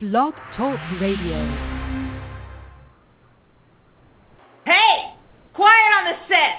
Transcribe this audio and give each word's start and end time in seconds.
Blog 0.00 0.32
Talk 0.56 0.78
Radio. 0.98 1.44
Hey! 4.64 5.12
Quiet 5.52 5.92
on 5.98 6.04
the 6.06 6.16
set! 6.26 6.54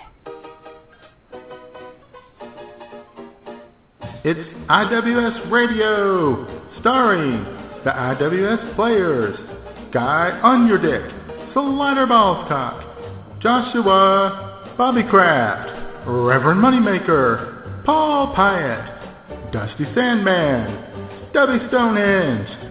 It's 4.23 4.47
IWS 4.69 5.49
Radio, 5.49 6.46
starring 6.81 7.43
the 7.83 7.89
IWS 7.89 8.76
players, 8.76 9.35
Guy 9.92 10.39
Underdick, 10.44 11.10
Slider 11.53 12.05
Ballscock, 12.05 13.42
Joshua 13.42 14.76
Bobby 14.78 15.01
Kraft, 15.10 15.71
Reverend 16.05 16.62
Moneymaker, 16.62 17.84
Paul 17.85 18.35
Piatt, 18.35 19.52
Dusty 19.52 19.85
Sandman, 19.95 21.30
Stubby 21.31 21.58
Stonehenge, 21.70 22.70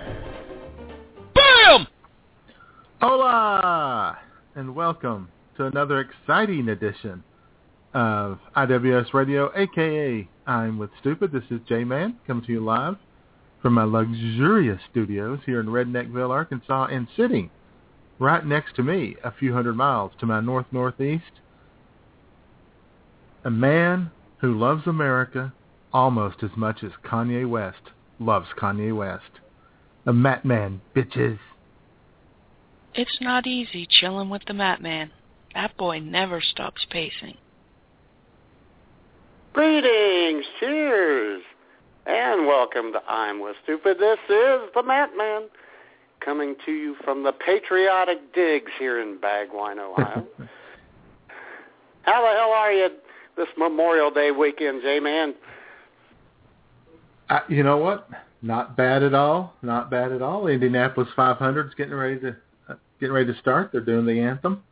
And 4.61 4.75
welcome 4.75 5.29
to 5.57 5.65
another 5.65 5.99
exciting 6.01 6.69
edition 6.69 7.23
of 7.95 8.37
IWS 8.55 9.11
Radio, 9.11 9.51
aka 9.55 10.29
I'm 10.45 10.77
with 10.77 10.91
Stupid. 10.99 11.31
This 11.31 11.45
is 11.49 11.61
J-Man, 11.67 12.17
coming 12.27 12.45
to 12.45 12.51
you 12.51 12.63
live 12.63 12.97
from 13.63 13.73
my 13.73 13.85
luxurious 13.85 14.79
studios 14.91 15.39
here 15.47 15.61
in 15.61 15.65
Redneckville, 15.65 16.29
Arkansas, 16.29 16.89
and 16.91 17.07
sitting 17.17 17.49
right 18.19 18.45
next 18.45 18.75
to 18.75 18.83
me, 18.83 19.15
a 19.23 19.31
few 19.31 19.51
hundred 19.51 19.77
miles 19.77 20.11
to 20.19 20.27
my 20.27 20.39
north-northeast, 20.39 21.41
a 23.43 23.49
man 23.49 24.11
who 24.41 24.55
loves 24.55 24.85
America 24.85 25.51
almost 25.91 26.43
as 26.43 26.51
much 26.55 26.83
as 26.83 26.91
Kanye 27.03 27.49
West 27.49 27.89
loves 28.19 28.49
Kanye 28.55 28.95
West. 28.95 29.39
A 30.05 30.13
Matt 30.13 30.45
Man, 30.45 30.81
bitches. 30.95 31.39
It's 32.93 33.17
not 33.21 33.47
easy 33.47 33.87
chilling 33.89 34.29
with 34.29 34.41
the 34.47 34.53
Matt 34.53 34.81
Man. 34.81 35.11
That 35.53 35.77
boy 35.77 35.99
never 35.99 36.41
stops 36.41 36.85
pacing. 36.89 37.37
Greetings, 39.53 40.45
cheers, 40.59 41.41
and 42.05 42.45
welcome 42.47 42.91
to 42.91 43.01
I'm 43.07 43.39
with 43.39 43.55
Stupid. 43.63 43.97
This 43.97 44.19
is 44.29 44.69
the 44.75 44.83
Matt 44.85 45.11
Man, 45.15 45.43
coming 46.19 46.55
to 46.65 46.71
you 46.71 46.95
from 47.03 47.23
the 47.23 47.31
patriotic 47.31 48.33
digs 48.33 48.71
here 48.77 49.01
in 49.01 49.19
Bagwine, 49.19 49.79
Ohio. 49.79 50.27
How 52.01 52.21
the 52.21 52.37
hell 52.37 52.51
are 52.51 52.73
you 52.73 52.89
this 53.37 53.47
Memorial 53.57 54.11
Day 54.11 54.31
weekend, 54.31 54.81
J-Man? 54.81 55.33
Uh, 57.29 57.39
you 57.47 57.63
know 57.63 57.77
what? 57.77 58.09
Not 58.41 58.75
bad 58.75 59.01
at 59.03 59.13
all. 59.13 59.53
Not 59.61 59.89
bad 59.89 60.11
at 60.11 60.21
all. 60.21 60.47
Indianapolis 60.47 61.09
500 61.15 61.67
is 61.67 61.73
getting 61.75 61.93
ready 61.93 62.19
to 62.19 62.35
getting 63.01 63.13
ready 63.13 63.33
to 63.33 63.39
start. 63.39 63.71
They're 63.73 63.81
doing 63.81 64.05
the 64.05 64.19
anthem. 64.21 64.63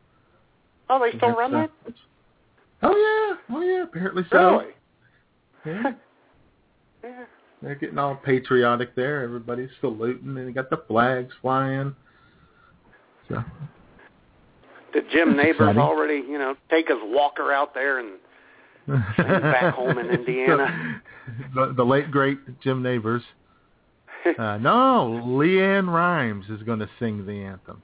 Oh, 0.88 0.98
they 0.98 1.16
still 1.18 1.30
run 1.36 1.54
uh, 1.54 1.66
that? 1.84 1.94
Oh 2.82 2.96
yeah, 2.96 3.56
oh 3.56 3.60
yeah. 3.60 3.82
Apparently 3.84 4.24
so. 4.30 4.60
Really? 4.60 4.66
Yeah. 5.66 5.92
Yeah. 7.04 7.24
They're 7.60 7.74
getting 7.74 7.98
all 7.98 8.14
patriotic 8.16 8.94
there. 8.96 9.22
Everybody's 9.22 9.68
saluting, 9.82 10.28
and 10.34 10.48
they 10.48 10.52
got 10.52 10.70
the 10.70 10.82
flags 10.88 11.34
flying. 11.42 11.94
So 13.28 13.44
Did 14.94 15.04
Jim 15.12 15.36
That's 15.36 15.44
Neighbors 15.44 15.60
exciting. 15.60 15.82
already, 15.82 16.22
you 16.26 16.38
know, 16.38 16.54
take 16.70 16.88
his 16.88 16.96
walker 17.02 17.52
out 17.52 17.74
there 17.74 17.98
and 17.98 18.12
back 19.18 19.74
home 19.74 19.98
in 19.98 20.08
Indiana? 20.10 21.02
the, 21.54 21.74
the 21.76 21.84
late 21.84 22.10
great 22.10 22.38
Jim 22.62 22.82
Nabors. 22.82 23.22
Uh, 24.38 24.58
no, 24.58 25.22
LeAnn 25.26 25.86
Rimes 25.90 26.44
is 26.50 26.62
going 26.64 26.78
to 26.78 26.88
sing 26.98 27.24
the 27.24 27.32
anthem, 27.32 27.80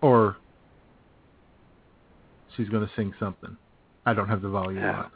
or 0.00 0.36
she's 2.56 2.68
going 2.68 2.86
to 2.86 2.92
sing 2.94 3.14
something. 3.18 3.56
I 4.06 4.14
don't 4.14 4.28
have 4.28 4.42
the 4.42 4.48
volume 4.48 4.82
Yeah. 4.82 5.02
on. 5.04 5.10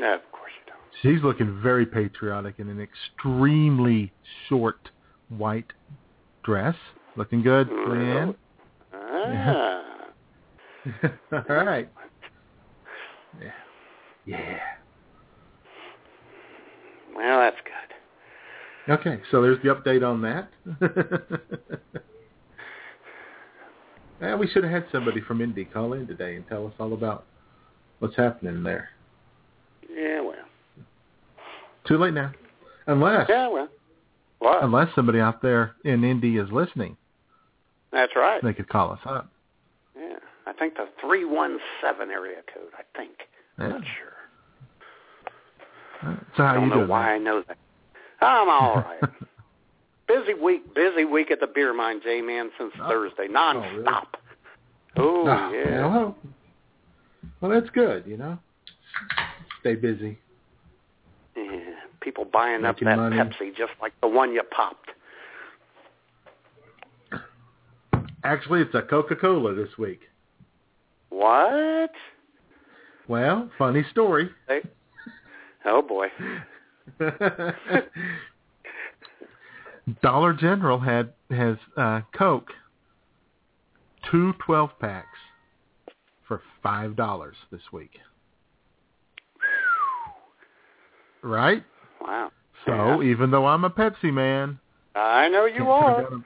no, 0.00 0.14
of 0.14 0.32
course 0.32 0.52
you 0.60 0.72
don't. 0.72 0.80
She's 1.02 1.22
looking 1.24 1.60
very 1.62 1.86
patriotic 1.86 2.58
in 2.58 2.68
an 2.68 2.80
extremely 2.80 4.12
short 4.48 4.90
white 5.28 5.72
dress. 6.44 6.76
Looking 7.16 7.42
good, 7.42 7.68
LeAnn. 7.70 8.34
Ah. 8.94 9.82
All 11.32 11.64
right. 11.64 11.90
Yeah. 13.40 13.50
Yeah. 14.26 14.58
Well, 17.14 17.38
that's 17.40 17.56
good. 17.64 18.92
Okay, 18.92 19.20
so 19.30 19.42
there's 19.42 19.60
the 19.62 19.74
update 19.74 20.06
on 20.06 20.22
that. 20.22 20.50
well, 24.20 24.38
we 24.38 24.46
should 24.48 24.64
have 24.64 24.72
had 24.72 24.86
somebody 24.92 25.20
from 25.20 25.40
Indy 25.40 25.64
call 25.64 25.92
in 25.94 26.06
today 26.06 26.36
and 26.36 26.46
tell 26.48 26.66
us 26.66 26.72
all 26.78 26.92
about 26.92 27.24
what's 27.98 28.16
happening 28.16 28.62
there. 28.62 28.90
Yeah, 29.94 30.20
well. 30.20 30.34
Too 31.86 31.98
late 31.98 32.14
now. 32.14 32.32
Unless 32.86 33.28
Yeah, 33.28 33.48
well. 33.48 33.68
What? 34.38 34.62
unless 34.62 34.94
somebody 34.94 35.18
out 35.18 35.40
there 35.40 35.74
in 35.84 36.04
Indy 36.04 36.36
is 36.36 36.48
listening, 36.52 36.96
That's 37.92 38.12
right. 38.14 38.42
they 38.42 38.52
could 38.52 38.68
call 38.68 38.92
us 38.92 38.98
up. 39.06 39.28
Yeah. 39.98 40.16
I 40.46 40.52
think 40.52 40.74
the 40.74 40.86
317 41.00 42.10
area 42.14 42.42
code, 42.52 42.70
I 42.78 42.98
think. 42.98 43.12
I'm 43.58 43.70
not 43.70 43.80
sure. 43.80 44.12
Uh, 46.02 46.16
so 46.36 46.42
how 46.42 46.50
I 46.50 46.54
don't 46.54 46.64
you 46.64 46.68
know 46.68 46.74
doing? 46.76 46.88
why 46.88 47.14
I 47.14 47.18
know 47.18 47.42
that. 47.48 47.56
I'm 48.20 48.48
all 48.48 48.76
right. 49.02 49.10
Busy 50.08 50.34
week, 50.34 50.74
busy 50.74 51.04
week 51.04 51.30
at 51.30 51.40
the 51.40 51.46
beer 51.46 51.72
mine, 51.74 52.00
J-Man, 52.02 52.50
since 52.58 52.72
Oh. 52.80 52.88
Thursday, 52.88 53.22
really? 53.22 53.34
non-stop. 53.34 54.16
Oh, 54.96 55.26
Ah, 55.28 55.50
yeah. 55.50 55.86
Well, 55.86 56.16
well, 57.40 57.50
that's 57.50 57.70
good, 57.70 58.06
you 58.06 58.16
know. 58.16 58.38
Stay 59.60 59.74
busy. 59.74 60.18
yeah. 61.36 61.60
People 62.00 62.24
buying 62.24 62.64
up 62.64 62.78
that 62.78 62.96
money. 62.96 63.16
Pepsi 63.16 63.54
just 63.56 63.72
like 63.82 63.92
the 64.00 64.06
one 64.08 64.32
you 64.32 64.42
popped. 64.44 64.90
Actually, 68.24 68.62
it's 68.62 68.74
a 68.74 68.82
Coca-Cola 68.82 69.54
this 69.54 69.76
week. 69.78 70.00
What? 71.10 71.92
Well, 73.08 73.48
funny 73.58 73.84
story. 73.90 74.30
Hey. 74.48 74.62
oh, 75.64 75.82
boy. 75.82 76.06
Dollar 80.02 80.32
General 80.32 80.80
had 80.80 81.12
has 81.30 81.56
uh, 81.76 82.00
Coke 82.16 82.50
two 84.10 84.32
12 84.44 84.70
packs 84.80 85.18
for 86.26 86.42
five 86.62 86.96
dollars 86.96 87.36
this 87.50 87.62
week. 87.72 87.98
Right? 91.22 91.64
Wow. 92.00 92.30
So 92.66 93.02
even 93.02 93.30
though 93.30 93.46
I'm 93.46 93.64
a 93.64 93.70
Pepsi 93.70 94.12
man, 94.12 94.58
I 94.94 95.28
know 95.28 95.46
you 95.46 95.70
are. 95.70 96.02
turn 96.02 96.10
down 96.10 96.24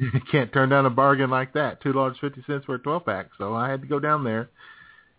a, 0.00 0.02
you 0.02 0.20
can't 0.32 0.52
turn 0.52 0.68
down 0.70 0.86
a 0.86 0.90
bargain 0.90 1.30
like 1.30 1.52
that. 1.52 1.82
Two 1.82 1.92
dollars 1.92 2.16
fifty 2.20 2.42
cents 2.46 2.64
for 2.64 2.76
a 2.76 2.78
twelve 2.78 3.04
pack. 3.04 3.28
So 3.36 3.54
I 3.54 3.70
had 3.70 3.82
to 3.82 3.86
go 3.86 4.00
down 4.00 4.24
there 4.24 4.48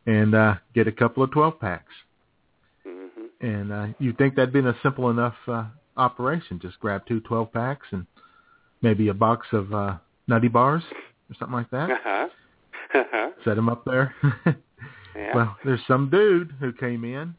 and 0.07 0.33
uh 0.33 0.55
get 0.73 0.87
a 0.87 0.91
couple 0.91 1.21
of 1.23 1.31
twelve 1.31 1.59
packs. 1.59 1.93
hmm 2.83 3.07
And 3.39 3.71
uh 3.71 3.87
you'd 3.99 4.17
think 4.17 4.35
that'd 4.35 4.53
been 4.53 4.67
a 4.67 4.75
simple 4.81 5.11
enough 5.11 5.35
uh 5.47 5.65
operation. 5.97 6.59
Just 6.61 6.79
grab 6.79 7.05
two 7.07 7.19
12 7.21 7.51
packs 7.51 7.87
and 7.91 8.05
maybe 8.81 9.07
a 9.09 9.13
box 9.13 9.47
of 9.51 9.73
uh 9.73 9.97
nutty 10.27 10.47
bars 10.47 10.83
or 11.29 11.35
something 11.39 11.55
like 11.55 11.69
that. 11.71 11.89
Uh-huh. 11.91 12.27
Uh-huh. 12.93 13.29
Set 13.43 13.55
them 13.55 13.69
up 13.69 13.83
there. 13.85 14.15
Yeah. 15.17 15.35
Well, 15.35 15.57
there's 15.65 15.81
some 15.87 16.09
dude 16.09 16.53
who 16.59 16.71
came 16.71 17.03
in 17.03 17.33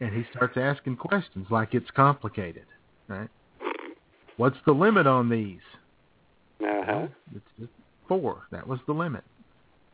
and 0.00 0.12
he 0.12 0.24
starts 0.34 0.56
asking 0.56 0.96
questions 0.96 1.46
like 1.50 1.72
it's 1.72 1.90
complicated, 1.92 2.66
right? 3.06 3.28
What's 4.36 4.56
the 4.66 4.72
limit 4.72 5.06
on 5.06 5.28
these? 5.28 5.60
uh-huh. 6.60 6.84
Well, 6.88 7.08
it's 7.34 7.46
just 7.60 7.70
four. 8.08 8.42
That 8.50 8.66
was 8.66 8.80
the 8.86 8.92
limit. 8.92 9.22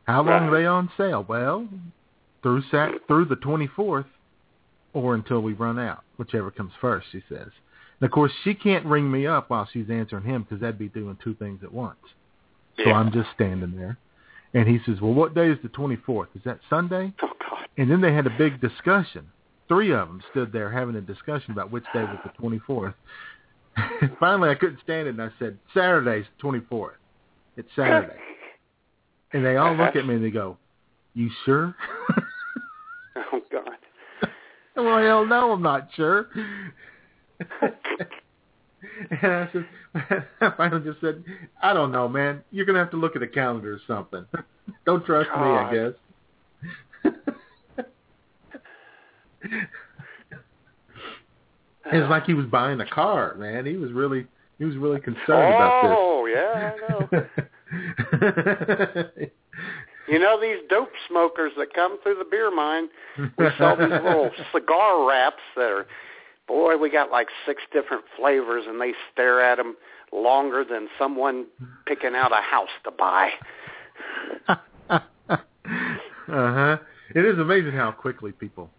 How 0.05 0.23
long 0.23 0.49
are 0.49 0.59
they 0.59 0.67
on 0.67 0.91
sale? 0.97 1.25
Well, 1.29 1.69
through 2.43 2.63
sat 2.71 2.93
through 3.07 3.27
the 3.27 3.37
24th 3.37 4.07
or 4.95 5.15
until 5.15 5.41
we 5.41 5.53
run 5.53 5.79
out, 5.79 6.03
whichever 6.17 6.51
comes 6.51 6.73
first, 6.81 7.07
she 7.13 7.23
says. 7.29 7.49
And 8.03 8.09
of 8.09 8.13
course, 8.13 8.33
she 8.43 8.53
can't 8.53 8.85
ring 8.85 9.09
me 9.09 9.29
up 9.29 9.49
while 9.49 9.69
she's 9.73 9.89
answering 9.89 10.25
him 10.25 10.43
because 10.43 10.61
that'd 10.61 10.77
be 10.77 10.89
doing 10.89 11.17
two 11.23 11.35
things 11.35 11.61
at 11.63 11.73
once. 11.73 12.01
So 12.79 12.89
Yeah. 12.89 12.95
I'm 12.95 13.13
just 13.13 13.31
standing 13.33 13.77
there. 13.77 13.97
And 14.55 14.67
he 14.67 14.81
says, 14.85 15.01
well, 15.01 15.15
what 15.15 15.37
day 15.37 15.49
is 15.49 15.59
the 15.63 15.69
24th? 15.69 16.27
Is 16.35 16.43
that 16.43 16.59
Sunday? 16.69 17.13
Oh 17.23 17.31
God. 17.49 17.69
And 17.79 17.89
then 17.89 18.01
they 18.01 18.13
had 18.13 18.27
a 18.27 18.37
big 18.37 18.61
discussion. 18.61 19.31
Three 19.69 19.93
of 19.93 20.09
them 20.09 20.21
stood 20.33 20.51
there 20.51 20.69
having 20.69 20.97
a 20.97 21.01
discussion 21.01 21.53
about 21.53 21.71
which 21.71 21.85
day 21.95 22.03
was 22.03 22.19
the 22.25 22.43
24th. 22.43 22.95
Finally, 24.19 24.51
I 24.51 24.57
couldn't 24.57 24.81
stand 24.83 25.07
it, 25.07 25.11
and 25.11 25.23
I 25.23 25.31
said, 25.39 25.57
Saturday's 25.73 26.27
the 26.37 26.43
24th. 26.43 26.95
It's 27.57 27.69
Saturday. 27.77 28.19
and 29.33 29.47
they 29.47 29.59
all 29.59 29.77
look 29.77 29.95
at 29.95 30.05
me 30.07 30.17
and 30.17 30.25
they 30.25 30.31
go, 30.31 30.59
you 31.15 31.31
sure? 31.45 31.77
Oh 33.15 33.41
God. 33.53 34.29
well, 34.75 34.99
hell 34.99 35.27
no, 35.27 35.53
I'm 35.53 35.63
not 35.63 35.89
sure. 35.95 36.29
and 39.23 39.33
I 39.33 39.49
said, 39.53 39.67
I 40.41 40.51
finally 40.57 40.85
just 40.85 41.01
said, 41.01 41.23
I 41.63 41.73
don't 41.73 41.93
know, 41.93 42.09
man. 42.09 42.43
You're 42.51 42.67
gonna 42.67 42.79
have 42.79 42.91
to 42.93 42.97
look 42.97 43.17
at 43.17 43.23
a 43.23 43.27
calendar 43.27 43.75
or 43.75 43.81
something. 43.87 44.25
don't 44.87 45.05
trust 45.05 45.29
me, 45.31 45.37
I 45.37 45.73
guess. 45.73 45.93
it's 51.93 52.11
like 52.11 52.25
he 52.25 52.35
was 52.35 52.47
buying 52.47 52.81
a 52.81 52.87
car, 52.87 53.35
man. 53.37 53.67
He 53.67 53.77
was 53.77 53.93
really, 53.93 54.27
he 54.59 54.65
was 54.65 54.77
really 54.77 55.01
concerned 55.01 55.55
about 55.55 55.83
this. 55.83 55.93
Oh 55.95 56.27
yeah, 56.27 56.73
I 56.73 56.77
know. 56.89 57.09
You 60.09 60.19
know 60.19 60.41
these 60.41 60.57
dope 60.69 60.91
smokers 61.09 61.53
that 61.57 61.73
come 61.73 61.97
through 62.03 62.17
the 62.17 62.25
beer 62.25 62.51
mine. 62.55 62.89
We 63.39 63.47
sell 63.57 63.77
these 63.77 63.89
little 63.89 64.31
cigar 64.53 65.09
wraps 65.09 65.43
that 65.57 65.71
are, 65.71 65.87
boy, 66.47 66.77
we 66.77 66.91
got 66.91 67.11
like 67.11 67.29
six 67.47 67.63
different 67.73 68.05
flavors, 68.17 68.65
and 68.67 68.81
they 68.81 68.93
stare 69.13 69.41
at 69.43 69.57
them 69.57 69.77
longer 70.13 70.65
than 70.69 70.89
someone 70.99 71.47
picking 71.87 72.15
out 72.15 72.33
a 72.33 72.43
house 72.43 72.69
to 72.85 72.91
buy. 72.91 73.31
uh-huh. 76.29 76.77
It 77.15 77.25
is 77.25 77.39
amazing 77.39 77.73
how 77.73 77.93
quickly 77.93 78.33
people 78.33 78.71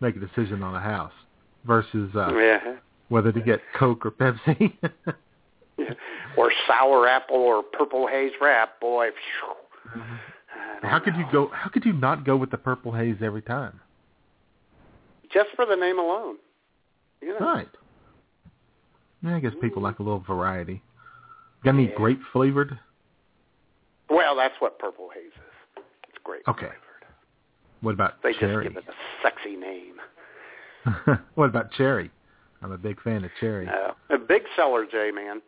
make 0.00 0.16
a 0.16 0.20
decision 0.20 0.62
on 0.62 0.74
a 0.74 0.80
house 0.80 1.12
versus 1.64 2.10
uh, 2.14 2.32
Yeah. 2.36 2.76
whether 3.08 3.32
to 3.32 3.40
get 3.40 3.60
Coke 3.76 4.06
or 4.06 4.10
Pepsi. 4.10 4.72
Or 6.36 6.52
sour 6.66 7.08
apple 7.08 7.36
or 7.36 7.62
purple 7.62 8.06
haze 8.06 8.32
wrap, 8.40 8.80
boy. 8.80 9.08
don't 9.92 10.90
how 10.90 10.98
could 10.98 11.16
you 11.16 11.24
go? 11.32 11.50
How 11.52 11.68
could 11.68 11.84
you 11.84 11.92
not 11.92 12.24
go 12.24 12.36
with 12.36 12.50
the 12.50 12.58
purple 12.58 12.92
haze 12.92 13.16
every 13.22 13.42
time? 13.42 13.80
Just 15.32 15.50
for 15.56 15.66
the 15.66 15.76
name 15.76 15.98
alone. 15.98 16.36
Know. 17.22 17.36
Right. 17.40 17.68
Yeah, 19.22 19.36
I 19.36 19.40
guess 19.40 19.52
people 19.60 19.82
like 19.82 19.98
a 19.98 20.02
little 20.02 20.20
variety. 20.20 20.82
Got 21.64 21.74
any 21.74 21.88
Yeah. 21.88 21.96
grape 21.96 22.20
flavored? 22.32 22.78
Well, 24.08 24.36
that's 24.36 24.54
what 24.60 24.78
purple 24.78 25.10
haze 25.10 25.32
is. 25.32 25.82
It's 26.08 26.18
grape 26.24 26.48
Okay. 26.48 26.66
flavored. 26.66 26.84
What 27.80 27.94
about 27.94 28.22
They 28.22 28.32
cherry? 28.34 28.64
just 28.64 28.74
give 28.74 28.84
it 28.84 28.88
a 28.88 29.22
sexy 29.22 29.56
name. 29.56 30.00
what 31.34 31.46
about 31.48 31.70
cherry? 31.72 32.10
I'm 32.62 32.72
a 32.72 32.78
big 32.78 33.00
fan 33.02 33.24
of 33.24 33.30
cherry. 33.40 33.68
Uh, 33.68 33.92
a 34.10 34.18
big 34.18 34.42
seller, 34.56 34.84
J 34.86 35.10
man. 35.12 35.42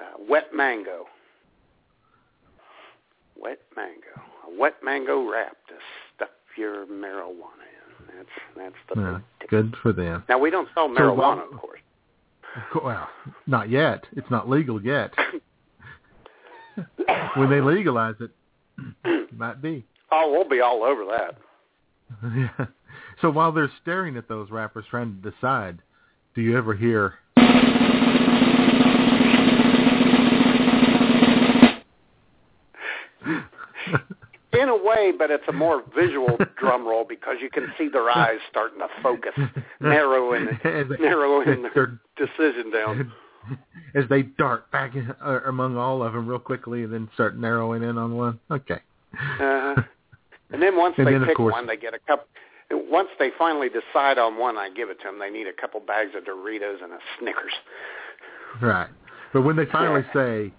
Uh, 0.00 0.04
wet 0.28 0.54
mango. 0.54 1.06
Wet 3.36 3.60
mango. 3.76 4.20
A 4.46 4.50
wet 4.58 4.82
mango 4.82 5.28
wrap 5.30 5.56
to 5.68 5.74
stuff 6.14 6.30
your 6.56 6.86
marijuana 6.86 7.66
in. 7.66 7.77
That's 8.16 8.28
that's 8.56 8.74
the 8.94 9.00
Yeah, 9.00 9.20
good 9.48 9.74
for 9.82 9.92
them. 9.92 10.24
Now 10.28 10.38
we 10.38 10.50
don't 10.50 10.68
sell 10.74 10.88
So, 10.88 10.94
marijuana, 11.00 11.16
well- 11.16 11.48
of 11.52 11.58
course. 11.60 11.80
Well, 12.82 13.08
not 13.46 13.68
yet. 13.70 14.04
It's 14.16 14.30
not 14.30 14.48
legal 14.48 14.82
yet. 14.82 15.12
when 17.36 17.50
they 17.50 17.60
legalize 17.60 18.14
it, 18.20 18.30
it 19.04 19.32
might 19.36 19.60
be. 19.62 19.84
Oh, 20.10 20.32
we'll 20.32 20.48
be 20.48 20.60
all 20.60 20.82
over 20.82 21.04
that. 21.06 21.36
Yeah. 22.34 22.66
So 23.20 23.30
while 23.30 23.52
they're 23.52 23.70
staring 23.82 24.16
at 24.16 24.28
those 24.28 24.50
rappers 24.50 24.86
trying 24.90 25.20
to 25.20 25.30
decide, 25.30 25.82
do 26.34 26.40
you 26.40 26.56
ever 26.56 26.74
hear? 26.74 27.14
In 34.60 34.68
a 34.68 34.76
way, 34.76 35.12
but 35.16 35.30
it's 35.30 35.44
a 35.48 35.52
more 35.52 35.82
visual 35.96 36.36
drum 36.58 36.86
roll 36.86 37.04
because 37.08 37.36
you 37.40 37.48
can 37.50 37.72
see 37.78 37.88
their 37.88 38.10
eyes 38.16 38.38
starting 38.50 38.78
to 38.80 38.88
focus, 39.02 39.32
narrowing, 39.80 40.48
narrowing 41.00 41.66
they're- 41.74 41.98
decision 42.16 42.70
down. 42.72 43.12
as 43.94 44.04
they 44.10 44.22
dart 44.22 44.70
back 44.72 44.94
in, 44.94 45.14
uh, 45.24 45.40
among 45.46 45.76
all 45.76 46.02
of 46.02 46.12
them 46.12 46.26
real 46.26 46.38
quickly 46.38 46.82
and 46.82 46.92
then 46.92 47.08
start 47.14 47.38
narrowing 47.38 47.82
in 47.82 47.96
on 47.96 48.16
one. 48.16 48.38
Okay. 48.50 48.80
Uh-huh. 49.14 49.74
And 50.50 50.60
then 50.62 50.76
once 50.76 50.94
And 50.98 51.06
they 51.06 51.12
then, 51.12 51.24
pick 51.24 51.38
one, 51.38 51.66
they 51.66 51.76
get 51.76 51.94
a 51.94 51.98
couple. 52.00 52.26
Once 52.70 53.08
they 53.18 53.30
finally 53.38 53.68
decide 53.68 54.18
on 54.18 54.36
one, 54.38 54.56
I 54.58 54.68
give 54.70 54.90
it 54.90 54.98
to 55.00 55.04
them. 55.04 55.18
They 55.18 55.30
need 55.30 55.46
a 55.46 55.52
couple 55.52 55.80
bags 55.80 56.10
of 56.16 56.24
Doritos 56.24 56.82
and 56.82 56.92
a 56.92 56.98
Snickers. 57.18 57.52
Right. 58.60 58.88
But 59.32 59.42
when 59.42 59.56
they 59.56 59.64
finally 59.66 60.04
say 60.12 60.52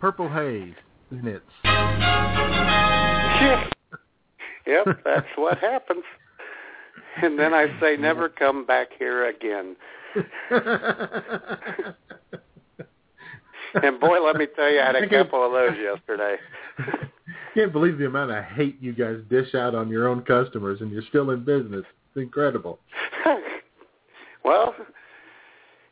purple 0.00 0.28
haze, 0.28 0.74
then 1.12 1.26
it's 1.28 1.44
yep, 4.66 4.86
that's 5.04 5.26
what 5.36 5.58
happens. 5.72 6.04
And 7.22 7.38
then 7.38 7.54
I 7.54 7.66
say, 7.80 7.96
never 7.96 8.28
come 8.28 8.66
back 8.66 8.88
here 8.98 9.28
again. 9.28 9.76
And 13.82 13.98
boy, 13.98 14.24
let 14.24 14.36
me 14.36 14.46
tell 14.54 14.70
you, 14.70 14.80
I 14.80 14.86
had 14.86 14.96
a 14.96 15.08
couple 15.08 15.44
of 15.44 15.52
those 15.52 15.76
yesterday. 15.76 16.36
Can't 17.54 17.72
believe 17.72 17.98
the 17.98 18.06
amount 18.06 18.30
of 18.30 18.44
hate 18.44 18.80
you 18.80 18.92
guys 18.92 19.18
dish 19.28 19.54
out 19.54 19.74
on 19.74 19.88
your 19.88 20.06
own 20.08 20.22
customers, 20.22 20.80
and 20.80 20.92
you're 20.92 21.02
still 21.08 21.30
in 21.30 21.44
business. 21.44 21.84
It's 22.08 22.22
incredible. 22.22 22.78
well, 24.44 24.74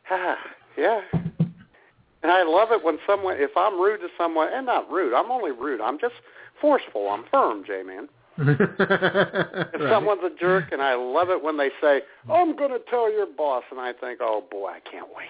ah, 0.09 0.37
yeah. 0.77 1.01
And 1.11 2.31
I 2.31 2.43
love 2.43 2.71
it 2.71 2.83
when 2.83 2.99
someone, 3.05 3.35
if 3.37 3.51
I'm 3.57 3.79
rude 3.79 3.99
to 3.99 4.07
someone, 4.17 4.47
and 4.53 4.65
not 4.65 4.89
rude, 4.89 5.13
I'm 5.13 5.29
only 5.29 5.51
rude. 5.51 5.81
I'm 5.81 5.99
just 5.99 6.15
forceful. 6.59 7.09
I'm 7.09 7.23
firm, 7.31 7.63
J-Man. 7.65 8.09
If 8.37 9.81
Right. 9.81 9.89
someone's 9.91 10.21
a 10.23 10.29
jerk, 10.39 10.71
and 10.71 10.81
I 10.81 10.95
love 10.95 11.29
it 11.29 11.43
when 11.43 11.57
they 11.57 11.69
say, 11.81 12.01
I'm 12.29 12.55
going 12.55 12.71
to 12.71 12.79
tell 12.89 13.11
your 13.11 13.27
boss, 13.27 13.63
and 13.71 13.79
I 13.79 13.93
think, 13.93 14.19
oh, 14.21 14.43
boy, 14.49 14.69
I 14.69 14.79
can't 14.79 15.07
wait. 15.15 15.27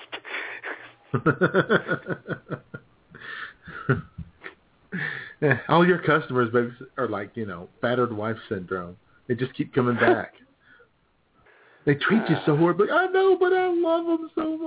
Yeah, 5.41 5.59
All 5.69 5.85
your 5.85 5.99
customers 5.99 6.53
are 6.97 7.07
like, 7.09 7.31
you 7.35 7.45
know, 7.45 7.67
battered 7.81 8.13
wife 8.15 8.37
syndrome. 8.47 8.95
They 9.27 9.35
just 9.35 9.53
keep 9.53 9.73
coming 9.73 9.95
back. 9.95 10.33
They 11.85 11.95
treat 11.95 12.21
you 12.29 12.37
so 12.45 12.53
uh. 12.53 12.57
horribly. 12.57 12.89
I 12.89 13.07
know, 13.07 13.35
but 13.37 13.51
I 13.51 13.67
love 13.67 14.05
them 14.05 14.29
so 14.35 14.57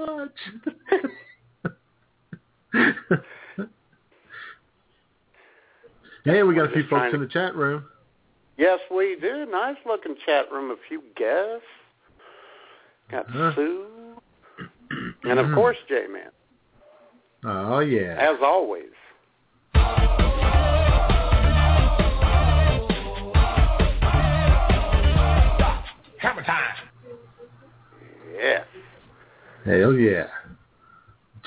much. 2.75 2.95
Hey, 6.27 6.43
we 6.43 6.55
got 6.55 6.69
a 6.71 6.73
few 6.73 6.87
folks 6.89 7.15
in 7.15 7.21
the 7.21 7.27
chat 7.27 7.55
room. 7.57 7.85
Yes, 8.59 8.79
we 8.95 9.17
do. 9.21 9.47
Nice 9.51 9.77
looking 9.87 10.15
chat 10.27 10.51
room. 10.53 10.71
A 10.71 10.77
few 10.89 11.03
guests. 11.17 11.65
Got 13.11 13.27
Uh-huh. 13.29 13.55
Sue. 13.55 13.87
And 15.25 15.39
of 15.39 15.55
course, 15.55 15.77
J-Man. 15.89 16.31
Oh 17.45 17.79
yeah. 17.81 18.17
As 18.19 18.39
always. 18.43 18.91
Hammer 26.19 26.43
time. 26.45 26.75
Yeah. 28.35 28.65
Hell 29.65 29.93
yeah. 29.95 30.27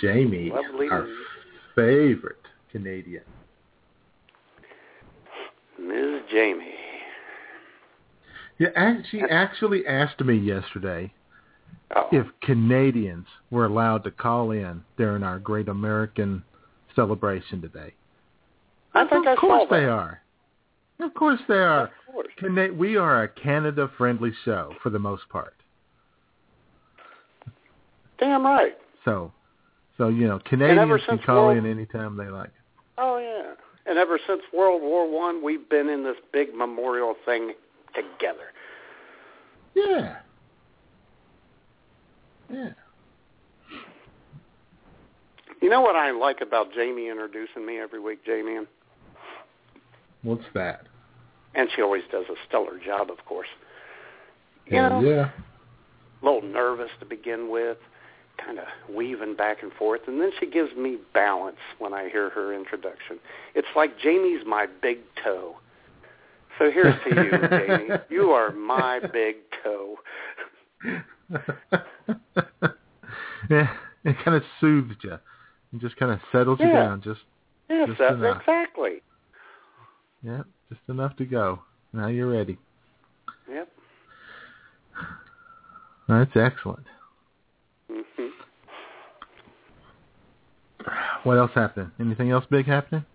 Jamie, 0.01 0.51
Lovely. 0.51 0.88
our 0.89 1.07
favorite 1.75 2.38
Canadian. 2.71 3.24
Ms. 6.00 6.22
Jamie. 6.32 6.74
Yeah, 8.58 8.98
she 9.10 9.22
actually 9.22 9.86
asked 9.86 10.20
me 10.22 10.36
yesterday 10.36 11.13
Oh. 11.96 12.08
if 12.12 12.27
Canadians 12.41 13.25
were 13.50 13.65
allowed 13.65 14.03
to 14.03 14.12
call 14.12 14.51
in 14.51 14.84
during 14.98 15.24
our 15.24 15.39
Great 15.39 15.68
American 15.68 16.44
celebration 16.96 17.62
today. 17.62 17.94
I 18.94 19.08
think 19.08 19.25
I 19.27 19.34
of 19.34 19.38
course 19.39 19.63
saw 19.63 19.70
that. 19.70 19.79
they 19.79 19.86
are. 19.86 20.22
Of 21.00 21.13
course 21.15 21.39
they 21.48 21.56
are. 21.56 21.84
Of 21.86 21.89
course. 22.12 22.27
Cana- 22.39 22.74
we 22.74 22.96
are 22.98 23.24
a 23.24 23.27
Canada-friendly 23.29 24.34
show 24.46 24.75
for 24.84 24.89
the 24.89 25.00
most 25.00 25.27
part. 25.29 25.56
Damn 28.20 28.44
right. 28.46 28.77
So, 29.06 29.32
so 29.98 30.10
you 30.10 30.27
know, 30.27 30.39
Canadians 30.46 31.01
can 31.08 31.20
call 31.20 31.48
World- 31.48 31.58
in 31.60 31.65
anytime 31.65 32.18
they 32.18 32.27
like. 32.27 32.51
Oh 32.98 33.18
yeah. 33.18 33.53
And 33.89 33.98
ever 33.98 34.19
since 34.27 34.41
World 34.53 34.84
War 34.84 35.10
One, 35.10 35.43
we've 35.43 35.67
been 35.67 35.89
in 35.89 36.03
this 36.03 36.17
big 36.31 36.53
memorial 36.53 37.15
thing 37.25 37.53
together. 37.96 38.51
Yeah. 39.74 40.17
Yeah. 42.53 42.69
You 45.62 45.69
know 45.69 45.81
what 45.81 45.96
I 45.96 46.12
like 46.12 46.41
about 46.41 46.72
Jamie 46.74 47.10
introducing 47.10 47.65
me 47.65 47.79
every 47.79 48.00
week, 48.00 48.24
Jamie? 48.25 48.60
What's 50.22 50.46
that? 50.53 50.86
And 51.55 51.67
she 51.75 51.81
always 51.81 52.03
does 52.12 52.25
a 52.29 52.36
stellar 52.48 52.79
job, 52.84 53.10
of 53.10 53.25
course. 53.25 53.48
You 54.67 54.77
know, 54.77 55.01
yeah. 55.01 55.31
a 56.22 56.25
little 56.25 56.48
nervous 56.48 56.91
to 57.00 57.05
begin 57.05 57.50
with, 57.50 57.77
kind 58.43 58.60
of 58.60 58.65
weaving 58.93 59.36
back 59.36 59.63
and 59.63 59.72
forth, 59.74 60.01
and 60.08 60.19
then 60.22 60.31
she 60.39 60.46
gives 60.50 60.75
me 60.75 60.98
balance 61.13 61.58
when 61.77 61.93
I 61.93 62.10
hear 62.10 62.29
her 62.31 62.53
introduction. 62.53 63.19
It's 63.55 63.67
like 63.75 63.98
Jamie's 64.00 64.46
my 64.46 64.67
big 64.81 65.00
toe. 65.24 65.55
So 66.58 66.69
here's 66.72 66.96
to 67.08 67.10
you, 67.24 67.31
Jamie. 67.50 67.89
You 68.10 68.31
are 68.31 68.51
my 68.51 69.00
big 69.13 69.36
toe. 69.63 69.96
yeah, 73.50 73.69
it 74.03 74.15
kind 74.24 74.36
of 74.38 74.43
soothes 74.60 74.96
you. 75.03 75.13
It 75.74 75.79
just 75.79 75.96
kind 75.98 76.12
of 76.12 76.19
settles 76.31 76.60
you 76.60 76.72
down. 76.72 77.01
Just 77.01 77.22
Yes, 77.69 77.88
Just 77.88 78.00
that, 78.00 78.13
enough. 78.13 78.41
exactly. 78.41 79.01
yeah, 80.24 80.41
just 80.69 80.81
enough 80.89 81.15
to 81.17 81.25
go. 81.25 81.60
Now 81.93 82.08
you're 82.08 82.27
ready. 82.29 82.58
Yep. 83.48 83.69
That's 86.08 86.31
excellent. 86.36 86.88
hmm 87.89 88.27
What 91.24 91.38
else 91.38 91.52
happened? 91.54 91.92
Anything 92.00 92.32
else 92.32 92.46
big 92.50 92.66
happening? 92.66 93.06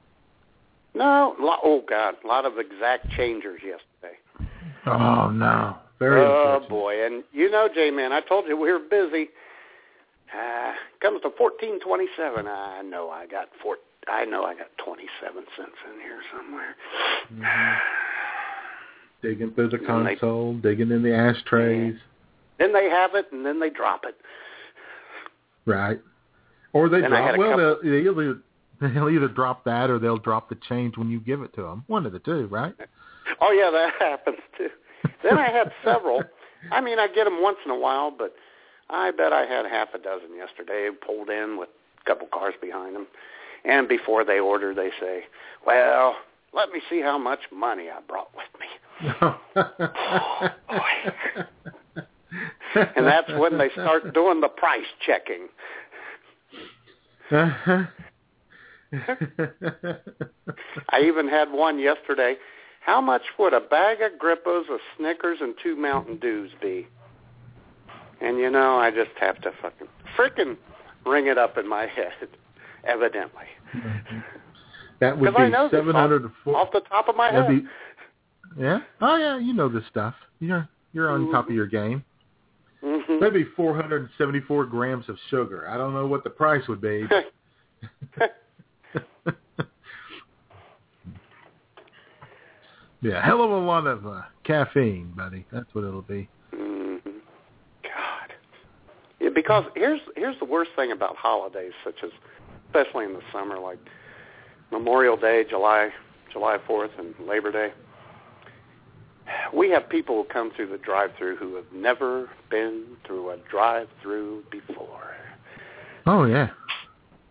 No, 0.95 1.35
lo- 1.41 1.59
oh 1.65 1.83
God, 1.89 2.15
a 2.23 2.27
lot 2.27 2.45
of 2.45 2.59
exact 2.59 3.11
changers 3.11 3.61
yesterday. 3.65 4.19
Oh 4.87 5.31
no, 5.31 5.77
very 5.99 6.21
oh 6.21 6.61
boy, 6.69 7.05
and 7.07 7.25
you 7.33 7.51
know, 7.51 7.69
J-Man, 7.75 8.13
I 8.13 8.21
told 8.21 8.47
you 8.47 8.57
we 8.57 8.71
were 8.71 8.79
busy. 8.79 9.31
Uh, 10.33 10.73
comes 11.01 11.21
to 11.23 11.31
fourteen 11.39 11.81
twenty-seven. 11.81 12.47
I 12.47 12.83
know 12.83 13.11
I 13.11 13.27
got 13.27 13.49
four. 13.63 13.77
I 14.09 14.25
know 14.25 14.45
I 14.45 14.55
got 14.55 14.69
twenty-seven 14.85 15.45
cents 15.57 15.77
in 15.93 16.01
here 16.01 16.21
somewhere. 16.37 16.77
Mhm. 17.35 17.79
Digging 19.23 19.51
through 19.53 19.71
the 19.71 19.77
And 19.89 20.07
they- 20.07 20.11
console, 20.17 20.55
digging 20.55 20.91
in 20.91 21.03
the 21.03 21.15
ashtrays, 21.15 21.97
Then 22.59 22.73
they 22.73 22.89
have 22.91 23.15
it, 23.15 23.27
and 23.33 23.45
then 23.45 23.59
they 23.59 23.71
drop 23.71 24.05
it. 24.05 24.17
right? 25.67 25.99
Or 26.75 26.89
they 26.89 27.01
Then 27.01 27.13
I 27.13 27.23
had 27.23 27.37
drop. 27.37 27.39
Well, 27.39 27.51
couple- 27.51 27.81
they'll, 27.83 28.03
they'll 28.03 28.21
either 28.21 28.39
they'll 28.81 29.09
either 29.09 29.29
drop 29.29 29.65
that 29.65 29.89
or 29.89 29.99
they'll 29.99 30.19
drop 30.19 30.49
the 30.51 30.57
change 30.69 30.99
when 30.99 31.09
you 31.09 31.21
give 31.21 31.41
it 31.41 31.55
to 31.55 31.63
them. 31.63 31.85
One 31.87 32.05
of 32.05 32.13
the 32.13 32.19
two, 32.19 32.47
right? 32.49 32.75
Oh 33.41 33.53
yeah, 33.53 33.71
that 33.71 33.93
happens 34.01 34.41
too. 34.59 34.69
Then 35.23 35.39
I 35.39 35.51
had 35.51 35.73
several. 35.85 36.23
I 36.73 36.81
mean, 36.81 36.99
I 36.99 37.07
get 37.07 37.25
them 37.25 37.41
once 37.43 37.59
in 37.65 37.71
a 37.71 37.79
while, 37.79 38.11
but 38.11 38.35
I 38.91 39.13
bet 39.13 39.33
I 39.33 39.47
had 39.47 39.67
half 39.67 39.95
a 39.95 39.99
dozen 39.99 40.35
yesterday 40.37 40.91
pulled 41.05 41.31
in 41.31 41.57
with 41.59 41.69
a 42.03 42.05
couple 42.05 42.27
cars 42.33 42.55
behind 42.61 42.95
them. 42.97 43.07
And 43.65 43.89
before 43.89 44.25
they 44.25 44.41
order, 44.41 44.75
they 44.75 44.91
say, 45.01 45.25
"Well, 45.67 46.17
let 46.53 46.71
me 46.71 46.81
see 46.91 47.01
how 47.01 47.19
much 47.19 47.41
money 47.53 47.89
I 47.89 48.01
brought 48.07 48.31
with 48.35 48.49
me." 48.61 48.67
And 52.97 53.07
that's 53.07 53.31
when 53.39 53.59
they 53.59 53.71
start 53.71 54.15
doing 54.15 54.41
the 54.41 54.49
price 54.49 54.87
checking. 55.05 55.49
I 57.33 57.89
even 61.03 61.29
had 61.29 61.51
one 61.51 61.79
yesterday. 61.79 62.37
How 62.81 63.01
much 63.01 63.23
would 63.39 63.55
a 63.55 63.61
bag 63.61 64.03
of 64.03 64.13
Grippos, 64.13 64.69
a 64.69 64.79
Snickers, 64.97 65.39
and 65.41 65.55
two 65.63 65.75
Mountain 65.75 66.19
Dews 66.19 66.51
be? 66.61 66.87
And 68.21 68.39
you 68.39 68.51
know, 68.51 68.77
I 68.79 68.91
just 68.91 69.11
have 69.21 69.41
to 69.43 69.53
fucking 69.63 69.89
frickin' 70.17 70.57
ring 71.07 71.27
it 71.27 71.39
up 71.39 71.59
in 71.59 71.69
my 71.69 71.87
head. 71.87 72.29
Evidently, 72.85 73.47
that 75.01 75.19
would 75.19 75.35
be 75.35 75.51
seven 75.71 75.95
hundred 75.95 76.27
off, 76.27 76.33
off 76.55 76.69
the 76.73 76.81
top 76.81 77.09
of 77.09 77.17
my 77.17 77.31
head. 77.33 77.49
Be, 77.49 77.63
yeah. 78.59 78.81
Oh 79.01 79.17
yeah, 79.17 79.39
you 79.39 79.55
know 79.55 79.71
this 79.71 79.85
stuff. 79.91 80.15
You're 80.39 80.69
you're 80.93 81.11
on 81.11 81.33
top 81.33 81.49
of 81.49 81.55
your 81.55 81.67
game. 81.67 82.05
Mhm. 82.85 83.21
Maybe 83.21 83.45
474 83.57 84.67
grams 84.67 85.09
of 85.09 85.17
sugar. 85.31 85.67
I 85.69 85.79
don't 85.79 85.95
know 85.95 86.07
what 86.07 86.23
the 86.23 86.31
price 86.31 86.69
would 86.69 86.81
be. 86.83 87.07
yeah, 93.01 93.25
hell 93.25 93.43
of 93.43 93.51
a 93.51 93.57
lot 93.57 93.87
of 93.87 94.07
uh, 94.07 94.23
caffeine, 94.45 95.13
buddy. 95.17 95.47
That's 95.51 95.75
what 95.75 95.85
it'll 95.85 96.03
be. 96.03 96.29
Mhm. 96.53 97.01
God. 97.83 98.35
Yeah, 99.19 99.31
because 99.35 99.65
here's 99.75 100.01
here's 100.17 100.39
the 100.39 100.45
worst 100.45 100.73
thing 100.77 100.93
about 100.93 101.17
holidays, 101.17 101.73
such 101.85 101.97
as 102.03 102.11
especially 102.67 103.07
in 103.07 103.15
the 103.15 103.23
summer, 103.33 103.59
like 103.59 103.79
Memorial 104.71 105.17
Day, 105.17 105.45
July 105.49 105.91
July 106.33 106.59
Fourth, 106.67 106.91
and 106.99 107.15
Labor 107.27 107.51
Day. 107.51 107.73
We 109.55 109.71
have 109.71 109.89
people 109.89 110.17
who 110.23 110.25
come 110.25 110.51
through 110.57 110.69
the 110.71 110.79
drive-through 110.79 111.37
who 111.37 111.55
have 111.57 111.73
never 111.73 112.29
been 112.51 112.85
through 113.07 113.31
a 113.31 113.37
drive-through 113.51 114.45
before 114.51 115.15
Oh 116.07 116.25
yeah. 116.25 116.49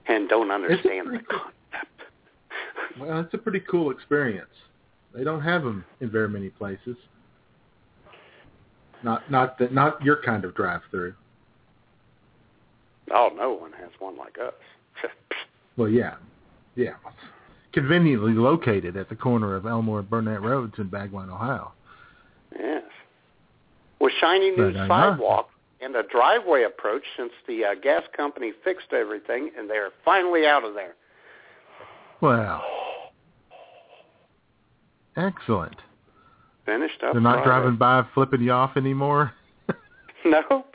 and 0.07 0.27
don't 0.29 0.49
understand 0.51 1.07
the 1.07 1.19
concept. 1.29 1.53
Well, 2.99 3.21
it's 3.21 3.33
a 3.33 3.39
pretty 3.39 3.59
cool 3.61 3.89
experience. 3.89 4.51
They 5.15 5.23
don't 5.23 5.41
have 5.41 5.63
them 5.63 5.83
in 5.99 6.11
very 6.11 6.29
many 6.29 6.49
places. 6.49 6.95
Not 9.03 9.29
not 9.31 9.57
the, 9.57 9.67
not 9.69 9.99
your 10.03 10.21
kind 10.23 10.45
of 10.45 10.53
drive-through. 10.55 11.15
oh, 13.11 13.31
no 13.35 13.53
one 13.53 13.71
has 13.73 13.89
one 13.99 14.15
like 14.17 14.37
us. 14.39 14.53
Well, 15.75 15.89
yeah, 15.89 16.17
yeah. 16.75 16.93
Conveniently 17.73 18.33
located 18.33 18.95
at 18.95 19.09
the 19.09 19.15
corner 19.15 19.55
of 19.55 19.65
Elmore 19.65 19.99
and 20.01 20.09
Burnett 20.09 20.43
Roads 20.43 20.75
in 20.77 20.87
Bagwine, 20.87 21.31
Ohio. 21.33 21.71
Yes. 22.57 22.83
With 23.99 24.13
shiny 24.19 24.51
new 24.51 24.71
But 24.71 24.73
know. 24.73 24.87
sidewalk 24.87 25.49
and 25.81 25.95
a 25.95 26.03
driveway 26.03 26.63
approach 26.63 27.03
since 27.17 27.31
the 27.47 27.65
uh, 27.65 27.75
gas 27.81 28.03
company 28.15 28.51
fixed 28.63 28.93
everything 28.93 29.51
and 29.57 29.69
they're 29.69 29.91
finally 30.05 30.45
out 30.45 30.63
of 30.63 30.73
there. 30.73 30.93
Well, 32.21 32.63
excellent. 35.17 35.75
Finished 36.65 37.03
up. 37.03 37.13
They're 37.13 37.21
not 37.21 37.43
driving 37.43 37.75
by 37.75 38.05
flipping 38.13 38.41
you 38.41 38.51
off 38.51 38.77
anymore. 38.77 39.33
Nope. 40.25 40.73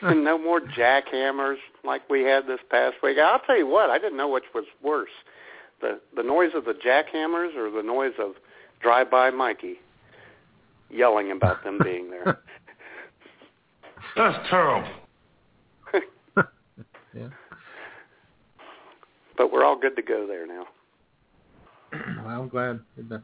no 0.02 0.38
more 0.38 0.60
jackhammers 0.60 1.56
like 1.84 2.08
we 2.08 2.22
had 2.22 2.46
this 2.46 2.60
past 2.70 2.96
week. 3.02 3.18
I'll 3.18 3.40
tell 3.40 3.58
you 3.58 3.66
what, 3.66 3.90
I 3.90 3.98
didn't 3.98 4.16
know 4.16 4.28
which 4.28 4.44
was 4.54 4.64
worse. 4.82 5.10
The 5.82 6.00
the 6.16 6.22
noise 6.22 6.52
of 6.54 6.64
the 6.64 6.72
jackhammers 6.72 7.54
or 7.56 7.70
the 7.70 7.82
noise 7.82 8.14
of 8.18 8.32
drive 8.80 9.10
by 9.10 9.30
Mikey 9.30 9.76
yelling 10.90 11.32
about 11.32 11.62
them 11.64 11.78
being 11.82 12.10
there. 12.10 12.38
That's 14.16 14.48
terrible. 14.48 14.88
yeah. 17.14 17.28
but 19.36 19.52
we're 19.52 19.64
all 19.64 19.78
good 19.78 19.96
to 19.96 20.02
go 20.02 20.26
there 20.26 20.46
now. 20.46 20.66
Well, 21.92 22.42
I'm 22.42 22.48
glad. 22.48 22.80
And 22.96 23.10
then 23.10 23.22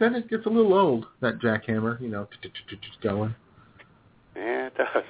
then 0.00 0.14
it 0.14 0.30
gets 0.30 0.46
a 0.46 0.48
little 0.48 0.74
old 0.74 1.06
that 1.20 1.40
jackhammer, 1.40 2.00
you 2.00 2.08
know, 2.08 2.26
going. 3.02 3.34
Yeah, 4.34 4.66
it 4.66 4.76
does. 4.76 5.04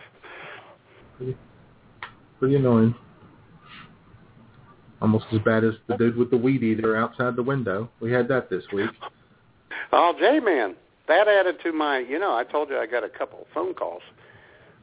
Pretty, 1.16 1.36
pretty 2.38 2.56
annoying. 2.56 2.94
Almost 5.00 5.26
as 5.32 5.38
bad 5.40 5.62
as 5.62 5.74
the 5.86 5.96
dude 5.96 6.16
with 6.16 6.30
the 6.30 6.36
weed 6.36 6.62
eater 6.62 6.96
outside 6.96 7.36
the 7.36 7.42
window. 7.42 7.88
We 8.00 8.10
had 8.10 8.26
that 8.28 8.50
this 8.50 8.64
week. 8.72 8.90
Oh, 9.92 10.12
J-Man, 10.18 10.74
that 11.08 11.28
added 11.28 11.56
to 11.64 11.72
my, 11.72 11.98
you 11.98 12.18
know, 12.18 12.34
I 12.36 12.44
told 12.44 12.68
you 12.70 12.78
I 12.78 12.86
got 12.86 13.04
a 13.04 13.08
couple 13.08 13.46
phone 13.54 13.74
calls 13.74 14.02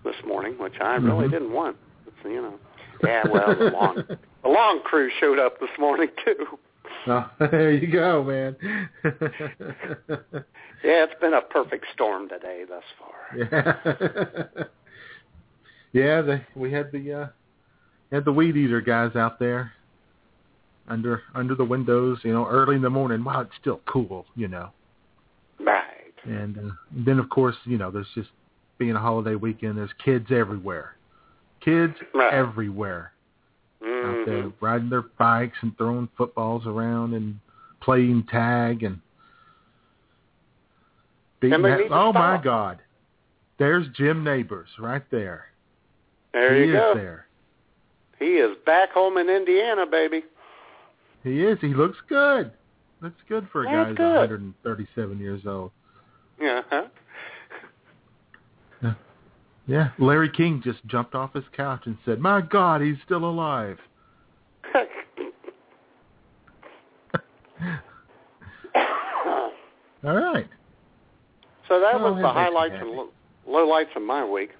this 0.04 0.16
morning, 0.26 0.56
which 0.60 0.80
I 0.82 0.96
really 0.96 1.28
Mhm. 1.28 1.32
didn't 1.32 1.52
want. 1.54 1.78
It's, 2.08 2.16
you 2.24 2.42
know, 2.42 2.60
yeah, 3.04 3.28
well, 3.28 3.56
the 3.56 3.70
long, 3.72 4.04
the 4.44 4.50
long 4.50 4.82
crew 4.84 5.10
showed 5.20 5.40
up 5.40 5.60
this 5.60 5.70
morning 5.80 6.10
too. 6.26 6.60
Oh, 7.08 7.30
there 7.40 7.72
you 7.72 7.88
go, 7.92 8.24
man. 8.24 8.56
Yeah, 10.84 11.04
it's 11.06 11.20
been 11.20 11.34
a 11.34 11.42
perfect 11.42 11.86
storm 11.94 12.30
today 12.30 12.64
thus 12.70 12.84
far. 13.00 13.36
yeah. 13.36 14.64
yeah, 15.94 16.22
they, 16.22 16.46
we 16.56 16.72
had 16.72 16.92
the 16.92 17.12
uh 17.14 17.28
had 18.12 18.24
the 18.24 18.32
weed 18.32 18.56
eater 18.56 18.82
guys 18.82 19.16
out 19.16 19.40
there 19.40 19.72
under 20.88 21.24
under 21.34 21.56
the 21.56 21.66
windows, 21.66 22.20
you 22.24 22.32
know, 22.34 22.46
early 22.48 22.76
in 22.76 22.84
the 22.84 22.90
morning 22.90 23.24
while 23.24 23.42
it's 23.42 23.56
still 23.60 23.82
cool, 23.88 24.28
you 24.36 24.48
know. 24.48 24.70
And 26.26 26.58
uh, 26.58 26.74
then 26.92 27.20
of 27.20 27.30
course, 27.30 27.56
you 27.66 27.78
know, 27.78 27.92
there's 27.92 28.08
just 28.16 28.30
being 28.78 28.96
a 28.96 29.00
holiday 29.00 29.36
weekend, 29.36 29.78
there's 29.78 29.94
kids 30.04 30.28
everywhere. 30.32 30.96
Kids 31.62 31.94
Right. 32.14 32.34
everywhere 32.34 33.12
out 33.82 34.26
there 34.26 34.44
Mhm. 34.44 34.54
riding 34.62 34.90
their 34.90 35.04
bikes 35.04 35.58
and 35.62 35.78
throwing 35.78 36.08
footballs 36.18 36.66
around 36.68 37.14
and 37.14 37.40
playing 37.82 38.24
tag 38.24 38.84
and 38.84 39.00
beating 41.40 41.62
that. 41.62 41.88
Oh 41.92 42.12
my. 42.14 42.38
God! 42.42 42.80
There's 43.58 43.88
Jim 43.90 44.24
Nabors 44.24 44.70
right 44.80 45.04
there. 45.12 45.48
There 46.34 46.56
he 46.56 46.66
you 46.66 46.76
is 46.76 46.80
go. 46.82 46.94
there. 46.96 47.28
He 48.20 48.38
is 48.38 48.58
back 48.66 48.92
home 48.92 49.18
in 49.18 49.30
Indiana, 49.30 49.86
baby. 49.86 50.24
He 51.24 51.44
is. 51.46 51.60
He 51.62 51.74
looks 51.74 51.98
good. 52.08 52.52
That's 53.02 53.22
good 53.28 53.48
for 53.52 53.62
a 53.62 53.66
That's 53.66 53.76
guy 53.76 53.88
who's 53.90 53.98
good. 53.98 54.30
137 54.30 55.20
years 55.20 55.46
old. 55.46 55.72
Uh-huh. 56.42 56.82
Yeah. 56.82 56.90
huh? 58.82 58.92
Yeah, 59.68 59.90
Larry 59.98 60.30
King 60.30 60.62
just 60.64 60.86
jumped 60.86 61.16
off 61.16 61.34
his 61.34 61.44
couch 61.56 61.82
and 61.86 61.98
said, 62.06 62.20
"My 62.20 62.40
God, 62.42 62.82
he's 62.82 62.98
still 63.04 63.26
alive." 63.26 63.80
All 70.04 70.16
right. 70.16 70.48
So 71.68 71.80
that 71.80 72.00
Well, 72.00 72.14
was 72.14 72.22
the 72.22 72.28
highlights 72.30 72.76
and 72.80 72.92
lo- 72.92 73.10
lowlights 73.50 73.96
of 73.96 74.04
my 74.04 74.24
week. 74.24 74.52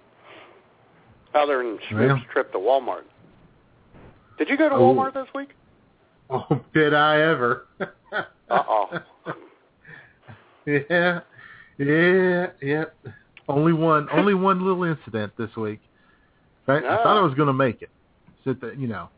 Other 1.36 1.58
than 1.60 1.78
Schmidt's 1.90 2.14
Well. 2.14 2.22
trip 2.32 2.52
to 2.54 2.58
Walmart. 2.58 3.04
Did 4.38 4.50
you 4.50 4.58
go 4.58 4.70
to 4.70 4.76
Oh. 4.76 4.94
Walmart 4.94 5.14
this 5.14 5.28
week? 5.36 5.50
Oh, 6.30 6.62
did 6.74 6.94
I 6.96 7.22
ever? 7.22 7.68
Uh-oh. 8.50 9.00
yeah, 10.66 11.20
yeah, 11.78 12.48
yeah. 12.62 12.86
Only 13.48 13.74
one, 13.74 14.08
only 14.12 14.34
one 14.50 14.66
little 14.66 14.84
incident 14.84 15.34
this 15.38 15.56
week. 15.56 15.80
I, 16.68 16.78
I 16.78 16.82
thought 16.82 17.18
I 17.18 17.22
was 17.22 17.36
going 17.36 17.48
to 17.48 17.54
make 17.54 17.82
it. 17.82 17.90
Sit 18.44 18.62
there, 18.62 18.74
you 18.74 18.88
know, 18.88 19.10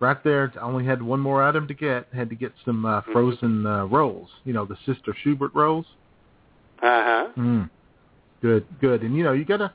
right 0.00 0.22
there. 0.24 0.52
I 0.56 0.64
only 0.64 0.84
had 0.84 1.02
one 1.02 1.20
more 1.20 1.42
item 1.42 1.68
to 1.68 1.74
get. 1.74 2.08
Had 2.14 2.30
to 2.30 2.36
get 2.36 2.52
some 2.64 2.84
uh, 2.84 3.02
frozen 3.12 3.66
uh, 3.66 3.84
rolls. 3.86 4.28
You 4.44 4.52
know, 4.52 4.64
the 4.64 4.76
Sister 4.86 5.14
Schubert 5.22 5.54
rolls. 5.54 5.86
Uh-huh. 6.82 7.28
Mm. 7.36 7.70
Good, 8.42 8.66
good. 8.80 9.02
And 9.02 9.16
you 9.16 9.24
know, 9.24 9.32
you 9.32 9.44
gotta, 9.44 9.72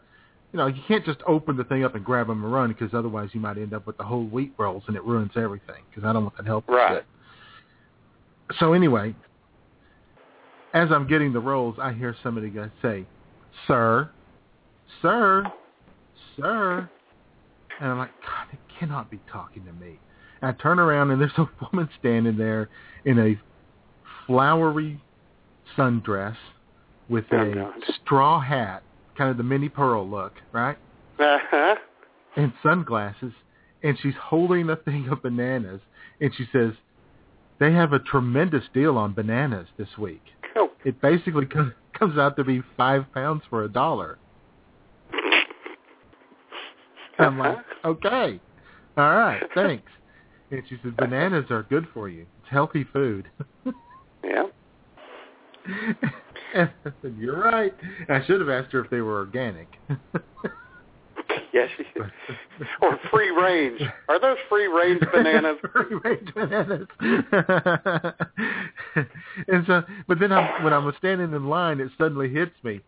you 0.53 0.57
know, 0.57 0.67
you 0.67 0.81
can't 0.87 1.05
just 1.05 1.19
open 1.27 1.57
the 1.57 1.63
thing 1.63 1.83
up 1.83 1.95
and 1.95 2.03
grab 2.05 2.27
them 2.27 2.43
and 2.43 2.53
run 2.53 2.69
because 2.69 2.93
otherwise 2.93 3.29
you 3.33 3.39
might 3.39 3.57
end 3.57 3.73
up 3.73 3.87
with 3.87 3.97
the 3.97 4.03
whole 4.03 4.25
wheat 4.25 4.53
rolls 4.57 4.83
and 4.87 4.95
it 4.95 5.03
ruins 5.03 5.31
everything. 5.35 5.83
Because 5.89 6.07
I 6.07 6.13
don't 6.13 6.23
want 6.23 6.37
that 6.37 6.45
help. 6.45 6.67
Right. 6.67 7.03
So 8.59 8.73
anyway, 8.73 9.15
as 10.73 10.89
I'm 10.91 11.07
getting 11.07 11.33
the 11.33 11.39
rolls, 11.39 11.75
I 11.81 11.93
hear 11.93 12.15
somebody 12.21 12.53
say, 12.81 13.05
"Sir, 13.67 14.09
sir, 15.01 15.43
sir," 16.37 16.89
and 17.79 17.91
I'm 17.91 17.97
like, 17.97 18.11
God, 18.21 18.47
they 18.51 18.59
cannot 18.79 19.09
be 19.09 19.19
talking 19.31 19.65
to 19.65 19.73
me. 19.73 19.99
And 20.41 20.49
I 20.49 20.61
turn 20.61 20.79
around 20.79 21.11
and 21.11 21.21
there's 21.21 21.31
a 21.37 21.49
woman 21.71 21.89
standing 21.99 22.37
there 22.37 22.69
in 23.05 23.19
a 23.19 23.39
flowery 24.25 25.01
sundress 25.77 26.37
with 27.09 27.25
a 27.31 27.71
straw 28.03 28.39
hat, 28.39 28.83
kind 29.17 29.31
of 29.31 29.37
the 29.37 29.43
Minnie 29.43 29.69
Pearl 29.69 30.07
look, 30.07 30.33
right? 30.51 30.77
Uh-huh. 31.19 31.75
and 32.37 32.53
sunglasses, 32.63 33.33
and 33.83 33.97
she's 34.01 34.13
holding 34.21 34.69
a 34.69 34.75
thing 34.77 35.09
of 35.09 35.21
bananas, 35.21 35.81
and 36.21 36.33
she 36.35 36.47
says, 36.53 36.73
"They 37.59 37.73
have 37.73 37.91
a 37.91 37.99
tremendous 37.99 38.63
deal 38.73 38.97
on 38.97 39.13
bananas 39.13 39.67
this 39.77 39.97
week. 39.97 40.21
It 40.85 41.01
basically 41.01 41.45
co- 41.45 41.71
comes 41.97 42.17
out 42.17 42.35
to 42.37 42.43
be 42.43 42.61
five 42.77 43.05
pounds 43.13 43.43
for 43.49 43.63
a 43.63 43.69
dollar." 43.69 44.17
I'm 47.17 47.37
like, 47.37 47.57
"Okay, 47.83 48.39
all 48.97 49.15
right, 49.15 49.43
thanks." 49.53 49.91
And 50.51 50.63
she 50.67 50.77
said, 50.81 50.95
"Bananas 50.97 51.45
are 51.49 51.63
good 51.63 51.87
for 51.93 52.09
you. 52.09 52.21
It's 52.21 52.49
healthy 52.49 52.85
food." 52.91 53.29
Yeah. 54.21 54.47
and 56.53 56.69
I 56.85 56.91
said, 57.01 57.15
"You're 57.17 57.39
right." 57.39 57.73
I 58.09 58.25
should 58.25 58.41
have 58.41 58.49
asked 58.49 58.73
her 58.73 58.83
if 58.83 58.89
they 58.89 58.99
were 58.99 59.17
organic. 59.17 59.69
Yes. 61.53 61.69
or 62.81 62.99
free 63.11 63.29
range. 63.31 63.81
Are 64.07 64.19
those 64.19 64.37
free 64.47 64.67
range 64.67 65.01
bananas? 65.13 65.57
free 65.71 65.97
range 66.03 66.33
bananas. 66.35 66.87
and 69.47 69.65
so, 69.65 69.83
but 70.07 70.19
then 70.19 70.31
I'm, 70.31 70.63
when 70.63 70.73
I 70.73 70.77
was 70.77 70.95
standing 70.97 71.33
in 71.33 71.47
line, 71.47 71.79
it 71.79 71.89
suddenly 71.97 72.29
hits 72.29 72.55
me. 72.63 72.81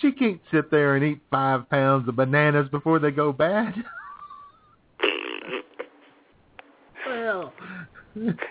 She 0.00 0.12
can't 0.12 0.40
sit 0.52 0.70
there 0.70 0.96
and 0.96 1.04
eat 1.04 1.20
five 1.30 1.68
pounds 1.70 2.08
of 2.08 2.16
bananas 2.16 2.68
before 2.70 2.98
they 2.98 3.10
go 3.10 3.32
bad. 3.32 3.74
well, 7.06 7.52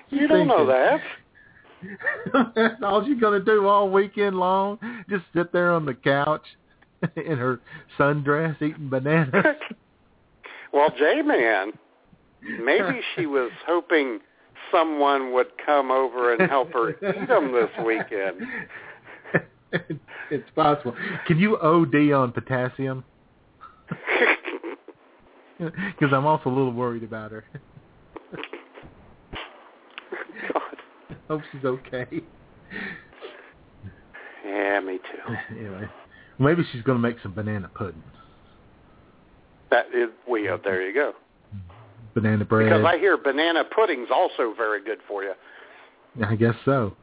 You 0.09 0.27
don't 0.27 0.47
know 0.47 0.65
that. 0.65 0.99
That's 2.55 2.81
all 2.81 3.05
she's 3.05 3.19
gonna 3.21 3.39
do 3.39 3.67
all 3.67 3.89
weekend 3.89 4.39
long. 4.39 4.79
Just 5.09 5.25
sit 5.35 5.53
there 5.53 5.71
on 5.73 5.85
the 5.85 5.93
couch 5.93 6.45
in 7.15 7.37
her 7.37 7.59
sundress 7.97 8.61
eating 8.61 8.89
bananas. 8.89 9.33
Well, 10.73 10.89
J-Man, 10.99 11.71
maybe 12.61 12.99
she 13.15 13.25
was 13.25 13.49
hoping 13.65 14.19
someone 14.69 15.31
would 15.33 15.47
come 15.65 15.91
over 15.91 16.33
and 16.33 16.49
help 16.49 16.73
her 16.73 16.89
eat 16.91 17.27
them 17.27 17.53
this 17.53 17.69
weekend. 17.85 18.41
it's 20.29 20.49
possible. 20.55 20.93
Can 21.25 21.39
you 21.39 21.57
OD 21.57 22.11
on 22.11 22.33
potassium? 22.33 23.05
Because 25.57 26.13
I'm 26.13 26.25
also 26.25 26.49
a 26.49 26.53
little 26.53 26.73
worried 26.73 27.03
about 27.03 27.31
her. 27.31 27.45
God. 30.53 31.17
Hope 31.29 31.41
she's 31.51 31.63
okay. 31.65 32.21
Yeah, 34.45 34.79
me 34.81 34.97
too. 34.97 35.35
Anyway, 35.57 35.89
maybe 36.39 36.63
she's 36.71 36.81
going 36.83 36.97
to 36.97 37.01
make 37.01 37.17
some 37.21 37.33
banana 37.33 37.69
pudding, 37.73 38.03
That 39.71 39.87
is, 39.93 40.09
we. 40.29 40.47
Uh, 40.49 40.57
there 40.63 40.81
you 40.87 40.93
go. 40.93 41.13
banana 42.13 42.45
bread. 42.45 42.65
Because 42.69 42.85
I 42.85 42.97
hear 42.97 43.17
banana 43.17 43.63
pudding's 43.75 44.09
also 44.13 44.53
very 44.55 44.81
good 44.83 44.99
for 45.07 45.23
you. 45.23 45.33
I 46.25 46.35
guess 46.35 46.55
so. 46.65 46.95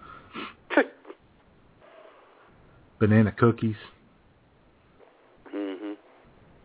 Banana 2.99 3.33
cookies, 3.33 3.77
hmm 5.51 5.93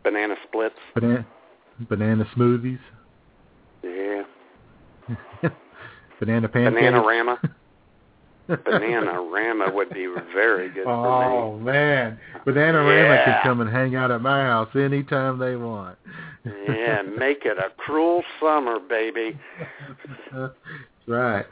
Banana 0.04 0.36
splits. 0.48 0.76
banana 0.96 1.26
banana 1.90 2.26
smoothies, 2.36 2.80
Yeah. 3.84 4.24
banana 6.20 6.48
pancakes. 6.48 6.76
Banana 6.76 7.02
rama. 7.02 7.40
Bananarama 8.50 9.74
would 9.74 9.90
be 9.92 10.08
very 10.34 10.70
good 10.70 10.86
for 10.86 11.20
me. 11.20 11.26
Oh 11.26 11.58
man, 11.60 12.20
Bananarama 12.46 13.16
Yeah. 13.16 13.26
can 13.26 13.44
come 13.44 13.62
and 13.62 13.70
hang 13.70 13.96
out 13.96 14.12
at 14.12 14.22
my 14.22 14.42
house 14.42 14.70
anytime 14.76 15.38
they 15.38 15.56
want. 15.56 15.98
Yeah, 16.46 17.02
make 17.04 17.46
it 17.46 17.58
a 17.58 17.70
cruel 17.78 18.24
summer, 18.40 18.80
baby. 18.80 19.40
Right. 21.08 21.46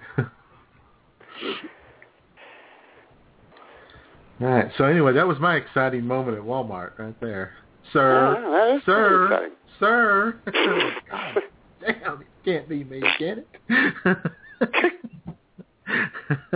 All 4.39 4.47
right. 4.47 4.71
So 4.77 4.83
anyway, 4.83 5.13
that 5.13 5.27
was 5.27 5.39
my 5.39 5.55
exciting 5.55 6.05
moment 6.05 6.37
at 6.37 6.43
Walmart 6.43 6.99
right 6.99 7.19
there, 7.19 7.53
sir. 7.91 8.35
Oh, 8.37 8.79
sir, 8.85 9.49
sir. 9.79 10.39
God 11.09 11.41
damn, 11.81 12.21
it 12.21 12.27
can't 12.45 12.69
be 12.69 12.83
me, 12.83 13.01
can 13.17 13.43
it? 13.69 14.17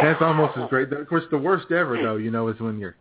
That's 0.00 0.20
almost 0.20 0.56
as 0.58 0.68
great. 0.68 0.92
Of 0.92 1.08
course, 1.08 1.24
the 1.30 1.38
worst 1.38 1.70
ever 1.70 1.98
though, 2.02 2.16
you 2.16 2.30
know, 2.30 2.48
is 2.48 2.58
when 2.60 2.78
you're 2.78 2.96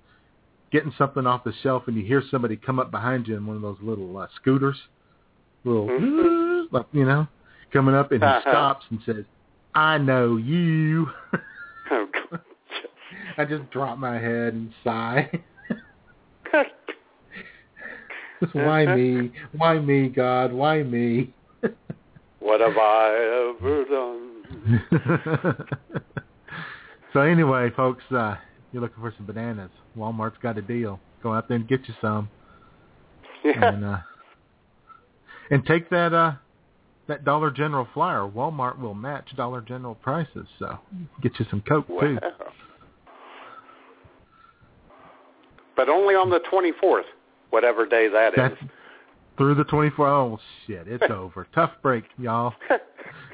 getting 0.71 0.93
something 0.97 1.25
off 1.27 1.43
the 1.43 1.53
shelf 1.61 1.83
and 1.87 1.95
you 1.95 2.03
hear 2.03 2.23
somebody 2.31 2.55
come 2.55 2.79
up 2.79 2.91
behind 2.91 3.27
you 3.27 3.35
in 3.35 3.45
one 3.45 3.55
of 3.55 3.61
those 3.61 3.77
little 3.81 4.17
uh, 4.17 4.27
scooters, 4.35 4.77
little, 5.63 5.89
Mhm. 5.89 6.67
like, 6.71 6.87
you 6.91 7.05
know, 7.05 7.27
coming 7.71 7.95
up 7.95 8.11
and 8.11 8.23
he 8.23 8.29
Uh-huh. 8.29 8.41
stops 8.41 8.85
and 8.89 9.01
says, 9.03 9.25
"I 9.73 9.97
know 9.97 10.37
you." 10.37 11.09
Oh, 11.91 12.07
I 13.37 13.45
just 13.45 13.69
drop 13.69 13.97
my 13.97 14.17
head 14.17 14.53
and 14.53 14.73
sigh. 14.83 15.29
Why 18.53 18.85
me? 18.85 19.31
Why 19.51 19.79
me, 19.79 20.09
God? 20.09 20.51
Why 20.53 20.83
me? 20.83 21.33
what 22.39 22.61
have 22.61 22.77
I 22.77 23.53
ever 23.61 23.85
done? 23.85 24.32
so 27.13 27.19
anyway, 27.21 27.69
folks, 27.75 28.03
uh, 28.11 28.35
you're 28.71 28.81
looking 28.81 29.01
for 29.01 29.13
some 29.17 29.25
bananas. 29.25 29.71
Walmart's 29.97 30.37
got 30.41 30.57
a 30.57 30.61
deal. 30.61 30.99
Go 31.21 31.33
out 31.33 31.47
there 31.47 31.57
and 31.57 31.67
get 31.67 31.87
you 31.87 31.93
some, 32.01 32.29
Yeah. 33.43 33.73
and 33.73 33.85
uh, 33.85 33.97
and 35.51 35.65
take 35.65 35.89
that 35.89 36.13
uh, 36.13 36.33
that 37.07 37.23
Dollar 37.25 37.51
General 37.51 37.87
flyer. 37.93 38.21
Walmart 38.27 38.79
will 38.79 38.93
match 38.93 39.29
Dollar 39.35 39.61
General 39.61 39.95
prices, 39.95 40.47
so 40.59 40.79
get 41.21 41.33
you 41.39 41.45
some 41.49 41.61
Coke 41.61 41.87
too. 41.87 42.17
But 45.75 45.89
only 45.89 46.13
on 46.15 46.29
the 46.29 46.39
24th, 46.51 47.01
whatever 47.49 47.85
day 47.85 48.07
that 48.07 48.33
is. 48.33 48.37
That's 48.37 48.55
through 49.37 49.55
the 49.55 49.63
24th. 49.65 49.99
Oh 49.99 50.39
shit, 50.67 50.87
it's 50.87 51.03
over. 51.09 51.47
Tough 51.55 51.71
break, 51.81 52.03
y'all. 52.17 52.53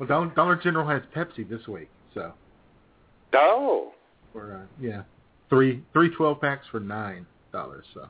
Well, 0.00 0.08
Dollar, 0.08 0.26
Dollar 0.34 0.56
General 0.56 0.88
has 0.88 1.02
Pepsi 1.14 1.46
this 1.46 1.68
week, 1.68 1.90
so 2.14 2.32
oh. 3.34 3.92
for 4.32 4.54
uh, 4.54 4.66
yeah, 4.82 5.02
three 5.50 5.82
three 5.92 6.08
twelve 6.16 6.40
packs 6.40 6.66
for 6.70 6.80
nine 6.80 7.26
dollars. 7.52 7.84
So 7.92 8.08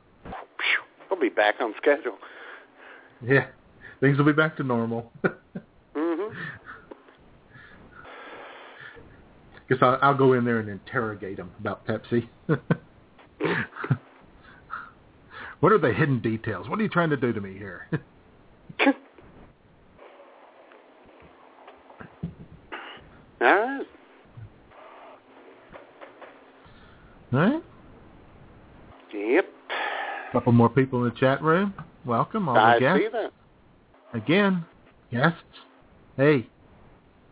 We'll 1.11 1.19
be 1.19 1.31
back 1.31 1.57
on 1.61 1.75
schedule. 1.79 2.17
yeah, 3.27 3.49
things 3.99 4.19
will 4.19 4.25
be 4.25 4.33
back 4.33 4.57
to 4.59 4.63
normal. 4.63 5.11
hmm 5.97 6.33
Guess 9.69 9.79
I'll, 9.83 9.99
I'll 10.01 10.17
go 10.17 10.35
in 10.35 10.45
there 10.45 10.61
and 10.61 10.69
interrogate 10.69 11.39
them 11.39 11.51
about 11.59 11.85
Pepsi. 11.89 12.29
what 15.59 15.73
are 15.73 15.79
the 15.79 15.93
hidden 15.93 16.21
details? 16.21 16.69
What 16.69 16.79
are 16.79 16.83
you 16.85 16.89
trying 16.89 17.11
to 17.11 17.17
do 17.17 17.33
to 17.33 17.41
me 17.41 17.59
here? 17.59 17.89
All 23.41 23.47
right. 23.47 23.87
All 27.33 27.39
right. 27.41 27.63
Yep. 29.15 29.47
couple 30.33 30.53
more 30.53 30.69
people 30.69 31.05
in 31.05 31.13
the 31.13 31.19
chat 31.19 31.43
room. 31.43 31.75
Welcome, 32.05 32.49
all 32.49 32.55
the 32.55 32.61
I 32.61 32.79
guests. 32.79 33.03
see 33.03 33.09
that. 33.13 33.33
Again, 34.15 34.65
guests. 35.13 35.39
Hey, 36.17 36.47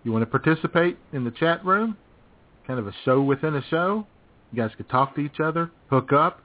you 0.04 0.12
want 0.12 0.22
to 0.22 0.26
participate 0.26 0.98
in 1.12 1.24
the 1.24 1.30
chat 1.30 1.64
room? 1.64 1.96
Kind 2.66 2.78
of 2.78 2.86
a 2.86 2.92
show 3.04 3.22
within 3.22 3.54
a 3.54 3.62
show. 3.70 4.06
You 4.52 4.62
guys 4.62 4.70
could 4.76 4.88
talk 4.88 5.14
to 5.14 5.20
each 5.20 5.40
other, 5.40 5.70
hook 5.90 6.12
up, 6.12 6.42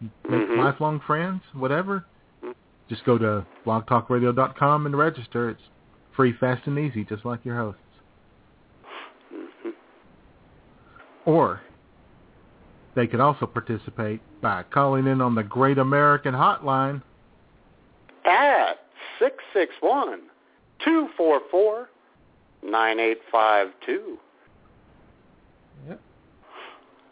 make 0.00 0.48
Mhm. 0.48 0.58
lifelong 0.58 1.00
friends, 1.00 1.42
whatever. 1.54 2.04
Just 2.88 3.04
go 3.04 3.18
to 3.18 3.44
blogtalkradio.com 3.66 4.86
and 4.86 4.96
register. 4.96 5.50
It's 5.50 5.62
free, 6.12 6.32
fast, 6.32 6.66
and 6.66 6.78
easy, 6.78 7.04
just 7.04 7.24
like 7.24 7.44
your 7.44 7.56
hosts. 7.56 7.82
Mhm. 9.32 9.74
Or 11.28 11.60
they 12.94 13.06
could 13.06 13.20
also 13.20 13.44
participate 13.44 14.22
by 14.40 14.62
calling 14.62 15.06
in 15.06 15.20
on 15.20 15.34
the 15.34 15.42
Great 15.42 15.76
American 15.76 16.32
Hotline. 16.32 17.02
At 18.24 18.78
six 19.18 19.36
six 19.52 19.74
one 19.80 20.22
two 20.82 21.08
four 21.18 21.42
four 21.50 21.90
nine 22.64 22.98
eight 22.98 23.18
five 23.30 23.68
two. 23.84 24.16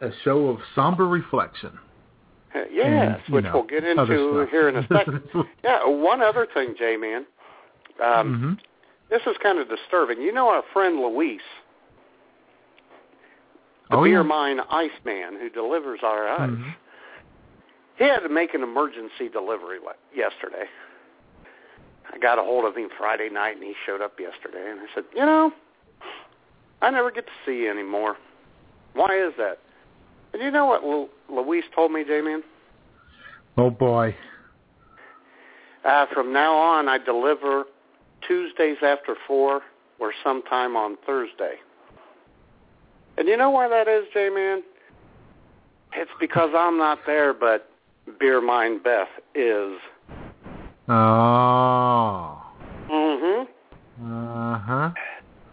A 0.01 0.09
show 0.23 0.47
of 0.47 0.59
somber 0.73 1.07
reflection. 1.07 1.71
Yes, 2.71 3.19
And, 3.25 3.33
which 3.33 3.45
know, 3.45 3.51
we'll 3.53 3.63
get 3.63 3.83
into 3.83 4.47
here 4.49 4.69
in 4.69 4.77
a 4.77 4.87
second. 4.87 5.21
yeah, 5.63 5.87
one 5.87 6.21
other 6.21 6.47
thing, 6.53 6.75
J-Man. 6.77 7.25
Um, 8.03 8.39
hmm 8.39 8.53
This 9.11 9.21
is 9.27 9.35
kind 9.41 9.59
of 9.59 9.67
disturbing. 9.69 10.21
You 10.21 10.31
know 10.31 10.49
our 10.49 10.63
friend 10.73 10.99
Luis, 10.99 11.41
the 13.89 13.97
Oh, 13.97 14.03
beer 14.03 14.17
yeah. 14.17 14.21
mine 14.23 14.59
Iceman 14.69 15.37
who 15.39 15.49
delivers 15.49 15.99
our 16.03 16.27
ice. 16.27 16.49
Mhm. 16.49 16.75
He 17.97 18.03
had 18.03 18.19
to 18.19 18.29
make 18.29 18.53
an 18.53 18.63
emergency 18.63 19.27
delivery 19.29 19.79
yesterday. 20.13 20.69
I 22.13 22.17
got 22.19 22.37
a 22.39 22.43
hold 22.43 22.65
of 22.65 22.75
him 22.75 22.89
Friday 22.97 23.29
night, 23.29 23.55
and 23.55 23.63
he 23.63 23.73
showed 23.85 24.01
up 24.01 24.19
yesterday. 24.19 24.69
And 24.69 24.79
I 24.81 24.85
said, 24.93 25.05
you 25.13 25.25
know, 25.25 25.51
I 26.81 26.89
never 26.91 27.11
get 27.11 27.25
to 27.25 27.33
see 27.45 27.63
you 27.63 27.69
anymore. 27.71 28.17
Why 28.93 29.17
is 29.17 29.33
that? 29.37 29.59
And 30.33 30.41
you 30.41 30.51
know 30.51 30.65
what 30.65 30.83
Lu- 30.83 31.09
Luis 31.29 31.65
told 31.73 31.91
me, 31.91 32.03
J-Man? 32.03 32.43
Oh 33.57 33.69
boy. 33.69 34.15
Uh, 35.83 36.05
from 36.07 36.33
now 36.33 36.53
on, 36.55 36.87
I 36.87 36.97
deliver 36.97 37.65
Tuesdays 38.21 38.77
after 38.83 39.15
4 39.27 39.61
or 39.99 40.13
sometime 40.23 40.75
on 40.75 40.97
Thursday. 41.05 41.59
And 43.17 43.27
you 43.27 43.35
know 43.37 43.49
why 43.49 43.67
that 43.67 43.87
is, 43.87 44.05
J-Man? 44.13 44.63
It's 45.93 46.11
because 46.19 46.51
I'm 46.55 46.77
not 46.77 46.99
there, 47.05 47.33
but 47.33 47.69
Beer 48.19 48.41
Mine 48.41 48.79
Beth 48.83 49.07
is. 49.33 49.77
Oh. 50.87 52.41
Mm-hmm. 52.89 53.43
Uh-huh. 54.05 54.91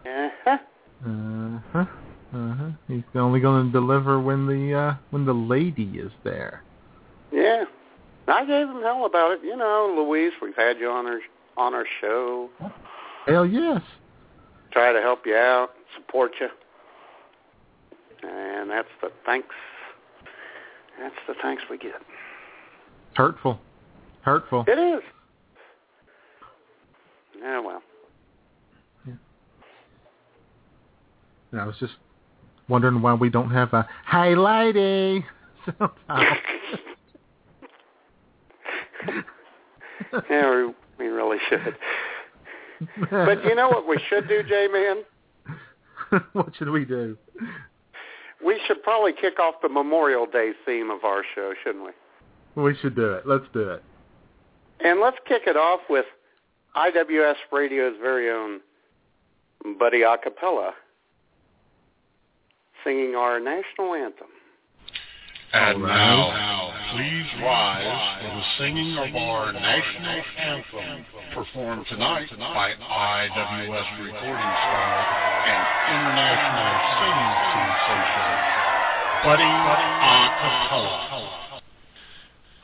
Uh-huh. 0.07 0.59
Uh-huh. 1.07 1.85
Uh-huh. 2.35 2.71
He's 2.89 3.03
only 3.15 3.41
going 3.41 3.67
to 3.67 3.73
deliver 3.73 4.21
when 4.21 4.47
the 4.47 4.75
uh 4.75 4.95
when 5.11 5.25
the 5.25 5.33
lady 5.33 5.99
is 5.99 6.13
there. 6.25 6.63
Yeah. 7.33 7.65
I 8.27 8.45
gave 8.45 8.69
him 8.69 8.83
hell 8.83 9.07
about 9.07 9.33
it. 9.33 9.41
You 9.43 9.57
know, 9.57 9.95
Luis, 9.97 10.33
we've 10.41 10.57
had 10.57 10.79
you 10.79 10.91
on 10.91 11.07
our 11.07 11.21
on 11.57 11.75
our 11.75 11.87
show. 12.01 12.51
Hell 13.27 13.47
yes. 13.47 13.83
Try 14.73 14.93
to 14.93 15.01
help 15.01 15.27
you 15.27 15.37
out, 15.37 15.71
support 15.95 16.33
you. 16.41 16.49
And 18.25 18.71
that's 18.71 18.89
the 19.03 19.11
thanks. 19.27 19.55
That's 20.99 21.15
the 21.27 21.35
thanks 21.43 21.63
we 21.71 21.79
get. 21.79 22.01
Hurtful. 23.15 23.59
Hurtful. 24.23 24.65
It 24.67 24.79
is. 24.79 25.03
Yeah, 27.41 27.61
well. 27.61 27.83
And 31.53 31.61
I 31.61 31.67
was 31.67 31.77
just 31.79 31.93
wondering 32.69 33.01
why 33.01 33.15
we 33.15 33.31
don't 33.31 33.51
have 33.51 33.73
a 33.75 33.87
Hi 34.07 34.35
lady 34.35 35.25
somehow. 35.79 36.35
yeah, 40.29 40.51
we, 40.51 40.75
we 40.99 41.07
really 41.07 41.39
should. 41.49 41.77
But 43.09 43.45
you 43.45 43.55
know 43.55 43.69
what 43.69 43.87
we 43.87 44.01
should 44.09 44.27
do, 44.27 44.43
J-Man? 44.43 45.05
what 46.33 46.57
should 46.57 46.71
we 46.71 46.85
do? 46.85 47.17
We 48.45 48.61
should 48.67 48.83
probably 48.83 49.13
kick 49.13 49.39
off 49.39 49.55
the 49.63 49.69
Memorial 49.69 50.27
Day 50.27 50.53
theme 50.67 50.91
of 50.91 51.05
our 51.05 51.23
show, 51.35 51.55
shouldn't 51.63 51.85
we? 51.85 52.63
We 52.63 52.77
should 52.77 52.95
do 52.95 53.13
it. 53.13 53.27
Let's 53.27 53.47
do 53.53 53.71
it. 53.71 53.83
And 54.81 55.01
let's 55.01 55.17
kick 55.27 55.43
it 55.47 55.57
off 55.57 55.81
with 55.89 56.05
IWS 56.77 57.37
Radio's 57.53 57.95
very 58.01 58.31
own 58.31 58.61
Buddy 59.79 60.01
Acapella 60.01 60.73
singing 62.85 63.15
our 63.15 63.41
national 63.41 63.95
anthem. 63.95 64.29
And 65.55 65.81
right. 65.85 65.95
now, 65.95 66.75
please 66.97 67.27
rise 67.41 68.19
for 68.21 68.27
the 68.27 68.43
singing 68.59 68.99
of 68.99 69.15
our 69.15 69.53
national 69.53 70.23
anthem, 70.37 71.07
performed 71.33 71.87
tonight 71.89 72.29
by 72.37 72.73
IWS 72.73 73.99
recording 74.03 74.53
star 74.67 74.99
and 75.47 75.63
international 75.95 76.75
singing 76.99 77.35
sensation, 77.55 78.35
Buddy 79.23 79.51
Acapella. 80.03 80.91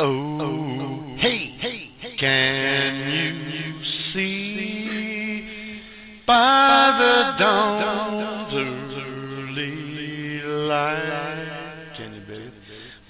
Oh, 0.01 1.15
hey, 1.19 1.41
hey, 1.61 1.91
hey, 2.01 2.17
can 2.19 3.53
you 3.53 3.85
see 4.13 5.81
by 6.27 6.97
the 6.99 7.39
dawn's 7.39 8.53
early 8.99 10.43
light? 10.67 11.10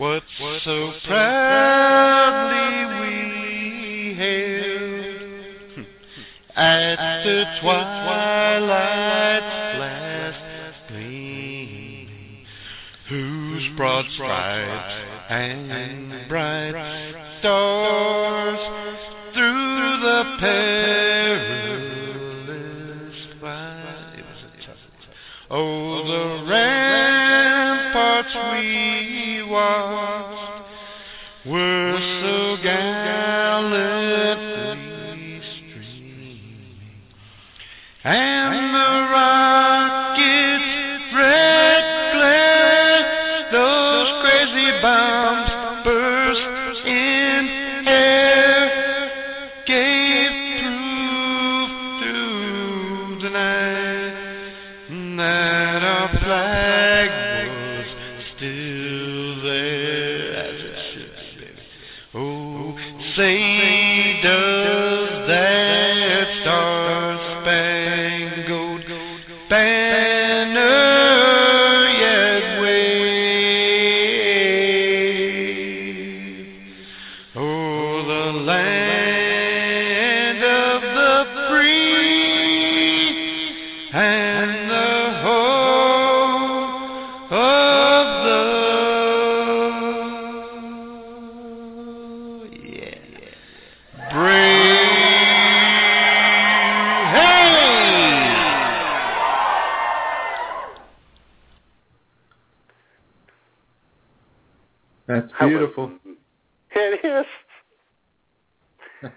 What 0.00 0.22
so 0.64 0.92
proudly 1.04 2.70
we 3.00 4.14
hailed 4.14 5.86
at 6.56 7.22
the 7.22 7.44
twilight's 7.60 9.44
last 9.78 10.88
gleaming, 10.88 12.46
whose 13.10 13.76
broad 13.76 14.06
stripes 14.14 14.94
and 15.28 16.26
bright 16.30 16.72
stars 17.40 18.60
through 19.34 20.00
the 20.00 20.24
perilous 20.40 21.60
fight. 23.38 24.16
It 24.16 24.24
was 24.24 24.44
a 24.44 24.66
tough- 24.66 24.78
Oh, 25.50 26.06
the 26.06 26.14
oh, 26.14 26.46
ramparts 26.46 26.70
we 26.76 26.79
watched. 29.50 30.66
Were 31.46 31.98
so 32.20 32.56
gallantly 32.62 33.80
streaming, 35.56 36.76
and 38.04 38.39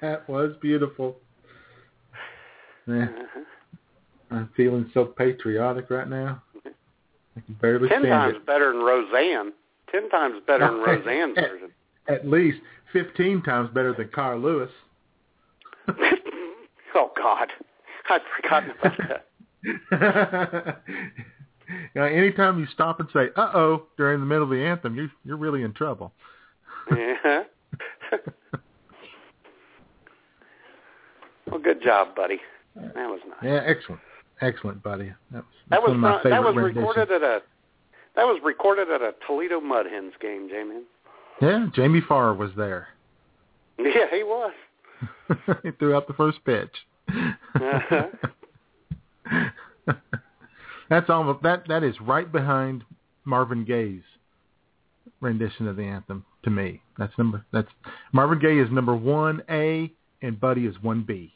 That 0.03 0.27
was 0.27 0.51
beautiful. 0.61 1.15
Yeah, 2.85 3.05
Uh-huh. 3.05 3.39
I'm 4.31 4.49
feeling 4.57 4.91
so 4.93 5.05
patriotic 5.05 5.89
right 5.89 6.09
now. 6.09 6.41
I 6.65 7.39
can 7.39 7.53
barely 7.61 7.87
Ten 7.87 8.01
stand 8.01 8.11
times 8.11 8.35
it. 8.35 8.45
better 8.45 8.73
than 8.73 8.81
Roseanne. 8.83 9.53
Ten 9.89 10.09
times 10.09 10.41
better 10.45 10.67
than 10.67 10.79
Roseanne's 10.85 11.35
version. 11.35 11.71
At 12.09 12.27
least 12.27 12.59
15 12.91 13.43
times 13.43 13.69
better 13.73 13.93
than 13.93 14.09
Carl 14.09 14.39
Lewis. 14.41 14.69
oh 16.95 17.11
God, 17.15 17.47
I'd 18.09 18.21
forgotten 18.41 18.71
about 18.71 18.97
that. 19.07 19.25
you 21.69 21.89
know, 21.95 22.03
anytime 22.03 22.59
you 22.59 22.65
stop 22.73 22.99
and 22.99 23.07
say 23.13 23.29
"uh 23.37 23.51
oh" 23.53 23.83
during 23.95 24.19
the 24.19 24.25
middle 24.25 24.43
of 24.43 24.49
the 24.49 24.61
anthem, 24.65 24.95
you're 24.95 25.11
you're 25.23 25.37
really 25.37 25.63
in 25.63 25.71
trouble. 25.73 26.11
Yeah. 26.91 27.43
Well, 31.53 31.61
good 31.61 31.81
job, 31.83 32.15
buddy. 32.15 32.39
That 32.75 32.95
was 32.95 33.19
nice. 33.27 33.37
Yeah, 33.43 33.61
excellent, 33.65 34.01
excellent, 34.41 34.81
buddy. 34.83 35.13
That 35.31 35.43
was, 35.43 35.45
That 35.69 35.81
was 35.81 35.87
one 35.89 35.95
of 35.95 36.01
my 36.01 36.09
not- 36.09 36.23
favorite 36.23 36.35
that 36.35 36.43
was 36.43 36.55
renditions. 36.55 36.87
recorded 36.87 37.11
at 37.11 37.21
a 37.23 37.41
that 38.15 38.23
was 38.25 38.39
recorded 38.43 38.89
at 38.91 39.01
a 39.01 39.13
Toledo 39.27 39.59
Mud 39.61 39.85
Hens 39.91 40.13
game, 40.21 40.47
J-Man. 40.49 40.83
Yeah, 41.41 41.67
Jamie 41.75 42.01
Farr 42.07 42.33
was 42.33 42.51
there. 42.57 42.87
Yeah, 43.79 44.05
he 44.11 44.23
was. 44.23 44.53
he 45.63 45.71
threw 45.79 45.95
out 45.95 46.07
the 46.07 46.13
first 46.13 46.37
pitch. 46.45 46.69
Uh-huh. 47.09 48.07
That's 50.89 51.09
almost 51.09 51.41
that. 51.43 51.67
That 51.67 51.83
is 51.83 51.99
right 52.01 52.31
behind 52.31 52.83
Marvin 53.25 53.65
Gaye's 53.65 54.03
rendition 55.21 55.67
of 55.67 55.75
the 55.75 55.83
anthem 55.83 56.23
to 56.43 56.49
me. 56.51 56.81
That's 56.97 57.17
number. 57.17 57.43
That's 57.51 57.67
Marvin 58.11 58.39
Gaye 58.39 58.59
is 58.59 58.69
number 58.71 58.95
one 58.95 59.41
A 59.49 59.91
and 60.21 60.39
Buddy 60.39 60.65
is 60.67 60.75
one 60.81 61.03
B. 61.03 61.33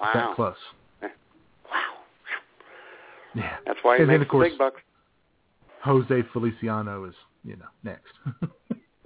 Wow. 0.00 0.10
That 0.14 0.34
close. 0.36 0.54
Wow. 1.02 1.08
Yeah. 3.34 3.56
That's 3.66 3.78
why 3.82 3.96
he 3.96 4.02
And 4.02 4.10
then, 4.10 4.18
makes 4.20 4.28
of 4.28 4.30
course- 4.30 4.44
the 4.46 4.50
big 4.50 4.58
bucks. 4.58 4.80
Jose 5.82 6.22
Feliciano 6.32 7.04
is 7.04 7.14
you 7.44 7.56
know 7.56 7.66
next. 7.82 8.12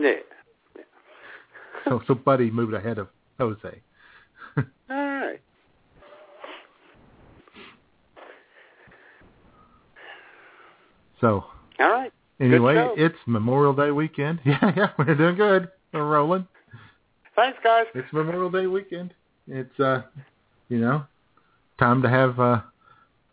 Yeah. 0.00 0.12
so 1.84 2.00
so 2.06 2.14
Buddy 2.14 2.52
moved 2.52 2.72
ahead 2.72 2.98
of 2.98 3.08
Jose. 3.40 3.82
All 4.56 4.64
right. 4.96 5.40
So 11.20 11.44
All 11.80 11.90
right. 11.90 12.12
anyway, 12.40 12.88
it's 12.96 13.16
Memorial 13.26 13.72
Day 13.74 13.90
weekend. 13.90 14.40
Yeah, 14.44 14.72
yeah, 14.76 14.90
we're 14.98 15.14
doing 15.14 15.36
good. 15.36 15.68
We're 15.92 16.06
rolling. 16.08 16.46
Thanks, 17.34 17.58
guys. 17.62 17.86
It's 17.94 18.12
Memorial 18.12 18.50
Day 18.50 18.66
weekend. 18.66 19.14
It's 19.48 19.78
uh, 19.80 20.02
you 20.68 20.78
know, 20.78 21.04
time 21.78 22.02
to 22.02 22.08
have 22.08 22.38
uh, 22.38 22.60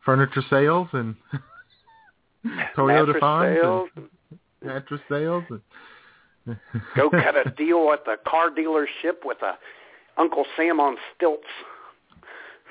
furniture 0.03 0.43
sales 0.49 0.87
and 0.93 1.15
Toyotathon 2.77 3.55
sales. 3.55 3.89
and 3.95 4.09
mattress 4.63 5.01
sales. 5.09 5.43
And 5.49 6.57
Go 6.95 7.09
cut 7.09 7.35
a 7.35 7.49
deal 7.51 7.91
at 7.91 8.05
the 8.05 8.15
car 8.27 8.49
dealership 8.49 9.25
with 9.25 9.41
a 9.41 9.57
Uncle 10.17 10.45
Sam 10.55 10.79
on 10.79 10.97
stilts. 11.15 11.43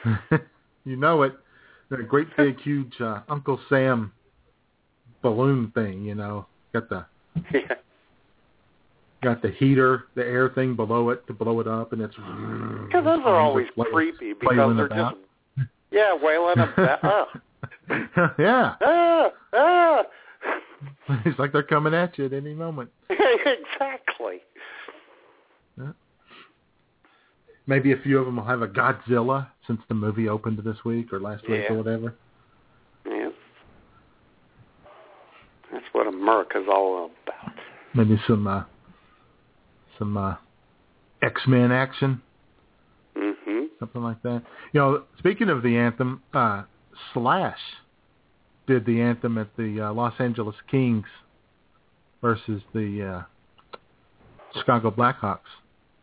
you 0.84 0.96
know 0.96 1.22
it. 1.22 1.34
A 1.90 2.02
great 2.02 2.34
big 2.36 2.60
huge 2.60 2.94
uh, 3.00 3.20
Uncle 3.28 3.60
Sam 3.68 4.12
balloon 5.22 5.70
thing. 5.74 6.04
You 6.04 6.14
know, 6.14 6.46
got 6.72 6.88
the 6.88 7.04
Yeah. 7.52 7.74
Got 9.24 9.42
the 9.42 9.50
heater, 9.50 10.04
the 10.14 10.22
air 10.24 10.48
thing 10.50 10.76
below 10.76 11.10
it 11.10 11.26
to 11.26 11.32
blow 11.32 11.60
it 11.60 11.66
up, 11.66 11.92
and 11.92 12.02
it's. 12.02 12.14
Because 12.14 13.04
those 13.04 13.20
are 13.24 13.40
always 13.40 13.66
creepy 13.92 14.32
because 14.34 14.76
they're 14.76 14.86
about. 14.86 15.16
just 15.56 15.68
yeah 15.90 16.12
wailing 16.20 16.58
about. 16.58 17.30
Oh. 17.90 18.28
yeah, 18.38 18.74
Ah, 18.82 19.28
ah. 19.54 20.02
it's 21.24 21.38
like 21.38 21.50
they're 21.52 21.62
coming 21.62 21.94
at 21.94 22.16
you 22.18 22.26
at 22.26 22.32
any 22.34 22.52
moment. 22.54 22.90
exactly. 23.10 24.40
Yeah. 25.78 25.92
Maybe 27.66 27.92
a 27.92 27.96
few 27.96 28.18
of 28.18 28.26
them 28.26 28.36
will 28.36 28.44
have 28.44 28.60
a 28.62 28.68
Godzilla 28.68 29.48
since 29.66 29.80
the 29.88 29.94
movie 29.94 30.28
opened 30.28 30.58
this 30.58 30.76
week 30.84 31.12
or 31.12 31.20
last 31.20 31.48
week 31.48 31.64
or 31.70 31.74
whatever. 31.74 32.14
Yeah. 33.06 33.30
That's 35.72 35.84
what 35.92 36.06
America's 36.06 36.66
all 36.68 37.10
about. 37.26 37.52
Maybe 37.94 38.20
some 38.26 38.46
uh, 38.46 38.64
some 39.98 40.16
uh, 40.16 40.36
X 41.22 41.40
Men 41.46 41.72
action, 41.72 42.20
Mhm. 43.16 43.68
something 43.78 44.02
like 44.02 44.20
that. 44.22 44.42
You 44.72 44.80
know, 44.80 45.02
speaking 45.18 45.48
of 45.48 45.62
the 45.62 45.76
anthem, 45.76 46.22
uh, 46.32 46.64
Slash 47.12 47.58
did 48.66 48.86
the 48.86 49.00
anthem 49.00 49.36
at 49.38 49.54
the 49.56 49.80
uh, 49.80 49.92
Los 49.92 50.14
Angeles 50.18 50.56
Kings 50.70 51.06
versus 52.22 52.62
the 52.72 53.02
uh, 53.02 53.78
Chicago 54.58 54.90
Blackhawks 54.90 55.40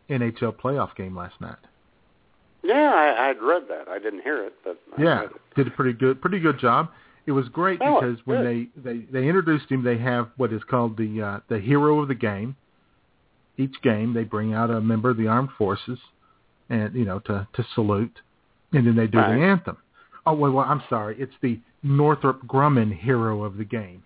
NHL 0.09 0.53
playoff 0.55 0.95
game 0.95 1.15
last 1.15 1.39
night. 1.41 1.55
Yeah, 2.63 2.75
I, 2.93 3.29
I'd 3.29 3.41
read 3.41 3.63
that. 3.69 3.87
I 3.87 3.97
didn't 3.97 4.21
hear 4.21 4.43
it, 4.45 4.53
but 4.63 4.77
I 4.97 5.01
Yeah, 5.01 5.21
it. 5.23 5.31
did 5.55 5.67
a 5.67 5.71
pretty 5.71 5.93
good, 5.93 6.21
pretty 6.21 6.39
good 6.39 6.59
job. 6.59 6.89
It 7.25 7.31
was 7.31 7.47
great 7.49 7.79
Oh, 7.81 7.99
because 7.99 8.19
when 8.25 8.43
good. 8.43 8.69
they, 8.83 8.91
they 8.91 9.05
they 9.11 9.27
introduced 9.27 9.69
him, 9.71 9.83
they 9.83 9.97
have 9.97 10.29
what 10.37 10.51
is 10.51 10.61
called 10.69 10.97
the 10.97 11.21
uh, 11.21 11.39
the 11.47 11.59
hero 11.59 11.99
of 11.99 12.07
the 12.07 12.15
game. 12.15 12.55
Each 13.61 13.81
game, 13.81 14.13
they 14.13 14.23
bring 14.23 14.53
out 14.53 14.69
a 14.69 14.81
member 14.81 15.09
of 15.09 15.17
the 15.17 15.27
armed 15.27 15.49
forces, 15.57 15.99
and 16.69 16.93
you 16.95 17.05
know 17.05 17.19
to 17.19 17.47
to 17.53 17.65
salute, 17.75 18.19
and 18.73 18.85
then 18.87 18.95
they 18.95 19.07
do 19.07 19.17
Right. 19.19 19.37
the 19.37 19.43
anthem. 19.43 19.77
Oh 20.25 20.33
well, 20.33 20.51
well, 20.51 20.65
I'm 20.67 20.83
sorry, 20.89 21.15
it's 21.19 21.33
the 21.41 21.59
Northrop 21.83 22.45
Grumman 22.45 22.91
hero 22.95 23.43
of 23.43 23.57
the 23.57 23.65
game. 23.65 24.03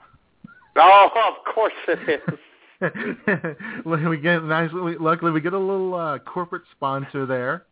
Oh, 0.77 1.09
of 1.37 1.53
course 1.53 1.73
it 1.87 2.21
is. 2.29 2.39
We 3.85 4.17
get 4.17 4.43
nice. 4.43 4.69
Luckily, 4.73 5.31
we 5.31 5.39
get 5.41 5.53
a 5.53 5.59
little 5.59 5.93
uh, 5.95 6.19
corporate 6.19 6.63
sponsor 6.75 7.25
there. 7.25 7.65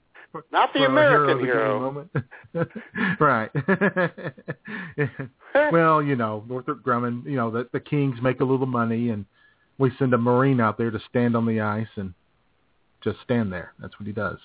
Not 0.52 0.74
the 0.74 0.86
American 0.86 1.40
hero. 1.40 1.80
moment. 1.80 2.10
right. 3.20 3.52
well, 5.72 6.02
you 6.02 6.16
know, 6.16 6.44
Northrop 6.48 6.84
Grumman. 6.84 7.26
You 7.26 7.36
know, 7.36 7.52
the 7.52 7.68
the 7.74 7.80
Kings 7.80 8.18
make 8.22 8.40
a 8.40 8.44
little 8.46 8.66
money, 8.66 9.10
and 9.10 9.26
we 9.78 9.92
send 9.98 10.14
a 10.14 10.18
Marine 10.18 10.60
out 10.60 10.78
there 10.78 10.92
to 10.92 11.00
stand 11.10 11.36
on 11.36 11.46
the 11.46 11.62
ice 11.62 11.88
and 11.96 12.14
just 13.04 13.18
stand 13.24 13.52
there. 13.52 13.74
That's 13.80 14.00
what 14.00 14.08
he 14.08 14.14
does. 14.14 14.38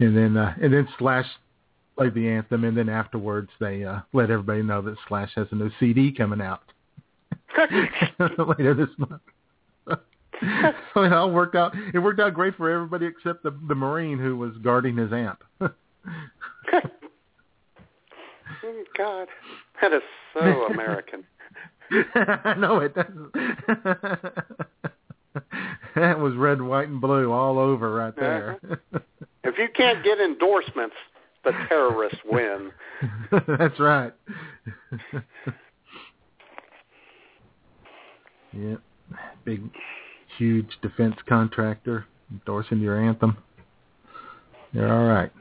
And 0.00 0.16
then 0.16 0.36
uh, 0.36 0.54
and 0.60 0.72
then 0.72 0.88
Slash 0.98 1.26
played 1.96 2.14
the 2.14 2.28
anthem, 2.28 2.64
and 2.64 2.76
then 2.76 2.88
afterwards 2.88 3.50
they 3.60 3.84
uh, 3.84 4.00
let 4.12 4.30
everybody 4.30 4.62
know 4.62 4.82
that 4.82 4.96
Slash 5.08 5.30
has 5.34 5.46
a 5.50 5.54
new 5.54 5.70
CD 5.78 6.12
coming 6.12 6.40
out 6.40 6.62
later 8.58 8.74
this 8.74 8.88
month. 8.96 9.20
so 10.94 11.02
it 11.02 11.12
all 11.12 11.30
worked 11.30 11.54
out. 11.54 11.74
It 11.92 11.98
worked 11.98 12.20
out 12.20 12.34
great 12.34 12.56
for 12.56 12.70
everybody 12.70 13.06
except 13.06 13.42
the 13.42 13.54
the 13.68 13.74
Marine 13.74 14.18
who 14.18 14.36
was 14.36 14.52
guarding 14.62 14.96
his 14.96 15.12
amp. 15.12 15.44
Oh, 18.64 18.84
God, 18.96 19.28
that 19.80 19.92
is 19.92 20.02
so 20.32 20.66
American. 20.66 21.24
I 22.14 22.54
know 22.58 22.78
it. 22.78 22.94
Doesn't. 22.94 23.32
that 25.94 26.18
was 26.18 26.34
red, 26.34 26.60
white, 26.62 26.88
and 26.88 27.00
blue 27.00 27.32
all 27.32 27.58
over 27.58 27.94
right 27.94 28.14
uh-huh. 28.16 28.20
there. 28.20 28.60
If 29.44 29.58
you 29.58 29.66
can't 29.74 30.04
get 30.04 30.20
endorsements, 30.20 30.94
the 31.42 31.50
terrorists 31.68 32.20
win. 32.24 32.70
That's 33.32 33.80
right. 33.80 34.12
yep. 38.52 38.80
Big, 39.44 39.62
huge 40.38 40.70
defense 40.80 41.16
contractor 41.28 42.06
endorsing 42.30 42.78
your 42.78 43.02
anthem. 43.02 43.36
You're 44.72 44.92
all 44.92 45.08
right. 45.08 45.32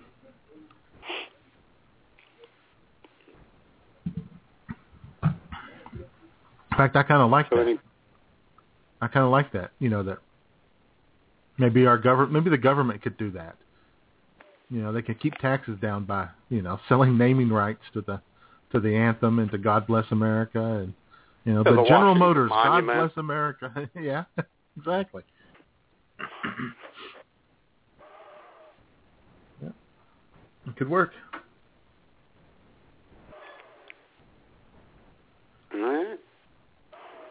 In 6.71 6.71
fact, 6.82 6.96
I 6.96 7.04
kind 7.04 7.22
of 7.22 7.30
like 7.32 7.48
So 7.50 7.56
that. 7.58 7.62
any, 7.67 7.80
I 9.02 9.08
kind 9.08 9.26
of 9.26 9.32
like 9.32 9.52
that. 9.54 9.72
You 9.80 9.89
know 9.89 10.04
that 10.04 10.20
maybe 11.58 11.86
our 11.86 11.98
government, 11.98 12.34
maybe 12.34 12.50
the 12.50 12.58
government 12.62 13.02
could 13.02 13.17
do 13.17 13.32
that. 13.32 13.56
You 14.70 14.82
know, 14.82 14.94
they 14.94 15.02
could 15.02 15.20
keep 15.20 15.38
taxes 15.39 15.78
down 15.82 16.06
by 16.06 16.30
you 16.50 16.62
know 16.62 16.80
selling 16.88 17.17
naming 17.17 17.50
rights 17.50 17.82
to 17.94 18.02
the 18.02 18.22
to 18.72 18.80
the 18.80 18.96
anthem 18.96 19.39
and 19.39 19.52
to 19.52 19.58
God 19.58 19.86
Bless 19.88 20.06
America 20.12 20.60
and 20.63 20.94
you 21.46 21.54
know 21.54 21.63
To 21.63 21.70
the, 21.72 21.76
the 21.78 21.84
General 21.84 22.13
Washington 22.13 22.20
Motors 22.20 22.50
Monument. 22.50 22.88
God 22.88 23.08
Bless 23.08 23.17
America. 23.17 23.89
yeah, 24.00 24.24
exactly. 24.78 25.24
yeah, 29.62 29.70
it 30.67 30.76
could 30.78 30.89
work. 30.89 31.12
all 35.74 35.80
right. 35.80 36.20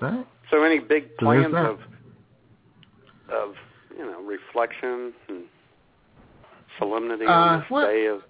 Right? 0.00 0.26
So 0.50 0.62
any 0.62 0.78
big 0.78 1.16
plans 1.18 1.52
that. 1.52 1.66
of 1.66 1.78
of 3.30 3.54
you 3.96 4.04
know 4.04 4.22
reflection 4.22 5.12
and 5.28 5.44
solemnity 6.78 7.26
Uh, 7.26 7.32
on 7.32 7.60
this 7.60 7.70
what- 7.70 7.86
day 7.86 8.06
of 8.06 8.22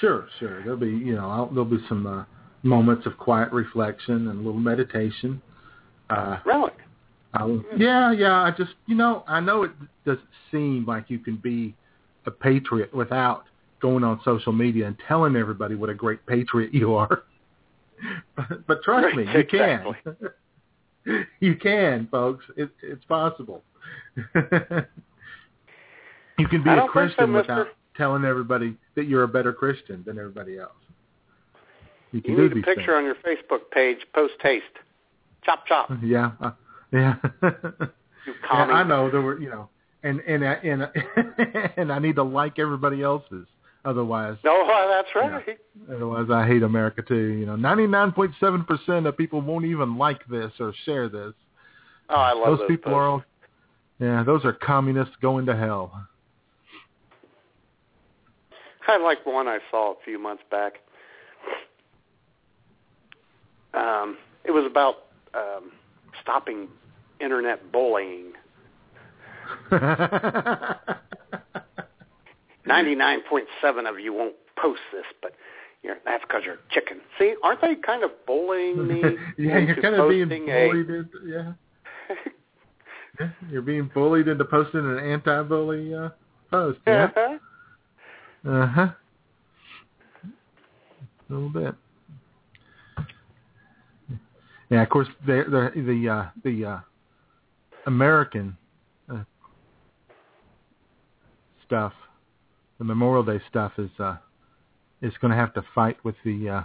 Sure, 0.00 0.28
sure. 0.38 0.62
There'll 0.62 0.78
be, 0.78 0.88
you 0.88 1.14
know, 1.14 1.30
I'll, 1.30 1.46
there'll 1.46 1.64
be 1.64 1.78
some 1.88 2.06
uh, 2.06 2.24
moments 2.62 3.06
of 3.06 3.16
quiet 3.18 3.52
reflection 3.52 4.28
and 4.28 4.40
a 4.40 4.42
little 4.42 4.60
meditation. 4.60 5.40
Uh, 6.10 6.38
really? 6.44 6.72
I'll, 7.34 7.62
yeah, 7.76 8.12
yeah. 8.12 8.42
I 8.42 8.50
just, 8.50 8.72
you 8.86 8.94
know, 8.94 9.24
I 9.26 9.40
know 9.40 9.62
it 9.64 9.72
doesn't 10.04 10.26
seem 10.50 10.84
like 10.86 11.08
you 11.08 11.18
can 11.18 11.36
be 11.36 11.74
a 12.26 12.30
patriot 12.30 12.94
without 12.94 13.44
going 13.80 14.04
on 14.04 14.20
social 14.24 14.52
media 14.52 14.86
and 14.86 14.96
telling 15.06 15.36
everybody 15.36 15.74
what 15.74 15.90
a 15.90 15.94
great 15.94 16.24
patriot 16.26 16.74
you 16.74 16.94
are. 16.94 17.22
but, 18.36 18.66
but 18.66 18.82
trust 18.82 19.16
me, 19.16 19.26
you 19.34 19.44
can. 19.44 19.94
you 21.40 21.54
can, 21.56 22.08
folks. 22.10 22.44
It, 22.56 22.70
it's 22.82 23.04
possible. 23.04 23.62
you 24.34 24.42
can 26.48 26.62
be 26.62 26.70
a 26.70 26.76
so, 26.76 26.88
Christian 26.88 27.32
mister. 27.32 27.54
without 27.54 27.68
telling 27.96 28.24
everybody 28.24 28.76
that 28.94 29.06
you're 29.06 29.22
a 29.22 29.28
better 29.28 29.52
Christian 29.52 30.02
than 30.06 30.18
everybody 30.18 30.58
else. 30.58 30.72
You 32.12 32.22
can 32.22 32.32
You 32.32 32.48
do 32.48 32.54
need 32.54 32.64
a 32.64 32.66
picture 32.66 32.96
on 32.96 33.04
your 33.04 33.16
Facebook 33.16 33.70
page, 33.72 33.98
post 34.14 34.34
haste. 34.42 34.64
Chop 35.44 35.66
chop. 35.66 35.90
Yeah, 36.02 36.32
uh, 36.40 36.50
yeah. 36.92 37.16
You 37.42 37.50
Yeah. 38.42 38.50
I 38.50 38.82
know 38.82 39.10
there 39.10 39.20
were, 39.20 39.40
you 39.40 39.48
know, 39.48 39.68
and 40.02 40.20
and 40.20 40.46
I- 40.46 40.54
and 40.54 40.88
and 41.76 41.92
I 41.92 41.98
need 41.98 42.16
to 42.16 42.22
like 42.22 42.58
everybody 42.58 43.02
else's. 43.02 43.46
Otherwise, 43.86 44.36
No, 44.42 44.66
that's 44.88 45.08
right. 45.14 45.56
otherwise 45.94 46.26
I 46.28 46.44
hate 46.44 46.64
America 46.64 47.02
too. 47.02 47.14
You 47.14 47.46
know, 47.46 47.54
ninety 47.54 47.86
nine 47.86 48.10
point 48.10 48.32
seven 48.40 48.64
percent 48.64 49.06
of 49.06 49.16
people 49.16 49.40
won't 49.40 49.64
even 49.64 49.96
like 49.96 50.26
this 50.26 50.50
or 50.58 50.74
share 50.84 51.08
this. 51.08 51.32
Oh, 52.08 52.16
I 52.16 52.32
love 52.32 52.46
those 52.46 52.58
those 52.58 52.68
people 52.68 52.92
posts. 52.92 52.96
are 52.96 53.08
all, 53.08 53.22
yeah, 54.00 54.24
those 54.24 54.44
are 54.44 54.52
communists 54.52 55.14
going 55.22 55.46
to 55.46 55.56
hell. 55.56 56.08
I 58.88 58.96
like 58.98 59.24
one 59.24 59.46
I 59.46 59.58
saw 59.70 59.92
a 59.92 59.96
few 60.04 60.18
months 60.18 60.42
back. 60.50 60.74
Um, 63.72 64.16
it 64.44 64.50
was 64.50 64.64
about 64.68 65.06
um, 65.34 65.70
stopping 66.22 66.68
internet 67.20 67.70
bullying. 67.70 68.32
Ninety-nine 72.66 73.20
point 73.28 73.46
seven 73.60 73.86
of 73.86 73.98
you 74.00 74.12
won't 74.12 74.34
post 74.60 74.80
this, 74.92 75.04
but 75.22 75.32
you're, 75.82 75.96
that's 76.04 76.24
because 76.26 76.42
you're 76.44 76.58
chicken. 76.70 77.00
See, 77.18 77.34
aren't 77.42 77.60
they 77.60 77.76
kind 77.76 78.02
of 78.02 78.10
bullying 78.26 78.86
me? 78.86 79.02
yeah, 79.38 79.58
you're 79.58 79.80
kind 79.80 79.94
of 79.94 80.08
being 80.08 80.28
posting 80.28 80.48
a- 80.50 80.68
bullied. 80.68 80.90
Into, 80.90 81.08
yeah. 81.26 81.52
yeah, 83.20 83.28
you're 83.50 83.62
being 83.62 83.90
bullied 83.94 84.28
into 84.28 84.44
posting 84.44 84.80
an 84.80 84.98
anti-bully 84.98 85.94
uh, 85.94 86.08
post. 86.50 86.80
Yeah. 86.86 87.10
Uh 88.46 88.66
huh. 88.66 88.88
A 91.28 91.32
little 91.32 91.48
bit. 91.50 91.74
Yeah, 94.70 94.82
of 94.82 94.88
course, 94.88 95.08
the 95.26 95.44
the 95.74 95.82
the 95.82 96.08
uh, 96.08 96.26
the 96.44 96.64
uh, 96.64 96.78
American 97.86 98.56
uh, 99.12 99.22
stuff, 101.66 101.92
the 102.78 102.84
Memorial 102.84 103.22
Day 103.24 103.42
stuff 103.48 103.72
is 103.78 103.90
uh, 103.98 104.16
is 105.02 105.12
going 105.20 105.30
to 105.30 105.36
have 105.36 105.54
to 105.54 105.62
fight 105.74 106.02
with 106.04 106.16
the 106.24 106.48
uh, 106.48 106.62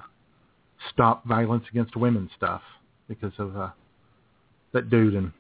stop 0.92 1.26
violence 1.26 1.66
against 1.70 1.96
women 1.96 2.30
stuff 2.36 2.62
because 3.08 3.34
of 3.38 3.56
uh, 3.56 3.70
that 4.74 4.90
dude 4.90 5.14
in 5.14 5.34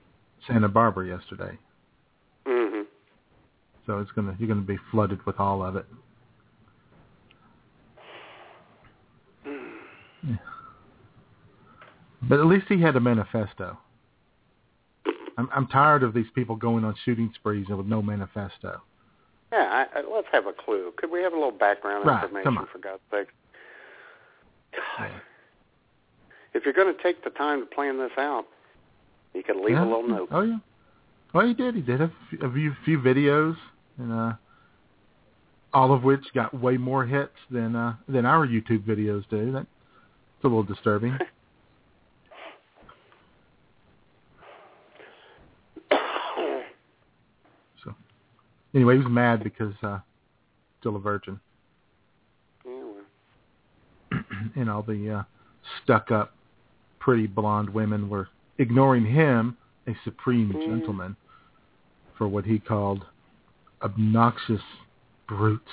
Santa 0.47 0.69
Barbara 0.69 1.07
yesterday. 1.07 1.57
hmm 2.45 2.81
So 3.85 3.99
it's 3.99 4.11
gonna 4.11 4.35
you're 4.39 4.47
gonna 4.47 4.61
be 4.61 4.79
flooded 4.91 5.25
with 5.25 5.39
all 5.39 5.63
of 5.63 5.75
it. 5.75 5.85
Yeah. 10.27 10.35
But 12.21 12.39
at 12.39 12.45
least 12.45 12.65
he 12.69 12.79
had 12.81 12.95
a 12.95 12.99
manifesto. 12.99 13.77
I'm 15.37 15.49
I'm 15.53 15.67
tired 15.67 16.03
of 16.03 16.13
these 16.13 16.27
people 16.35 16.55
going 16.55 16.83
on 16.83 16.95
shooting 17.03 17.31
sprees 17.35 17.67
with 17.69 17.87
no 17.87 18.01
manifesto. 18.01 18.81
Yeah, 19.51 19.85
I, 19.93 19.99
I, 19.99 20.03
let's 20.13 20.27
have 20.31 20.45
a 20.47 20.53
clue. 20.53 20.93
Could 20.97 21.11
we 21.11 21.21
have 21.21 21.33
a 21.33 21.35
little 21.35 21.51
background 21.51 22.05
Right, 22.05 22.23
information 22.23 22.67
for 22.71 22.79
God's 22.79 23.01
sake? 23.11 23.27
God. 24.75 25.11
If 26.53 26.63
you're 26.65 26.73
going 26.73 26.93
to 26.95 27.03
take 27.03 27.23
the 27.23 27.29
time 27.31 27.61
to 27.61 27.65
plan 27.65 27.97
this 27.97 28.11
out, 28.17 28.45
you 29.33 29.43
could 29.43 29.57
leave 29.57 29.71
yeah. 29.71 29.83
a 29.83 29.85
little 29.85 30.07
note. 30.07 30.29
Oh 30.31 30.41
yeah. 30.41 30.57
Well, 31.33 31.47
he 31.47 31.53
did. 31.53 31.75
He 31.75 31.81
did 31.81 32.01
a 32.01 32.11
few, 32.29 32.39
a 32.39 32.51
few, 32.51 32.75
few 32.83 32.99
videos, 32.99 33.55
and 33.97 34.11
uh, 34.11 34.33
all 35.73 35.93
of 35.93 36.03
which 36.03 36.21
got 36.33 36.53
way 36.53 36.77
more 36.77 37.05
hits 37.05 37.31
than 37.49 37.75
uh, 37.75 37.95
than 38.07 38.25
our 38.25 38.45
YouTube 38.45 38.83
videos 38.85 39.23
do. 39.29 39.51
That's 39.51 39.65
a 40.43 40.47
little 40.47 40.63
disturbing. 40.63 41.17
So 47.83 47.95
anyway, 48.73 48.95
he 48.95 49.03
was 49.03 49.11
mad 49.11 49.43
because 49.43 49.73
uh, 49.83 49.99
still 50.79 50.95
a 50.95 50.99
virgin, 50.99 51.39
Yeah, 52.65 54.19
and 54.55 54.69
all 54.69 54.81
the 54.81 55.09
uh, 55.19 55.23
stuck-up, 55.83 56.33
pretty 56.99 57.27
blonde 57.27 57.69
women 57.69 58.09
were 58.09 58.27
ignoring 58.57 59.05
him, 59.05 59.57
a 59.87 59.95
supreme 60.03 60.51
Mm. 60.53 60.65
gentleman, 60.65 61.15
for 62.17 62.27
what 62.27 62.45
he 62.45 62.59
called 62.59 63.05
obnoxious 63.81 64.61
brutes. 65.27 65.63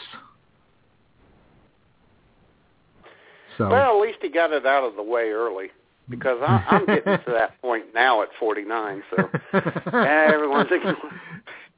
So 3.59 3.69
Well, 3.69 3.97
at 3.97 4.01
least 4.01 4.19
he 4.23 4.31
got 4.31 4.53
it 4.53 4.65
out 4.65 4.85
of 4.85 4.97
the 4.97 5.03
way 5.03 5.31
early 5.31 5.71
because 6.09 6.39
I, 6.41 6.63
I'm 6.67 6.87
getting 6.87 7.19
to 7.19 7.33
that 7.33 7.61
point 7.63 7.87
now 7.95 8.23
at 8.23 8.29
49. 8.39 9.03
So 9.11 9.29
everyone's 9.93 10.69
everyone's 10.71 10.71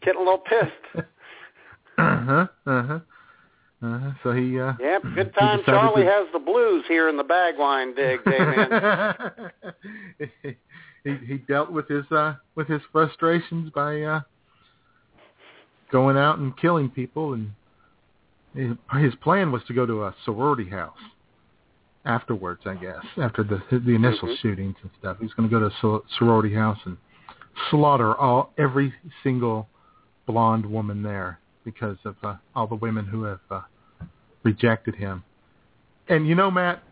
getting 0.02 0.20
a 0.20 0.24
little 0.24 0.38
pissed. 0.38 0.72
uh-huh, 1.98 2.46
uh-huh. 2.66 2.98
Uh-huh. 3.82 4.10
So 4.22 4.32
he 4.32 4.60
uh 4.60 4.74
Yep, 4.78 5.02
good 5.14 5.34
time. 5.34 5.62
Charlie 5.64 6.02
to- 6.04 6.10
has 6.10 6.26
the 6.32 6.38
blues 6.38 6.84
here 6.86 7.08
in 7.08 7.16
the 7.16 7.24
bagline 7.24 7.96
dig, 7.96 8.20
J-Man. 8.24 9.50
he 11.04 11.16
he 11.26 11.38
dealt 11.48 11.72
with 11.72 11.88
his 11.88 12.04
uh 12.12 12.34
with 12.56 12.68
his 12.68 12.82
frustrations 12.92 13.70
by 13.74 14.02
uh 14.02 14.20
going 15.90 16.16
out 16.16 16.38
and 16.38 16.56
killing 16.58 16.88
people 16.90 17.32
and 17.34 17.50
his, 18.54 18.76
his 19.00 19.14
plan 19.22 19.50
was 19.52 19.62
to 19.68 19.72
go 19.72 19.86
to 19.86 20.04
a 20.04 20.14
sorority 20.24 20.68
house 20.68 20.98
afterwards, 22.04 22.60
I 22.66 22.74
guess, 22.74 23.04
after 23.16 23.42
the 23.44 23.62
the 23.70 23.94
initial 23.94 24.28
Mhm. 24.28 24.38
shootings 24.38 24.76
and 24.82 24.90
stuff. 24.98 25.16
He's 25.20 25.32
going 25.34 25.48
to 25.48 25.52
go 25.60 25.68
to 25.68 25.94
a 25.96 26.00
sorority 26.18 26.54
house 26.54 26.78
and 26.84 26.96
slaughter 27.70 28.14
all 28.16 28.52
every 28.58 28.92
single 29.22 29.68
blonde 30.31 30.66
woman 30.66 31.03
there 31.03 31.39
because 31.64 31.97
of 32.05 32.16
uh, 32.22 32.37
all 32.55 32.66
the 32.66 32.74
women 32.74 33.05
who 33.07 33.24
have 33.24 33.41
uh, 33.51 33.61
rejected 34.43 34.95
him. 34.95 35.22
And 36.09 36.26
you 36.26 36.35
know, 36.35 36.51
Matt, 36.51 36.83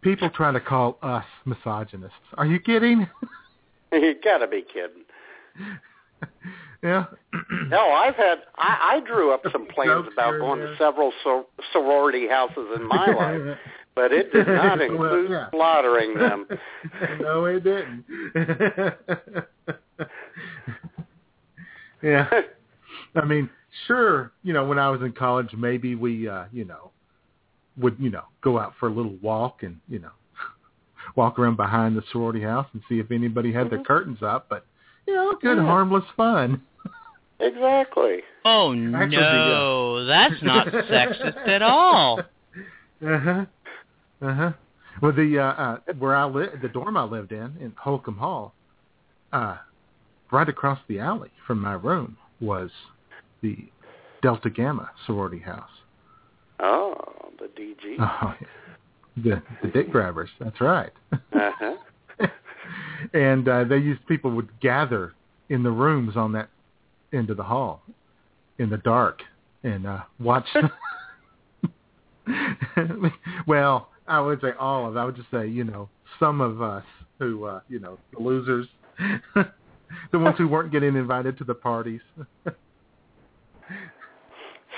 people 0.00 0.30
try 0.30 0.52
to 0.52 0.60
call 0.60 0.98
us 1.02 1.24
misogynists. 1.44 2.16
Are 2.34 2.46
you 2.46 2.58
kidding? 2.60 3.08
you 3.92 4.14
got 4.22 4.38
to 4.38 4.46
be 4.46 4.62
kidding. 4.62 5.04
yeah. 6.82 7.04
No, 7.68 7.90
I've 7.90 8.16
had. 8.16 8.38
I, 8.56 8.96
I 8.96 9.00
drew 9.06 9.32
up 9.32 9.42
some 9.50 9.66
plans 9.74 10.06
about 10.12 10.38
going 10.38 10.60
to 10.60 10.74
several 10.78 11.12
sor- 11.22 11.46
sorority 11.72 12.28
houses 12.28 12.66
in 12.76 12.86
my 12.86 13.06
life, 13.06 13.58
but 13.94 14.12
it 14.12 14.30
did 14.32 14.46
not 14.46 14.78
Well, 14.78 14.90
include 14.90 15.30
yeah. 15.30 15.50
slaughtering 15.50 16.14
them. 16.14 16.46
no, 17.20 17.44
it 17.46 17.64
didn't. 17.64 18.04
Yeah. 22.02 22.28
I 23.14 23.24
mean, 23.24 23.48
sure, 23.86 24.32
you 24.42 24.52
know, 24.52 24.64
when 24.66 24.78
I 24.78 24.88
was 24.90 25.00
in 25.02 25.12
college, 25.12 25.50
maybe 25.56 25.94
we, 25.94 26.28
uh, 26.28 26.44
you 26.52 26.64
know, 26.64 26.90
would, 27.78 27.96
you 27.98 28.10
know, 28.10 28.24
go 28.42 28.58
out 28.58 28.74
for 28.78 28.88
a 28.88 28.92
little 28.92 29.16
walk 29.22 29.62
and, 29.62 29.78
you 29.88 29.98
know, 29.98 30.10
walk 31.16 31.38
around 31.38 31.56
behind 31.56 31.96
the 31.96 32.02
sorority 32.12 32.42
house 32.42 32.66
and 32.72 32.82
see 32.88 32.98
if 33.00 33.10
anybody 33.10 33.52
had 33.52 33.70
their 33.70 33.78
Mhm. 33.78 33.86
curtains 33.86 34.22
up. 34.22 34.46
But, 34.48 34.66
you 35.06 35.14
know, 35.14 35.34
good, 35.40 35.56
Yeah. 35.58 35.64
harmless 35.66 36.04
fun. 36.16 36.62
Exactly. 37.40 38.22
Oh 38.44 38.72
Actually, 38.72 39.20
no, 39.20 40.04
that's 40.04 40.40
not 40.42 40.68
sexist 40.68 41.48
at 41.48 41.60
all. 41.62 42.20
Uh 43.04 43.18
huh. 43.18 43.46
Uh 44.20 44.34
huh. 44.34 44.52
Well, 45.00 45.12
the 45.12 45.38
uh, 45.40 45.42
uh, 45.44 45.78
where 45.98 46.14
I 46.14 46.24
live, 46.24 46.60
the 46.62 46.68
dorm 46.68 46.96
I 46.96 47.02
lived 47.02 47.32
in 47.32 47.56
in 47.60 47.72
Holcomb 47.76 48.18
Hall, 48.18 48.54
uh, 49.32 49.56
right 50.32 50.48
across 50.48 50.78
the 50.88 50.98
alley 50.98 51.30
from 51.46 51.60
my 51.60 51.74
room 51.74 52.16
was 52.40 52.70
the 53.42 53.56
Delta 54.22 54.50
Gamma 54.50 54.90
sorority 55.06 55.38
house. 55.38 55.70
Oh, 56.60 56.94
the 57.38 57.46
DG. 57.60 57.96
Oh, 58.00 58.34
the 59.16 59.42
the 59.62 59.68
dick 59.68 59.90
grabbers. 59.90 60.30
That's 60.40 60.60
right. 60.60 60.92
Uh-huh. 61.12 61.76
and 63.12 63.48
uh, 63.48 63.64
they 63.64 63.76
used 63.76 64.04
people 64.06 64.30
would 64.32 64.48
gather 64.60 65.12
in 65.48 65.62
the 65.62 65.70
rooms 65.70 66.16
on 66.16 66.32
that 66.32 66.48
end 67.12 67.30
of 67.30 67.36
the 67.36 67.42
hall 67.42 67.82
in 68.58 68.70
the 68.70 68.78
dark 68.78 69.22
and 69.64 69.86
uh, 69.86 70.00
watch. 70.18 70.46
well, 73.46 73.88
I 74.06 74.20
would 74.20 74.40
say 74.40 74.52
all 74.58 74.88
of. 74.88 74.96
I 74.96 75.04
would 75.04 75.16
just 75.16 75.30
say 75.30 75.46
you 75.46 75.64
know 75.64 75.88
some 76.18 76.40
of 76.40 76.62
us 76.62 76.84
who 77.18 77.44
uh, 77.44 77.60
you 77.68 77.78
know 77.78 77.98
the 78.12 78.22
losers, 78.22 78.66
the 80.12 80.18
ones 80.18 80.36
who 80.38 80.48
weren't 80.48 80.72
getting 80.72 80.96
invited 80.96 81.38
to 81.38 81.44
the 81.44 81.54
parties. 81.54 82.00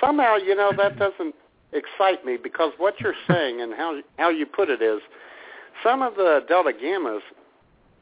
Somehow, 0.01 0.37
you 0.37 0.55
know, 0.55 0.73
that 0.77 0.99
doesn't 0.99 1.35
excite 1.73 2.25
me 2.25 2.37
because 2.43 2.73
what 2.79 3.01
you're 3.01 3.15
saying 3.29 3.61
and 3.61 3.75
how 3.75 4.01
how 4.19 4.31
you 4.31 4.47
put 4.47 4.69
it 4.71 4.83
is, 4.83 5.01
some 5.83 6.03
of 6.03 6.15
the 6.15 6.41
Delta 6.49 6.73
Gammas 6.73 7.21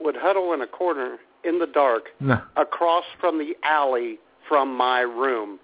would 0.01 0.17
huddle 0.17 0.53
in 0.53 0.63
a 0.63 0.67
corner 0.67 1.19
in 1.45 1.59
the 1.59 1.67
dark 1.67 2.05
no. 2.21 2.41
across 2.57 3.05
from 3.21 3.39
the 3.39 3.55
alley 3.65 4.19
from 4.49 4.77
my 4.77 5.01
room. 5.01 5.59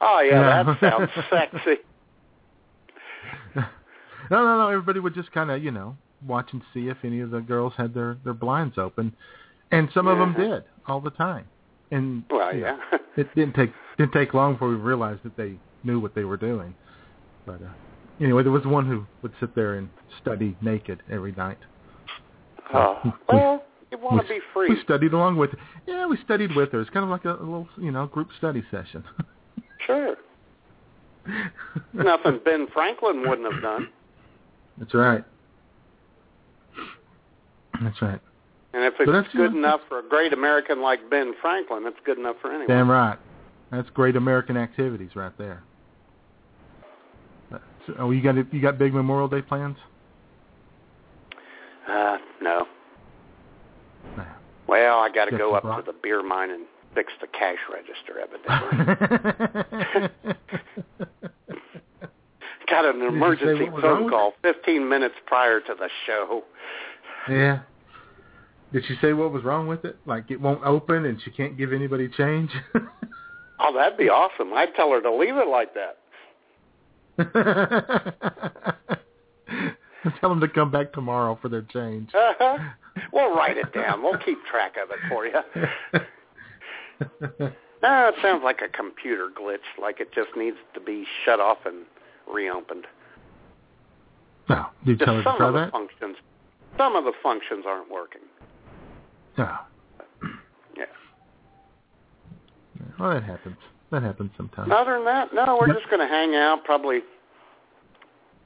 Oh 0.00 0.20
yeah, 0.20 0.62
No. 0.62 0.74
that 0.80 0.80
sounds 0.80 1.10
sexy. 1.30 1.80
No, 4.30 4.42
no, 4.42 4.58
no. 4.58 4.68
Everybody 4.68 5.00
would 5.00 5.14
just 5.14 5.30
kind 5.32 5.50
of, 5.50 5.62
you 5.62 5.70
know, 5.70 5.96
watch 6.26 6.48
and 6.52 6.62
see 6.72 6.88
if 6.88 6.96
any 7.04 7.20
of 7.20 7.30
the 7.30 7.40
girls 7.40 7.74
had 7.76 7.92
their 7.92 8.16
their 8.24 8.32
blinds 8.32 8.78
open, 8.78 9.14
and 9.70 9.90
some 9.92 10.06
of 10.06 10.18
them 10.18 10.32
did 10.32 10.64
all 10.86 11.00
the 11.00 11.10
time. 11.10 11.46
And 11.90 12.24
Well, 12.30 12.54
you 12.54 12.62
know, 12.62 12.78
yeah. 12.92 12.98
it 13.16 13.34
didn't 13.34 13.54
take 13.54 13.72
didn't 13.98 14.12
take 14.12 14.34
long 14.34 14.54
before 14.54 14.68
we 14.68 14.74
realized 14.74 15.22
that 15.24 15.36
they 15.36 15.54
knew 15.84 16.00
what 16.00 16.14
they 16.14 16.24
were 16.24 16.36
doing. 16.36 16.74
But 17.46 17.62
uh, 17.62 17.68
anyway, 18.20 18.42
there 18.42 18.52
was 18.52 18.64
one 18.64 18.86
who 18.86 19.06
would 19.22 19.32
sit 19.40 19.54
there 19.54 19.74
and 19.74 19.88
study 20.20 20.56
naked 20.60 21.02
every 21.10 21.32
night. 21.32 21.58
Oh, 22.72 23.00
well, 23.32 23.64
you 23.90 23.98
want 23.98 24.22
to 24.22 24.28
be 24.28 24.40
free. 24.52 24.70
We 24.70 24.82
studied 24.82 25.12
along 25.12 25.36
with. 25.36 25.50
Yeah, 25.86 26.06
we 26.06 26.16
studied 26.24 26.54
with 26.56 26.72
her. 26.72 26.80
It's 26.80 26.90
kind 26.90 27.04
of 27.04 27.10
like 27.10 27.24
a, 27.24 27.34
a 27.34 27.44
little, 27.44 27.68
you 27.78 27.90
know, 27.90 28.06
group 28.06 28.28
study 28.38 28.64
session. 28.70 29.04
Sure. 29.86 30.16
Nothing 31.92 32.40
Ben 32.42 32.66
Franklin 32.72 33.28
wouldn't 33.28 33.52
have 33.52 33.62
done. 33.62 33.88
That's 34.78 34.94
right. 34.94 35.22
That's 37.82 38.00
right. 38.00 38.20
And 38.74 38.84
if 38.84 38.94
it's 38.98 39.10
that's- 39.10 39.32
good 39.34 39.54
enough 39.54 39.80
for 39.88 40.00
a 40.00 40.02
great 40.02 40.32
American 40.32 40.82
like 40.82 41.08
Ben 41.08 41.32
Franklin, 41.40 41.84
it's 41.86 41.96
good 42.04 42.18
enough 42.18 42.36
for 42.42 42.48
anyone. 42.50 42.68
Damn 42.68 42.90
right. 42.90 43.18
That's 43.70 43.88
great 43.90 44.16
American 44.16 44.56
activities 44.56 45.10
right 45.14 45.36
there. 45.38 45.62
Uh, 47.52 47.58
So, 47.86 47.94
oh, 47.98 48.10
you 48.10 48.20
got 48.22 48.36
you 48.52 48.60
got 48.60 48.78
big 48.78 48.92
Memorial 48.94 49.28
Day 49.28 49.42
plans? 49.42 49.76
Uh, 51.88 52.18
no. 52.42 52.66
No. 54.16 54.24
Well, 54.66 54.98
I 54.98 55.08
got 55.10 55.26
to 55.26 55.36
go 55.38 55.54
up 55.54 55.64
rock. 55.64 55.84
to 55.84 55.92
the 55.92 55.96
beer 56.02 56.22
mine 56.22 56.50
and 56.50 56.66
fix 56.94 57.12
the 57.20 57.26
cash 57.26 57.58
register, 57.72 58.20
evidently. 58.24 60.08
got 62.70 62.84
an 62.86 63.02
emergency 63.02 63.64
what 63.64 63.72
was 63.74 63.82
wrong 63.84 64.00
phone 64.02 64.10
call 64.10 64.32
15 64.42 64.88
minutes 64.88 65.14
prior 65.26 65.60
to 65.60 65.74
the 65.78 65.88
show. 66.06 66.42
yeah. 67.28 67.60
Did 68.74 68.84
she 68.86 68.96
say 69.00 69.12
what 69.14 69.32
was 69.32 69.42
wrong 69.44 69.66
with 69.68 69.84
it? 69.86 69.96
Like 70.04 70.30
it 70.30 70.38
won't 70.40 70.62
open 70.64 71.06
and 71.06 71.18
she 71.24 71.30
can't 71.30 71.56
give 71.56 71.72
anybody 71.72 72.08
change? 72.08 72.50
Oh, 73.60 73.72
that'd 73.72 73.96
be 73.96 74.08
awesome. 74.10 74.52
I'd 74.52 74.74
tell 74.74 74.90
her 74.90 75.00
to 75.00 75.14
leave 75.14 75.36
it 75.36 75.46
like 75.46 75.74
that. 75.74 75.98
Tell 80.20 80.28
them 80.28 80.40
to 80.40 80.48
come 80.48 80.70
back 80.72 80.92
tomorrow 80.92 81.38
for 81.40 81.48
their 81.48 81.62
change. 81.62 82.10
Uh-huh. 82.12 82.58
We'll 83.12 83.32
write 83.34 83.56
it 83.56 83.72
down. 83.72 84.02
We'll 84.02 84.18
keep 84.18 84.38
track 84.50 84.74
of 84.82 84.90
it 84.90 84.98
for 85.08 85.24
you. 85.26 85.40
No, 87.82 88.08
it 88.08 88.14
sounds 88.22 88.42
like 88.42 88.60
a 88.60 88.68
computer 88.74 89.28
glitch, 89.28 89.58
like 89.80 90.00
it 90.00 90.10
just 90.12 90.30
needs 90.36 90.56
to 90.74 90.80
be 90.80 91.04
shut 91.24 91.38
off 91.38 91.58
and 91.66 91.84
reopened. 92.26 92.86
no, 94.48 94.66
did 94.86 94.98
you 95.00 95.06
Just 95.06 95.06
tell 95.06 95.14
her 95.16 95.22
to 95.22 95.28
some 95.28 95.36
try 95.36 95.46
of 95.48 95.52
the 95.54 95.60
that? 95.60 95.70
functions, 95.72 96.16
some 96.78 96.96
of 96.96 97.04
the 97.04 97.12
functions 97.22 97.64
aren't 97.68 97.90
working. 97.90 98.22
No. 99.36 99.56
Yeah. 100.76 100.84
Well, 102.98 103.10
that 103.14 103.22
happens. 103.24 103.56
That 103.90 104.02
happens 104.02 104.30
sometimes. 104.36 104.70
Other 104.74 104.94
than 104.94 105.04
that, 105.04 105.34
no, 105.34 105.56
we're 105.60 105.68
Yep. 105.68 105.76
just 105.78 105.88
going 105.90 106.00
to 106.00 106.12
hang 106.12 106.34
out, 106.34 106.64
probably 106.64 107.02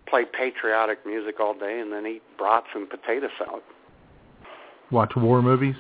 play 0.07 0.25
patriotic 0.25 1.05
music 1.07 1.41
all 1.41 1.55
day, 1.55 1.81
and 1.81 1.93
then 1.93 2.07
eat 2.07 2.23
brats 2.39 2.67
and 2.75 2.89
potato 2.89 3.29
salad. 3.39 3.63
Watch 4.91 5.13
war 5.17 5.43
movies. 5.43 5.77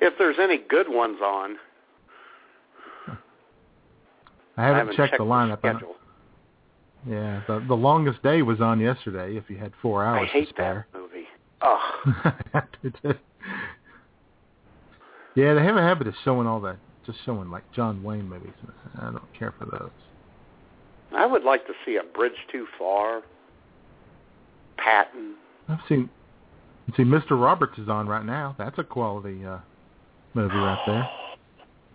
If 0.00 0.14
there's 0.18 0.36
any 0.40 0.58
good 0.58 0.88
ones 0.88 1.18
on, 1.24 1.56
I 4.56 4.62
haven't, 4.62 4.78
haven't 4.78 4.96
checked, 4.96 5.10
checked 5.12 5.20
the 5.20 5.24
lineup. 5.24 5.58
I 5.62 5.68
don't- 5.68 5.76
schedule. 5.78 5.96
Yeah, 7.06 7.42
the 7.46 7.60
the 7.68 7.74
longest 7.76 8.22
day 8.22 8.40
was 8.40 8.62
on 8.62 8.80
yesterday. 8.80 9.36
If 9.36 9.50
you 9.50 9.58
had 9.58 9.72
four 9.82 10.02
I 10.04 10.18
hours 10.20 10.28
to 10.28 10.32
hate 10.32 10.48
spare. 10.48 10.86
that 10.92 10.98
movie. 10.98 11.28
Oh, 11.60 12.32
yeah, 15.34 15.54
they 15.54 15.62
have 15.62 15.76
a 15.76 15.82
habit 15.82 16.06
of 16.06 16.14
showing 16.24 16.46
all 16.46 16.60
that, 16.60 16.76
just 17.06 17.18
showing 17.24 17.50
like 17.50 17.64
John 17.72 18.02
Wayne 18.02 18.28
movies. 18.28 18.52
I 18.98 19.10
don't 19.10 19.38
care 19.38 19.52
for 19.58 19.66
those. 19.66 19.90
I 21.14 21.26
would 21.26 21.44
like 21.44 21.66
to 21.66 21.72
see 21.84 21.96
a 21.96 22.02
Bridge 22.02 22.32
Too 22.50 22.66
Far, 22.78 23.22
Patton. 24.76 25.36
I've 25.68 25.78
seen, 25.88 26.10
see, 26.96 27.04
Mr. 27.04 27.32
Roberts 27.32 27.78
is 27.78 27.88
on 27.88 28.06
right 28.06 28.24
now. 28.24 28.54
That's 28.58 28.78
a 28.78 28.84
quality 28.84 29.44
uh 29.44 29.58
movie 30.34 30.54
right 30.54 30.82
there. 30.86 31.08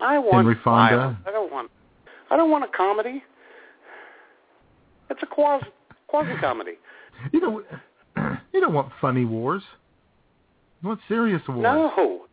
I 0.02 0.18
want 0.18 0.36
Henry 0.36 0.56
Fonda. 0.64 0.96
violence. 0.96 1.20
I 1.28 1.32
don't 1.32 1.52
want. 1.52 1.72
I 2.32 2.38
don't 2.38 2.52
want 2.52 2.64
a 2.64 2.68
comedy. 2.76 3.24
It's 5.10 5.22
a 5.24 5.26
quasi 5.26 5.66
quasi 6.08 6.40
comedy. 6.40 6.74
You 7.34 7.40
don't, 7.42 7.66
you 8.54 8.62
don't 8.62 8.74
want 8.74 8.92
funny 9.02 9.26
wars. 9.26 9.64
You 10.82 10.90
want 10.90 11.02
serious 11.08 11.42
wars. 11.48 11.64
No. 11.64 12.29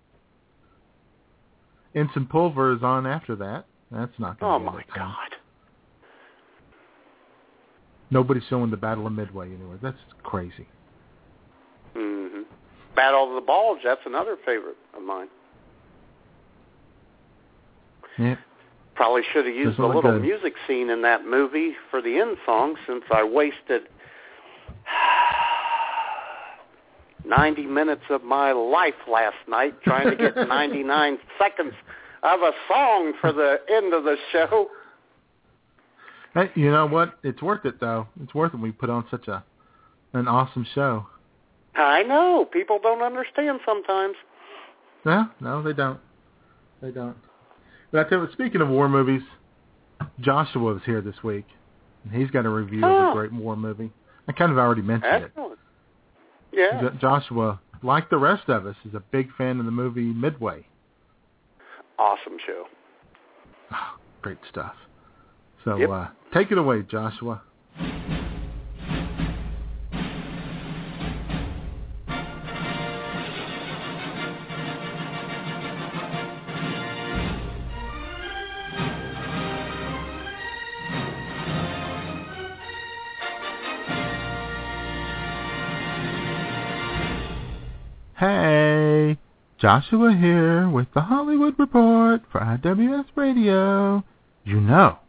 Ensign 1.96 2.26
Pulver 2.26 2.72
is 2.72 2.82
on 2.82 3.06
after 3.06 3.34
that. 3.36 3.64
That's 3.90 4.12
not 4.18 4.36
Oh 4.42 4.58
going 4.58 4.64
to 4.66 4.70
be 4.72 4.84
a 4.84 4.92
my. 4.92 4.96
God. 4.96 5.36
Nobody's 8.10 8.42
showing 8.48 8.70
the 8.70 8.76
Battle 8.76 9.06
of 9.06 9.12
Midway 9.12 9.46
anywhere. 9.52 9.78
That's 9.82 9.96
crazy. 10.22 10.68
hmm 11.94 12.42
Battle 12.94 13.28
of 13.30 13.34
the 13.34 13.40
Bulge. 13.40 13.78
That's 13.82 14.00
another 14.06 14.36
favorite 14.44 14.76
of 14.96 15.02
mine. 15.02 15.28
Yeah. 18.18 18.36
Probably 18.94 19.22
should 19.32 19.46
have 19.46 19.54
used 19.54 19.76
Doesn't 19.76 19.82
the 19.82 19.94
little 19.94 20.12
good. 20.12 20.22
music 20.22 20.54
scene 20.66 20.88
in 20.90 21.02
that 21.02 21.26
movie 21.26 21.72
for 21.90 22.00
the 22.00 22.18
end 22.18 22.36
song 22.46 22.76
since 22.86 23.04
I 23.12 23.24
wasted 23.24 23.82
90 27.26 27.66
minutes 27.66 28.02
of 28.10 28.22
my 28.22 28.52
life 28.52 28.94
last 29.10 29.36
night 29.48 29.74
trying 29.82 30.10
to 30.10 30.16
get 30.16 30.36
99 30.48 31.18
seconds 31.40 31.72
of 32.22 32.40
a 32.40 32.52
song 32.68 33.12
for 33.20 33.32
the 33.32 33.58
end 33.70 33.92
of 33.94 34.04
the 34.04 34.16
show. 34.32 34.68
Hey, 36.34 36.50
you 36.54 36.70
know 36.70 36.86
what? 36.86 37.18
It's 37.22 37.40
worth 37.42 37.64
it 37.64 37.80
though. 37.80 38.06
It's 38.22 38.34
worth 38.34 38.52
it. 38.54 38.60
We 38.60 38.72
put 38.72 38.90
on 38.90 39.04
such 39.10 39.28
a 39.28 39.44
an 40.12 40.28
awesome 40.28 40.66
show. 40.74 41.06
I 41.74 42.02
know. 42.02 42.46
People 42.50 42.78
don't 42.82 43.02
understand 43.02 43.60
sometimes. 43.66 44.14
No, 45.04 45.28
no, 45.40 45.62
they 45.62 45.72
don't. 45.72 46.00
They 46.80 46.90
don't. 46.90 47.16
But 47.92 48.06
I 48.06 48.08
tell 48.08 48.20
you, 48.20 48.28
speaking 48.32 48.60
of 48.60 48.68
war 48.68 48.88
movies, 48.88 49.22
Joshua 50.20 50.62
was 50.74 50.82
here 50.86 51.00
this 51.00 51.22
week, 51.22 51.44
and 52.04 52.12
he's 52.14 52.30
got 52.30 52.46
a 52.46 52.48
review 52.48 52.84
of 52.84 52.90
Oh. 52.90 53.10
a 53.10 53.14
great 53.14 53.32
war 53.32 53.56
movie. 53.56 53.92
I 54.28 54.32
kind 54.32 54.50
of 54.50 54.58
already 54.58 54.82
mentioned 54.82 55.24
it. 55.24 55.32
Yeah. 56.56 56.88
Joshua, 56.98 57.60
like 57.82 58.08
the 58.08 58.16
rest 58.16 58.48
of 58.48 58.66
us, 58.66 58.76
is 58.86 58.94
a 58.94 59.02
big 59.12 59.28
fan 59.36 59.60
of 59.60 59.66
the 59.66 59.70
movie 59.70 60.00
Midway. 60.00 60.66
Awesome 61.98 62.38
show. 62.44 62.64
Oh, 63.72 63.96
great 64.22 64.38
stuff. 64.48 64.74
So 65.64 65.76
Yep. 65.76 65.90
uh, 65.90 66.06
take 66.32 66.50
it 66.50 66.58
away, 66.58 66.82
Joshua. 66.82 67.42
Joshua 89.66 90.14
here 90.14 90.68
with 90.68 90.86
the 90.94 91.00
Hollywood 91.00 91.58
Report 91.58 92.22
for 92.30 92.40
IWS 92.40 93.06
Radio. 93.16 94.04
You 94.44 94.60
know, 94.60 95.00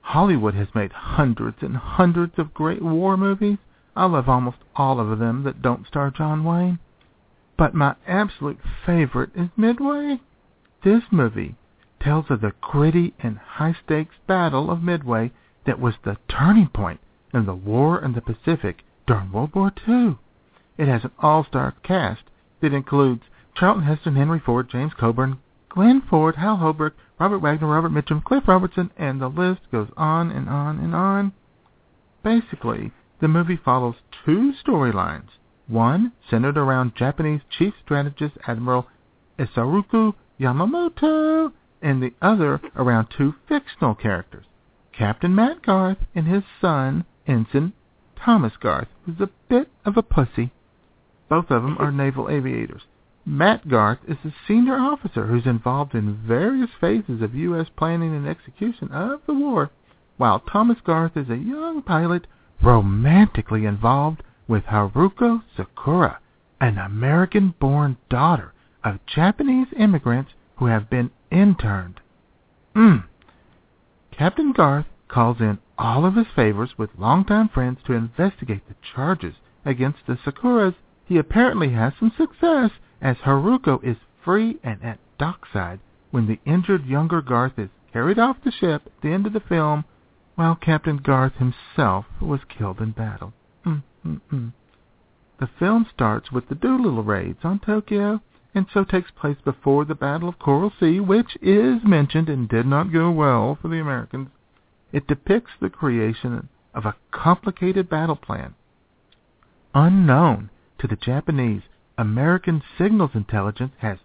Hollywood 0.00 0.54
has 0.54 0.68
made 0.74 0.92
hundreds 0.92 1.58
and 1.60 1.76
hundreds 1.76 2.38
of 2.38 2.54
great 2.54 2.80
war 2.80 3.18
movies. 3.18 3.58
I 3.94 4.06
love 4.06 4.26
almost 4.26 4.56
all 4.74 4.98
of 4.98 5.18
them 5.18 5.44
that 5.44 5.60
don't 5.60 5.86
star 5.86 6.10
John 6.10 6.42
Wayne. 6.42 6.78
But 7.58 7.74
my 7.74 7.96
absolute 8.06 8.58
favorite 8.86 9.32
is 9.34 9.50
Midway. 9.58 10.22
This 10.82 11.02
movie 11.10 11.56
tells 12.00 12.30
of 12.30 12.40
the 12.40 12.54
gritty 12.62 13.12
and 13.20 13.36
high-stakes 13.36 14.14
battle 14.26 14.70
of 14.70 14.82
Midway 14.82 15.32
that 15.66 15.78
was 15.78 15.96
the 16.02 16.16
turning 16.30 16.68
point 16.68 17.00
in 17.34 17.44
the 17.44 17.54
war 17.54 18.02
in 18.02 18.14
the 18.14 18.22
Pacific 18.22 18.84
during 19.06 19.32
World 19.32 19.54
War 19.54 19.70
II. 19.86 20.16
It 20.78 20.88
has 20.88 21.04
an 21.04 21.12
all-star 21.18 21.74
cast 21.82 22.22
that 22.62 22.72
includes 22.72 23.24
Charlton 23.58 23.82
Heston, 23.82 24.14
Henry 24.14 24.38
Ford, 24.38 24.68
James 24.70 24.92
Coburn, 24.94 25.40
Glenn 25.68 26.00
Ford, 26.08 26.36
Hal 26.36 26.58
Holbrook, 26.58 26.94
Robert 27.18 27.40
Wagner, 27.40 27.66
Robert 27.66 27.90
Mitchum, 27.90 28.22
Cliff 28.22 28.46
Robertson, 28.46 28.92
and 28.96 29.20
the 29.20 29.26
list 29.26 29.62
goes 29.72 29.88
on 29.96 30.30
and 30.30 30.48
on 30.48 30.78
and 30.78 30.94
on. 30.94 31.32
Basically, 32.22 32.92
the 33.20 33.26
movie 33.26 33.56
follows 33.56 33.96
two 34.24 34.52
storylines. 34.64 35.30
One 35.66 36.12
centered 36.30 36.56
around 36.56 36.94
Japanese 36.94 37.40
chief 37.50 37.74
strategist 37.84 38.38
Admiral 38.46 38.86
Isoroku 39.40 40.14
Yamamoto, 40.38 41.52
and 41.82 42.00
the 42.00 42.14
other 42.22 42.60
around 42.76 43.08
two 43.08 43.34
fictional 43.48 43.96
characters, 43.96 44.46
Captain 44.92 45.34
Matt 45.34 45.62
Garth 45.62 45.98
and 46.14 46.28
his 46.28 46.44
son, 46.60 47.04
Ensign 47.26 47.72
Thomas 48.14 48.56
Garth, 48.60 48.88
who's 49.04 49.20
a 49.20 49.30
bit 49.48 49.68
of 49.84 49.96
a 49.96 50.02
pussy. 50.02 50.52
Both 51.28 51.50
of 51.50 51.62
them 51.64 51.76
are 51.80 51.90
naval 51.90 52.30
aviators. 52.30 52.82
Matt 53.30 53.68
Garth 53.68 53.98
is 54.08 54.16
a 54.24 54.32
senior 54.46 54.76
officer 54.76 55.26
who's 55.26 55.44
involved 55.44 55.94
in 55.94 56.16
various 56.26 56.70
phases 56.80 57.20
of 57.20 57.34
U.S. 57.34 57.66
planning 57.76 58.16
and 58.16 58.26
execution 58.26 58.90
of 58.90 59.20
the 59.26 59.34
war, 59.34 59.70
while 60.16 60.40
Thomas 60.40 60.78
Garth 60.82 61.14
is 61.14 61.28
a 61.28 61.36
young 61.36 61.82
pilot 61.82 62.26
romantically 62.62 63.66
involved 63.66 64.22
with 64.48 64.64
Haruko 64.64 65.42
Sakura, 65.54 66.20
an 66.58 66.78
American-born 66.78 67.98
daughter 68.08 68.54
of 68.82 69.04
Japanese 69.04 69.68
immigrants 69.78 70.32
who 70.56 70.64
have 70.64 70.88
been 70.88 71.10
interned. 71.30 72.00
Mm. 72.74 73.04
Captain 74.10 74.52
Garth 74.52 74.86
calls 75.06 75.38
in 75.38 75.58
all 75.76 76.06
of 76.06 76.14
his 76.14 76.28
favors 76.34 76.78
with 76.78 76.98
longtime 76.98 77.50
friends 77.50 77.80
to 77.84 77.92
investigate 77.92 78.66
the 78.68 78.74
charges 78.94 79.34
against 79.66 80.06
the 80.06 80.16
Sakuras. 80.16 80.76
He 81.04 81.18
apparently 81.18 81.72
has 81.72 81.92
some 82.00 82.10
success 82.16 82.70
as 83.00 83.16
Haruko 83.18 83.82
is 83.82 83.96
free 84.24 84.58
and 84.62 84.82
at 84.82 84.98
dockside 85.18 85.80
when 86.10 86.26
the 86.26 86.40
injured 86.44 86.86
younger 86.86 87.20
Garth 87.20 87.58
is 87.58 87.70
carried 87.92 88.18
off 88.18 88.36
the 88.44 88.50
ship 88.50 88.82
at 88.86 89.00
the 89.02 89.12
end 89.12 89.26
of 89.26 89.32
the 89.32 89.40
film 89.40 89.84
while 90.34 90.54
Captain 90.54 90.96
Garth 90.98 91.34
himself 91.34 92.06
was 92.20 92.40
killed 92.48 92.80
in 92.80 92.92
battle. 92.92 93.32
Mm-mm-mm. 93.66 94.52
The 95.40 95.50
film 95.58 95.86
starts 95.92 96.32
with 96.32 96.48
the 96.48 96.54
Doolittle 96.54 97.02
raids 97.02 97.40
on 97.44 97.58
Tokyo 97.60 98.20
and 98.54 98.66
so 98.72 98.84
takes 98.84 99.10
place 99.10 99.36
before 99.44 99.84
the 99.84 99.94
Battle 99.94 100.28
of 100.28 100.38
Coral 100.38 100.72
Sea, 100.80 101.00
which 101.00 101.36
is 101.40 101.84
mentioned 101.84 102.28
and 102.28 102.48
did 102.48 102.66
not 102.66 102.92
go 102.92 103.10
well 103.10 103.58
for 103.60 103.68
the 103.68 103.80
Americans. 103.80 104.28
It 104.90 105.06
depicts 105.06 105.52
the 105.60 105.70
creation 105.70 106.48
of 106.74 106.84
a 106.84 106.96
complicated 107.10 107.88
battle 107.88 108.16
plan. 108.16 108.54
Unknown 109.74 110.50
to 110.78 110.86
the 110.86 110.96
Japanese, 110.96 111.62
American 111.98 112.62
signals 112.78 113.10
intelligence 113.14 113.72
has 113.78 113.98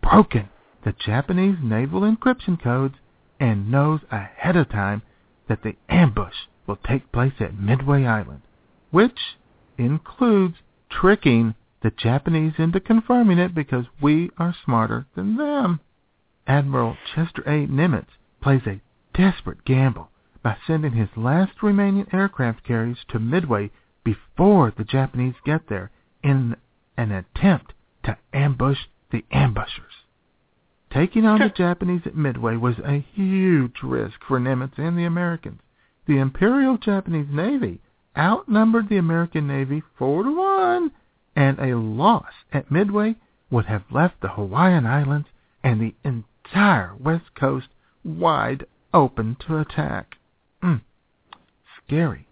broken 0.00 0.48
the 0.84 0.92
Japanese 0.92 1.58
naval 1.60 2.02
encryption 2.02 2.62
codes 2.62 2.94
and 3.40 3.70
knows 3.70 4.00
ahead 4.10 4.54
of 4.54 4.68
time 4.68 5.02
that 5.48 5.62
the 5.64 5.76
ambush 5.88 6.46
will 6.66 6.76
take 6.76 7.10
place 7.10 7.32
at 7.40 7.58
Midway 7.58 8.06
Island, 8.06 8.42
which 8.92 9.18
includes 9.76 10.54
tricking 10.88 11.54
the 11.82 11.90
Japanese 11.90 12.52
into 12.56 12.78
confirming 12.78 13.38
it 13.38 13.52
because 13.52 13.86
we 14.00 14.30
are 14.38 14.54
smarter 14.64 15.06
than 15.16 15.36
them. 15.36 15.80
Admiral 16.46 16.96
Chester 17.14 17.42
A. 17.42 17.66
Nimitz 17.66 18.10
plays 18.40 18.62
a 18.66 18.80
desperate 19.12 19.64
gamble 19.64 20.10
by 20.42 20.56
sending 20.66 20.92
his 20.92 21.08
last 21.16 21.62
remaining 21.62 22.06
aircraft 22.12 22.62
carriers 22.64 22.98
to 23.08 23.18
Midway 23.18 23.70
before 24.04 24.72
the 24.76 24.84
Japanese 24.84 25.34
get 25.44 25.68
there 25.68 25.90
in 26.22 26.54
an 27.00 27.10
attempt 27.12 27.72
to 28.04 28.18
ambush 28.34 28.78
the 29.10 29.24
ambushers. 29.32 30.04
Taking 30.92 31.24
on 31.24 31.38
the 31.38 31.48
Japanese 31.48 32.02
at 32.04 32.14
Midway 32.14 32.56
was 32.56 32.78
a 32.80 32.98
huge 33.14 33.82
risk 33.82 34.20
for 34.28 34.38
Nimitz 34.38 34.76
and 34.76 34.98
the 34.98 35.04
Americans. 35.04 35.60
The 36.06 36.18
Imperial 36.18 36.76
Japanese 36.76 37.28
Navy 37.30 37.80
outnumbered 38.18 38.90
the 38.90 38.98
American 38.98 39.46
Navy 39.46 39.82
four 39.96 40.24
to 40.24 40.30
one, 40.30 40.90
and 41.34 41.58
a 41.58 41.78
loss 41.78 42.32
at 42.52 42.70
Midway 42.70 43.16
would 43.50 43.64
have 43.64 43.84
left 43.90 44.20
the 44.20 44.28
Hawaiian 44.28 44.84
Islands 44.84 45.28
and 45.64 45.80
the 45.80 45.94
entire 46.04 46.94
West 46.96 47.34
Coast 47.34 47.68
wide 48.04 48.66
open 48.92 49.38
to 49.46 49.58
attack. 49.58 50.16
Mm. 50.62 50.82
Scary. 51.86 52.26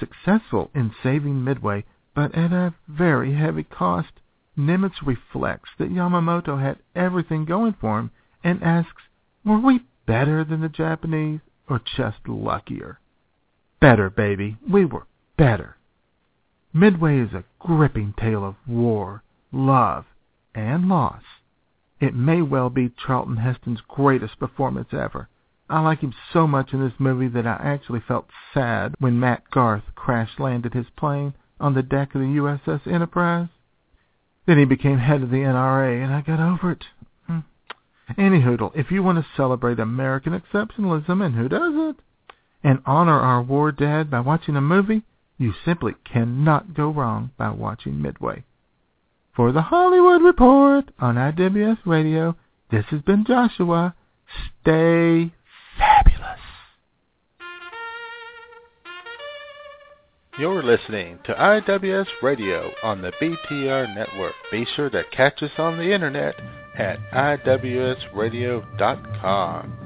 Successful 0.00 0.70
in 0.74 0.92
saving 1.02 1.44
Midway, 1.44 1.84
but 2.14 2.34
at 2.34 2.52
a 2.52 2.74
very 2.88 3.34
heavy 3.34 3.64
cost. 3.64 4.12
Nimitz 4.56 5.02
reflects 5.04 5.70
that 5.78 5.90
Yamamoto 5.90 6.60
had 6.60 6.78
everything 6.94 7.44
going 7.44 7.74
for 7.80 7.98
him 7.98 8.10
and 8.44 8.62
asks, 8.62 9.02
were 9.44 9.58
we 9.58 9.80
better 10.06 10.44
than 10.44 10.60
the 10.60 10.68
Japanese 10.68 11.40
or 11.68 11.80
just 11.96 12.28
luckier? 12.28 13.00
Better, 13.80 14.10
baby. 14.10 14.56
We 14.68 14.84
were 14.84 15.06
better. 15.36 15.76
Midway 16.72 17.18
is 17.18 17.32
a 17.32 17.44
gripping 17.58 18.14
tale 18.18 18.44
of 18.44 18.56
war, 18.66 19.22
love, 19.52 20.06
and 20.54 20.88
loss. 20.88 21.22
It 22.00 22.14
may 22.14 22.42
well 22.42 22.70
be 22.70 22.90
Charlton 23.06 23.36
Heston's 23.36 23.80
greatest 23.88 24.38
performance 24.38 24.88
ever. 24.92 25.28
I 25.68 25.80
like 25.80 26.00
him 26.00 26.14
so 26.32 26.46
much 26.46 26.72
in 26.72 26.80
this 26.80 26.98
movie 26.98 27.28
that 27.28 27.46
I 27.46 27.58
actually 27.60 28.00
felt 28.00 28.28
sad 28.52 28.94
when 28.98 29.18
Matt 29.18 29.50
Garth 29.50 29.84
crash-landed 29.94 30.74
his 30.74 30.86
plane 30.96 31.34
on 31.60 31.74
the 31.74 31.82
deck 31.82 32.14
of 32.14 32.20
the 32.20 32.26
USS 32.26 32.86
Enterprise. 32.86 33.48
Then 34.46 34.58
he 34.58 34.64
became 34.64 34.98
head 34.98 35.22
of 35.22 35.30
the 35.30 35.38
NRA, 35.38 36.02
and 36.02 36.12
I 36.12 36.20
got 36.20 36.40
over 36.40 36.72
it. 36.72 36.84
Hmm. 37.26 37.40
Anyhoodle, 38.18 38.72
if 38.74 38.90
you 38.90 39.02
want 39.02 39.18
to 39.18 39.26
celebrate 39.36 39.78
American 39.78 40.38
exceptionalism, 40.38 41.24
and 41.24 41.34
who 41.34 41.48
doesn't, 41.48 42.00
and 42.62 42.80
honor 42.84 43.18
our 43.18 43.42
war 43.42 43.72
dad 43.72 44.10
by 44.10 44.20
watching 44.20 44.56
a 44.56 44.60
movie, 44.60 45.02
you 45.38 45.52
simply 45.64 45.94
cannot 46.04 46.74
go 46.74 46.90
wrong 46.90 47.30
by 47.36 47.50
watching 47.50 48.00
Midway. 48.00 48.44
For 49.34 49.50
the 49.50 49.62
Hollywood 49.62 50.22
Report 50.22 50.90
on 50.98 51.16
IWS 51.16 51.78
Radio, 51.84 52.36
this 52.70 52.84
has 52.90 53.02
been 53.02 53.24
Joshua. 53.24 53.94
Stay 54.60 55.32
You're 60.38 60.62
listening 60.64 61.18
to 61.24 61.32
IWS 61.34 62.06
Radio 62.20 62.72
on 62.82 63.00
the 63.02 63.12
BTR 63.12 63.94
network. 63.94 64.34
Be 64.50 64.66
sure 64.74 64.90
to 64.90 65.04
catch 65.12 65.40
us 65.44 65.52
on 65.58 65.78
the 65.78 65.92
internet 65.92 66.34
at 66.76 66.98
iwsradio.com. 67.12 69.80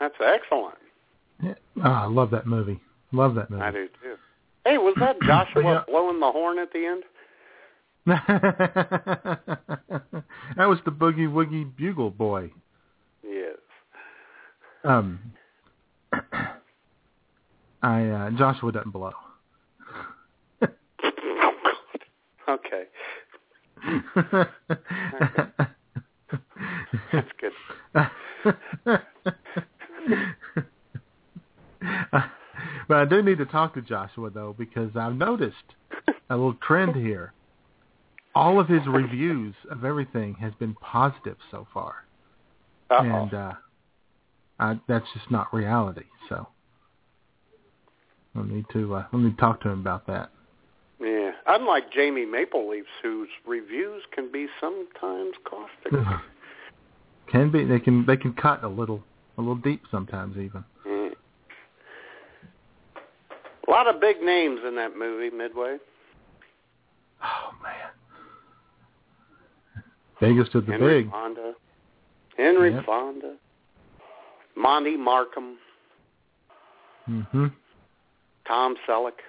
That's 0.00 0.14
excellent. 0.20 0.76
Yeah. 1.42 1.54
Oh, 1.78 1.82
I 1.90 2.06
love 2.06 2.30
that 2.30 2.46
movie. 2.46 2.80
Love 3.12 3.34
that 3.36 3.50
movie. 3.50 3.62
I 3.62 3.70
do 3.70 3.88
too. 4.02 4.16
Hey, 4.64 4.78
was 4.78 4.94
that 5.00 5.16
Joshua 5.22 5.62
Yeah. 5.62 5.82
blowing 5.88 6.20
the 6.20 6.30
horn 6.30 6.58
at 6.58 6.72
the 6.72 6.86
end? 6.86 7.02
that 8.06 8.20
was 10.58 10.78
the 10.84 10.90
Boogie 10.92 11.26
Woogie 11.28 11.74
Bugle 11.74 12.10
Boy. 12.10 12.50
Yes. 13.26 13.56
Um, 14.84 15.18
I 17.82 18.04
uh, 18.08 18.30
Joshua 18.32 18.72
doesn't 18.72 18.90
blow. 18.90 19.12
okay. 22.48 22.84
That's 27.12 27.28
good. 27.40 27.52
but 32.88 32.96
I 32.96 33.04
do 33.04 33.22
need 33.22 33.38
to 33.38 33.46
talk 33.46 33.74
to 33.74 33.82
Joshua 33.82 34.30
though 34.30 34.54
because 34.58 34.90
I've 34.96 35.14
noticed 35.14 35.74
a 36.30 36.36
little 36.36 36.54
trend 36.54 36.96
here. 36.96 37.32
All 38.34 38.58
of 38.58 38.68
his 38.68 38.82
reviews 38.88 39.54
of 39.70 39.84
everything 39.84 40.34
has 40.40 40.52
been 40.58 40.74
positive 40.74 41.36
so 41.52 41.68
far, 41.72 42.04
Uh-oh. 42.90 43.22
and 43.22 43.34
uh, 43.34 43.52
I, 44.58 44.78
that's 44.88 45.06
just 45.14 45.30
not 45.30 45.52
reality. 45.52 46.04
So 46.28 46.46
I 48.34 48.42
need 48.42 48.66
to 48.72 48.94
uh, 48.94 49.04
let 49.12 49.22
me 49.22 49.34
talk 49.38 49.60
to 49.62 49.68
him 49.68 49.80
about 49.80 50.06
that. 50.06 50.30
Yeah. 51.00 51.32
Unlike 51.46 51.92
Jamie 51.92 52.26
Maple 52.26 52.68
Leafs, 52.68 52.88
whose 53.02 53.28
reviews 53.46 54.02
can 54.12 54.30
be 54.32 54.46
sometimes 54.60 55.34
caustic. 55.44 55.92
can 57.30 57.50
be 57.50 57.64
they 57.64 57.80
can 57.80 58.06
they 58.06 58.16
can 58.16 58.32
cut 58.32 58.64
a 58.64 58.68
little 58.68 59.02
a 59.36 59.40
little 59.40 59.56
deep 59.56 59.82
sometimes 59.90 60.36
even. 60.36 60.64
Mm. 60.86 61.12
A 63.66 63.70
lot 63.70 63.86
of 63.86 64.00
big 64.00 64.20
names 64.22 64.60
in 64.66 64.76
that 64.76 64.96
movie, 64.96 65.34
Midway. 65.34 65.78
Oh 67.22 67.50
man, 67.62 67.90
biggest 70.20 70.54
of 70.54 70.66
the 70.66 70.72
Henry 70.72 71.02
big. 71.02 71.10
Fonda. 71.10 71.54
Henry 72.36 72.72
Yep. 72.72 72.84
Fonda. 72.86 73.36
Monte 74.56 74.96
Markham. 74.96 75.58
Mhm. 77.08 77.52
Tom 78.46 78.76
Selleck. 78.86 79.20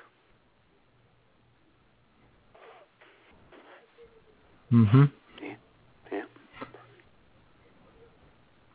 Mhm. 4.72 5.12
Yeah. 6.12 6.24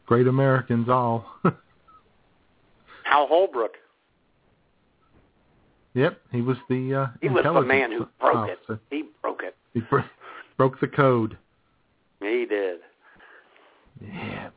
Great 0.06 0.26
Americans 0.26 0.88
all. 0.88 1.24
Hal 3.04 3.26
Holbrook. 3.26 3.76
yep, 5.94 6.20
he 6.32 6.40
was 6.42 6.56
the 6.68 6.94
uh 6.94 7.06
He 7.20 7.28
was 7.28 7.42
the 7.44 7.60
man 7.62 7.90
who 7.92 8.06
broke 8.20 8.48
it. 8.48 8.58
He 8.90 9.04
broke 9.22 9.42
it. 9.42 9.56
He 9.74 9.80
bro- 9.80 10.04
broke 10.56 10.78
the 10.80 10.88
code. 10.88 11.36
He 12.20 12.46
did. 12.46 12.80
Yeah. 14.00 14.50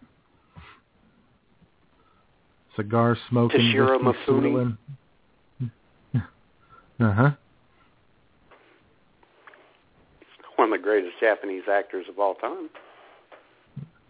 Cigar 2.75 3.17
smoking, 3.29 3.59
Toshiro 3.59 3.99
Mifune. 3.99 4.77
Uh 6.99 7.11
huh. 7.11 7.31
One 10.55 10.71
of 10.71 10.79
the 10.79 10.83
greatest 10.83 11.15
Japanese 11.19 11.63
actors 11.69 12.05
of 12.07 12.19
all 12.19 12.35
time. 12.35 12.69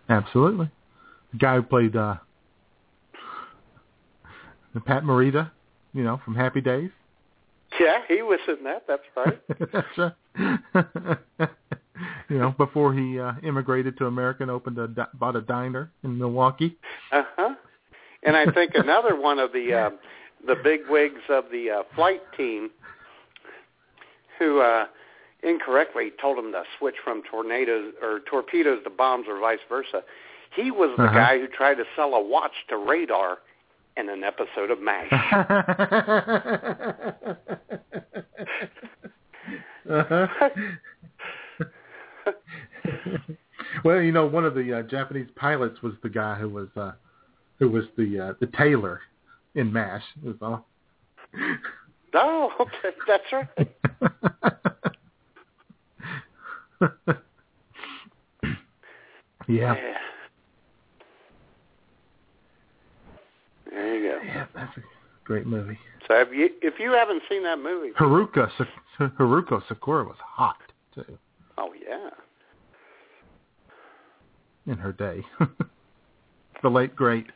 Absolutely. 0.10 0.70
The 1.32 1.38
guy 1.38 1.56
who 1.56 1.64
played 1.64 1.96
uh 1.96 2.16
Pat 4.86 5.04
Morita, 5.04 5.52
you 5.94 6.04
know, 6.04 6.20
from 6.24 6.36
Happy 6.36 6.62
Days. 6.62 6.90
Yeah, 7.80 8.00
he 8.08 8.22
was 8.22 8.40
in 8.48 8.64
that. 8.66 8.86
That's 8.88 9.02
right. 9.16 9.42
That's 9.74 10.16
right. 11.40 11.50
you 12.30 12.38
know, 12.40 12.52
before 12.58 12.94
he 12.94 13.20
uh, 13.20 13.34
immigrated 13.44 13.98
to 13.98 14.06
America 14.08 14.44
and 14.44 14.52
opened 14.52 14.78
a 14.78 14.88
bought 15.16 15.36
a 15.36 15.42
diner 15.42 15.92
in 16.04 16.18
Milwaukee. 16.18 16.78
Uh 17.12 17.24
huh. 17.36 17.56
And 18.24 18.38
I 18.38 18.46
think 18.52 18.72
another 18.76 19.20
one 19.20 19.40
of 19.40 19.52
the 19.52 19.74
uh, 19.74 19.90
the 20.48 20.56
big 20.64 20.82
wigs 20.90 21.20
of 21.30 21.46
the 21.52 21.70
uh, 21.70 21.84
flight 21.96 22.22
team 22.38 22.70
who 24.40 24.62
uh, 24.62 24.86
incorrectly 25.44 26.12
told 26.22 26.38
him 26.38 26.52
to 26.54 26.64
switch 26.80 26.96
from 27.04 27.22
tornadoes 27.30 27.94
or 28.02 28.22
torpedoes 28.30 28.80
to 28.84 28.90
bombs 28.90 29.26
or 29.28 29.40
vice 29.40 29.60
versa. 29.70 30.04
He 30.56 30.72
was 30.72 30.92
the 30.98 31.04
Uh-huh. 31.04 31.14
guy 31.14 31.40
who 31.40 31.48
tried 31.48 31.76
to 31.76 31.84
sell 31.96 32.14
a 32.14 32.22
watch 32.22 32.54
to 32.70 32.78
radar 32.78 33.40
in 33.98 34.10
an 34.10 34.24
episode 34.24 34.72
of 34.72 34.80
MASH. 34.80 35.12
uh-huh. 39.90 40.28
well, 43.84 44.02
you 44.02 44.12
know, 44.12 44.26
one 44.26 44.46
of 44.46 44.56
the 44.56 44.80
uh, 44.80 44.82
Japanese 44.84 45.30
pilots 45.36 45.82
was 45.82 45.94
the 46.04 46.10
guy 46.10 46.36
who 46.36 46.50
was 46.50 46.68
uh, 46.76 46.92
who 47.60 47.70
was 47.70 47.86
the 47.98 48.20
uh, 48.20 48.34
the 48.40 48.48
tailor 48.58 49.02
in 49.56 49.72
MASH. 49.72 50.04
Was 50.24 50.36
all. 50.42 50.68
oh, 52.14 52.52
okay, 52.60 52.90
that's 53.08 53.24
right. 53.32 53.48
yeah. 59.48 59.76
There 63.70 63.96
you 63.96 64.10
go. 64.10 64.20
Yeah, 64.24 64.46
that's 64.54 64.78
a 64.78 64.82
great 65.24 65.48
movie. 65.48 65.80
So 66.08 66.16
if 66.16 66.30
you 66.34 66.50
if 66.62 66.80
you 66.80 66.92
haven't 66.92 67.24
seen 67.30 67.44
that 67.44 67.60
movie, 67.60 67.92
Haruka 68.00 68.50
Haruko 69.00 69.62
Sakura 69.68 70.04
was 70.04 70.18
hot 70.20 70.58
too 70.94 71.18
oh 71.58 71.74
yeah, 71.74 72.10
in 74.72 74.78
her 74.78 74.92
day. 74.94 75.24
the 76.64 76.70
late 76.70 76.96
great 76.96 77.28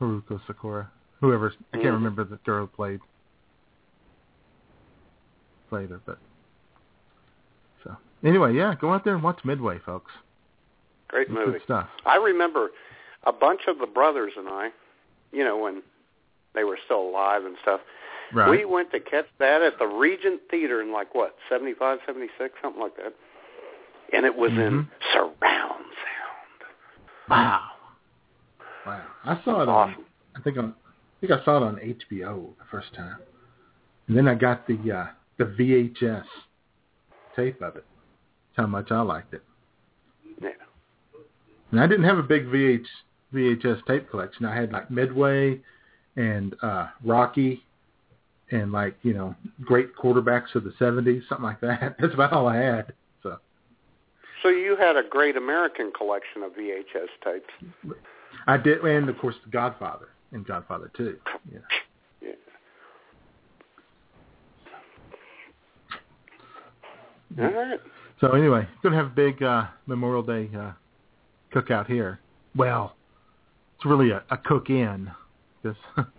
Haruko 0.00 0.40
Sakura. 0.46 0.90
Whoever 1.20 1.52
I 1.72 1.76
can't 1.76 1.88
Mhm. 1.88 1.92
remember 1.94 2.24
the 2.24 2.36
girl 2.44 2.62
who 2.66 2.66
played 2.68 3.00
played 5.68 5.90
her, 5.90 6.00
but 6.04 6.18
so 7.84 7.96
anyway, 8.24 8.54
yeah, 8.54 8.74
go 8.80 8.92
out 8.92 9.04
there 9.04 9.14
and 9.14 9.22
watch 9.22 9.40
Midway, 9.44 9.78
folks. 9.78 10.12
great 11.08 11.28
It's 11.28 11.34
movie. 11.34 11.60
Stuff. 11.64 11.88
I 12.04 12.16
remember 12.16 12.70
a 13.24 13.32
bunch 13.32 13.62
of 13.68 13.78
the 13.78 13.86
brothers 13.86 14.32
and 14.36 14.48
I, 14.48 14.70
you 15.32 15.44
know, 15.44 15.56
when 15.58 15.82
they 16.54 16.64
were 16.64 16.78
still 16.84 17.00
alive 17.02 17.44
and 17.44 17.56
stuff. 17.62 17.80
Right. 18.34 18.50
We 18.50 18.64
went 18.64 18.90
to 18.92 19.00
catch 19.00 19.26
that 19.38 19.62
at 19.62 19.78
the 19.78 19.86
Regent 19.86 20.40
Theater 20.50 20.80
in 20.82 20.90
like 20.92 21.14
what, 21.14 21.36
seventy 21.48 21.74
five, 21.74 21.98
seventy 22.06 22.28
six, 22.38 22.54
something 22.62 22.80
like 22.82 22.96
that. 22.96 23.14
And 24.12 24.26
it 24.26 24.34
was 24.36 24.52
in 24.52 24.58
Mhm. 24.58 24.88
surround 25.12 25.84
sound. 25.84 26.64
Wow. 27.28 27.70
Wow. 28.86 29.02
I 29.24 29.42
saw 29.42 29.62
it 29.62 29.68
Awesome. 29.68 30.00
on 30.00 30.04
I 30.36 30.40
think 30.40 30.58
on 30.58 30.74
I 30.74 31.26
think 31.26 31.32
I 31.40 31.44
saw 31.44 31.58
it 31.58 31.62
on 31.62 31.78
HBO 31.78 32.54
the 32.58 32.64
first 32.70 32.92
time. 32.94 33.16
And 34.08 34.16
then 34.16 34.26
I 34.28 34.34
got 34.34 34.66
the 34.66 34.92
uh 34.92 35.06
the 35.38 35.44
VHS 35.46 36.26
tape 37.36 37.62
of 37.62 37.76
it. 37.76 37.84
That's 38.56 38.64
how 38.64 38.66
much 38.66 38.90
I 38.90 39.00
liked 39.00 39.32
it. 39.34 39.42
Yeah. 40.40 40.50
And 41.70 41.80
I 41.80 41.86
didn't 41.86 42.04
have 42.04 42.18
a 42.18 42.22
big 42.22 42.46
VH 42.46 42.86
VHS 43.32 43.82
tape 43.86 44.10
collection. 44.10 44.44
I 44.44 44.54
had 44.54 44.72
like 44.72 44.90
Midway 44.90 45.60
and 46.16 46.54
uh 46.62 46.88
Rocky 47.04 47.64
and 48.50 48.72
like, 48.72 48.96
you 49.02 49.14
know, 49.14 49.34
great 49.64 49.94
quarterbacks 49.96 50.54
of 50.54 50.64
the 50.64 50.72
seventies, 50.78 51.22
something 51.28 51.44
like 51.46 51.60
that. 51.60 51.96
That's 52.00 52.12
about 52.14 52.32
all 52.32 52.46
I 52.48 52.56
had. 52.56 52.92
So 54.42 54.48
you 54.48 54.76
had 54.76 54.96
a 54.96 55.02
great 55.08 55.36
American 55.36 55.92
collection 55.96 56.42
of 56.42 56.52
VHS 56.52 57.08
tapes. 57.24 57.96
I 58.46 58.56
did 58.56 58.80
and 58.80 59.08
of 59.08 59.18
course 59.18 59.36
the 59.44 59.50
Godfather 59.50 60.08
and 60.32 60.46
Godfather 60.46 60.90
two. 60.96 61.16
Yeah. 61.50 61.58
Yeah. 62.20 62.30
Mm-hmm. 67.36 67.42
All 67.42 67.62
right. 67.62 67.80
So 68.20 68.32
anyway, 68.32 68.66
gonna 68.82 68.96
have 68.96 69.06
a 69.06 69.10
big 69.10 69.42
uh, 69.42 69.66
Memorial 69.86 70.22
Day 70.22 70.50
uh, 70.56 70.72
cookout 71.54 71.86
here. 71.86 72.18
Well, 72.56 72.96
it's 73.76 73.86
really 73.86 74.10
a, 74.10 74.22
a 74.30 74.36
cook-in. 74.36 75.10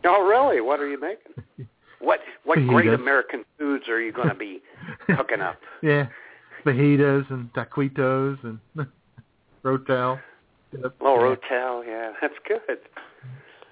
Oh, 0.05 0.25
really? 0.25 0.61
What 0.61 0.79
are 0.79 0.87
you 0.87 0.99
making? 0.99 1.67
What 1.99 2.19
what 2.43 2.59
great 2.67 2.89
American 2.89 3.45
foods 3.57 3.87
are 3.87 4.01
you 4.01 4.11
going 4.11 4.27
to 4.27 4.35
be 4.35 4.61
cooking 5.15 5.39
up? 5.39 5.55
yeah, 5.81 6.07
fajitas 6.65 7.29
and 7.29 7.51
taquitos 7.53 8.37
and 8.43 8.59
rotel. 9.63 10.19
Yep. 10.71 10.95
Oh, 11.01 11.15
Yeah. 11.15 11.35
Rotel, 11.35 11.85
yeah, 11.85 12.11
that's 12.21 12.33
good. 12.47 12.79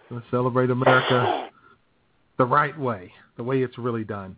Gonna 0.09 0.23
celebrate 0.29 0.69
America 0.69 1.49
the 2.37 2.45
right 2.45 2.77
way, 2.77 3.11
the 3.37 3.43
way 3.43 3.63
it's 3.63 3.77
really 3.77 4.03
done. 4.03 4.35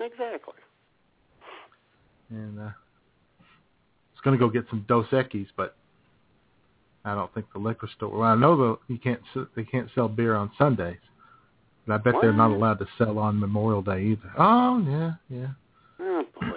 Exactly. 0.00 0.54
And 2.30 2.58
uh, 2.58 2.70
it's 4.12 4.20
gonna 4.22 4.38
go 4.38 4.48
get 4.48 4.66
some 4.70 4.84
Dos 4.88 5.06
Equis, 5.06 5.46
but 5.56 5.76
I 7.04 7.14
don't 7.14 7.32
think 7.34 7.46
the 7.52 7.58
liquor 7.58 7.88
store. 7.96 8.10
Well, 8.10 8.22
I 8.22 8.34
know 8.34 8.56
the 8.56 8.92
you 8.92 8.98
can't 8.98 9.20
they 9.54 9.64
can't 9.64 9.88
sell 9.94 10.08
beer 10.08 10.34
on 10.34 10.50
Sundays, 10.58 10.98
but 11.86 11.94
I 11.94 11.98
bet 11.98 12.14
they're 12.20 12.32
not 12.32 12.50
allowed 12.50 12.78
to 12.78 12.86
sell 12.98 13.18
on 13.18 13.38
Memorial 13.38 13.82
Day 13.82 14.02
either. 14.02 14.32
Oh 14.38 14.84
yeah, 14.86 15.12
yeah, 15.28 15.48
Oh 16.00 16.24
boy. 16.40 16.53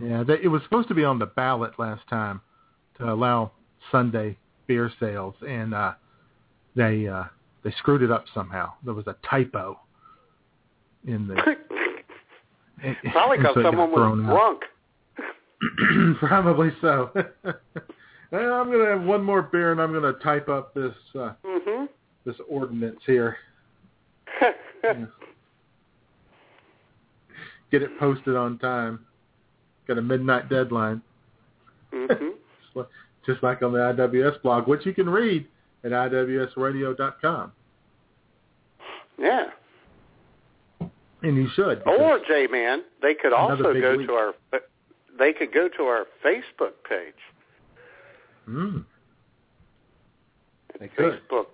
Yeah. 0.00 0.22
They, 0.22 0.34
it 0.42 0.48
was 0.48 0.62
supposed 0.64 0.88
to 0.88 0.94
be 0.94 1.04
on 1.04 1.18
the 1.18 1.26
ballot 1.26 1.72
last 1.78 2.06
time 2.08 2.40
to 2.98 3.10
allow 3.12 3.52
Sunday 3.90 4.36
beer 4.66 4.90
sales, 5.00 5.34
and 5.46 5.74
uh, 5.74 5.92
they 6.76 7.06
uh, 7.06 7.24
they 7.64 7.72
screwed 7.78 8.02
it 8.02 8.10
up 8.10 8.24
somehow. 8.34 8.72
There 8.84 8.94
was 8.94 9.06
a 9.06 9.16
typo 9.28 9.78
in 11.06 11.26
the 11.26 11.34
Probably 13.12 13.38
because 13.38 13.54
so 13.54 13.62
someone 13.62 13.90
was 13.90 14.20
drunk. 14.24 14.62
Probably 16.18 16.70
so. 16.80 17.10
well, 18.30 18.52
I'm 18.54 18.70
gonna 18.70 18.86
have 18.86 19.02
one 19.02 19.22
more 19.22 19.42
beer, 19.42 19.72
and 19.72 19.80
I'm 19.80 19.92
gonna 19.92 20.14
type 20.14 20.48
up 20.48 20.74
this 20.74 20.94
uh, 21.14 21.32
Mhm. 21.44 21.88
this 22.24 22.36
ordinance 22.48 23.00
here. 23.06 23.36
Yeah. 24.82 25.04
Get 27.70 27.82
it 27.82 27.98
posted 27.98 28.36
on 28.36 28.58
time. 28.58 29.06
Got 29.88 29.98
a 29.98 30.02
midnight 30.02 30.48
deadline, 30.48 31.02
mhm. 31.92 32.08
Just 32.08 32.76
like- 32.76 32.86
just 33.26 33.42
like 33.42 33.62
on 33.62 33.72
the 33.72 33.78
IWS 33.78 34.40
blog, 34.42 34.66
which 34.68 34.84
you 34.86 34.92
can 34.94 35.08
read 35.08 35.46
at 35.84 35.90
iwsradio.com, 35.92 37.52
Yeah. 39.18 39.50
and 40.80 41.36
you 41.36 41.48
should. 41.54 41.82
Or 41.86 42.18
J 42.20 42.46
man, 42.48 42.84
they 43.00 43.14
could 43.14 43.32
also 43.32 43.72
go 43.74 43.96
week. 43.96 44.06
to 44.08 44.14
our 44.14 44.34
they 45.18 45.32
could 45.32 45.52
go 45.52 45.68
to 45.68 45.82
our 45.84 46.06
Facebook 46.24 46.72
page. 46.88 47.14
Mm. 48.48 48.84
They 50.80 50.88
could. 50.88 51.20
Facebook 51.28 51.46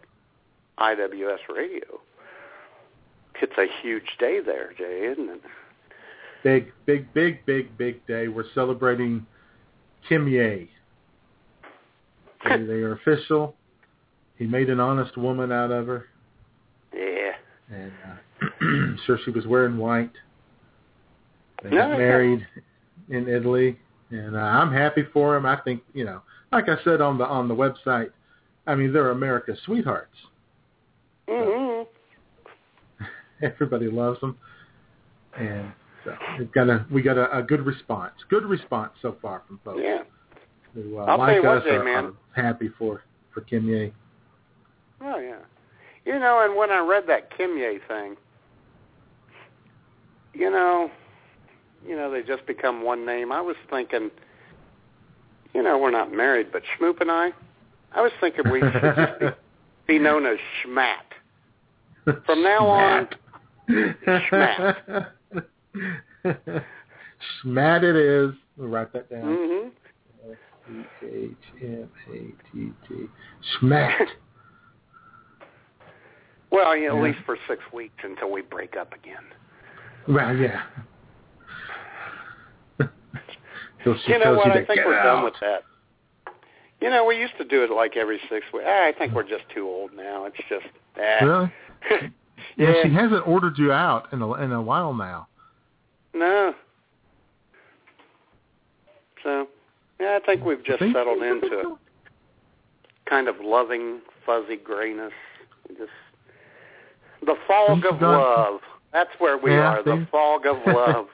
IWS 0.79 1.41
Radio. 1.55 2.01
it's 3.41 3.57
a 3.59 3.66
huge 3.83 4.16
day 4.18 4.41
there, 4.41 4.72
Jay, 4.76 5.07
isn't 5.07 5.29
it? 5.29 5.41
Big, 6.45 6.72
big, 6.86 7.12
big, 7.14 7.45
big, 7.47 7.76
big 7.76 8.07
day. 8.07 8.28
We're 8.28 8.45
celebrating 8.55 9.26
Kimye. 10.09 10.68
They, 12.49 12.62
they 12.62 12.74
are 12.74 12.93
official. 12.93 13.57
He 14.36 14.47
made 14.47 14.70
an 14.70 14.78
honest 14.78 15.16
woman 15.16 15.51
out 15.51 15.72
of 15.72 15.89
her, 15.89 16.07
Yeah. 16.95 17.32
and 17.68 17.91
uh, 18.07 18.97
sure 19.07 19.18
she 19.24 19.32
was 19.32 19.45
wearing 19.45 19.76
white. 19.76 20.12
They 21.64 21.70
No, 21.70 21.78
got 21.78 21.99
married 21.99 22.47
in 23.09 23.28
Italy, 23.28 23.76
and 24.11 24.36
uh, 24.36 24.39
I'm 24.39 24.72
happy 24.72 25.03
for 25.12 25.34
him. 25.36 25.45
I 25.47 25.57
think 25.57 25.82
you 25.93 26.05
know, 26.05 26.22
like 26.53 26.68
I 26.68 26.76
said 26.84 27.01
on 27.01 27.18
the 27.18 27.24
on 27.26 27.49
the 27.49 27.55
website, 27.57 28.11
I 28.68 28.76
mean 28.76 28.93
they're 28.93 29.11
America's 29.11 29.59
sweethearts. 29.64 30.14
Mm-hmm. 31.28 33.05
Everybody 33.43 33.91
loves 33.91 34.20
them, 34.20 34.39
and 35.36 35.72
so 36.11 36.17
we've 36.39 36.53
got 36.53 36.69
a 36.69 36.87
we 36.91 37.03
got 37.03 37.17
a, 37.19 37.39
a 37.39 37.43
good 37.43 37.65
response. 37.65 38.13
Good 38.29 38.45
response 38.45 38.93
so 39.03 39.17
far 39.21 39.43
from 39.47 39.61
folks 39.65 39.81
Yeah. 39.83 40.03
who 40.75 40.99
uh, 40.99 41.03
I'll 41.03 41.17
tell 41.17 41.19
like 41.19 41.37
you 41.37 41.43
what, 41.49 41.59
us 41.59 41.65
Jay, 41.65 41.71
are, 41.77 41.85
man. 41.85 42.13
are 42.37 42.43
happy 42.43 42.71
for 42.79 43.03
for 43.33 43.41
Kimye. 43.43 43.93
Oh 45.01 45.19
yeah. 45.19 45.39
You 46.05 46.19
know, 46.19 46.43
and 46.45 46.57
when 46.57 46.71
I 46.71 46.79
read 46.81 47.05
that 47.09 47.31
Kimye 47.39 47.79
thing, 47.87 48.17
you 50.35 50.51
know, 50.51 50.91
you 51.87 51.97
know, 51.97 52.11
they 52.11 52.23
just 52.23 52.47
become 52.47 52.83
one 52.83 53.05
name. 53.05 53.31
I 53.33 53.41
was 53.41 53.57
thinking, 53.71 54.11
you 55.55 55.63
know, 55.63 55.79
we're 55.79 55.91
not 55.91 56.13
married, 56.13 56.49
but 56.53 56.63
Schmoop 56.79 57.01
and 57.01 57.11
I, 57.11 57.31
I 57.93 58.01
was 58.01 58.13
thinking 58.21 58.51
we 58.51 58.61
should 58.61 58.73
just 58.73 59.21
be, 59.21 59.27
be 59.87 59.99
known 59.99 60.27
as 60.27 60.39
Schmat. 60.65 62.23
From 62.25 62.43
now 62.43 62.67
on, 62.67 63.09
Schmat. 63.71 65.09
Schmat 67.45 67.83
it 67.83 67.97
is. 67.97 68.33
We'll 68.57 68.68
write 68.68 68.93
that 68.93 69.09
down. 69.11 69.22
hmm 69.24 69.68
S-H-M-A-T-T. 71.61 72.95
Schmat. 73.61 74.07
Well, 76.51 76.76
yeah, 76.76 76.89
at 76.91 76.95
Yeah. 76.97 77.03
least 77.03 77.18
for 77.24 77.37
six 77.49 77.62
weeks 77.72 77.95
until 78.05 78.31
we 78.31 78.43
break 78.43 78.76
up 78.76 78.93
again. 78.95 79.24
Well, 80.07 80.35
yeah. 80.37 80.62
You 83.87 84.18
know 84.18 84.35
what? 84.35 84.47
you 84.49 84.53
I 84.53 84.64
think 84.66 84.85
we're 84.85 84.99
out. 84.99 85.05
done 85.05 85.24
with 85.24 85.35
that. 85.41 85.62
You 86.81 86.91
know, 86.91 87.05
we 87.07 87.16
used 87.16 87.37
to 87.39 87.45
do 87.45 87.62
it 87.64 87.70
like 87.70 87.97
every 87.97 88.18
six 88.29 88.45
weeks. 88.53 88.66
I 88.68 88.93
think 88.99 89.14
we're 89.14 89.22
just 89.22 89.45
too 89.55 89.66
old 89.66 89.93
now. 89.95 90.26
It's 90.26 90.37
just, 90.49 90.66
ah. 91.01 91.24
Really? 91.24 91.53
yeah. 91.91 92.09
Yeah, 92.57 92.72
she 92.83 92.91
hasn't 92.93 93.26
ordered 93.26 93.57
you 93.57 93.72
out 93.72 94.12
in 94.12 94.20
a 94.20 94.33
in 94.35 94.53
a 94.53 94.61
while 94.61 94.93
now. 94.93 95.29
No. 96.19 96.55
So, 99.23 99.49
yeah, 100.01 100.19
I 100.23 100.25
think 100.27 100.45
we've 100.45 100.64
just 100.64 100.79
Think- 100.81 100.95
settled 100.95 101.23
into 101.23 101.77
a 101.77 103.11
kind 103.11 103.29
of 103.29 103.37
loving, 103.41 104.01
fuzzy 104.25 104.57
grayness. 104.57 105.12
Just 105.77 105.91
the 107.25 107.35
fog 107.47 107.85
of 107.85 108.01
love. 108.01 108.61
That's 108.93 109.11
where 109.19 109.37
we 109.37 109.51
Yeah, 109.53 109.79
are. 109.79 109.83
The 109.83 110.07
fog 110.11 110.47
of 110.47 110.57
love. 110.66 111.07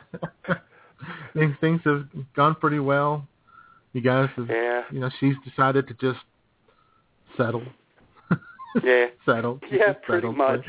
things 1.35 1.57
things 1.61 1.81
have 1.85 2.07
gone 2.37 2.55
pretty 2.57 2.79
well. 2.79 3.27
You 3.95 4.01
guys 4.01 4.29
have, 4.37 4.49
Yeah. 4.49 4.83
you 4.91 5.01
know, 5.01 5.11
she's 5.21 5.35
decided 5.45 5.89
to 5.89 5.95
just 5.95 6.21
settle. 7.37 7.63
Yeah. 8.83 9.07
settle. 9.25 9.61
Yeah, 9.71 9.93
just 9.93 10.03
pretty 10.03 10.27
settled. 10.27 10.37
much. 10.37 10.67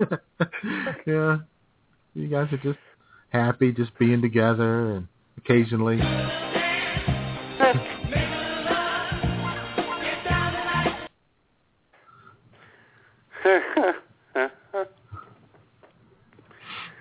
yeah. 1.06 1.38
You 2.14 2.28
guys 2.28 2.52
are 2.52 2.58
just 2.62 2.78
happy 3.30 3.72
just 3.72 3.96
being 3.98 4.20
together 4.22 4.92
and 4.96 5.08
occasionally 5.38 5.98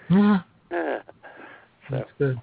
Yeah, 0.10 0.32
that's 1.92 2.10
good. 2.18 2.42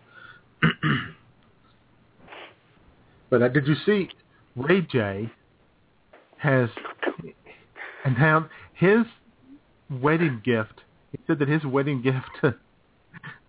but 3.30 3.42
uh, 3.42 3.48
did 3.48 3.66
you 3.66 3.74
see 3.84 4.08
Ray 4.54 4.82
J 4.82 5.30
has 6.38 6.68
announced 8.04 8.50
his 8.74 9.00
wedding 9.90 10.40
gift? 10.44 10.82
He 11.12 11.18
said 11.26 11.38
that 11.40 11.48
his 11.48 11.64
wedding 11.64 12.02
gift 12.02 12.56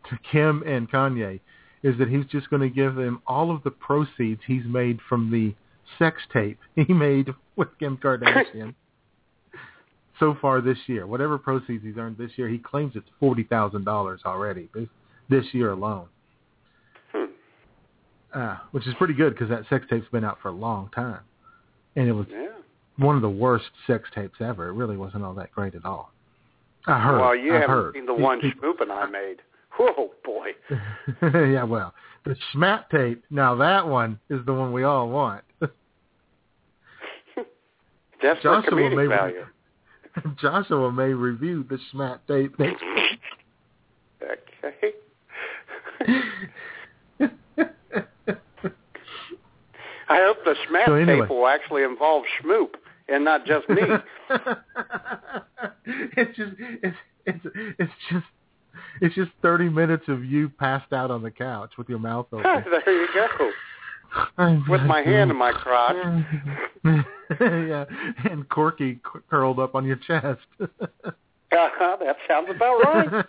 to, 0.09 0.17
Kim 0.31 0.63
and 0.65 0.89
Kanye 0.89 1.39
is 1.83 1.97
that 1.99 2.09
he's 2.09 2.25
just 2.25 2.49
going 2.49 2.61
to 2.61 2.69
give 2.69 2.95
them 2.95 3.21
all 3.27 3.51
of 3.53 3.63
the 3.63 3.71
proceeds 3.71 4.41
he's 4.47 4.65
made 4.65 4.99
from 5.07 5.31
the 5.31 5.53
sex 5.99 6.21
tape 6.33 6.59
he 6.75 6.91
made 6.93 7.29
with 7.55 7.69
Kim 7.79 7.97
Kardashian 7.97 8.73
so 10.19 10.35
far 10.41 10.61
this 10.61 10.77
year. 10.87 11.05
Whatever 11.07 11.37
proceeds 11.37 11.83
he's 11.83 11.97
earned 11.97 12.17
this 12.17 12.31
year, 12.35 12.49
he 12.49 12.57
claims 12.57 12.93
it's 12.95 13.07
forty 13.19 13.43
thousand 13.43 13.85
dollars 13.85 14.21
already 14.25 14.69
this, 14.73 14.87
this 15.29 15.45
year 15.53 15.71
alone, 15.71 16.07
Hmm. 17.13 17.25
uh, 18.33 18.57
which 18.71 18.87
is 18.87 18.93
pretty 18.95 19.13
good 19.13 19.33
because 19.33 19.49
that 19.49 19.63
sex 19.69 19.85
tape's 19.89 20.07
been 20.11 20.23
out 20.25 20.39
for 20.41 20.49
a 20.49 20.53
long 20.53 20.89
time, 20.93 21.21
and 21.95 22.07
it 22.07 22.13
was 22.13 22.25
yeah. 22.31 22.47
one 22.97 23.15
of 23.15 23.21
the 23.21 23.29
worst 23.29 23.65
sex 23.85 24.09
tapes 24.13 24.39
ever. 24.41 24.69
It 24.69 24.73
really 24.73 24.97
wasn't 24.97 25.23
all 25.23 25.33
that 25.35 25.51
great 25.51 25.75
at 25.75 25.85
all. 25.85 26.11
I 26.87 26.99
heard. 26.99 27.19
Well, 27.19 27.35
you 27.35 27.53
I've 27.53 27.61
haven't 27.61 27.75
heard. 27.75 27.93
seen 27.95 28.05
the 28.05 28.13
one 28.13 28.39
Schmoop 28.41 28.81
and 28.81 28.91
I 28.91 29.05
made. 29.07 29.37
Whoa, 29.77 29.93
oh, 29.97 30.11
boy. 30.23 30.51
yeah, 31.49 31.63
well, 31.63 31.93
the 32.25 32.35
Schmat 32.53 32.89
tape. 32.89 33.23
Now 33.29 33.55
that 33.55 33.87
one 33.87 34.19
is 34.29 34.45
the 34.45 34.53
one 34.53 34.71
we 34.73 34.83
all 34.83 35.09
want. 35.09 35.43
For 35.59 35.69
Joshua 38.21 38.89
may- 38.95 39.05
value. 39.07 39.45
Joshua 40.41 40.91
may 40.91 41.13
review 41.13 41.63
the 41.69 41.77
Schmat 41.93 42.19
tape 42.27 42.57
next 42.59 42.83
Okay. 44.23 44.93
I 50.09 50.21
hope 50.21 50.37
the 50.45 50.55
Schmat 50.67 50.85
So 50.85 50.93
anyway. 50.95 51.19
tape 51.21 51.29
will 51.29 51.47
actually 51.47 51.83
involve 51.83 52.23
Schmoop 52.41 52.69
and 53.09 53.23
not 53.23 53.45
just 53.45 53.67
me. 53.69 53.81
it's 56.17 56.35
just 56.37 56.51
it's 56.59 56.97
it's 57.25 57.45
it's 57.77 57.91
just 58.09 58.25
it's 59.01 59.15
just 59.15 59.31
thirty 59.41 59.69
minutes 59.69 60.03
of 60.07 60.23
you 60.25 60.49
passed 60.49 60.91
out 60.93 61.11
on 61.11 61.21
the 61.23 61.31
couch 61.31 61.71
with 61.77 61.89
your 61.89 61.99
mouth 61.99 62.27
open. 62.31 62.43
there 62.85 63.01
you 63.01 63.07
go. 63.13 63.51
With 64.69 64.81
my 64.83 65.01
hand 65.01 65.31
in 65.31 65.37
my 65.37 65.51
crotch. 65.51 65.95
yeah, 67.41 67.83
and 68.31 68.47
Corky 68.47 69.01
curled 69.29 69.59
up 69.59 69.75
on 69.75 69.83
your 69.85 69.97
chest. 69.97 70.39
Uh-huh, 70.61 71.97
that 71.99 72.15
sounds 72.27 72.47
about 72.49 72.77
right. 72.85 73.25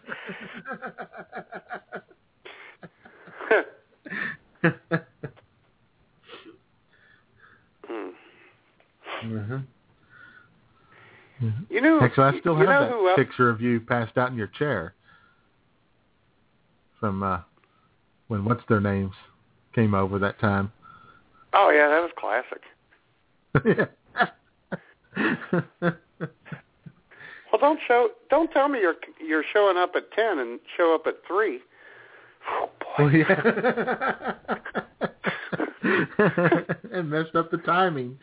Mhm. 9.25 9.65
You 11.71 11.81
know, 11.81 12.01
Actually, 12.01 12.37
I 12.37 12.41
still 12.41 12.57
have 12.57 12.67
that 12.67 12.91
else- 12.91 13.17
picture 13.17 13.49
of 13.49 13.61
you 13.61 13.81
passed 13.81 14.17
out 14.19 14.31
in 14.31 14.37
your 14.37 14.49
chair 14.49 14.95
from 17.01 17.23
uh 17.23 17.41
when 18.29 18.45
what's 18.45 18.63
their 18.69 18.81
names 18.81 19.15
came 19.75 19.95
over 19.95 20.19
that 20.19 20.39
time. 20.41 20.73
Oh 21.55 21.71
yeah, 21.71 21.89
that 21.89 22.03
was 22.03 22.11
classic. 22.19 22.63
Well, 27.51 27.61
don't 27.61 27.81
show. 27.87 28.09
Don't 28.31 28.51
tell 28.53 28.69
me 28.69 28.81
you're 28.81 28.97
you're 29.27 29.45
showing 29.53 29.77
up 29.77 29.93
at 29.97 30.13
ten 30.13 30.39
and 30.39 30.61
show 30.77 30.95
up 30.95 31.07
at 31.07 31.17
three. 31.27 31.61
Oh 32.51 32.71
boy. 32.79 32.87
Oh 32.99 33.09
yeah. 33.09 34.35
and 36.93 37.11
messed 37.11 37.35
up 37.35 37.51
the 37.51 37.59
timing. 37.59 38.19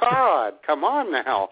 God, 0.00 0.54
come 0.66 0.84
on 0.84 1.10
now. 1.10 1.48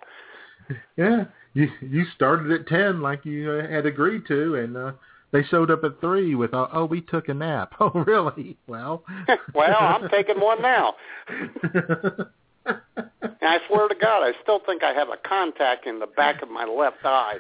yeah, 0.96 1.24
you 1.54 1.68
you 1.80 2.04
started 2.14 2.52
at 2.52 2.66
ten 2.66 3.00
like 3.00 3.24
you 3.24 3.48
had 3.48 3.86
agreed 3.86 4.26
to, 4.28 4.56
and 4.56 4.76
uh, 4.76 4.92
they 5.34 5.42
showed 5.50 5.68
up 5.68 5.82
at 5.82 6.00
three 6.00 6.36
with 6.36 6.54
uh, 6.54 6.68
oh 6.72 6.84
we 6.84 7.00
took 7.00 7.28
a 7.28 7.34
nap. 7.34 7.74
Oh 7.80 7.90
really? 8.06 8.56
Well. 8.68 9.04
well, 9.54 9.76
I'm 9.78 10.08
taking 10.08 10.40
one 10.40 10.62
now. 10.62 10.94
And 12.66 13.42
I 13.42 13.58
swear 13.68 13.88
to 13.88 13.94
God, 13.94 14.22
I 14.22 14.32
still 14.42 14.58
think 14.64 14.82
I 14.82 14.94
have 14.94 15.08
a 15.08 15.18
contact 15.28 15.86
in 15.86 15.98
the 15.98 16.06
back 16.06 16.40
of 16.42 16.48
my 16.48 16.64
left 16.64 17.04
eye. 17.04 17.34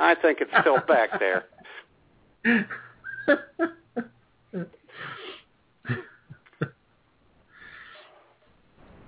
I 0.00 0.16
think 0.16 0.38
it's 0.40 0.50
still 0.60 0.80
back 0.88 1.10
there. 1.20 1.44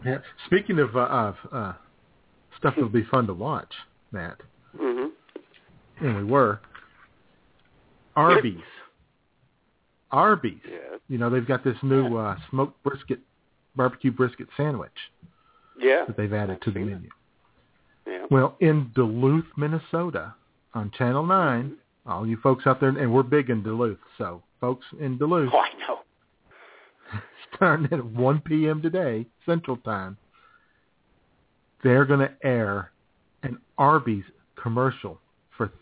yeah. 0.05 0.19
Speaking 0.47 0.79
of 0.79 0.95
uh, 0.95 1.01
of 1.01 1.35
uh, 1.51 1.73
stuff 2.59 2.75
that'll 2.77 2.91
be 2.91 3.03
fun 3.11 3.27
to 3.27 3.35
watch, 3.35 3.73
Matt. 4.13 4.37
hmm 4.79 5.07
and 6.01 6.17
we 6.17 6.25
were. 6.25 6.61
Arby's. 8.21 8.61
Arby's. 10.11 10.59
Yeah. 10.69 10.77
You 11.09 11.19
know, 11.19 11.31
they've 11.31 11.47
got 11.47 11.65
this 11.65 11.77
new 11.83 12.17
uh, 12.17 12.37
smoked 12.51 12.83
brisket, 12.83 13.21
barbecue 13.77 14.11
brisket 14.11 14.49
sandwich 14.57 14.91
Yeah. 15.79 16.05
that 16.07 16.17
they've 16.17 16.33
added 16.33 16.55
I've 16.57 16.61
to 16.63 16.71
the 16.71 16.81
it. 16.81 16.85
menu. 16.87 17.09
Yeah. 18.07 18.27
Well, 18.31 18.57
in 18.61 18.91
Duluth, 18.95 19.45
Minnesota, 19.57 20.35
on 20.75 20.91
Channel 20.97 21.25
9, 21.27 21.77
all 22.07 22.27
you 22.27 22.37
folks 22.43 22.67
out 22.67 22.81
there, 22.81 22.89
and 22.91 23.13
we're 23.13 23.23
big 23.23 23.51
in 23.51 23.63
Duluth, 23.63 23.99
so 24.19 24.43
folks 24.61 24.87
in 24.99 25.17
Duluth, 25.19 25.51
Oh, 25.53 25.59
I 25.59 25.69
know. 25.79 25.99
starting 27.55 27.89
at 27.93 28.05
1 28.05 28.41
p.m. 28.41 28.83
today, 28.83 29.27
Central 29.47 29.77
Time, 29.79 30.17
they're 31.83 32.05
going 32.05 32.21
to 32.21 32.33
air 32.43 32.91
an 33.43 33.59
Arby's 33.79 34.25
commercial 34.61 35.19
for 35.57 35.73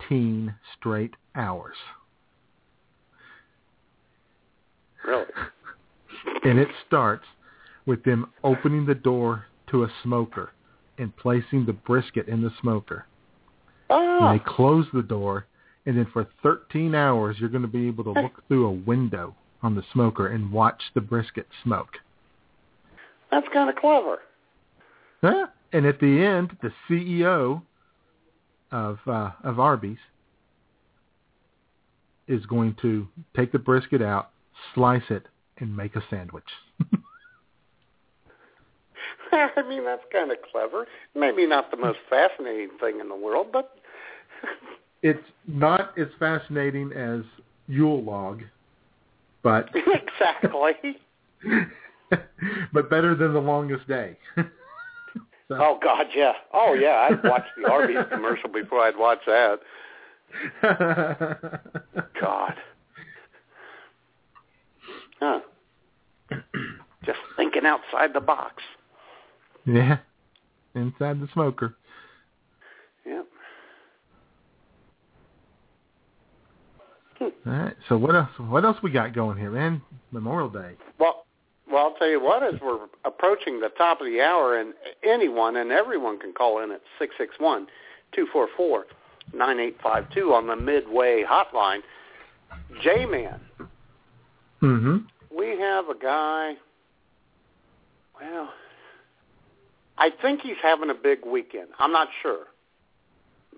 13 0.00 0.54
straight 0.78 1.14
hours. 1.34 1.76
Really. 5.04 5.26
And 6.44 6.58
it 6.58 6.68
starts 6.86 7.24
with 7.86 8.02
them 8.04 8.30
opening 8.44 8.86
the 8.86 8.94
door 8.94 9.46
to 9.70 9.84
a 9.84 9.92
smoker 10.02 10.52
and 10.98 11.16
placing 11.16 11.66
the 11.66 11.72
brisket 11.72 12.28
in 12.28 12.42
the 12.42 12.50
smoker. 12.60 13.06
Oh. 13.90 14.18
And 14.18 14.24
ah. 14.24 14.32
they 14.32 14.42
close 14.44 14.86
the 14.92 15.02
door, 15.02 15.46
and 15.86 15.96
then 15.96 16.06
for 16.12 16.26
13 16.42 16.94
hours, 16.94 17.36
you're 17.38 17.48
going 17.48 17.62
to 17.62 17.68
be 17.68 17.86
able 17.86 18.04
to 18.04 18.12
look 18.12 18.42
through 18.48 18.66
a 18.66 18.72
window 18.72 19.34
on 19.62 19.74
the 19.74 19.82
smoker 19.92 20.28
and 20.28 20.52
watch 20.52 20.82
the 20.94 21.00
brisket 21.00 21.46
smoke. 21.62 21.96
That's 23.30 23.46
kind 23.52 23.70
of 23.70 23.76
clever. 23.76 24.18
Huh? 25.22 25.46
And 25.72 25.86
at 25.86 26.00
the 26.00 26.24
end, 26.24 26.56
the 26.62 26.72
CEO 26.88 27.62
of 28.72 28.98
uh, 29.06 29.30
of 29.44 29.58
Arby's 29.60 29.98
is 32.26 32.44
going 32.46 32.76
to 32.82 33.08
take 33.34 33.52
the 33.52 33.58
brisket 33.58 34.02
out, 34.02 34.30
slice 34.74 35.02
it, 35.08 35.26
and 35.58 35.74
make 35.74 35.96
a 35.96 36.02
sandwich. 36.10 36.44
I 39.32 39.62
mean, 39.68 39.84
that's 39.84 40.02
kind 40.12 40.30
of 40.30 40.38
clever. 40.52 40.86
Maybe 41.14 41.46
not 41.46 41.70
the 41.70 41.76
most 41.76 41.98
fascinating 42.08 42.70
thing 42.80 43.00
in 43.00 43.08
the 43.08 43.16
world, 43.16 43.48
but 43.52 43.78
it's 45.02 45.24
not 45.46 45.98
as 45.98 46.08
fascinating 46.18 46.92
as 46.92 47.22
Yule 47.66 48.02
log, 48.02 48.42
but 49.42 49.68
exactly. 49.74 50.96
but 52.72 52.90
better 52.90 53.14
than 53.14 53.32
the 53.34 53.40
longest 53.40 53.86
day. 53.86 54.16
So- 55.48 55.56
Oh 55.58 55.78
God, 55.82 56.06
yeah. 56.14 56.32
Oh 56.52 56.74
yeah, 56.74 57.08
I'd 57.10 57.22
watch 57.24 57.44
the 57.56 57.70
Arby's 57.70 57.96
commercial 58.10 58.48
before 58.50 58.80
I'd 58.80 58.96
watch 58.96 59.20
that. 59.26 59.60
God. 62.20 62.54
Huh. 65.20 65.40
Just 67.04 67.18
thinking 67.36 67.64
outside 67.64 68.12
the 68.12 68.20
box. 68.20 68.62
yeah, 69.64 69.98
inside 70.74 71.20
the 71.20 71.28
smoker. 71.32 71.74
Yep. 73.06 73.26
All 77.20 77.30
right. 77.46 77.74
So 77.88 77.96
what 77.96 78.14
else? 78.14 78.28
What 78.38 78.64
else 78.64 78.76
we 78.82 78.90
got 78.90 79.14
going 79.14 79.38
here, 79.38 79.50
man? 79.50 79.80
Memorial 80.12 80.50
Day. 80.50 80.74
Well, 81.00 81.17
well, 81.78 81.86
I'll 81.92 81.98
tell 81.98 82.08
you 82.08 82.22
what. 82.22 82.42
As 82.42 82.54
we're 82.62 82.86
approaching 83.04 83.60
the 83.60 83.68
top 83.70 84.00
of 84.00 84.06
the 84.06 84.20
hour, 84.20 84.58
and 84.58 84.74
anyone 85.04 85.56
and 85.56 85.70
everyone 85.70 86.18
can 86.18 86.32
call 86.32 86.62
in 86.62 86.72
at 86.72 86.80
six 86.98 87.14
six 87.18 87.34
one 87.38 87.66
two 88.14 88.26
four 88.32 88.48
four 88.56 88.86
nine 89.32 89.60
eight 89.60 89.76
five 89.82 90.04
two 90.12 90.32
on 90.34 90.46
the 90.46 90.56
Midway 90.56 91.24
hotline. 91.28 91.80
J-Man, 92.82 93.38
Mm-hmm. 94.62 94.96
we 95.36 95.56
have 95.60 95.88
a 95.88 95.94
guy. 95.94 96.54
Well, 98.20 98.48
I 99.96 100.10
think 100.22 100.40
he's 100.40 100.56
having 100.62 100.90
a 100.90 100.94
big 100.94 101.24
weekend. 101.24 101.68
I'm 101.78 101.92
not 101.92 102.08
sure, 102.22 102.46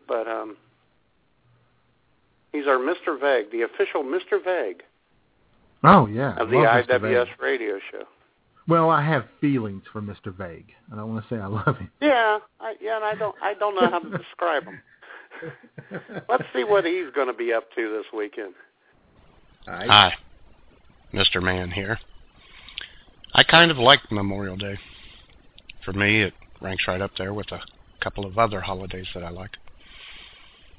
but 0.07 0.29
um, 0.29 0.57
he's 2.53 2.67
our 2.67 2.77
Mr. 2.77 3.19
Vague, 3.19 3.51
the 3.51 3.63
official 3.63 4.03
Mr. 4.05 4.43
Vague 4.45 4.83
Oh 5.83 6.07
yeah. 6.07 6.37
of 6.37 6.51
the 6.51 6.57
IWS 6.57 7.29
radio 7.41 7.79
show. 7.91 8.05
Well, 8.69 8.91
I 8.91 9.05
have 9.05 9.25
feelings 9.41 9.83
for 9.93 10.01
Mr. 10.01 10.33
Vague. 10.33 10.73
I 10.93 10.97
don't 10.97 11.13
want 11.13 11.27
to 11.29 11.35
say 11.35 11.41
I 11.41 11.47
love 11.47 11.77
him. 11.77 11.91
Yeah, 12.01 12.39
I, 12.61 12.75
yeah, 12.81 12.97
and 12.97 13.05
I 13.05 13.15
don't, 13.15 13.35
I 13.43 13.55
don't 13.55 13.75
know 13.75 13.91
how 13.91 13.99
to 13.99 14.17
describe 14.17 14.65
him. 14.65 14.81
Let's 16.29 16.45
see 16.55 16.65
what 16.65 16.85
he's 16.85 17.11
going 17.15 17.27
to 17.27 17.35
be 17.35 17.53
up 17.53 17.65
to 17.75 17.91
this 17.91 18.05
weekend. 18.17 18.55
All 19.67 19.75
right. 19.75 19.89
Hi, 19.89 20.15
Mr. 21.13 21.43
Man 21.43 21.71
here. 21.71 21.99
I 23.35 23.43
kind 23.43 23.71
of 23.71 23.79
like 23.79 24.01
Memorial 24.13 24.57
Day. 24.57 24.79
For 25.85 25.93
me, 25.93 26.23
it 26.23 26.35
ranks 26.61 26.85
right 26.87 27.01
up 27.01 27.13
there 27.17 27.33
with 27.33 27.51
a 27.53 27.61
couple 28.01 28.27
of 28.27 28.39
other 28.39 28.61
holidays 28.61 29.07
that 29.15 29.25
I 29.25 29.31
like. 29.31 29.57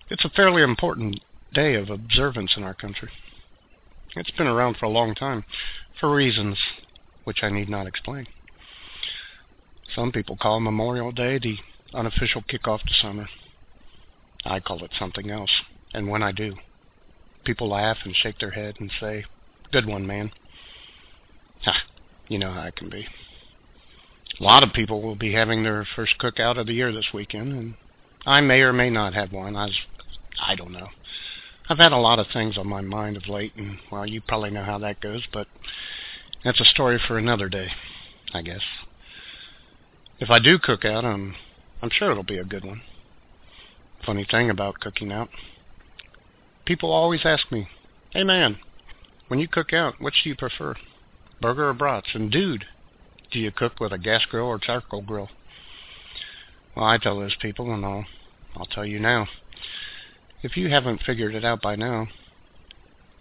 It's 0.09 0.25
a 0.25 0.29
fairly 0.29 0.61
important 0.61 1.19
day 1.53 1.75
of 1.75 1.89
observance 1.89 2.53
in 2.55 2.63
our 2.63 2.73
country. 2.73 3.09
It's 4.15 4.31
been 4.31 4.47
around 4.47 4.77
for 4.77 4.85
a 4.85 4.89
long 4.89 5.15
time, 5.15 5.45
for 5.99 6.13
reasons 6.13 6.57
which 7.23 7.43
I 7.43 7.49
need 7.49 7.69
not 7.69 7.87
explain. 7.87 8.27
Some 9.95 10.11
people 10.11 10.37
call 10.37 10.59
Memorial 10.59 11.11
Day 11.11 11.39
the 11.39 11.57
unofficial 11.93 12.41
kickoff 12.41 12.81
to 12.83 12.93
summer. 12.93 13.29
I 14.45 14.59
call 14.59 14.83
it 14.83 14.91
something 14.97 15.29
else, 15.29 15.51
and 15.93 16.09
when 16.09 16.23
I 16.23 16.31
do, 16.31 16.55
people 17.45 17.69
laugh 17.69 17.97
and 18.03 18.15
shake 18.15 18.39
their 18.39 18.51
head 18.51 18.75
and 18.79 18.91
say, 18.99 19.25
Good 19.71 19.85
one, 19.85 20.05
man. 20.05 20.31
Ha, 21.63 21.83
you 22.27 22.37
know 22.37 22.51
how 22.51 22.61
I 22.61 22.71
can 22.71 22.89
be. 22.89 23.07
A 24.39 24.43
lot 24.43 24.63
of 24.63 24.73
people 24.73 25.01
will 25.01 25.15
be 25.15 25.33
having 25.33 25.63
their 25.63 25.87
first 25.95 26.15
cookout 26.19 26.57
of 26.57 26.67
the 26.67 26.73
year 26.73 26.91
this 26.91 27.13
weekend, 27.13 27.53
and 27.53 27.75
I 28.25 28.41
may 28.41 28.61
or 28.61 28.73
may 28.73 28.89
not 28.89 29.13
have 29.13 29.31
one. 29.31 29.55
I, 29.55 29.65
was, 29.65 29.79
I 30.41 30.55
don't 30.55 30.71
know. 30.71 30.87
I've 31.71 31.77
had 31.77 31.93
a 31.93 31.97
lot 31.97 32.19
of 32.19 32.27
things 32.27 32.57
on 32.57 32.67
my 32.67 32.81
mind 32.81 33.15
of 33.15 33.29
late, 33.29 33.53
and, 33.55 33.77
well, 33.89 34.05
you 34.05 34.19
probably 34.19 34.49
know 34.49 34.65
how 34.65 34.77
that 34.79 34.99
goes, 34.99 35.25
but 35.31 35.47
that's 36.43 36.59
a 36.59 36.65
story 36.65 36.99
for 37.07 37.17
another 37.17 37.47
day, 37.47 37.69
I 38.33 38.41
guess. 38.41 38.59
If 40.19 40.29
I 40.29 40.39
do 40.39 40.59
cook 40.59 40.83
out, 40.83 41.05
I'm, 41.05 41.33
I'm 41.81 41.89
sure 41.89 42.11
it'll 42.11 42.23
be 42.23 42.39
a 42.39 42.43
good 42.43 42.65
one. 42.65 42.81
Funny 44.05 44.27
thing 44.29 44.49
about 44.49 44.81
cooking 44.81 45.13
out, 45.13 45.29
people 46.65 46.91
always 46.91 47.21
ask 47.23 47.49
me, 47.53 47.69
hey 48.09 48.25
man, 48.25 48.57
when 49.29 49.39
you 49.39 49.47
cook 49.47 49.71
out, 49.71 49.93
which 50.01 50.23
do 50.25 50.29
you 50.29 50.35
prefer, 50.35 50.75
burger 51.39 51.69
or 51.69 51.73
brats? 51.73 52.09
And 52.13 52.29
dude, 52.29 52.65
do 53.31 53.39
you 53.39 53.49
cook 53.49 53.79
with 53.79 53.93
a 53.93 53.97
gas 53.97 54.25
grill 54.29 54.47
or 54.47 54.59
charcoal 54.59 55.03
grill? 55.03 55.29
Well, 56.75 56.83
I 56.83 56.97
tell 56.97 57.17
those 57.17 57.37
people, 57.39 57.73
and 57.73 57.85
I'll, 57.85 58.05
I'll 58.57 58.65
tell 58.65 58.85
you 58.85 58.99
now. 58.99 59.29
If 60.43 60.57
you 60.57 60.69
haven't 60.69 61.03
figured 61.03 61.35
it 61.35 61.45
out 61.45 61.61
by 61.61 61.75
now, 61.75 62.07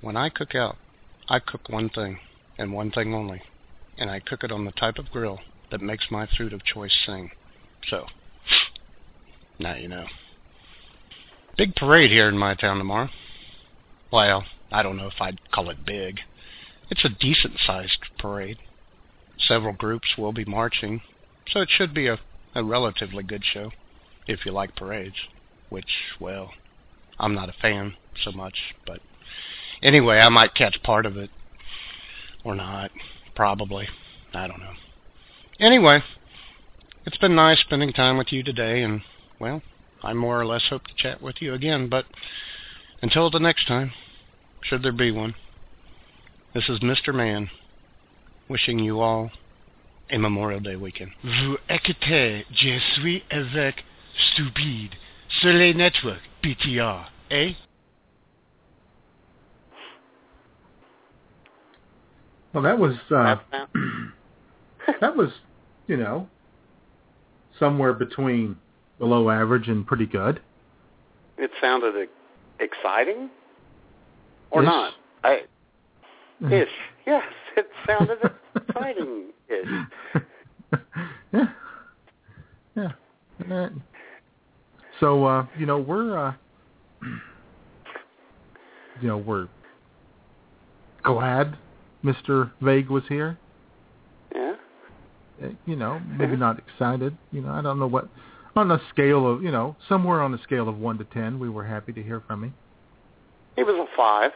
when 0.01 0.17
I 0.17 0.31
cook 0.31 0.55
out, 0.55 0.79
I 1.29 1.39
cook 1.39 1.69
one 1.69 1.91
thing, 1.91 2.19
and 2.57 2.73
one 2.73 2.91
thing 2.91 3.15
only, 3.15 3.43
and 3.99 4.11
I 4.11 4.21
cook 4.21 4.43
it 4.43 4.51
on 4.51 4.65
the 4.65 4.73
type 4.73 4.99
of 4.99 5.11
grill 5.11 5.41
that 5.71 5.83
makes 5.83 6.11
my 6.11 6.27
food 6.27 6.55
of 6.55 6.65
choice 6.65 6.97
sing. 7.05 7.31
So, 7.89 8.07
now 9.59 9.75
you 9.75 9.87
know. 9.87 10.07
Big 11.59 11.77
parade 11.77 12.11
here 12.11 12.29
in 12.29 12.39
my 12.39 12.55
town 12.55 12.79
tomorrow. 12.79 13.11
Well, 14.11 14.45
I 14.73 14.83
don't 14.83 14.97
know 14.97 15.09
if 15.09 15.21
I'd 15.21 15.51
call 15.53 15.69
it 15.69 15.85
big. 15.85 16.21
It's 16.89 17.05
a 17.05 17.11
decent 17.11 17.59
sized 17.65 17.99
parade. 18.19 18.59
Several 19.39 19.75
groups 19.75 20.17
will 20.17 20.33
be 20.33 20.47
marching, 20.47 21.03
so 21.51 21.61
it 21.61 21.69
should 21.71 21.93
be 21.93 22.07
a, 22.07 22.19
a 22.55 22.65
relatively 22.65 23.23
good 23.23 23.45
show, 23.45 23.73
if 24.27 24.47
you 24.47 24.53
like 24.53 24.75
parades. 24.75 25.17
Which, 25.69 25.91
well, 26.19 26.53
I'm 27.21 27.35
not 27.35 27.49
a 27.49 27.55
fan 27.61 27.95
so 28.25 28.33
much, 28.33 28.75
but 28.87 29.01
anyway, 29.83 30.19
I 30.19 30.29
might 30.31 30.55
catch 30.55 30.83
part 30.83 31.07
of 31.07 31.17
it. 31.17 31.31
Or 32.43 32.55
not. 32.55 32.91
Probably. 33.35 33.89
I 34.33 34.47
don't 34.47 34.61
know. 34.61 34.73
Anyway, 35.59 36.03
it's 37.05 37.19
been 37.19 37.35
nice 37.35 37.61
spending 37.61 37.93
time 37.93 38.17
with 38.17 38.33
you 38.33 38.43
today, 38.43 38.83
and, 38.83 39.03
well, 39.39 39.63
I 40.03 40.15
more 40.15 40.41
or 40.41 40.47
less 40.47 40.69
hope 40.71 40.87
to 40.87 40.95
chat 40.97 41.21
with 41.21 41.37
you 41.41 41.53
again, 41.53 41.89
but 41.89 42.07
until 43.03 43.31
the 43.31 43.39
next 43.39 43.67
time, 43.67 43.93
should 44.63 44.83
there 44.83 44.93
be 44.93 45.11
one, 45.11 45.35
this 46.55 46.69
is 46.69 46.81
Mr. 46.81 47.15
Man 47.15 47.51
wishing 48.49 48.79
you 48.79 49.01
all 49.01 49.31
a 50.11 50.19
Memorial 50.19 50.61
Day 50.61 50.77
weekend. 50.77 51.13
Vous 51.23 51.59
écoutez 51.69 52.45
Je 52.53 52.79
suis 52.95 53.23
avec 53.31 53.85
Stupide 54.33 54.97
sur 55.29 55.53
les 55.53 55.75
networks 55.75 56.30
PTR, 56.43 57.07
eh? 57.31 57.53
Well, 62.53 62.63
that 62.65 62.79
was 62.79 62.95
uh, 63.15 63.37
that 65.01 65.17
was, 65.17 65.31
you 65.87 65.97
know, 65.97 66.29
somewhere 67.59 67.93
between 67.93 68.57
below 68.99 69.31
average 69.31 69.69
and 69.69 69.87
pretty 69.87 70.07
good. 70.07 70.41
It 71.39 71.51
sounded 71.61 71.95
e- 71.97 72.09
exciting, 72.65 73.31
or 74.51 74.63
Ish. 74.63 74.67
not? 74.67 74.93
I 75.23 75.41
ish. 76.51 76.69
Yes, 77.07 77.23
it 77.57 77.67
sounded 77.87 78.19
exciting. 78.57 79.31
Ish. 79.49 80.21
yeah. 82.77 82.93
Yeah. 83.49 83.69
So 85.01 85.25
uh, 85.25 85.47
you 85.59 85.67
know, 85.67 85.79
we're 85.79 86.17
uh 86.17 86.35
you 89.01 89.09
know, 89.09 89.17
we're 89.19 89.49
glad 91.03 91.57
Mr. 92.05 92.53
Vague 92.61 92.91
was 92.91 93.03
here. 93.09 93.39
Yeah. 94.35 94.55
Uh, 95.43 95.49
You 95.67 95.77
know, 95.77 96.01
maybe 96.19 96.37
not 96.37 96.59
excited. 96.59 97.17
You 97.33 97.41
know, 97.41 97.51
I 97.51 97.63
don't 97.63 97.79
know 97.79 97.87
what 97.87 98.09
on 98.57 98.71
a 98.71 98.81
scale 98.91 99.31
of, 99.31 99.43
you 99.43 99.51
know, 99.51 99.77
somewhere 99.89 100.21
on 100.21 100.35
a 100.35 100.43
scale 100.43 100.69
of 100.69 100.77
1 100.77 100.99
to 100.99 101.05
10, 101.05 101.39
we 101.39 101.49
were 101.49 101.65
happy 101.65 101.93
to 101.93 102.03
hear 102.03 102.21
from 102.27 102.45
him. 102.45 102.55
He 103.57 103.63
was 103.63 103.75
a 103.75 103.87
five. 103.97 104.33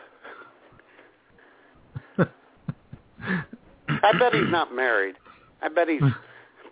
I 3.89 4.19
bet 4.19 4.35
he's 4.35 4.51
not 4.51 4.75
married. 4.75 5.17
I 5.63 5.69
bet 5.69 5.89
he's. 5.89 6.03
I 6.03 6.13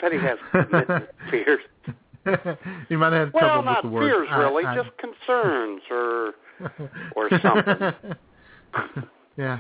bet 0.01 0.12
he 0.12 0.18
has 0.18 0.38
commitment 0.51 1.07
fears. 1.30 1.61
he 2.88 2.96
might 2.96 3.12
have 3.12 3.26
had 3.28 3.32
Well, 3.34 3.42
trouble 3.42 3.62
not 3.64 3.84
with 3.84 3.92
the 3.92 3.96
word. 3.96 4.04
fears 4.10 4.28
really, 4.38 4.64
I- 4.64 4.76
just 4.76 4.90
concerns 4.98 5.82
or 5.90 6.32
or 7.16 7.28
something. 7.42 8.14
yeah, 9.36 9.58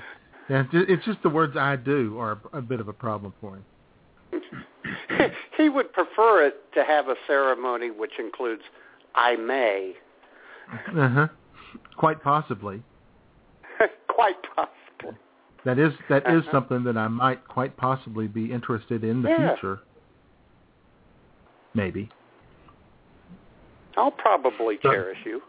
yeah. 0.48 0.64
It's 0.72 1.04
just 1.04 1.22
the 1.22 1.28
words 1.28 1.56
"I 1.56 1.76
do" 1.76 2.18
are 2.18 2.38
a 2.52 2.62
bit 2.62 2.80
of 2.80 2.88
a 2.88 2.92
problem 2.92 3.32
for 3.40 3.56
him. 3.56 3.64
he 5.56 5.68
would 5.68 5.92
prefer 5.92 6.46
it 6.46 6.56
to 6.74 6.84
have 6.84 7.08
a 7.08 7.14
ceremony 7.26 7.90
which 7.90 8.12
includes 8.18 8.62
"I 9.14 9.36
may." 9.36 9.94
Uh 10.96 11.08
huh. 11.08 11.28
Quite 11.96 12.22
possibly. 12.22 12.82
Quite 14.08 14.36
possible. 14.54 15.18
That 15.64 15.78
is 15.78 15.92
that 16.08 16.26
is 16.28 16.42
Uh-huh. 16.42 16.52
something 16.52 16.84
that 16.84 16.96
I 16.96 17.08
might 17.08 17.46
quite 17.48 17.76
possibly 17.76 18.28
be 18.28 18.52
interested 18.52 19.02
in 19.04 19.22
the 19.22 19.30
Yeah. 19.30 19.54
future. 19.54 19.80
Maybe. 21.74 22.10
I'll 23.96 24.10
probably 24.10 24.78
So- 24.82 24.90
cherish 24.90 25.18
you. 25.24 25.42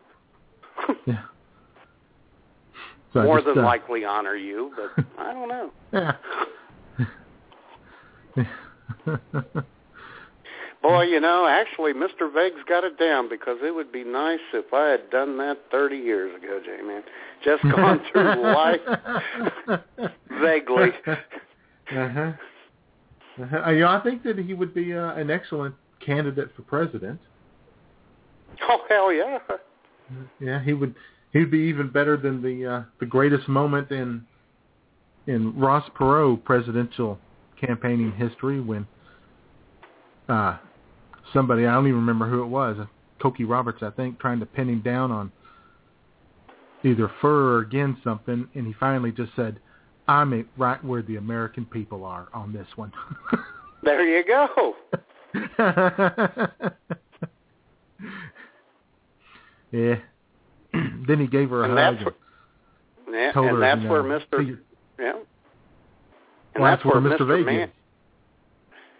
Yeah. 1.05 1.23
So 3.13 3.21
More 3.21 3.37
just, 3.37 3.47
than 3.47 3.59
uh, 3.59 3.67
likely 3.67 4.03
honor 4.05 4.35
you, 4.35 4.71
but 4.75 5.05
I 5.19 5.33
don't 5.33 5.47
know. 5.47 5.71
Yeah. 5.93 6.15
Boy, 10.81 11.03
you 11.03 11.19
know, 11.21 11.47
actually, 11.47 11.93
Mr. 11.93 12.33
Vague's 12.33 12.63
got 12.67 12.83
it 12.83 12.97
down 12.99 13.29
because 13.29 13.57
it 13.63 13.73
would 13.73 13.91
be 13.91 14.03
nice 14.03 14.39
if 14.53 14.73
I 14.73 14.87
had 14.89 15.09
done 15.11 15.37
that 15.37 15.59
30 15.71 15.95
years 15.95 16.35
ago, 16.35 16.59
J-Man. 16.65 17.03
Just 17.43 17.63
gone 17.63 18.01
through 18.11 18.41
life 18.41 18.81
vaguely. 20.41 20.89
Uh-huh. 21.07 22.33
Uh-huh. 23.41 23.69
You 23.69 23.79
know, 23.79 23.87
I 23.87 24.01
think 24.03 24.23
that 24.23 24.37
he 24.37 24.53
would 24.53 24.73
be 24.73 24.93
uh, 24.93 25.13
an 25.13 25.31
excellent 25.31 25.75
candidate 26.05 26.49
for 26.55 26.63
president. 26.63 27.19
Oh, 28.69 28.79
hell 28.89 29.13
yeah. 29.13 29.39
Yeah, 30.39 30.63
he 30.63 30.73
would. 30.73 30.95
He'd 31.31 31.51
be 31.51 31.59
even 31.59 31.89
better 31.89 32.17
than 32.17 32.41
the 32.41 32.65
uh, 32.65 32.83
the 32.99 33.05
greatest 33.05 33.47
moment 33.47 33.91
in 33.91 34.25
in 35.27 35.57
Ross 35.57 35.89
Perot 35.97 36.43
presidential 36.43 37.17
campaigning 37.59 38.11
history 38.11 38.61
when 38.61 38.85
uh, 40.29 40.57
somebody 41.33 41.65
I 41.65 41.73
don't 41.73 41.87
even 41.87 41.99
remember 41.99 42.29
who 42.29 42.43
it 42.43 42.47
was, 42.47 42.77
Cokie 43.21 43.47
Roberts, 43.47 43.81
I 43.81 43.89
think, 43.91 44.19
trying 44.19 44.39
to 44.39 44.45
pin 44.45 44.69
him 44.69 44.81
down 44.81 45.11
on 45.11 45.31
either 46.83 47.09
fur 47.21 47.55
or 47.55 47.59
again 47.59 47.97
something, 48.03 48.47
and 48.53 48.67
he 48.67 48.73
finally 48.79 49.11
just 49.11 49.31
said, 49.35 49.59
"I'm 50.07 50.47
right 50.57 50.83
where 50.83 51.01
the 51.01 51.15
American 51.15 51.65
people 51.65 52.05
are 52.05 52.27
on 52.33 52.53
this 52.53 52.67
one." 52.75 52.91
There 53.83 54.01
you 54.05 54.23
go. 54.23 54.75
yeah. 59.73 59.95
then 61.07 61.19
he 61.19 61.27
gave 61.27 61.49
her 61.49 61.63
a 61.65 61.69
And 61.69 61.77
hug. 61.77 61.97
that's 62.05 62.15
Yeah, 63.11 63.31
told 63.33 63.47
and 63.47 63.55
her, 63.55 63.59
that's 63.61 63.81
you 63.81 63.89
where 63.89 64.03
Mr. 64.03 64.57
Yeah. 64.99 65.13
And 66.55 66.63
Well, 66.63 66.71
that's, 66.71 66.85
where, 66.85 67.01
Mr. 67.01 67.45
Man. 67.45 67.69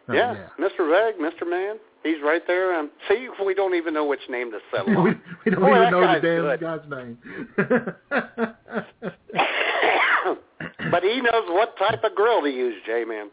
Oh, 0.10 0.14
yeah, 0.14 0.48
Mr. 0.60 0.90
Vague, 0.90 1.16
Mr. 1.22 1.46
Man. 1.50 1.78
He's 2.04 2.18
right 2.22 2.46
there. 2.46 2.74
Um, 2.78 2.92
see, 3.08 3.30
we 3.46 3.54
don't 3.54 3.76
even 3.76 3.94
know 3.94 4.04
which 4.06 4.20
name 4.30 4.52
to 4.52 4.60
settle 4.76 4.88
we, 5.04 5.12
on. 5.12 5.22
we 5.46 5.52
don't 5.52 5.62
Boy, 5.62 5.76
even 5.78 5.92
know 5.92 6.02
the 6.02 6.20
damn 6.20 6.42
good. 6.42 6.60
guy's 6.60 6.82
name. 6.90 7.18
but 10.92 11.04
he 11.04 11.22
knows 11.22 11.48
what 11.48 11.78
type 11.78 12.04
of 12.04 12.14
grill 12.16 12.42
to 12.42 12.50
use, 12.50 12.76
J-Man. 12.86 13.30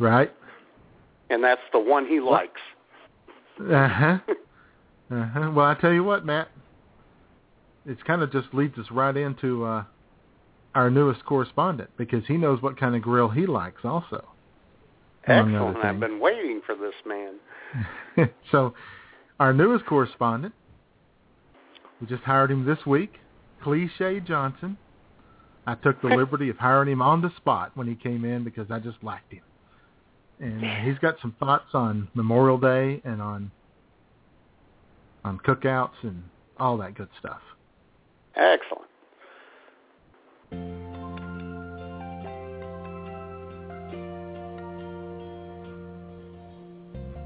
right? 0.00 0.32
And 1.30 1.42
that's 1.44 1.60
the 1.72 1.78
one 1.78 2.06
he 2.06 2.18
likes. 2.20 2.60
Uh-huh. 3.60 4.18
Uh-huh. 5.10 5.52
Well, 5.54 5.66
I 5.66 5.74
tell 5.74 5.92
you 5.92 6.04
what, 6.04 6.24
Matt. 6.24 6.48
It's 7.86 8.02
kind 8.04 8.22
of 8.22 8.32
just 8.32 8.48
leads 8.54 8.78
us 8.78 8.86
right 8.90 9.14
into 9.14 9.64
uh, 9.64 9.84
our 10.74 10.90
newest 10.90 11.24
correspondent 11.26 11.90
because 11.98 12.24
he 12.26 12.36
knows 12.36 12.62
what 12.62 12.78
kind 12.78 12.96
of 12.96 13.02
grill 13.02 13.28
he 13.28 13.46
likes 13.46 13.84
also. 13.84 14.24
Excellent. 15.26 15.78
I've 15.78 16.00
been 16.00 16.20
waiting 16.20 16.60
for 16.64 16.74
this 16.74 16.94
man. 17.06 18.30
so, 18.52 18.74
our 19.40 19.52
newest 19.52 19.86
correspondent, 19.86 20.54
we 22.00 22.06
just 22.06 22.22
hired 22.22 22.50
him 22.50 22.64
this 22.64 22.84
week, 22.86 23.14
Cliche 23.62 24.20
Johnson. 24.20 24.76
I 25.66 25.74
took 25.76 26.00
the 26.02 26.08
liberty 26.16 26.50
of 26.50 26.58
hiring 26.58 26.90
him 26.90 27.02
on 27.02 27.22
the 27.22 27.30
spot 27.36 27.72
when 27.74 27.86
he 27.86 27.94
came 27.94 28.24
in 28.24 28.44
because 28.44 28.70
I 28.70 28.78
just 28.78 29.02
liked 29.02 29.32
him. 29.32 29.42
And 30.40 30.64
uh, 30.64 30.74
he's 30.82 30.98
got 30.98 31.16
some 31.22 31.34
thoughts 31.38 31.68
on 31.74 32.08
Memorial 32.14 32.58
Day 32.58 33.00
and 33.04 33.22
on 33.22 33.50
on 35.24 35.38
cookouts 35.38 35.94
and 36.02 36.22
all 36.58 36.76
that 36.78 36.94
good 36.94 37.08
stuff. 37.18 37.40
Excellent. 38.36 38.90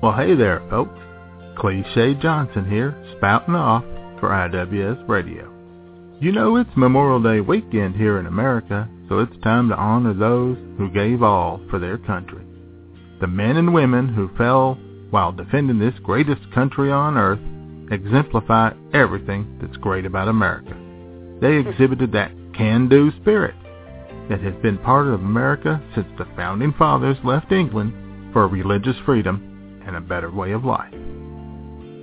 Well, 0.01 0.17
hey 0.17 0.37
there, 0.37 0.65
folks. 0.71 0.99
Cliche 1.59 2.15
Johnson 2.15 2.71
here, 2.71 2.97
spouting 3.17 3.57
off 3.57 3.83
for 4.21 4.29
IWS 4.29 5.09
Radio. 5.09 5.53
You 6.21 6.31
know 6.31 6.57
it's 6.57 6.71
Memorial 6.77 7.21
Day 7.21 7.41
weekend 7.41 7.97
here 7.97 8.21
in 8.21 8.27
America, 8.27 8.89
so 9.09 9.19
it's 9.19 9.43
time 9.43 9.69
to 9.69 9.77
honor 9.77 10.15
those 10.15 10.57
who 10.77 10.91
gave 10.91 11.23
all 11.23 11.61
for 11.69 11.79
their 11.81 11.99
country. 11.99 12.45
The 13.21 13.27
men 13.27 13.57
and 13.57 13.75
women 13.75 14.09
who 14.09 14.31
fell 14.37 14.79
while 15.11 15.33
defending 15.33 15.81
this 15.81 15.99
greatest 16.05 16.43
country 16.53 16.93
on 16.93 17.17
earth 17.17 17.41
exemplify 17.91 18.73
everything 18.93 19.59
that's 19.61 19.77
great 19.79 20.05
about 20.05 20.29
America. 20.29 20.75
They 21.41 21.57
exhibited 21.57 22.13
that 22.13 22.33
can-do 22.55 23.13
spirit 23.21 23.55
that 24.29 24.41
has 24.41 24.55
been 24.63 24.79
part 24.79 25.07
of 25.07 25.15
America 25.15 25.83
since 25.95 26.07
the 26.19 26.27
founding 26.37 26.75
fathers 26.79 27.17
left 27.25 27.53
England 27.53 28.33
for 28.33 28.47
religious 28.47 28.97
freedom 29.07 29.83
and 29.87 29.97
a 29.97 30.01
better 30.01 30.31
way 30.31 30.53
of 30.53 30.65
life. 30.65 30.93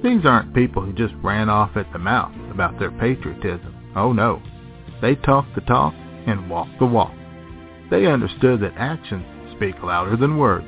These 0.03 0.25
aren't 0.25 0.55
people 0.55 0.81
who 0.81 0.93
just 0.93 1.13
ran 1.23 1.49
off 1.49 1.75
at 1.75 1.91
the 1.93 1.99
mouth 1.99 2.33
about 2.51 2.79
their 2.79 2.91
patriotism. 2.91 3.75
Oh 3.95 4.13
no. 4.13 4.41
They 5.01 5.15
talked 5.15 5.55
the 5.55 5.61
talk 5.61 5.93
and 6.27 6.49
walked 6.49 6.79
the 6.79 6.85
walk. 6.85 7.13
They 7.89 8.07
understood 8.07 8.61
that 8.61 8.73
actions 8.77 9.25
speak 9.55 9.75
louder 9.83 10.17
than 10.17 10.37
words. 10.37 10.67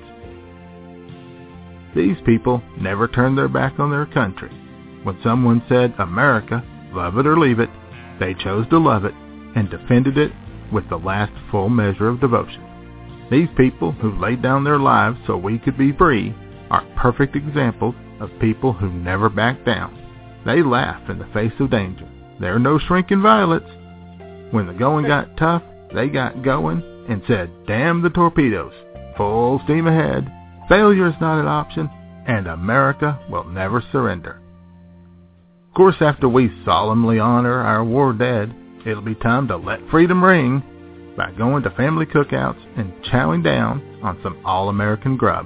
These 1.95 2.17
people 2.25 2.61
never 2.79 3.07
turned 3.07 3.37
their 3.37 3.47
back 3.47 3.79
on 3.79 3.89
their 3.89 4.05
country. 4.05 4.51
When 5.07 5.17
someone 5.23 5.63
said, 5.69 5.93
America, 5.99 6.61
love 6.91 7.17
it 7.17 7.25
or 7.25 7.39
leave 7.39 7.61
it, 7.61 7.69
they 8.19 8.33
chose 8.33 8.67
to 8.67 8.77
love 8.77 9.05
it 9.05 9.13
and 9.55 9.69
defended 9.69 10.17
it 10.17 10.33
with 10.69 10.89
the 10.89 10.97
last 10.97 11.31
full 11.49 11.69
measure 11.69 12.09
of 12.09 12.19
devotion. 12.19 12.61
These 13.31 13.47
people 13.55 13.93
who 13.93 14.19
laid 14.19 14.41
down 14.41 14.65
their 14.65 14.79
lives 14.79 15.17
so 15.25 15.37
we 15.37 15.59
could 15.59 15.77
be 15.77 15.93
free 15.93 16.35
are 16.69 16.85
perfect 16.97 17.37
examples 17.37 17.95
of 18.19 18.37
people 18.41 18.73
who 18.73 18.91
never 18.91 19.29
back 19.29 19.63
down. 19.63 19.97
They 20.45 20.61
laugh 20.61 21.09
in 21.09 21.19
the 21.19 21.29
face 21.33 21.53
of 21.61 21.71
danger. 21.71 22.05
They're 22.41 22.59
no 22.59 22.77
shrinking 22.77 23.21
violets. 23.21 23.69
When 24.51 24.67
the 24.67 24.73
going 24.73 25.07
got 25.07 25.37
tough, 25.37 25.63
they 25.95 26.09
got 26.09 26.43
going 26.43 26.83
and 27.07 27.21
said, 27.29 27.49
damn 27.65 28.01
the 28.01 28.09
torpedoes. 28.09 28.73
Full 29.15 29.61
steam 29.63 29.87
ahead. 29.87 30.29
Failure 30.67 31.07
is 31.07 31.15
not 31.21 31.39
an 31.39 31.47
option, 31.47 31.89
and 32.27 32.45
America 32.47 33.17
will 33.29 33.45
never 33.45 33.81
surrender. 33.93 34.41
Course, 35.77 35.97
after 36.01 36.27
we 36.27 36.49
solemnly 36.65 37.19
honor 37.19 37.61
our 37.61 37.85
war 37.85 38.11
dead, 38.11 38.51
it'll 38.83 39.03
be 39.03 39.13
time 39.13 39.47
to 39.47 39.57
let 39.57 39.87
freedom 39.91 40.23
ring 40.23 40.63
by 41.15 41.31
going 41.33 41.61
to 41.61 41.69
family 41.69 42.07
cookouts 42.07 42.57
and 42.77 42.91
chowing 43.11 43.43
down 43.43 43.99
on 44.01 44.19
some 44.23 44.43
all-American 44.43 45.17
grub. 45.17 45.45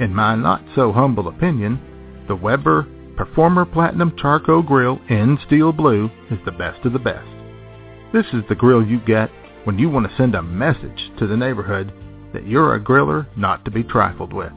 In 0.00 0.12
my 0.12 0.34
not 0.34 0.64
so 0.74 0.90
humble 0.90 1.28
opinion, 1.28 1.80
the 2.26 2.34
Weber 2.34 2.88
Performer 3.16 3.64
Platinum 3.64 4.16
Charcoal 4.18 4.62
Grill 4.62 5.00
in 5.08 5.38
Steel 5.46 5.70
Blue 5.70 6.10
is 6.32 6.40
the 6.44 6.50
best 6.50 6.84
of 6.84 6.92
the 6.92 6.98
best. 6.98 7.28
This 8.12 8.26
is 8.32 8.42
the 8.48 8.56
grill 8.56 8.84
you 8.84 8.98
get 8.98 9.30
when 9.62 9.78
you 9.78 9.88
want 9.90 10.10
to 10.10 10.16
send 10.16 10.34
a 10.34 10.42
message 10.42 11.08
to 11.20 11.28
the 11.28 11.36
neighborhood 11.36 11.92
that 12.32 12.48
you're 12.48 12.74
a 12.74 12.80
griller 12.80 13.28
not 13.36 13.64
to 13.64 13.70
be 13.70 13.84
trifled 13.84 14.32
with. 14.32 14.50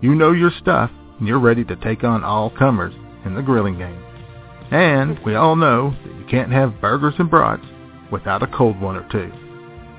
You 0.00 0.14
know 0.14 0.32
your 0.32 0.52
stuff 0.62 0.90
and 1.18 1.28
you're 1.28 1.38
ready 1.38 1.64
to 1.64 1.76
take 1.76 2.04
on 2.04 2.24
all 2.24 2.48
comers 2.48 2.94
in 3.26 3.34
the 3.34 3.42
grilling 3.42 3.76
game. 3.78 4.02
And 4.70 5.18
we 5.24 5.34
all 5.34 5.56
know 5.56 5.90
that 5.90 6.14
you 6.14 6.24
can't 6.28 6.52
have 6.52 6.80
burgers 6.80 7.14
and 7.18 7.30
brats 7.30 7.64
without 8.10 8.42
a 8.42 8.46
cold 8.46 8.80
one 8.80 8.96
or 8.96 9.08
two. 9.10 9.30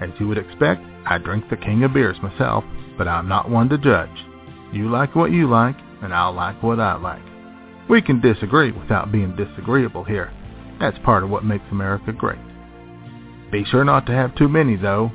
As 0.01 0.09
you 0.19 0.28
would 0.28 0.38
expect, 0.38 0.82
I 1.05 1.17
drink 1.17 1.49
the 1.49 1.57
king 1.57 1.84
of 1.84 1.93
beers 1.93 2.17
myself, 2.21 2.63
but 2.97 3.07
I'm 3.07 3.28
not 3.28 3.49
one 3.49 3.69
to 3.69 3.78
judge. 3.78 4.09
You 4.73 4.89
like 4.89 5.15
what 5.15 5.32
you 5.32 5.49
like, 5.49 5.75
and 6.01 6.13
I'll 6.13 6.34
like 6.34 6.61
what 6.61 6.80
I 6.80 6.95
like. 6.95 7.21
We 7.89 8.01
can 8.01 8.19
disagree 8.19 8.71
without 8.71 9.11
being 9.11 9.36
disagreeable 9.36 10.03
here. 10.03 10.34
That's 10.80 10.97
part 11.05 11.23
of 11.23 11.30
what 11.30 11.45
makes 11.45 11.63
America 11.71 12.11
great. 12.11 12.39
Be 13.51 13.63
sure 13.65 13.86
not 13.86 14.05
to 14.07 14.11
have 14.11 14.36
too 14.36 14.49
many, 14.49 14.75
though. 14.75 15.11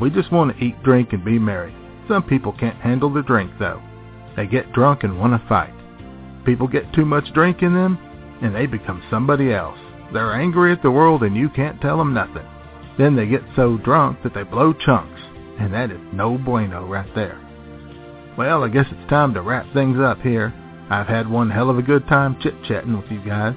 We 0.00 0.08
just 0.10 0.32
want 0.32 0.56
to 0.56 0.64
eat, 0.64 0.82
drink, 0.82 1.12
and 1.12 1.24
be 1.24 1.38
merry. 1.38 1.76
Some 2.08 2.22
people 2.22 2.52
can't 2.52 2.80
handle 2.80 3.12
the 3.12 3.22
drink, 3.22 3.52
though. 3.58 3.82
They 4.36 4.46
get 4.46 4.72
drunk 4.72 5.04
and 5.04 5.20
want 5.20 5.40
to 5.40 5.48
fight. 5.48 5.73
People 6.44 6.68
get 6.68 6.92
too 6.92 7.04
much 7.04 7.32
drink 7.32 7.62
in 7.62 7.74
them, 7.74 7.98
and 8.42 8.54
they 8.54 8.66
become 8.66 9.02
somebody 9.10 9.52
else. 9.52 9.78
They're 10.12 10.34
angry 10.34 10.72
at 10.72 10.82
the 10.82 10.90
world, 10.90 11.22
and 11.22 11.36
you 11.36 11.48
can't 11.48 11.80
tell 11.80 11.98
them 11.98 12.14
nothing. 12.14 12.46
Then 12.98 13.16
they 13.16 13.26
get 13.26 13.42
so 13.56 13.78
drunk 13.78 14.22
that 14.22 14.34
they 14.34 14.42
blow 14.42 14.72
chunks, 14.72 15.20
and 15.58 15.72
that 15.72 15.90
is 15.90 16.00
no 16.12 16.38
bueno 16.38 16.86
right 16.86 17.12
there. 17.14 17.40
Well, 18.36 18.64
I 18.64 18.68
guess 18.68 18.86
it's 18.90 19.10
time 19.10 19.34
to 19.34 19.42
wrap 19.42 19.72
things 19.72 19.98
up 19.98 20.20
here. 20.20 20.52
I've 20.90 21.06
had 21.06 21.28
one 21.28 21.50
hell 21.50 21.70
of 21.70 21.78
a 21.78 21.82
good 21.82 22.06
time 22.08 22.36
chit-chatting 22.40 22.96
with 22.96 23.10
you 23.10 23.24
guys. 23.24 23.54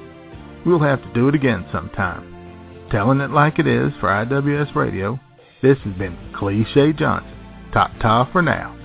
We'll 0.65 0.79
have 0.79 1.01
to 1.01 1.13
do 1.13 1.27
it 1.27 1.35
again 1.35 1.65
sometime. 1.71 2.87
Telling 2.91 3.19
it 3.19 3.31
like 3.31 3.59
it 3.59 3.67
is 3.67 3.91
for 3.99 4.07
IWS 4.07 4.75
Radio, 4.75 5.19
this 5.61 5.77
has 5.79 5.93
been 5.95 6.17
Cliche 6.35 6.93
Johnson. 6.93 7.33
Ta-ta 7.73 8.29
for 8.31 8.41
now. 8.41 8.76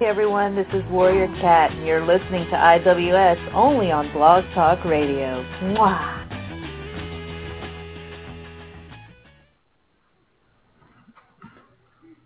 Hey 0.00 0.06
everyone, 0.06 0.56
this 0.56 0.66
is 0.72 0.82
Warrior 0.90 1.26
Cat, 1.42 1.72
and 1.72 1.86
you're 1.86 2.06
listening 2.06 2.46
to 2.46 2.52
IWS 2.52 3.52
only 3.52 3.92
on 3.92 4.10
Blog 4.14 4.44
Talk 4.54 4.82
Radio. 4.86 5.44
Mwah! 5.60 6.26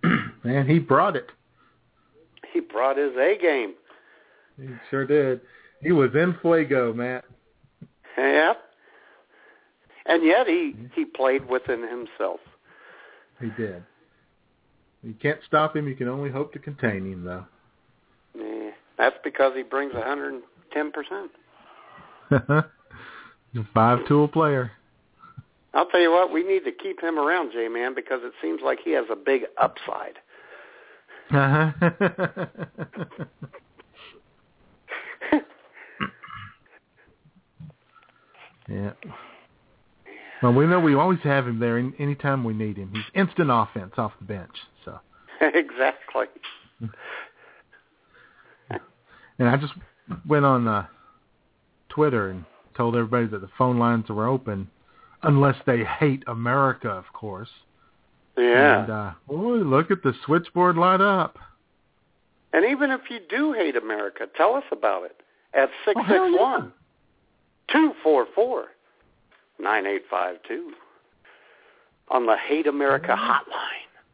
Man, 0.45 0.69
he 0.69 0.79
brought 0.79 1.17
it. 1.17 1.27
He 2.53 2.61
brought 2.61 2.97
his 2.97 3.11
A 3.17 3.37
game. 3.43 3.75
He 4.57 4.69
sure 4.89 5.05
did. 5.05 5.41
He 5.83 5.91
was 5.91 6.11
in 6.15 6.37
fuego, 6.41 6.93
Matt. 6.93 7.25
Yep. 8.17 8.57
And 10.07 10.25
yet 10.25 10.47
he 10.47 10.77
he 10.95 11.07
played 11.07 11.49
within 11.49 11.83
himself. 11.83 12.39
He 13.41 13.49
did. 13.61 13.83
You 15.03 15.15
can't 15.21 15.41
stop 15.49 15.75
him. 15.75 15.89
You 15.89 15.97
can 15.97 16.07
only 16.07 16.31
hope 16.31 16.53
to 16.53 16.61
contain 16.61 17.05
him, 17.11 17.25
though. 17.25 17.47
Yeah, 18.37 18.71
that's 18.99 19.17
because 19.25 19.53
he 19.55 19.63
brings 19.63 19.95
110 19.95 20.93
percent. 20.93 21.31
the 23.55 23.67
five-tool 23.73 24.29
player. 24.29 24.73
I'll 25.75 25.87
tell 25.87 26.01
you 26.01 26.11
what, 26.13 26.33
we 26.33 26.43
need 26.45 26.65
to 26.65 26.73
keep 26.73 27.01
him 27.03 27.19
around, 27.19 27.53
J-Man, 27.53 27.95
because 27.95 28.21
it 28.23 28.33
seems 28.41 28.61
like 28.65 28.79
he 28.85 28.93
has 28.93 29.07
a 29.11 29.17
big 29.17 29.43
upside. 29.61 30.19
Uh-huh. 31.31 31.73
yeah. 38.69 38.93
Well, 40.43 40.53
we 40.53 40.67
know 40.67 40.79
we 40.79 40.95
always 40.95 41.21
have 41.21 41.49
him 41.49 41.59
there 41.59 41.79
anytime 41.79 42.45
we 42.45 42.53
need 42.55 42.77
him. 42.77 42.91
He's 42.93 43.03
instant 43.15 43.49
offense 43.51 43.95
off 43.97 44.13
the 44.21 44.27
bench. 44.27 44.55
So. 44.85 45.01
exactly. 45.41 46.27
And 49.39 49.49
I 49.49 49.57
just 49.57 49.73
went 50.27 50.45
on 50.45 50.69
uh, 50.69 50.87
Twitter 51.89 52.31
and 52.31 52.45
told 52.77 52.97
everybody 52.97 53.27
that 53.27 53.41
the 53.41 53.51
phone 53.57 53.79
lines 53.79 54.09
were 54.09 54.27
open, 54.29 54.69
unless 55.23 55.57
they 55.67 55.85
hate 55.85 56.23
America, 56.27 56.89
of 56.89 57.05
course. 57.13 57.49
Yeah. 58.37 58.83
And 58.83 58.93
uh, 58.93 59.13
boy, 59.29 59.57
look 59.57 59.91
at 59.91 60.03
the 60.03 60.13
switchboard 60.25 60.77
light 60.77 61.01
up. 61.01 61.39
And 62.53 62.65
even 62.65 62.91
if 62.91 63.03
you 63.11 63.19
do 63.29 63.53
hate 63.53 63.77
America, 63.77 64.27
tell 64.37 64.55
us 64.55 64.65
about 64.71 65.05
it 65.05 65.17
at 65.55 65.71
six 65.85 65.97
Oh, 65.97 66.03
six 66.03 66.15
hell 66.15 66.39
one 66.39 66.73
two 67.71 67.93
four 68.03 68.27
four 68.35 68.67
nine 69.59 69.87
eight 69.87 70.05
five 70.11 70.37
two 70.47 70.73
on 72.09 72.27
the 72.27 72.37
Hate 72.37 72.67
America 72.67 73.17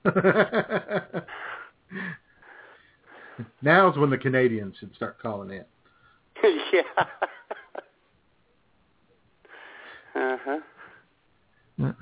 hotline. 0.05 1.23
Now's 3.63 3.97
when 3.97 4.11
the 4.11 4.19
Canadians 4.19 4.77
should 4.79 4.95
start 4.95 5.21
calling 5.21 5.51
in. 5.51 5.65
yeah. 6.73 6.81
uh 10.15 10.37
huh. 10.45 10.61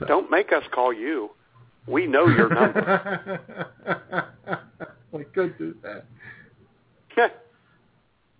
So. 0.00 0.06
Don't 0.06 0.28
make 0.28 0.52
us 0.52 0.64
call 0.74 0.92
you. 0.92 1.30
We 1.86 2.08
know 2.08 2.26
your 2.26 2.48
number. 2.48 3.40
we 5.12 5.22
could 5.22 5.56
do 5.56 5.76
that. 5.84 6.06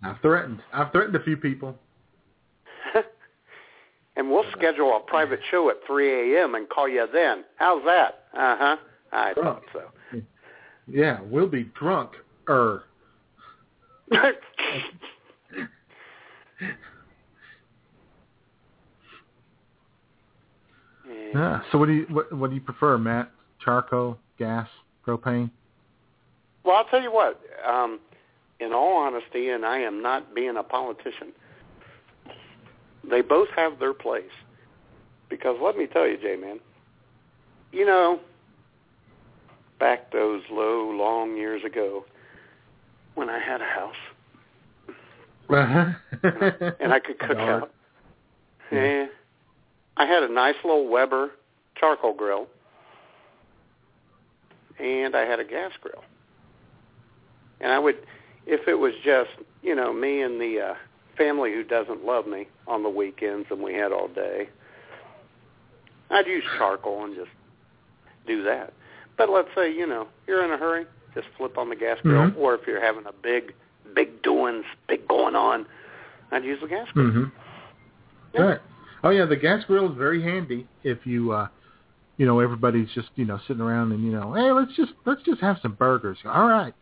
I've 0.05 0.19
threatened. 0.21 0.61
I've 0.73 0.91
threatened 0.91 1.15
a 1.15 1.23
few 1.23 1.37
people. 1.37 1.77
Schedule 4.57 4.95
a 4.97 4.99
private 4.99 5.39
show 5.51 5.69
at 5.69 5.77
3 5.87 6.35
a.m. 6.35 6.55
and 6.55 6.67
call 6.69 6.87
you 6.87 7.07
then. 7.11 7.43
How's 7.57 7.83
that? 7.85 8.23
Uh 8.33 8.57
huh. 8.59 8.77
I 9.11 9.33
Drunk. 9.33 9.63
thought 9.71 9.91
so. 10.11 10.21
Yeah, 10.87 11.19
we'll 11.23 11.47
be 11.47 11.69
drunk. 11.77 12.11
Er. 12.49 12.83
Yeah. 21.35 21.61
So 21.71 21.77
what 21.77 21.87
do 21.87 21.93
you 21.93 22.05
what, 22.09 22.31
what 22.31 22.49
do 22.49 22.55
you 22.55 22.61
prefer, 22.61 22.97
Matt? 22.97 23.29
Charcoal, 23.63 24.17
gas, 24.39 24.69
propane? 25.05 25.49
Well, 26.63 26.77
I'll 26.77 26.85
tell 26.85 27.01
you 27.01 27.11
what. 27.11 27.41
Um, 27.67 27.99
in 28.59 28.71
all 28.71 28.95
honesty, 28.95 29.49
and 29.49 29.65
I 29.65 29.79
am 29.79 30.01
not 30.01 30.33
being 30.33 30.55
a 30.55 30.63
politician, 30.63 31.33
they 33.09 33.21
both 33.21 33.49
have 33.55 33.79
their 33.79 33.93
place. 33.93 34.23
Because 35.29 35.57
let 35.61 35.77
me 35.77 35.87
tell 35.87 36.07
you, 36.07 36.17
J-Man, 36.17 36.59
you 37.71 37.85
know, 37.85 38.19
back 39.79 40.11
those 40.11 40.41
low, 40.51 40.89
long 40.91 41.35
years 41.35 41.63
ago, 41.63 42.05
when 43.15 43.29
I 43.29 43.39
had 43.39 43.61
a 43.61 43.65
house. 43.65 43.95
Uh-huh. 45.49 45.93
and 46.79 46.93
I 46.93 46.99
could 46.99 47.19
cook 47.19 47.37
out, 47.37 47.71
yeah, 48.71 49.05
I 49.97 50.05
had 50.05 50.23
a 50.23 50.29
nice 50.31 50.55
little 50.63 50.87
Weber 50.87 51.31
charcoal 51.75 52.13
grill, 52.13 52.47
and 54.79 55.15
I 55.15 55.25
had 55.25 55.39
a 55.39 55.43
gas 55.43 55.71
grill. 55.81 56.03
And 57.61 57.71
I 57.71 57.79
would, 57.79 57.97
if 58.47 58.67
it 58.67 58.75
was 58.75 58.93
just 59.03 59.29
you 59.61 59.75
know 59.75 59.93
me 59.93 60.21
and 60.21 60.41
the 60.41 60.59
uh, 60.59 60.73
family 61.15 61.53
who 61.53 61.63
doesn't 61.63 62.03
love 62.03 62.27
me 62.27 62.47
on 62.67 62.83
the 62.83 62.89
weekends, 62.89 63.47
and 63.51 63.61
we 63.61 63.73
had 63.75 63.91
all 63.91 64.07
day, 64.07 64.49
I'd 66.09 66.27
use 66.27 66.43
charcoal 66.57 67.03
and 67.05 67.15
just 67.15 67.29
do 68.27 68.43
that. 68.43 68.73
But 69.17 69.29
let's 69.29 69.47
say 69.55 69.71
you 69.73 69.87
know 69.87 70.07
you're 70.27 70.43
in 70.43 70.51
a 70.51 70.57
hurry, 70.57 70.85
just 71.13 71.27
flip 71.37 71.57
on 71.57 71.69
the 71.69 71.75
gas 71.75 71.97
grill, 72.03 72.29
Mhm. 72.31 72.37
or 72.37 72.53
if 72.55 72.61
you're 72.67 72.81
having 72.81 73.05
a 73.05 73.13
big, 73.13 73.53
big 73.93 74.21
doings, 74.21 74.65
big 74.87 75.07
going 75.07 75.35
on, 75.35 75.65
I'd 76.31 76.43
use 76.43 76.59
the 76.61 76.67
gas 76.67 76.87
grill. 76.91 77.11
Mhm. 77.11 77.31
Right. 78.37 78.59
Oh 79.03 79.09
yeah, 79.11 79.25
the 79.25 79.35
gas 79.35 79.63
grill 79.65 79.89
is 79.91 79.97
very 79.97 80.21
handy 80.21 80.67
if 80.83 81.05
you 81.05 81.31
uh 81.31 81.47
you 82.17 82.25
know, 82.25 82.39
everybody's 82.39 82.89
just, 82.93 83.09
you 83.15 83.25
know, 83.25 83.37
sitting 83.45 83.61
around 83.61 83.91
and, 83.91 84.01
you 84.01 84.09
know, 84.13 84.31
hey, 84.31 84.49
let's 84.53 84.71
just 84.75 84.93
let's 85.05 85.21
just 85.23 85.41
have 85.41 85.59
some 85.61 85.73
burgers. 85.73 86.17
All 86.25 86.47
right. 86.47 86.73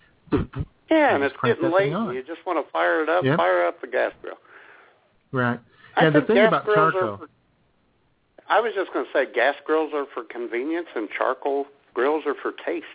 Yeah, 0.92 1.16
and 1.16 1.24
it's 1.24 1.36
getting 1.44 1.72
late. 1.72 1.92
and 1.92 2.14
You 2.14 2.22
just 2.24 2.46
want 2.46 2.64
to 2.64 2.72
fire 2.72 3.02
it 3.02 3.10
up. 3.10 3.24
Yep. 3.24 3.38
Fire 3.38 3.66
up 3.66 3.82
the 3.82 3.88
gas 3.88 4.12
grill. 4.22 4.38
Right. 5.32 5.60
I 5.96 6.04
Yeah, 6.04 6.10
the 6.12 6.20
think 6.20 6.28
thing 6.28 6.36
gas 6.38 6.48
about 6.50 6.66
grills 6.66 6.94
charcoal. 6.94 7.10
Are 7.14 7.18
for, 7.18 7.28
I 8.50 8.60
was 8.60 8.74
just 8.76 8.92
going 8.94 9.06
to 9.06 9.12
say 9.14 9.32
gas 9.34 9.56
grills 9.66 9.92
are 9.94 10.06
for 10.14 10.24
convenience, 10.24 10.88
and 10.96 11.08
charcoal 11.18 11.66
grills 11.94 12.24
are 12.26 12.36
for 12.42 12.52
taste. 12.66 12.86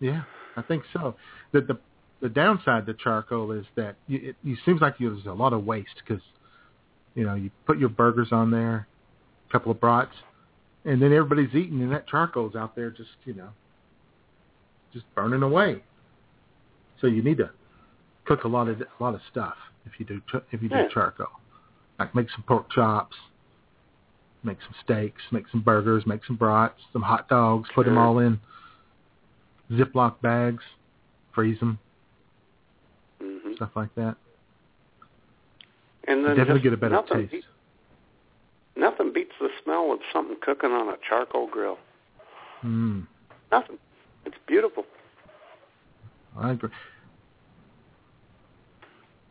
Yeah, 0.00 0.22
I 0.56 0.62
think 0.62 0.82
so. 0.92 1.14
The 1.52 1.60
the 1.60 1.78
the 2.20 2.28
downside 2.28 2.86
to 2.86 2.94
charcoal 2.94 3.52
is 3.52 3.66
that 3.76 3.96
you, 4.06 4.30
it, 4.30 4.36
it 4.44 4.58
seems 4.64 4.80
like 4.80 4.94
there's 4.98 5.26
a 5.26 5.32
lot 5.32 5.52
of 5.52 5.64
waste 5.64 6.02
because 6.06 6.22
you 7.14 7.24
know 7.24 7.34
you 7.34 7.50
put 7.66 7.78
your 7.78 7.88
burgers 7.88 8.28
on 8.32 8.50
there, 8.50 8.86
a 9.48 9.52
couple 9.52 9.70
of 9.72 9.80
brats, 9.80 10.14
and 10.84 11.00
then 11.00 11.12
everybody's 11.12 11.54
eating, 11.54 11.82
and 11.82 11.92
that 11.92 12.06
charcoal's 12.08 12.54
out 12.56 12.74
there 12.74 12.90
just 12.90 13.10
you 13.24 13.34
know, 13.34 13.48
just 14.92 15.04
burning 15.14 15.42
away. 15.42 15.82
So 17.00 17.06
you 17.06 17.22
need 17.22 17.38
to 17.38 17.50
cook 18.24 18.44
a 18.44 18.48
lot 18.48 18.68
of 18.68 18.80
a 18.80 19.02
lot 19.02 19.14
of 19.14 19.20
stuff 19.30 19.54
if 19.86 19.92
you 19.98 20.06
do 20.06 20.20
if 20.50 20.62
you 20.62 20.68
do 20.68 20.76
Yeah. 20.76 20.88
charcoal. 20.88 21.26
Like 21.98 22.14
make 22.14 22.30
some 22.30 22.42
pork 22.44 22.70
chops, 22.70 23.16
make 24.44 24.58
some 24.62 24.74
steaks, 24.84 25.22
make 25.30 25.44
some 25.50 25.60
burgers, 25.62 26.04
make 26.06 26.24
some 26.24 26.36
brats, 26.36 26.80
some 26.92 27.02
hot 27.02 27.28
dogs, 27.28 27.68
put 27.74 27.86
them 27.86 27.98
all 27.98 28.18
in 28.18 28.40
Ziploc 29.70 30.20
bags, 30.20 30.62
freeze 31.34 31.58
them, 31.60 31.78
hmm 33.20 33.54
stuff 33.56 33.70
like 33.76 33.94
that. 33.94 34.16
And 36.08 36.24
then 36.24 36.36
Definitely 36.36 36.62
get 36.62 36.72
a 36.72 36.76
better 36.76 36.94
nothing 36.96 37.18
taste. 37.20 37.32
Beats, 37.32 37.46
nothing 38.76 39.12
beats 39.12 39.32
the 39.40 39.48
smell 39.62 39.92
of 39.92 40.00
something 40.12 40.36
cooking 40.42 40.70
on 40.70 40.88
a 40.88 40.96
charcoal 41.08 41.48
grill. 41.48 41.78
Mm, 42.64 43.06
Nothing. 43.50 43.78
It's 44.24 44.36
beautiful. 44.46 44.84
I 46.38 46.52
agree. 46.52 46.70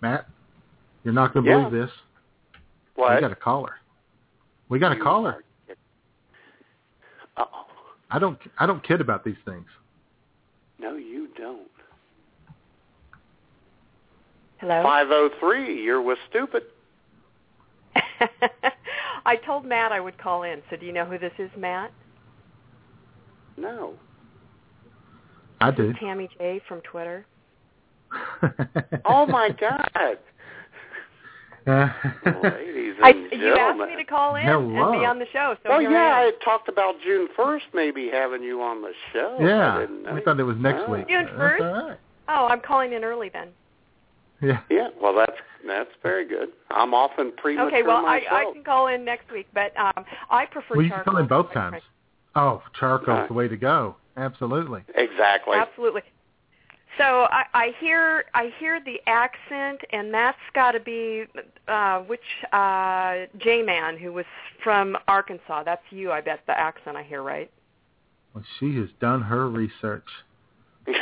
Matt, 0.02 0.28
you're 1.04 1.14
not 1.14 1.34
going 1.34 1.46
to 1.46 1.52
Yeah. 1.52 1.70
believe 1.70 1.88
this. 1.88 1.96
What? 2.96 3.16
We 3.16 3.22
got 3.22 3.32
a 3.32 3.36
caller. 3.36 3.74
We 4.72 4.80
got 4.80 4.93
a 4.93 4.95
You 4.95 5.03
caller. 5.03 5.43
Uh-oh. 7.35 7.65
I 8.10 8.18
don't. 8.18 8.39
I 8.57 8.65
don't 8.65 8.81
kid 8.81 9.02
about 9.02 9.26
these 9.26 9.35
things. 9.45 9.68
No, 10.80 10.95
you 10.95 11.27
don't. 11.38 11.68
Hello. 14.60 14.81
503, 14.81 15.84
you're 15.84 16.02
with 16.02 16.19
stupid. 16.30 16.64
I 19.26 19.35
told 19.45 19.65
Matt 19.65 19.91
I 19.91 19.99
would 19.99 20.18
call 20.18 20.43
in. 20.43 20.61
So 20.69 20.77
do 20.77 20.85
you 20.85 20.93
know 20.93 21.03
who 21.03 21.18
this 21.18 21.34
is, 21.38 21.49
Matt? 21.57 21.91
No. 23.57 23.95
I 25.60 25.72
do. 25.72 25.93
Tammy 25.99 26.30
J 26.38 26.61
from 26.68 26.81
Twitter. 26.81 27.26
Oh, 29.06 29.26
my 29.26 29.49
God. 29.49 30.18
Ladies 31.68 32.96
and 32.98 33.06
I, 33.06 33.12
gentlemen. 33.14 33.40
you 33.40 33.56
asked 33.56 33.80
me 33.80 33.96
to 33.98 34.04
call 34.10 34.36
in 34.36 34.46
and 34.48 34.70
be 34.72 35.06
on 35.06 35.20
the 35.20 35.26
show. 35.32 35.56
So 35.64 35.70
well, 35.70 35.82
yeah, 35.82 35.90
I 36.16 36.28
I 36.28 36.32
talked 36.44 36.68
about 36.70 36.96
June 37.04 37.28
1st 37.38 37.62
maybe 37.74 38.10
having 38.12 38.42
you 38.44 38.62
on 38.62 38.82
the 38.82 38.92
show. 39.14 39.38
I 39.40 39.44
yeah, 39.44 39.80
didn't 39.82 40.16
we 40.16 40.22
thought 40.22 40.40
it 40.40 40.44
was 40.44 40.58
next 40.58 40.84
Oh. 40.88 40.92
week. 40.94 41.08
June 41.08 41.28
1st? 41.28 41.60
all 41.62 41.88
right. 41.90 41.98
Oh, 42.30 42.48
I'm 42.50 42.62
calling 42.62 42.94
in 42.94 43.04
early 43.04 43.30
then. 43.30 43.50
Yeah. 44.42 44.62
Yeah, 44.70 44.88
well, 45.02 45.14
that's 45.16 45.38
that's 45.68 45.90
very 46.02 46.28
good. 46.28 46.50
I'm 46.72 46.94
often 46.94 47.32
premature 47.38 47.68
Okay, 47.68 47.84
well 47.84 47.98
I, 47.98 48.20
myself. 48.22 48.32
I 48.34 48.54
can 48.54 48.64
call 48.64 48.88
in 48.88 49.06
next 49.06 49.32
week, 49.32 49.48
but 49.54 49.72
um, 49.78 50.04
I 50.32 50.46
prefer 50.48 50.76
Well, 50.76 50.84
you 50.84 50.90
can 50.90 50.98
charcoal. 51.04 51.14
call 51.14 51.22
in 51.22 51.28
both 51.28 51.54
times. 51.54 51.84
Oh, 52.36 52.64
charcoal's 52.80 53.08
Right. 53.20 53.28
the 53.28 53.34
way 53.36 53.48
to 53.48 53.58
go. 53.58 53.96
Absolutely. 54.18 54.84
Exactly. 54.96 55.58
Absolutely. 55.58 56.02
So 56.98 57.28
I, 57.32 57.44
I 57.54 57.72
hear 57.80 58.26
I 58.34 58.52
hear 58.60 58.82
the 58.84 59.00
accent, 59.08 59.82
and 59.92 60.14
that's 60.14 60.38
got 60.54 60.72
to 60.72 60.80
be 60.80 61.26
uh, 61.68 62.00
which 62.02 62.20
uh, 62.52 63.26
J 63.40 63.62
Man 63.64 63.98
who 63.98 64.12
was 64.12 64.26
from 64.64 64.98
Arkansas. 65.08 65.64
That's 65.64 65.82
you, 65.90 66.12
I 66.12 66.22
bet. 66.22 66.42
The 66.48 66.60
accent 66.60 66.98
I 66.98 67.04
hear, 67.04 67.24
right? 67.24 67.50
Well, 68.34 68.44
she 68.60 68.76
has 68.78 68.90
done 69.00 69.22
her 69.22 69.50
research. 69.50 70.08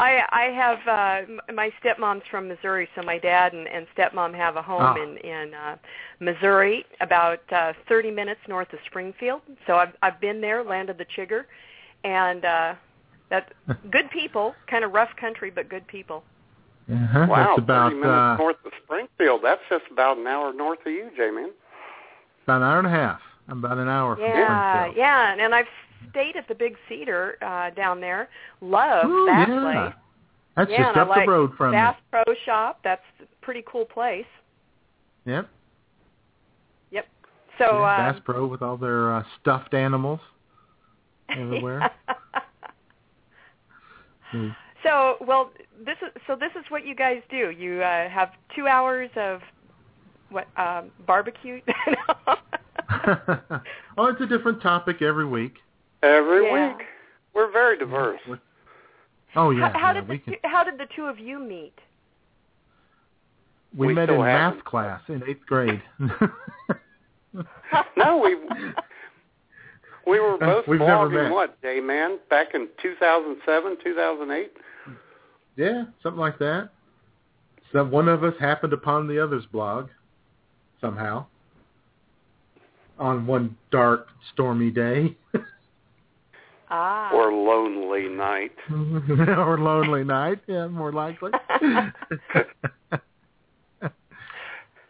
I 0.00 0.22
I 0.32 0.44
have 0.62 0.78
uh 0.88 1.52
my 1.52 1.70
stepmom's 1.82 2.22
from 2.30 2.48
Missouri, 2.48 2.88
so 2.96 3.02
my 3.02 3.18
dad 3.18 3.52
and, 3.52 3.68
and 3.68 3.86
stepmom 3.96 4.34
have 4.34 4.56
a 4.56 4.62
home 4.62 4.80
Ah. 4.82 4.94
in 4.96 5.16
in 5.18 5.54
uh 5.54 5.76
Missouri, 6.20 6.84
about 7.00 7.40
uh 7.52 7.72
30 7.88 8.10
minutes 8.10 8.40
north 8.48 8.72
of 8.72 8.78
Springfield. 8.86 9.42
So 9.66 9.76
I've 9.76 9.92
I've 10.02 10.20
been 10.20 10.40
there, 10.40 10.64
landed 10.64 10.96
the 10.98 11.06
chigger, 11.16 11.44
and 12.04 12.44
uh 12.44 12.74
that 13.30 13.52
good 13.90 14.10
people, 14.10 14.54
kind 14.68 14.84
of 14.84 14.92
rough 14.92 15.14
country, 15.20 15.50
but 15.50 15.68
good 15.68 15.86
people. 15.86 16.24
Uh-huh. 16.90 17.26
wow, 17.28 17.36
That's 17.54 17.58
about 17.58 17.90
30 17.92 17.96
minutes 18.00 18.18
uh, 18.18 18.36
north 18.36 18.56
of 18.64 18.72
Springfield. 18.84 19.40
That's 19.44 19.60
just 19.70 19.84
about 19.92 20.16
an 20.18 20.26
hour 20.26 20.52
north 20.52 20.80
of 20.84 20.90
you, 20.92 21.08
J-Man. 21.16 21.50
about 22.44 22.56
an 22.56 22.62
hour 22.64 22.78
and 22.78 22.86
a 22.88 22.90
half. 22.90 23.20
About 23.48 23.78
an 23.78 23.88
hour 23.88 24.16
from 24.16 24.24
Yeah, 24.24 24.72
Springfield. 24.74 24.96
yeah, 24.96 25.36
and 25.38 25.54
I've 25.54 25.66
stayed 26.10 26.36
at 26.36 26.48
the 26.48 26.54
Big 26.54 26.76
Cedar 26.88 27.36
uh 27.42 27.70
down 27.74 28.00
there. 28.00 28.28
Love 28.60 29.06
Ooh, 29.06 29.26
that 29.26 29.48
yeah. 29.48 29.60
place. 29.60 29.94
That's 30.56 30.70
yeah, 30.70 30.84
just 30.86 30.98
up 30.98 31.08
like 31.08 31.26
the 31.26 31.30
road 31.30 31.52
from 31.56 31.72
Bass 31.72 31.96
Pro 32.10 32.22
Shop. 32.44 32.80
That's 32.84 33.02
a 33.22 33.44
pretty 33.44 33.64
cool 33.66 33.84
place. 33.84 34.26
Yep. 35.24 35.48
Yep. 36.90 37.06
So 37.58 37.64
yeah, 37.64 38.08
um, 38.08 38.14
Bass 38.14 38.22
Pro 38.24 38.46
with 38.46 38.62
all 38.62 38.76
their 38.76 39.14
uh, 39.14 39.22
stuffed 39.40 39.74
animals 39.74 40.20
everywhere. 41.30 41.90
Mm. 44.32 44.54
So, 44.82 45.16
well, 45.20 45.50
this 45.84 45.96
is 46.02 46.22
so. 46.26 46.36
This 46.36 46.52
is 46.58 46.64
what 46.70 46.86
you 46.86 46.94
guys 46.94 47.20
do. 47.30 47.50
You 47.50 47.82
uh, 47.82 48.08
have 48.08 48.30
two 48.56 48.66
hours 48.66 49.10
of 49.16 49.40
what 50.30 50.46
um, 50.56 50.90
barbecue. 51.06 51.60
oh, 53.98 54.06
it's 54.06 54.20
a 54.20 54.26
different 54.26 54.62
topic 54.62 55.02
every 55.02 55.26
week. 55.26 55.54
Every 56.02 56.44
Yeah. 56.46 56.68
week. 56.76 56.86
We're 57.34 57.50
very 57.52 57.78
diverse. 57.78 58.20
Oh 59.36 59.50
yeah, 59.50 59.68
how, 59.72 59.78
how 59.78 59.86
yeah, 59.88 60.00
did 60.00 60.08
the 60.08 60.18
can. 60.18 60.32
two, 60.34 60.38
how 60.44 60.64
did 60.64 60.78
the 60.78 60.86
two 60.96 61.04
of 61.04 61.18
you 61.18 61.38
meet? 61.38 61.74
We, 63.76 63.88
we 63.88 63.94
met 63.94 64.10
in 64.10 64.20
haven't. 64.20 64.56
math 64.56 64.64
class 64.64 65.00
in 65.08 65.22
eighth 65.28 65.46
grade. 65.46 65.82
No, 67.96 68.18
we 68.18 68.34
we 70.10 70.18
were 70.18 70.36
both 70.36 70.66
We've 70.66 70.80
never 70.80 71.08
blogging 71.08 71.22
met. 71.24 71.32
what, 71.32 71.62
J-Man, 71.62 72.18
back 72.28 72.48
in 72.54 72.66
2007, 72.82 73.76
2008? 73.84 74.52
yeah, 75.56 75.84
something 76.02 76.18
like 76.18 76.38
that. 76.40 76.70
So 77.72 77.84
one 77.84 78.08
of 78.08 78.24
us 78.24 78.34
happened 78.40 78.72
upon 78.72 79.06
the 79.06 79.22
other's 79.22 79.46
blog 79.46 79.90
somehow 80.80 81.26
on 82.98 83.28
one 83.28 83.56
dark, 83.70 84.08
stormy 84.34 84.72
day 84.72 85.16
Ah. 86.70 87.10
Or 87.12 87.32
lonely 87.32 88.08
night. 88.08 88.52
or 88.70 89.58
lonely 89.58 90.04
night. 90.04 90.38
Yeah, 90.46 90.68
more 90.68 90.92
likely. 90.92 91.32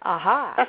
Aha. 0.03 0.67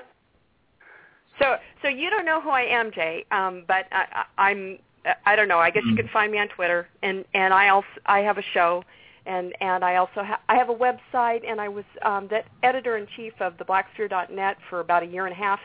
So, 1.40 1.56
so 1.82 1.88
you 1.90 2.10
don't 2.10 2.26
know 2.26 2.40
who 2.42 2.50
I 2.50 2.62
am, 2.62 2.92
Jay, 2.92 3.26
um, 3.32 3.64
but 3.68 3.86
I, 3.92 4.26
I, 4.38 4.50
I'm. 4.50 4.78
I 5.26 5.36
don't 5.36 5.48
know. 5.48 5.58
I 5.58 5.72
guess 5.72 5.82
you 5.88 5.96
can 5.96 6.08
find 6.14 6.32
me 6.32 6.38
on 6.38 6.48
Twitter, 6.50 6.88
and 7.02 7.26
and 7.34 7.56
I 7.56 7.70
also 7.70 7.88
I 8.06 8.20
have 8.20 8.38
a 8.38 8.44
show, 8.54 8.84
and 9.26 9.54
and 9.62 9.84
I 9.84 9.98
also 9.98 10.24
ha- 10.24 10.42
I 10.50 10.56
have 10.56 10.70
a 10.70 10.74
website, 10.76 11.48
and 11.48 11.62
I 11.62 11.68
was 11.70 11.86
um, 12.04 12.28
the 12.28 12.42
editor 12.64 12.98
in 12.98 13.08
chief 13.16 13.34
of 13.40 13.58
the 13.58 13.66
Blacksphere.net 13.66 14.58
for 14.70 14.80
about 14.80 15.04
a 15.04 15.06
year 15.06 15.26
and 15.26 15.34
a 15.34 15.38
half, 15.38 15.60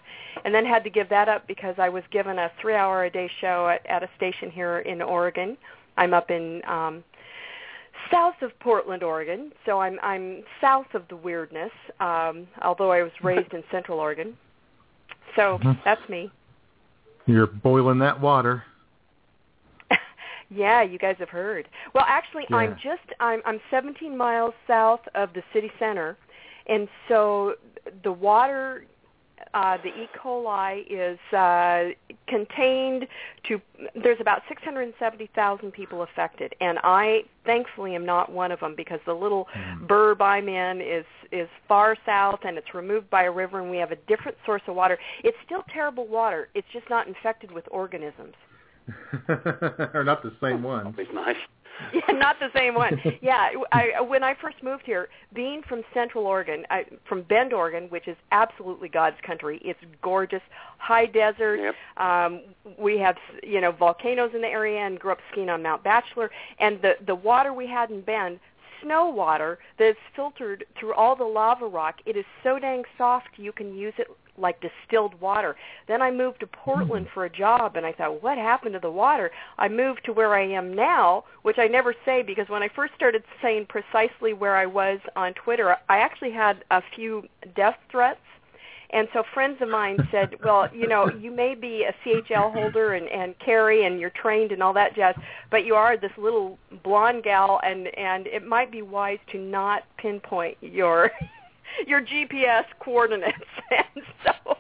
and 0.45 0.55
then 0.55 0.65
had 0.65 0.85
to 0.85 0.91
give 0.91 1.09
that 1.09 1.29
up 1.29 1.47
because 1.47 1.75
I 1.79 1.89
was 1.89 2.03
given 2.11 2.39
a 2.39 2.51
three 2.61 2.75
hour 2.75 3.05
a 3.05 3.11
day 3.11 3.31
show 3.41 3.69
at, 3.69 3.85
at 3.87 4.03
a 4.03 4.09
station 4.17 4.51
here 4.51 4.81
in 4.81 5.01
Oregon. 5.03 5.57
I'm 5.97 6.13
up 6.13 6.31
in 6.31 6.61
um, 6.67 7.03
south 8.11 8.35
of 8.43 8.59
Portland, 8.61 9.03
Oregon, 9.03 9.53
so 9.65 9.81
I'm 9.81 9.99
I'm 10.03 10.43
south 10.61 10.87
of 10.95 11.03
the 11.09 11.17
weirdness. 11.17 11.73
Um, 12.01 12.47
although 12.63 12.93
I 12.93 13.03
was 13.03 13.13
raised 13.23 13.53
in 13.55 13.63
Central 13.71 13.99
Oregon, 13.99 14.37
so 15.35 15.59
Mhm. 15.59 15.79
that's 15.85 16.07
me. 16.09 16.31
You're 17.27 17.47
boiling 17.49 17.99
that 18.01 18.21
water. 18.21 18.65
Yeah, 20.51 20.83
you 20.83 20.99
guys 20.99 21.17
have 21.19 21.29
heard. 21.29 21.69
Well, 21.95 22.05
actually, 22.07 22.45
I'm 22.53 22.77
just 22.83 23.03
I'm 23.21 23.43
I'm 23.45 23.61
17 23.71 24.17
miles 24.17 24.55
south 24.67 25.01
of 25.15 25.33
the 25.35 25.43
city 25.53 25.73
center, 25.79 26.17
and 26.69 26.89
so 27.09 27.55
the 28.05 28.13
water, 28.13 28.85
uh, 29.55 29.77
the 29.83 29.89
E. 29.89 30.09
coli 30.17 30.85
is 30.89 31.19
uh, 31.37 31.91
contained 32.29 33.09
to. 33.49 33.61
There's 34.01 34.21
about 34.21 34.43
670,000 34.49 35.73
people 35.73 36.03
affected, 36.03 36.55
and 36.61 36.79
I 36.85 37.25
thankfully 37.45 37.97
am 37.97 38.07
not 38.07 38.31
one 38.31 38.53
of 38.53 38.61
them 38.61 38.75
because 38.77 39.01
the 39.05 39.15
little 39.15 39.49
burb 39.87 40.21
I'm 40.21 40.49
in 40.49 40.81
is 40.81 41.05
is 41.33 41.49
far 41.67 41.97
south, 42.07 42.41
and 42.45 42.57
it's 42.57 42.73
removed 42.73 43.11
by 43.11 43.25
a 43.25 43.33
river, 43.33 43.61
and 43.61 43.69
we 43.69 43.79
have 43.79 43.91
a 43.91 43.99
different 44.07 44.39
source 44.47 44.63
of 44.69 44.77
water. 44.77 44.97
It's 45.25 45.37
still 45.45 45.65
terrible 45.73 46.07
water. 46.07 46.49
It's 46.55 46.69
just 46.73 46.89
not 46.89 47.09
infected 47.09 47.51
with 47.51 47.65
organisms. 47.73 48.35
or 49.29 50.03
not 50.05 50.23
the 50.23 50.33
same 50.41 50.63
one. 50.63 50.85
That'd 50.85 51.09
be 51.09 51.15
nice. 51.15 51.37
Yeah, 51.93 52.15
not 52.15 52.37
the 52.41 52.49
same 52.55 52.75
one. 52.75 53.01
Yeah, 53.21 53.51
I, 53.73 54.01
when 54.01 54.25
I 54.25 54.35
first 54.41 54.63
moved 54.63 54.85
here, 54.87 55.09
being 55.35 55.63
from 55.69 55.83
Central 55.93 56.27
Oregon, 56.27 56.65
I, 56.71 56.87
from 57.07 57.23
Bend, 57.23 57.53
Oregon, 57.53 57.85
which 57.91 58.09
is 58.09 58.17
absolutely 58.33 58.89
God's 58.89 59.17
country. 59.27 59.61
It's 59.63 59.79
gorgeous, 60.03 60.41
high 60.79 61.07
desert. 61.07 61.61
Yep. 61.61 61.75
Um, 62.03 62.41
we 62.79 62.99
have 62.99 63.17
you 63.43 63.61
know 63.61 63.73
volcanoes 63.73 64.31
in 64.35 64.41
the 64.41 64.49
area, 64.49 64.81
and 64.81 64.99
grew 64.99 65.13
up 65.13 65.19
skiing 65.31 65.51
on 65.51 65.63
Mount 65.63 65.85
Bachelor. 65.85 66.31
And 66.59 66.81
the 66.81 66.95
the 67.07 67.15
water 67.15 67.53
we 67.53 67.67
had 67.67 67.91
in 67.91 68.01
Bend 68.01 68.41
snow 68.83 69.09
water 69.09 69.59
that's 69.79 69.99
filtered 70.15 70.65
through 70.79 70.95
all 70.95 71.17
the 71.17 71.25
lava 71.25 71.67
rock. 71.67 71.97
It 72.07 72.17
is 72.17 72.25
so 72.43 72.59
dang 72.59 72.85
soft 72.97 73.29
you 73.37 73.53
can 73.53 73.75
use 73.75 73.95
it 73.99 74.09
like 74.39 74.61
distilled 74.61 75.19
water. 75.21 75.57
Then 75.89 76.03
I 76.03 76.11
moved 76.11 76.41
to 76.41 76.47
Portland 76.47 77.07
mm-hmm. 77.07 77.15
for 77.15 77.25
a 77.25 77.31
job 77.31 77.77
and 77.77 77.87
I 77.87 77.93
thought, 77.93 78.23
what 78.23 78.39
happened 78.39 78.75
to 78.75 78.81
the 78.81 78.91
water? 78.91 79.31
I 79.59 79.69
moved 79.69 80.05
to 80.05 80.13
where 80.13 80.35
I 80.35 80.47
am 80.47 80.75
now, 80.75 81.25
which 81.43 81.59
I 81.59 81.67
never 81.67 81.95
say 82.05 82.23
because 82.23 82.49
when 82.49 82.63
I 82.63 82.69
first 82.69 82.95
started 82.95 83.23
saying 83.43 83.67
precisely 83.69 84.33
where 84.33 84.57
I 84.57 84.67
was 84.67 84.99
on 85.15 85.35
Twitter, 85.35 85.77
I 85.89 85.99
actually 85.99 86.33
had 86.33 86.65
a 86.71 86.83
few 86.95 87.25
death 87.55 87.77
threats 87.91 88.21
and 88.91 89.09
so 89.13 89.25
friends 89.35 89.61
of 89.61 89.69
mine 89.69 89.99
said, 90.11 90.37
well, 90.45 90.69
you 90.75 90.87
know, 90.87 91.11
you 91.11 91.31
may 91.31 91.55
be 91.55 91.85
a 91.85 91.95
CHL 92.05 92.53
holder 92.53 92.95
and, 92.95 93.09
and 93.09 93.39
carry 93.39 93.85
and 93.85 93.99
you're 94.01 94.11
trained 94.11 94.53
and 94.53 94.63
all 94.63 94.73
that 94.75 94.95
jazz, 94.95 95.15
but 95.51 95.65
you 95.65 95.75
are 95.75 95.97
this 95.97 96.13
little 96.17 96.59
blonde 96.83 97.25
gal 97.25 97.61
and, 97.65 97.89
and 97.99 98.27
it 98.27 98.47
might 98.47 98.71
be 98.71 98.83
wise 98.83 99.19
to 99.33 99.39
not 99.39 99.85
pinpoint 99.99 100.57
your 100.61 101.11
your 101.87 102.01
GPS 102.03 102.65
coordinates. 102.81 103.37
And 103.71 104.05
so 104.25 104.57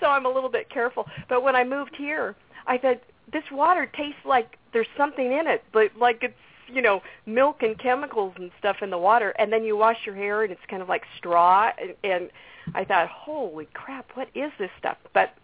so 0.00 0.06
I'm 0.06 0.26
a 0.26 0.28
little 0.30 0.50
bit 0.50 0.68
careful. 0.70 1.06
But 1.28 1.42
when 1.42 1.56
I 1.56 1.64
moved 1.64 1.94
here, 1.96 2.36
I 2.66 2.78
said 2.80 3.00
this 3.32 3.44
water 3.50 3.90
tastes 3.96 4.20
like 4.26 4.58
there's 4.72 4.86
something 4.96 5.32
in 5.32 5.46
it, 5.46 5.64
but 5.72 5.90
like 5.98 6.18
it's 6.22 6.34
you 6.68 6.82
know 6.82 7.00
milk 7.26 7.62
and 7.62 7.78
chemicals 7.78 8.34
and 8.36 8.50
stuff 8.58 8.76
in 8.82 8.90
the 8.90 8.98
water 8.98 9.30
and 9.38 9.52
then 9.52 9.64
you 9.64 9.76
wash 9.76 9.96
your 10.06 10.14
hair 10.14 10.42
and 10.44 10.52
it's 10.52 10.60
kind 10.68 10.82
of 10.82 10.88
like 10.88 11.02
straw 11.16 11.70
and, 11.80 11.94
and 12.04 12.30
I 12.74 12.84
thought, 12.84 13.08
holy 13.08 13.66
crap, 13.74 14.10
what 14.14 14.28
is 14.34 14.52
this 14.58 14.70
stuff? 14.78 14.98
But 15.14 15.34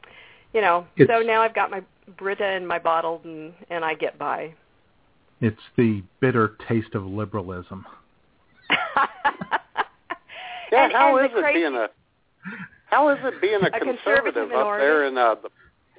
you 0.52 0.60
know, 0.60 0.86
It's- 0.96 1.08
so 1.08 1.24
now 1.26 1.40
I've 1.42 1.54
got 1.54 1.70
my 1.70 1.82
Brita 2.18 2.52
in 2.54 2.66
my 2.66 2.78
bottle, 2.78 3.20
and 3.24 3.52
and 3.70 3.84
I 3.84 3.94
get 3.94 4.16
by. 4.18 4.54
It's 5.40 5.60
the 5.76 6.02
bitter 6.20 6.56
taste 6.68 6.94
of 6.94 7.04
liberalism. 7.04 7.84
Yeah, 10.72 10.84
And- 10.84 10.92
how 10.92 11.16
and 11.16 11.26
is 11.26 11.32
it 11.36 11.40
crazy- 11.40 11.60
being 11.60 11.74
a 11.76 11.88
how 12.86 13.08
is 13.08 13.18
it 13.24 13.40
being 13.40 13.62
a, 13.62 13.66
A 13.66 13.70
conservative 13.70 13.98
conservative 14.04 14.52
up 14.52 14.66
Oregon? 14.66 14.86
there 14.86 15.04
in 15.06 15.18
uh, 15.18 15.34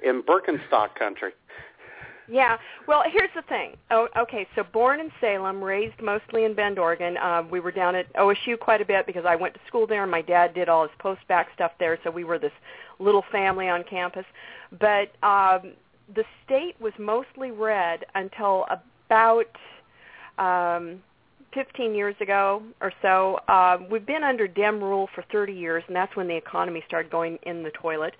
in 0.02 0.22
Birkenstock 0.22 0.94
country? 0.94 1.32
Yeah. 2.30 2.58
Well, 2.86 3.02
here's 3.10 3.30
the 3.34 3.42
thing. 3.42 3.76
Oh, 3.90 4.08
okay. 4.16 4.46
So 4.54 4.62
born 4.62 5.00
in 5.00 5.10
Salem, 5.20 5.62
raised 5.64 6.00
mostly 6.02 6.44
in 6.44 6.54
Bend, 6.54 6.78
Oregon. 6.78 7.16
Uh, 7.16 7.42
we 7.50 7.58
were 7.60 7.70
down 7.72 7.94
at 7.94 8.10
OSU 8.16 8.58
quite 8.58 8.80
a 8.82 8.84
bit 8.84 9.06
because 9.06 9.24
I 9.24 9.34
went 9.34 9.54
to 9.54 9.60
school 9.66 9.86
there, 9.86 10.02
and 10.02 10.10
my 10.10 10.20
dad 10.22 10.52
did 10.54 10.68
all 10.68 10.82
his 10.82 10.90
post-bac 10.98 11.48
stuff 11.54 11.72
there. 11.78 11.98
So 12.04 12.10
we 12.10 12.24
were 12.24 12.38
this 12.38 12.52
little 12.98 13.24
family 13.32 13.68
on 13.70 13.82
campus. 13.84 14.26
But 14.78 15.10
um, 15.22 15.72
the 16.14 16.24
state 16.44 16.78
was 16.80 16.92
mostly 16.98 17.50
red 17.50 18.04
until 18.14 18.66
about 18.70 19.46
um, 20.38 21.02
15 21.54 21.94
years 21.94 22.14
ago 22.20 22.62
or 22.80 22.92
so. 23.02 23.38
Uh, 23.48 23.78
we've 23.90 24.06
been 24.06 24.24
under 24.24 24.46
Dem 24.46 24.82
rule 24.82 25.08
for 25.14 25.24
30 25.32 25.52
years, 25.52 25.82
and 25.86 25.96
that's 25.96 26.14
when 26.16 26.28
the 26.28 26.36
economy 26.36 26.82
started 26.86 27.10
going 27.10 27.38
in 27.42 27.62
the 27.62 27.70
toilet. 27.70 28.14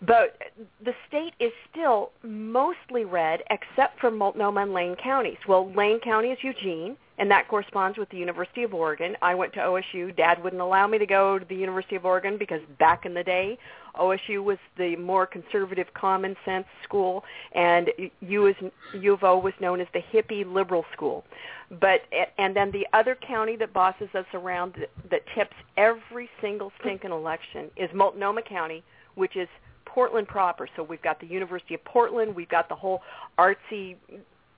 But 0.00 0.36
the 0.84 0.92
state 1.06 1.32
is 1.38 1.52
still 1.70 2.10
mostly 2.24 3.04
red 3.04 3.40
except 3.50 4.00
for 4.00 4.10
Multnomah 4.10 4.62
and 4.62 4.72
Lane 4.72 4.96
counties. 5.02 5.38
Well, 5.46 5.72
Lane 5.72 6.00
County 6.00 6.28
is 6.28 6.38
Eugene, 6.42 6.96
and 7.18 7.30
that 7.30 7.48
corresponds 7.48 7.98
with 7.98 8.08
the 8.10 8.16
University 8.16 8.62
of 8.62 8.72
Oregon. 8.74 9.16
I 9.22 9.34
went 9.34 9.52
to 9.54 9.60
OSU. 9.60 10.16
Dad 10.16 10.42
wouldn't 10.42 10.62
allow 10.62 10.86
me 10.86 10.98
to 10.98 11.06
go 11.06 11.38
to 11.38 11.44
the 11.44 11.54
University 11.54 11.96
of 11.96 12.04
Oregon 12.04 12.38
because 12.38 12.60
back 12.78 13.04
in 13.04 13.14
the 13.14 13.22
day, 13.22 13.58
OSU 13.96 14.42
was 14.42 14.58
the 14.78 14.96
more 14.96 15.26
conservative 15.26 15.92
common 15.94 16.34
sense 16.44 16.66
school, 16.82 17.24
and 17.52 17.90
U, 18.20 18.46
is, 18.46 18.56
U 18.98 19.12
of 19.12 19.22
O 19.22 19.38
was 19.38 19.52
known 19.60 19.80
as 19.80 19.86
the 19.92 20.00
hippie 20.00 20.50
liberal 20.50 20.84
school. 20.92 21.24
But 21.70 22.02
and 22.38 22.56
then 22.56 22.70
the 22.70 22.86
other 22.92 23.14
county 23.14 23.56
that 23.56 23.72
bosses 23.72 24.08
us 24.14 24.26
around 24.34 24.86
that, 25.10 25.22
tips 25.34 25.56
every 25.76 26.28
single 26.40 26.72
stinking 26.80 27.12
election 27.12 27.70
is 27.76 27.90
Multnomah 27.94 28.42
County, 28.42 28.82
which 29.14 29.36
is 29.36 29.48
Portland 29.84 30.28
proper. 30.28 30.68
So 30.74 30.82
we've 30.82 31.02
got 31.02 31.20
the 31.20 31.26
University 31.26 31.74
of 31.74 31.84
Portland, 31.84 32.34
we've 32.34 32.48
got 32.48 32.68
the 32.68 32.74
whole 32.74 33.02
artsy 33.38 33.96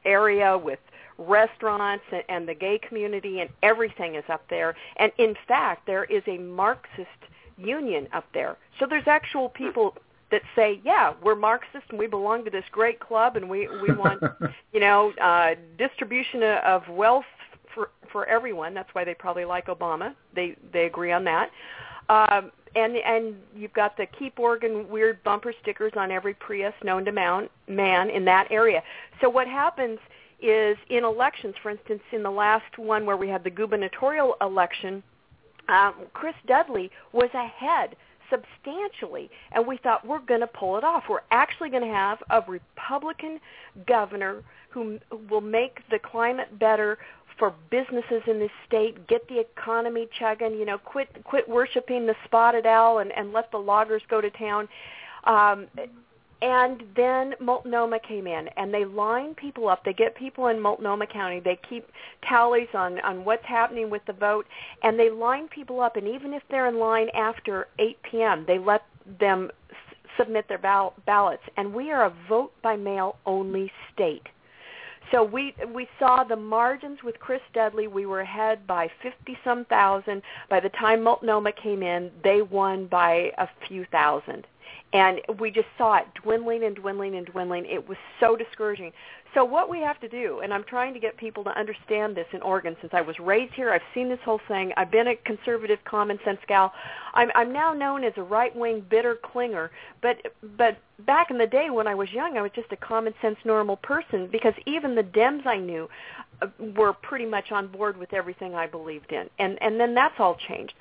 area 0.04 0.56
with 0.56 0.78
restaurants 1.18 2.04
and, 2.12 2.22
and 2.28 2.48
the 2.48 2.54
gay 2.54 2.78
community 2.78 3.40
and 3.40 3.50
everything 3.62 4.14
is 4.14 4.24
up 4.28 4.42
there. 4.48 4.74
And 4.96 5.12
in 5.18 5.36
fact, 5.46 5.86
there 5.86 6.04
is 6.04 6.22
a 6.26 6.38
Marxist 6.38 7.08
union 7.56 8.08
up 8.12 8.26
there. 8.34 8.56
So 8.78 8.86
there's 8.86 9.06
actual 9.06 9.48
people 9.48 9.96
that 10.30 10.42
say, 10.56 10.80
yeah, 10.84 11.14
we're 11.22 11.36
Marxist 11.36 11.84
and 11.90 11.98
we 11.98 12.06
belong 12.06 12.44
to 12.44 12.50
this 12.50 12.64
great 12.72 12.98
club 12.98 13.36
and 13.36 13.48
we 13.48 13.68
we 13.68 13.94
want, 13.94 14.22
you 14.72 14.80
know, 14.80 15.12
uh 15.22 15.54
distribution 15.78 16.42
of 16.42 16.88
wealth 16.88 17.24
for 17.72 17.90
for 18.10 18.26
everyone. 18.26 18.74
That's 18.74 18.92
why 18.94 19.04
they 19.04 19.14
probably 19.14 19.44
like 19.44 19.66
Obama. 19.66 20.14
They 20.34 20.56
they 20.72 20.86
agree 20.86 21.12
on 21.12 21.24
that. 21.24 21.50
Um 22.08 22.50
and 22.74 22.96
and 22.96 23.36
you've 23.56 23.72
got 23.72 23.96
the 23.96 24.06
Keep 24.06 24.38
Oregon 24.38 24.88
weird 24.88 25.22
bumper 25.22 25.52
stickers 25.62 25.92
on 25.96 26.10
every 26.10 26.34
Prius 26.34 26.74
known 26.82 27.04
to 27.04 27.12
man, 27.12 27.48
man 27.68 28.10
in 28.10 28.24
that 28.24 28.48
area. 28.50 28.82
So 29.20 29.28
what 29.28 29.46
happens 29.46 29.98
is 30.40 30.76
in 30.90 31.04
elections, 31.04 31.54
for 31.62 31.70
instance, 31.70 32.02
in 32.12 32.22
the 32.22 32.30
last 32.30 32.76
one 32.76 33.06
where 33.06 33.16
we 33.16 33.28
had 33.28 33.44
the 33.44 33.50
gubernatorial 33.50 34.36
election, 34.40 35.02
um, 35.68 35.94
Chris 36.12 36.34
Dudley 36.46 36.90
was 37.12 37.30
ahead 37.32 37.96
substantially, 38.30 39.30
and 39.52 39.66
we 39.66 39.76
thought 39.78 40.06
we're 40.06 40.18
going 40.18 40.40
to 40.40 40.46
pull 40.46 40.76
it 40.76 40.84
off. 40.84 41.04
We're 41.08 41.20
actually 41.30 41.70
going 41.70 41.82
to 41.82 41.94
have 41.94 42.22
a 42.30 42.42
Republican 42.48 43.40
governor 43.86 44.42
who 44.70 44.98
will 45.30 45.40
make 45.40 45.80
the 45.90 45.98
climate 45.98 46.58
better 46.58 46.98
for 47.38 47.54
businesses 47.70 48.22
in 48.26 48.38
this 48.38 48.50
state, 48.66 49.06
get 49.08 49.26
the 49.28 49.40
economy 49.40 50.08
chugging, 50.18 50.54
you 50.54 50.64
know, 50.64 50.78
quit 50.78 51.08
quit 51.24 51.48
worshiping 51.48 52.06
the 52.06 52.14
spotted 52.24 52.66
owl 52.66 52.98
and, 52.98 53.12
and 53.12 53.32
let 53.32 53.50
the 53.50 53.58
loggers 53.58 54.02
go 54.08 54.20
to 54.20 54.30
town. 54.30 54.68
Um, 55.24 55.66
and 56.42 56.82
then 56.94 57.34
Multnomah 57.40 58.00
came 58.00 58.26
in, 58.26 58.48
and 58.56 58.72
they 58.72 58.84
line 58.84 59.34
people 59.34 59.68
up. 59.68 59.82
They 59.84 59.94
get 59.94 60.14
people 60.14 60.48
in 60.48 60.60
Multnomah 60.60 61.06
County. 61.06 61.40
They 61.40 61.58
keep 61.68 61.88
tallies 62.28 62.68
on 62.74 63.00
on 63.00 63.24
what's 63.24 63.46
happening 63.46 63.88
with 63.88 64.02
the 64.06 64.12
vote, 64.12 64.46
and 64.82 64.98
they 64.98 65.10
line 65.10 65.48
people 65.48 65.80
up. 65.80 65.96
And 65.96 66.06
even 66.06 66.34
if 66.34 66.42
they're 66.50 66.68
in 66.68 66.78
line 66.78 67.08
after 67.14 67.68
8 67.78 67.96
p.m., 68.02 68.44
they 68.46 68.58
let 68.58 68.82
them 69.18 69.50
submit 70.18 70.46
their 70.48 70.58
ball- 70.58 70.94
ballots. 71.06 71.42
And 71.56 71.72
we 71.72 71.90
are 71.90 72.04
a 72.04 72.14
vote 72.28 72.52
by 72.62 72.76
mail 72.76 73.16
only 73.24 73.72
state. 73.92 74.28
So 75.10 75.22
we 75.22 75.54
we 75.72 75.88
saw 75.98 76.24
the 76.24 76.36
margins 76.36 77.02
with 77.02 77.18
Chris 77.18 77.40
Dudley. 77.52 77.88
We 77.88 78.06
were 78.06 78.20
ahead 78.20 78.66
by 78.66 78.90
fifty 79.02 79.38
some 79.44 79.64
thousand. 79.66 80.22
By 80.48 80.60
the 80.60 80.70
time 80.70 81.02
Multnomah 81.02 81.52
came 81.52 81.82
in, 81.82 82.10
they 82.22 82.42
won 82.42 82.86
by 82.86 83.32
a 83.38 83.48
few 83.68 83.84
thousand, 83.92 84.46
and 84.92 85.20
we 85.38 85.50
just 85.50 85.68
saw 85.76 85.96
it 85.96 86.06
dwindling 86.22 86.64
and 86.64 86.74
dwindling 86.76 87.16
and 87.16 87.26
dwindling. 87.26 87.66
It 87.66 87.86
was 87.88 87.98
so 88.20 88.36
discouraging. 88.36 88.92
So 89.34 89.44
what 89.44 89.68
we 89.68 89.80
have 89.80 90.00
to 90.00 90.08
do, 90.08 90.40
and 90.44 90.54
I'm 90.54 90.62
trying 90.62 90.94
to 90.94 91.00
get 91.00 91.16
people 91.16 91.42
to 91.44 91.58
understand 91.58 92.16
this 92.16 92.26
in 92.32 92.40
Oregon, 92.40 92.76
since 92.80 92.94
I 92.94 93.00
was 93.00 93.18
raised 93.18 93.52
here, 93.54 93.72
I've 93.72 93.82
seen 93.92 94.08
this 94.08 94.20
whole 94.24 94.40
thing. 94.46 94.72
I've 94.76 94.92
been 94.92 95.08
a 95.08 95.16
conservative, 95.16 95.80
common 95.84 96.20
sense 96.24 96.38
gal. 96.46 96.72
I'm 97.14 97.30
I'm 97.34 97.52
now 97.52 97.72
known 97.72 98.04
as 98.04 98.12
a 98.16 98.22
right 98.22 98.54
wing 98.54 98.84
bitter 98.88 99.16
clinger, 99.16 99.70
but 100.00 100.18
but 100.56 100.78
back 101.00 101.32
in 101.32 101.38
the 101.38 101.48
day 101.48 101.70
when 101.70 101.88
I 101.88 101.96
was 101.96 102.12
young, 102.12 102.38
I 102.38 102.42
was 102.42 102.52
just 102.54 102.70
a 102.70 102.76
common 102.76 103.12
sense 103.20 103.36
normal 103.44 103.76
person 103.76 104.28
because 104.30 104.54
even 104.66 104.94
the 104.94 105.02
Dems 105.02 105.44
I 105.46 105.56
knew 105.56 105.88
uh, 106.40 106.46
were 106.76 106.92
pretty 106.92 107.26
much 107.26 107.50
on 107.50 107.66
board 107.66 107.96
with 107.96 108.12
everything 108.12 108.54
I 108.54 108.68
believed 108.68 109.10
in, 109.10 109.28
and 109.40 109.60
and 109.60 109.80
then 109.80 109.94
that's 109.94 110.14
all 110.20 110.36
changed. 110.36 110.74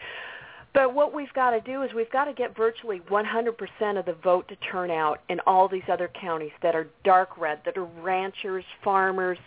But 0.73 0.95
what 0.95 1.13
we've 1.13 1.31
got 1.33 1.51
to 1.51 1.61
do 1.61 1.83
is 1.83 1.93
we've 1.93 2.09
got 2.09 2.25
to 2.25 2.33
get 2.33 2.55
virtually 2.57 2.99
100% 3.01 3.99
of 3.99 4.05
the 4.05 4.13
vote 4.23 4.47
to 4.47 4.55
turn 4.55 4.89
out 4.89 5.21
in 5.29 5.39
all 5.41 5.67
these 5.67 5.83
other 5.87 6.09
counties 6.19 6.51
that 6.63 6.75
are 6.75 6.87
dark 7.03 7.37
red, 7.37 7.59
that 7.65 7.77
are 7.77 7.85
ranchers, 8.01 8.65
farmers, 8.83 9.37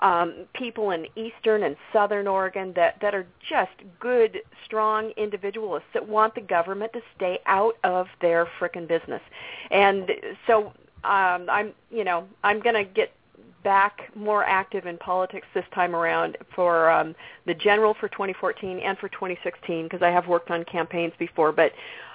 um, 0.00 0.44
people 0.54 0.92
in 0.92 1.06
eastern 1.16 1.64
and 1.64 1.76
southern 1.92 2.28
Oregon 2.28 2.72
that, 2.76 3.00
that 3.00 3.14
are 3.14 3.26
just 3.48 3.72
good, 3.98 4.38
strong 4.64 5.10
individualists 5.16 5.88
that 5.92 6.06
want 6.06 6.36
the 6.36 6.40
government 6.40 6.92
to 6.92 7.00
stay 7.16 7.40
out 7.46 7.76
of 7.82 8.06
their 8.20 8.46
frickin' 8.60 8.86
business. 8.86 9.22
And 9.72 10.12
so 10.46 10.72
um, 11.02 11.48
I'm, 11.50 11.72
you 11.90 12.04
know, 12.04 12.28
I'm 12.44 12.60
going 12.60 12.74
to 12.76 12.84
get 12.84 13.12
back 13.66 14.12
more 14.14 14.44
active 14.44 14.86
in 14.86 14.96
politics 14.96 15.48
this 15.52 15.64
time 15.74 15.96
around 15.96 16.38
for 16.54 16.88
um, 16.88 17.16
the 17.46 17.54
general 17.54 17.94
for 17.98 18.08
2014 18.08 18.78
and 18.78 18.96
for 18.98 19.08
2016 19.08 19.82
because 19.86 20.02
I 20.02 20.10
have 20.10 20.28
worked 20.28 20.52
on 20.52 20.64
campaigns 20.64 21.12
before, 21.18 21.50
but 21.50 21.72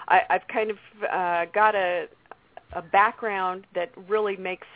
I, 0.07 0.21
I've 0.29 0.47
kind 0.47 0.71
of 0.71 0.77
uh, 1.11 1.45
got 1.53 1.75
a 1.75 2.07
a 2.73 2.81
background 2.81 3.67
that 3.75 3.91
really 4.07 4.37
makes 4.37 4.67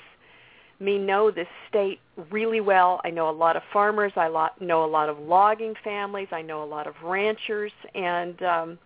me 0.81 0.97
know 0.97 1.31
this 1.31 1.47
state 1.69 2.01
really 2.29 2.59
well. 2.59 2.99
I 3.05 3.09
know 3.09 3.29
a 3.29 3.31
lot 3.31 3.55
of 3.55 3.63
farmers. 3.71 4.11
I 4.17 4.27
lot, 4.27 4.61
know 4.61 4.83
a 4.83 4.85
lot 4.85 5.07
of 5.07 5.17
logging 5.19 5.75
families. 5.81 6.27
I 6.33 6.41
know 6.41 6.61
a 6.61 6.65
lot 6.65 6.87
of 6.87 6.95
ranchers, 7.01 7.71
and 7.93 8.41
um, 8.43 8.79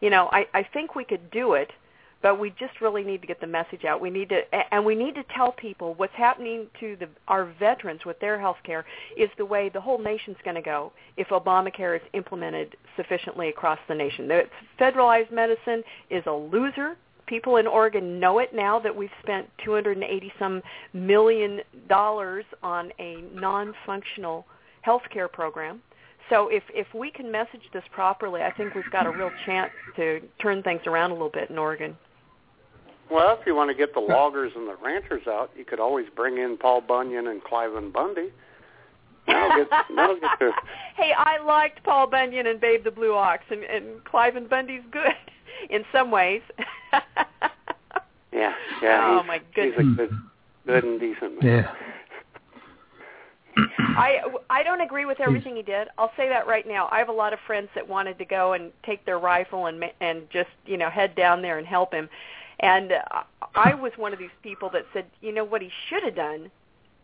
you 0.00 0.08
know, 0.08 0.30
I, 0.32 0.46
I 0.54 0.62
think 0.62 0.94
we 0.94 1.04
could 1.04 1.30
do 1.30 1.54
it. 1.54 1.70
But 2.22 2.40
we 2.40 2.50
just 2.50 2.80
really 2.80 3.04
need 3.04 3.20
to 3.20 3.26
get 3.26 3.40
the 3.40 3.46
message 3.46 3.84
out. 3.84 4.00
We 4.00 4.10
need 4.10 4.28
to, 4.30 4.42
and 4.72 4.84
we 4.84 4.94
need 4.94 5.14
to 5.14 5.24
tell 5.34 5.52
people 5.52 5.94
what's 5.94 6.14
happening 6.14 6.66
to 6.80 6.96
the, 6.96 7.08
our 7.28 7.44
veterans 7.58 8.00
with 8.04 8.18
their 8.20 8.40
health 8.40 8.56
care 8.64 8.84
is 9.16 9.28
the 9.38 9.44
way 9.44 9.68
the 9.68 9.80
whole 9.80 9.98
nation's 9.98 10.36
going 10.44 10.56
to 10.56 10.62
go 10.62 10.92
if 11.16 11.28
Obamacare 11.28 11.96
is 11.96 12.02
implemented 12.14 12.76
sufficiently 12.96 13.48
across 13.48 13.78
the 13.88 13.94
nation. 13.94 14.26
The 14.26 14.42
federalized 14.80 15.30
medicine 15.30 15.82
is 16.10 16.24
a 16.26 16.32
loser. 16.32 16.96
People 17.26 17.56
in 17.56 17.66
Oregon 17.66 18.18
know 18.18 18.38
it 18.38 18.54
now 18.54 18.80
that 18.80 18.94
we've 18.94 19.10
spent 19.22 19.46
280 19.64 20.32
some 20.38 20.62
million 20.92 21.60
dollars 21.88 22.44
on 22.62 22.90
a 22.98 23.22
non-functional 23.34 24.46
health 24.82 25.02
care 25.12 25.28
program. 25.28 25.82
So 26.30 26.48
if 26.48 26.62
if 26.74 26.86
we 26.94 27.10
can 27.10 27.30
message 27.30 27.62
this 27.72 27.84
properly, 27.92 28.42
I 28.42 28.50
think 28.50 28.74
we've 28.74 28.90
got 28.90 29.06
a 29.06 29.10
real 29.10 29.30
chance 29.46 29.70
to 29.96 30.20
turn 30.40 30.62
things 30.62 30.80
around 30.86 31.10
a 31.10 31.14
little 31.14 31.30
bit 31.30 31.50
in 31.50 31.58
Oregon. 31.58 31.96
Well, 33.10 33.38
if 33.40 33.46
you 33.46 33.54
want 33.54 33.70
to 33.70 33.74
get 33.74 33.94
the 33.94 34.00
loggers 34.00 34.52
and 34.54 34.68
the 34.68 34.76
ranchers 34.82 35.26
out, 35.26 35.50
you 35.56 35.64
could 35.64 35.80
always 35.80 36.06
bring 36.14 36.38
in 36.38 36.58
Paul 36.58 36.82
Bunyan 36.82 37.26
and 37.26 37.42
Cliven 37.42 37.92
Bundy. 37.92 38.32
That'll 39.26 39.64
get, 39.64 39.70
that'll 39.94 40.20
get 40.20 40.38
to... 40.40 40.52
hey, 40.96 41.12
I 41.16 41.38
liked 41.44 41.82
Paul 41.84 42.06
Bunyan 42.06 42.46
and 42.46 42.60
Babe 42.60 42.84
the 42.84 42.90
Blue 42.90 43.14
Ox, 43.14 43.44
and, 43.50 43.62
and 43.64 44.02
Cliven 44.04 44.48
Bundy's 44.48 44.82
good 44.90 45.12
in 45.70 45.84
some 45.92 46.10
ways. 46.10 46.42
yeah, 48.32 48.54
yeah. 48.82 49.20
Oh 49.20 49.22
my 49.26 49.40
goodness. 49.54 49.74
He's 49.78 49.92
a 49.92 49.96
good, 49.96 50.10
good 50.66 50.84
and 50.84 51.00
decent 51.00 51.42
man. 51.42 51.64
Yeah. 51.64 51.74
I 53.78 54.20
I 54.50 54.62
don't 54.62 54.80
agree 54.80 55.04
with 55.04 55.20
everything 55.20 55.56
he 55.56 55.62
did. 55.62 55.88
I'll 55.98 56.12
say 56.16 56.28
that 56.28 56.46
right 56.46 56.66
now. 56.66 56.88
I 56.92 56.98
have 56.98 57.08
a 57.08 57.12
lot 57.12 57.32
of 57.32 57.40
friends 57.46 57.68
that 57.74 57.86
wanted 57.86 58.18
to 58.18 58.24
go 58.24 58.52
and 58.52 58.70
take 58.84 59.04
their 59.04 59.18
rifle 59.18 59.66
and 59.66 59.82
and 60.00 60.30
just 60.30 60.50
you 60.64 60.76
know 60.76 60.88
head 60.88 61.14
down 61.16 61.42
there 61.42 61.58
and 61.58 61.66
help 61.66 61.92
him, 61.92 62.08
and 62.60 62.92
I 63.54 63.74
was 63.74 63.92
one 63.96 64.12
of 64.12 64.18
these 64.18 64.30
people 64.42 64.70
that 64.70 64.84
said, 64.92 65.06
you 65.20 65.32
know 65.32 65.44
what 65.44 65.62
he 65.62 65.70
should 65.88 66.02
have 66.02 66.16
done 66.16 66.50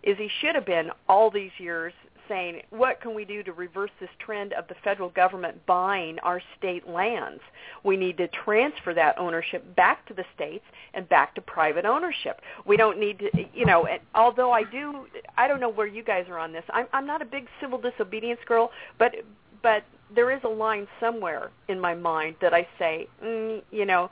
is 0.03 0.19
he 0.19 0.29
should 0.41 0.55
have 0.55 0.67
been 0.67 0.91
all 1.09 1.31
these 1.31 1.53
years 1.59 1.93
saying, 2.29 2.63
what 2.71 3.01
can 3.01 3.15
we 3.15 3.25
do 3.25 3.43
to 3.43 3.53
reverse 3.53 3.91
this 4.01 4.11
trend 4.19 4.53
of 4.55 4.67
the 4.69 4.75
federal 4.83 5.11
government 5.11 5.65
buying 5.67 6.19
our 6.21 6.41
state 6.59 6.89
lands? 6.89 7.41
We 7.83 7.97
need 7.97 8.17
to 8.19 8.29
transfer 8.29 8.95
that 8.95 9.19
ownership 9.19 9.77
back 9.77 10.07
to 10.07 10.15
the 10.15 10.25
states 10.35 10.65
and 10.95 11.09
back 11.09 11.35
to 11.35 11.41
private 11.41 11.85
ownership. 11.85 12.41
We 12.65 12.77
don't 12.77 12.99
need 12.99 13.19
to, 13.21 13.31
you 13.55 13.67
know, 13.67 13.87
although 14.15 14.53
I 14.53 14.65
do, 14.65 15.07
I 15.37 15.49
don't 15.49 15.61
know 15.61 15.71
where 15.71 15.87
you 15.87 16.03
guys 16.03 16.27
are 16.29 16.39
on 16.39 16.53
this. 16.53 16.65
I'm, 16.71 16.87
I'm 16.93 17.07
not 17.07 17.23
a 17.23 17.27
big 17.27 17.47
civil 17.61 17.79
disobedience 17.79 18.41
girl, 18.47 18.71
but, 18.99 19.15
but 19.63 19.85
there 20.15 20.31
is 20.31 20.41
a 20.45 20.49
line 20.49 20.87
somewhere 21.01 21.51
in 21.69 21.81
my 21.81 21.95
mind 21.95 22.37
that 22.41 22.55
I 22.55 22.67
say, 22.79 23.09
mm, 23.23 23.63
you 23.71 23.85
know, 23.85 24.11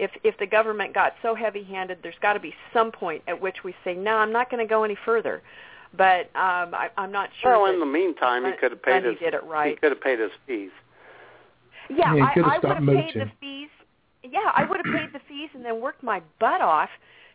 if 0.00 0.10
if 0.24 0.36
the 0.38 0.46
government 0.46 0.94
got 0.94 1.12
so 1.22 1.34
heavy-handed, 1.34 1.98
there's 2.02 2.18
got 2.22 2.32
to 2.32 2.40
be 2.40 2.54
some 2.72 2.90
point 2.90 3.22
at 3.28 3.40
which 3.40 3.62
we 3.62 3.74
say, 3.84 3.94
no, 3.94 4.16
I'm 4.16 4.32
not 4.32 4.50
going 4.50 4.66
to 4.66 4.68
go 4.68 4.82
any 4.82 4.96
further. 5.04 5.42
But 5.96 6.26
um, 6.36 6.72
I, 6.74 6.88
I'm 6.96 7.12
not 7.12 7.30
sure. 7.40 7.62
Well, 7.62 7.72
in 7.72 7.80
the 7.80 7.86
meantime, 7.86 8.44
he 8.44 8.52
could 8.52 8.70
have 8.70 8.82
paid 8.82 9.04
his. 9.04 9.18
He 9.18 9.24
Did 9.24 9.34
it 9.34 9.44
right. 9.44 9.70
He 9.70 9.76
could 9.76 9.90
have 9.90 10.00
paid 10.00 10.20
his 10.20 10.30
fees. 10.46 10.70
Yeah, 11.88 12.14
yeah 12.14 12.24
I, 12.36 12.40
I 12.40 12.58
would 12.58 12.76
have 12.76 12.86
paid 12.86 13.14
the 13.14 13.30
fees. 13.40 13.68
Yeah, 14.22 14.50
I 14.54 14.64
would 14.64 14.80
have 14.84 14.94
paid 14.94 15.12
the 15.12 15.20
fees 15.28 15.50
and 15.54 15.64
then 15.64 15.80
worked 15.80 16.02
my 16.02 16.22
butt 16.38 16.60
off 16.60 16.90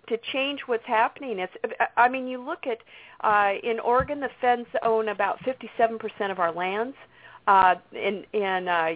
to 0.07 0.17
change 0.31 0.61
what's 0.67 0.85
happening. 0.85 1.39
It's, 1.39 1.53
I 1.97 2.07
mean, 2.07 2.27
you 2.27 2.41
look 2.41 2.65
at 2.67 2.77
uh, 3.21 3.57
in 3.63 3.79
Oregon, 3.79 4.19
the 4.19 4.29
Feds 4.39 4.67
own 4.83 5.09
about 5.09 5.39
57% 5.39 6.31
of 6.31 6.39
our 6.39 6.53
lands. 6.53 6.95
Uh, 7.47 7.75
in 7.91 8.25
in 8.33 8.67
uh, 8.67 8.95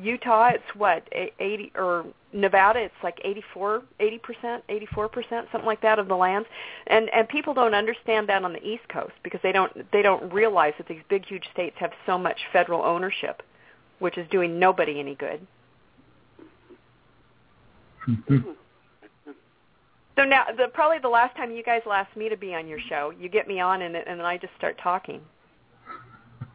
Utah, 0.00 0.50
it's 0.54 0.74
what 0.74 1.06
80 1.12 1.72
or 1.74 2.06
Nevada, 2.32 2.80
it's 2.80 2.94
like 3.02 3.20
84, 3.24 3.82
80 3.98 4.18
percent, 4.18 4.64
84 4.68 5.08
percent, 5.08 5.48
something 5.52 5.66
like 5.66 5.82
that 5.82 5.98
of 5.98 6.08
the 6.08 6.14
lands, 6.14 6.48
and 6.86 7.08
and 7.14 7.28
people 7.28 7.54
don't 7.54 7.74
understand 7.74 8.28
that 8.28 8.44
on 8.44 8.52
the 8.52 8.64
East 8.64 8.88
Coast 8.88 9.12
because 9.22 9.40
they 9.42 9.52
don't 9.52 9.72
they 9.92 10.02
don't 10.02 10.32
realize 10.32 10.72
that 10.78 10.88
these 10.88 11.02
big 11.08 11.26
huge 11.26 11.44
states 11.52 11.76
have 11.78 11.90
so 12.06 12.16
much 12.16 12.38
federal 12.52 12.82
ownership, 12.82 13.42
which 13.98 14.16
is 14.16 14.28
doing 14.30 14.58
nobody 14.58 14.98
any 15.00 15.14
good. 15.14 15.46
Mm-hmm. 18.08 18.50
so 20.16 20.24
now, 20.24 20.46
the, 20.56 20.68
probably 20.72 20.98
the 21.00 21.08
last 21.08 21.36
time 21.36 21.50
you 21.50 21.62
guys 21.62 21.82
will 21.84 21.92
ask 21.92 22.16
me 22.16 22.30
to 22.30 22.36
be 22.36 22.54
on 22.54 22.66
your 22.66 22.80
show, 22.88 23.12
you 23.18 23.28
get 23.28 23.46
me 23.46 23.60
on 23.60 23.82
and 23.82 23.94
and 23.94 24.18
then 24.18 24.26
I 24.26 24.36
just 24.38 24.54
start 24.56 24.78
talking. 24.82 25.20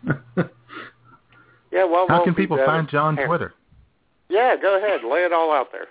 Yeah, 1.76 1.84
well, 1.84 2.06
how 2.08 2.24
can 2.24 2.34
people 2.34 2.58
find 2.66 2.88
you 2.92 3.00
on 3.00 3.18
Twitter? 3.18 3.54
Yeah, 4.30 4.56
go 4.60 4.78
ahead, 4.78 5.02
lay 5.04 5.26
it 5.26 5.34
all 5.34 5.52
out 5.52 5.74
there. 5.74 5.88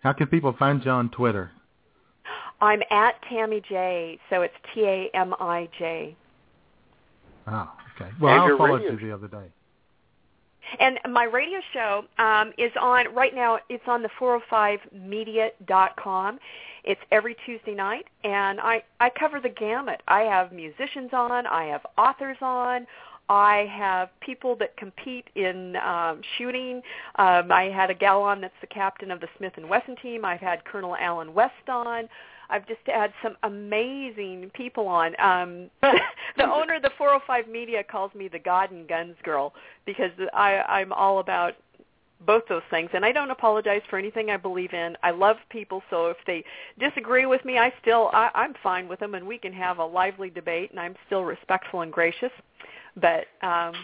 How 0.00 0.12
can 0.12 0.28
people 0.28 0.54
find 0.56 0.84
you 0.84 0.92
on 0.92 1.10
Twitter? 1.10 1.50
I'm 2.60 2.82
at 2.90 3.20
Tammy 3.28 3.60
J, 3.68 4.20
so 4.30 4.42
it's 4.42 4.54
T 4.72 4.84
A 4.84 5.10
M 5.12 5.34
I 5.40 5.68
J. 5.76 6.14
Oh, 7.48 7.68
okay. 7.96 8.12
Well, 8.20 8.32
and 8.32 8.54
I 8.54 8.56
followed 8.56 8.82
you 8.82 8.96
the 8.96 9.12
other 9.12 9.26
day. 9.26 9.50
And 10.80 10.98
my 11.12 11.24
radio 11.24 11.60
show 11.72 12.04
um, 12.18 12.52
is 12.56 12.72
on 12.80 13.12
right 13.14 13.34
now. 13.34 13.58
It's 13.68 13.84
on 13.86 14.02
the 14.02 14.08
405media.com. 14.20 16.38
It's 16.84 17.00
every 17.10 17.36
Tuesday 17.44 17.74
night, 17.74 18.06
and 18.22 18.60
I 18.60 18.84
I 19.00 19.10
cover 19.10 19.40
the 19.40 19.48
gamut. 19.48 20.02
I 20.06 20.20
have 20.22 20.52
musicians 20.52 21.10
on. 21.12 21.44
I 21.46 21.64
have 21.64 21.84
authors 21.98 22.36
on. 22.40 22.86
I 23.28 23.68
have 23.72 24.08
people 24.20 24.54
that 24.56 24.76
compete 24.76 25.28
in 25.34 25.76
um, 25.76 26.20
shooting. 26.38 26.76
Um, 27.16 27.50
I 27.50 27.70
had 27.74 27.90
a 27.90 27.94
gal 27.94 28.22
on 28.22 28.40
that's 28.40 28.54
the 28.60 28.66
captain 28.68 29.10
of 29.10 29.20
the 29.20 29.28
Smith 29.36 29.54
and 29.56 29.68
Wesson 29.68 29.96
team. 29.96 30.24
I've 30.24 30.40
had 30.40 30.64
Colonel 30.64 30.96
Allen 30.98 31.34
West 31.34 31.68
on. 31.68 32.08
I've 32.48 32.66
just 32.66 32.80
had 32.86 33.12
some 33.22 33.36
amazing 33.42 34.50
people 34.54 34.86
on. 34.86 35.18
Um, 35.20 35.70
the 36.36 36.44
owner 36.44 36.74
of 36.74 36.82
the 36.82 36.92
405 36.96 37.48
Media 37.48 37.82
calls 37.82 38.14
me 38.14 38.28
the 38.28 38.38
God 38.38 38.70
and 38.70 38.86
Guns 38.88 39.16
girl 39.22 39.52
because 39.84 40.12
I, 40.32 40.62
I'm 40.68 40.92
all 40.92 41.18
about 41.18 41.54
both 42.24 42.44
those 42.48 42.62
things 42.70 42.88
and 42.94 43.04
I 43.04 43.12
don't 43.12 43.30
apologize 43.30 43.82
for 43.90 43.98
anything 43.98 44.30
I 44.30 44.38
believe 44.38 44.72
in. 44.72 44.96
I 45.02 45.10
love 45.10 45.36
people 45.50 45.82
so 45.90 46.06
if 46.06 46.16
they 46.26 46.44
disagree 46.78 47.26
with 47.26 47.44
me 47.44 47.58
I 47.58 47.70
still 47.82 48.08
I, 48.14 48.30
I'm 48.34 48.54
fine 48.62 48.88
with 48.88 49.00
them 49.00 49.14
and 49.14 49.26
we 49.26 49.36
can 49.36 49.52
have 49.52 49.78
a 49.78 49.84
lively 49.84 50.30
debate 50.30 50.70
and 50.70 50.80
I'm 50.80 50.94
still 51.06 51.24
respectful 51.24 51.82
and 51.82 51.92
gracious. 51.92 52.32
But 52.96 53.26
um 53.46 53.74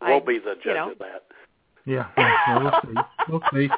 We'll 0.00 0.16
I, 0.16 0.20
be 0.20 0.38
the 0.38 0.54
judge 0.56 0.66
you 0.66 0.74
know, 0.74 0.92
of 0.92 0.98
that. 0.98 1.24
Yeah, 1.86 2.08
yeah, 2.18 2.58
we'll 2.58 2.80
see. 2.82 3.00
We'll 3.28 3.42
see. 3.52 3.68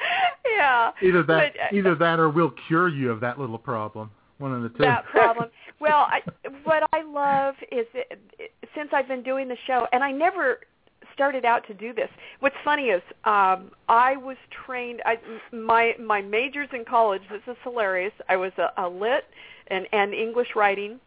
yeah. 0.56 0.92
Either 1.02 1.22
that, 1.24 1.52
But, 1.52 1.60
uh, 1.60 1.76
either 1.76 1.94
that, 1.96 2.18
or 2.18 2.30
we'll 2.30 2.54
cure 2.66 2.88
you 2.88 3.10
of 3.10 3.20
that 3.20 3.38
little 3.38 3.58
problem. 3.58 4.10
One 4.38 4.54
of 4.54 4.62
the 4.62 4.68
two. 4.70 4.78
that 4.78 5.04
problem. 5.06 5.50
well, 5.80 6.06
I, 6.08 6.20
what 6.64 6.88
I 6.92 7.02
love 7.02 7.56
is 7.72 7.86
that, 7.94 8.18
since 8.74 8.90
I've 8.92 9.08
been 9.08 9.22
doing 9.22 9.48
the 9.48 9.56
show, 9.66 9.86
and 9.92 10.04
I 10.04 10.12
never 10.12 10.60
started 11.12 11.44
out 11.44 11.66
to 11.66 11.74
do 11.74 11.92
this. 11.94 12.08
What's 12.40 12.56
funny 12.62 12.84
is 12.84 13.02
um, 13.24 13.70
I 13.88 14.16
was 14.16 14.36
trained. 14.66 15.02
I, 15.06 15.18
my 15.52 15.94
my 15.98 16.20
majors 16.20 16.68
in 16.72 16.84
college. 16.84 17.22
This 17.30 17.40
is 17.46 17.56
hilarious. 17.64 18.12
I 18.28 18.36
was 18.36 18.52
a, 18.58 18.70
a 18.76 18.88
lit 18.88 19.24
and, 19.68 19.86
and 19.92 20.12
English 20.12 20.48
writing, 20.54 21.00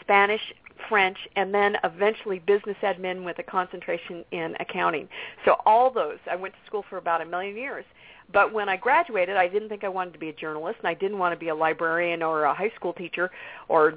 Spanish, 0.00 0.42
French, 0.88 1.18
and 1.36 1.52
then 1.54 1.76
eventually 1.84 2.38
business 2.40 2.76
admin 2.82 3.24
with 3.24 3.38
a 3.38 3.42
concentration 3.42 4.24
in 4.32 4.54
accounting. 4.60 5.08
So 5.44 5.56
all 5.66 5.90
those, 5.90 6.18
I 6.30 6.36
went 6.36 6.54
to 6.54 6.60
school 6.66 6.84
for 6.88 6.98
about 6.98 7.20
a 7.20 7.24
million 7.24 7.56
years. 7.56 7.84
But 8.32 8.52
when 8.52 8.68
I 8.68 8.76
graduated, 8.76 9.36
I 9.36 9.48
didn't 9.48 9.70
think 9.70 9.84
I 9.84 9.88
wanted 9.88 10.12
to 10.12 10.18
be 10.18 10.28
a 10.28 10.34
journalist, 10.34 10.78
and 10.80 10.88
I 10.88 10.94
didn't 10.94 11.18
want 11.18 11.32
to 11.32 11.38
be 11.38 11.48
a 11.48 11.54
librarian 11.54 12.22
or 12.22 12.44
a 12.44 12.54
high 12.54 12.70
school 12.76 12.92
teacher 12.92 13.30
or 13.68 13.94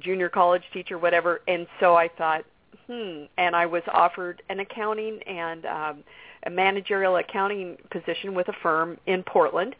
junior 0.00 0.28
college 0.28 0.62
teacher, 0.72 0.98
whatever. 0.98 1.40
And 1.48 1.66
so 1.80 1.94
I 1.94 2.08
thought, 2.08 2.44
hmm. 2.86 3.24
And 3.38 3.56
I 3.56 3.66
was 3.66 3.82
offered 3.92 4.42
an 4.48 4.60
accounting 4.60 5.22
and 5.22 5.64
um, 5.66 6.04
a 6.44 6.50
managerial 6.50 7.16
accounting 7.16 7.76
position 7.90 8.34
with 8.34 8.48
a 8.48 8.54
firm 8.62 8.98
in 9.06 9.22
Portland. 9.22 9.74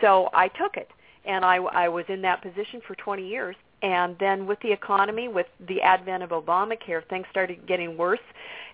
So 0.00 0.30
I 0.32 0.48
took 0.48 0.76
it, 0.76 0.88
and 1.24 1.44
I, 1.44 1.56
I 1.56 1.88
was 1.88 2.04
in 2.08 2.22
that 2.22 2.42
position 2.42 2.80
for 2.86 2.94
20 2.96 3.26
years. 3.26 3.56
And 3.82 4.16
then 4.18 4.46
with 4.46 4.60
the 4.60 4.72
economy, 4.72 5.28
with 5.28 5.46
the 5.68 5.82
advent 5.82 6.22
of 6.22 6.30
Obamacare, 6.30 7.06
things 7.08 7.26
started 7.30 7.66
getting 7.66 7.96
worse. 7.96 8.20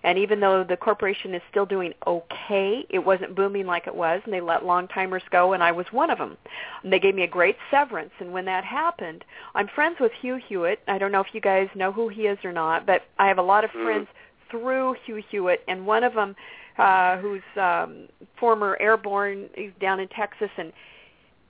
And 0.03 0.17
even 0.17 0.39
though 0.39 0.63
the 0.63 0.77
corporation 0.77 1.35
is 1.35 1.41
still 1.49 1.65
doing 1.65 1.93
okay, 2.07 2.85
it 2.89 2.99
wasn't 2.99 3.35
booming 3.35 3.67
like 3.67 3.87
it 3.87 3.95
was, 3.95 4.21
and 4.23 4.33
they 4.33 4.41
let 4.41 4.65
long 4.65 4.87
timers 4.87 5.21
go, 5.29 5.53
and 5.53 5.61
I 5.61 5.71
was 5.71 5.85
one 5.91 6.09
of 6.09 6.17
them. 6.17 6.37
And 6.83 6.91
they 6.91 6.99
gave 6.99 7.13
me 7.13 7.23
a 7.23 7.27
great 7.27 7.57
severance. 7.69 8.11
And 8.19 8.31
when 8.31 8.45
that 8.45 8.63
happened, 8.63 9.23
I'm 9.53 9.67
friends 9.67 9.97
with 9.99 10.11
Hugh 10.21 10.39
Hewitt. 10.47 10.79
I 10.87 10.97
don't 10.97 11.11
know 11.11 11.21
if 11.21 11.33
you 11.33 11.41
guys 11.41 11.67
know 11.75 11.91
who 11.91 12.07
he 12.07 12.21
is 12.21 12.39
or 12.43 12.53
not, 12.53 12.85
but 12.85 13.03
I 13.19 13.27
have 13.27 13.37
a 13.37 13.43
lot 13.43 13.63
of 13.63 13.71
friends 13.71 14.07
through 14.49 14.95
Hugh 15.05 15.23
Hewitt, 15.29 15.63
and 15.67 15.87
one 15.87 16.03
of 16.03 16.13
them, 16.13 16.35
uh, 16.77 17.17
who's 17.17 17.41
um, 17.55 18.07
former 18.39 18.77
airborne, 18.79 19.49
he's 19.55 19.71
down 19.79 19.99
in 19.99 20.07
Texas, 20.09 20.49
and 20.57 20.73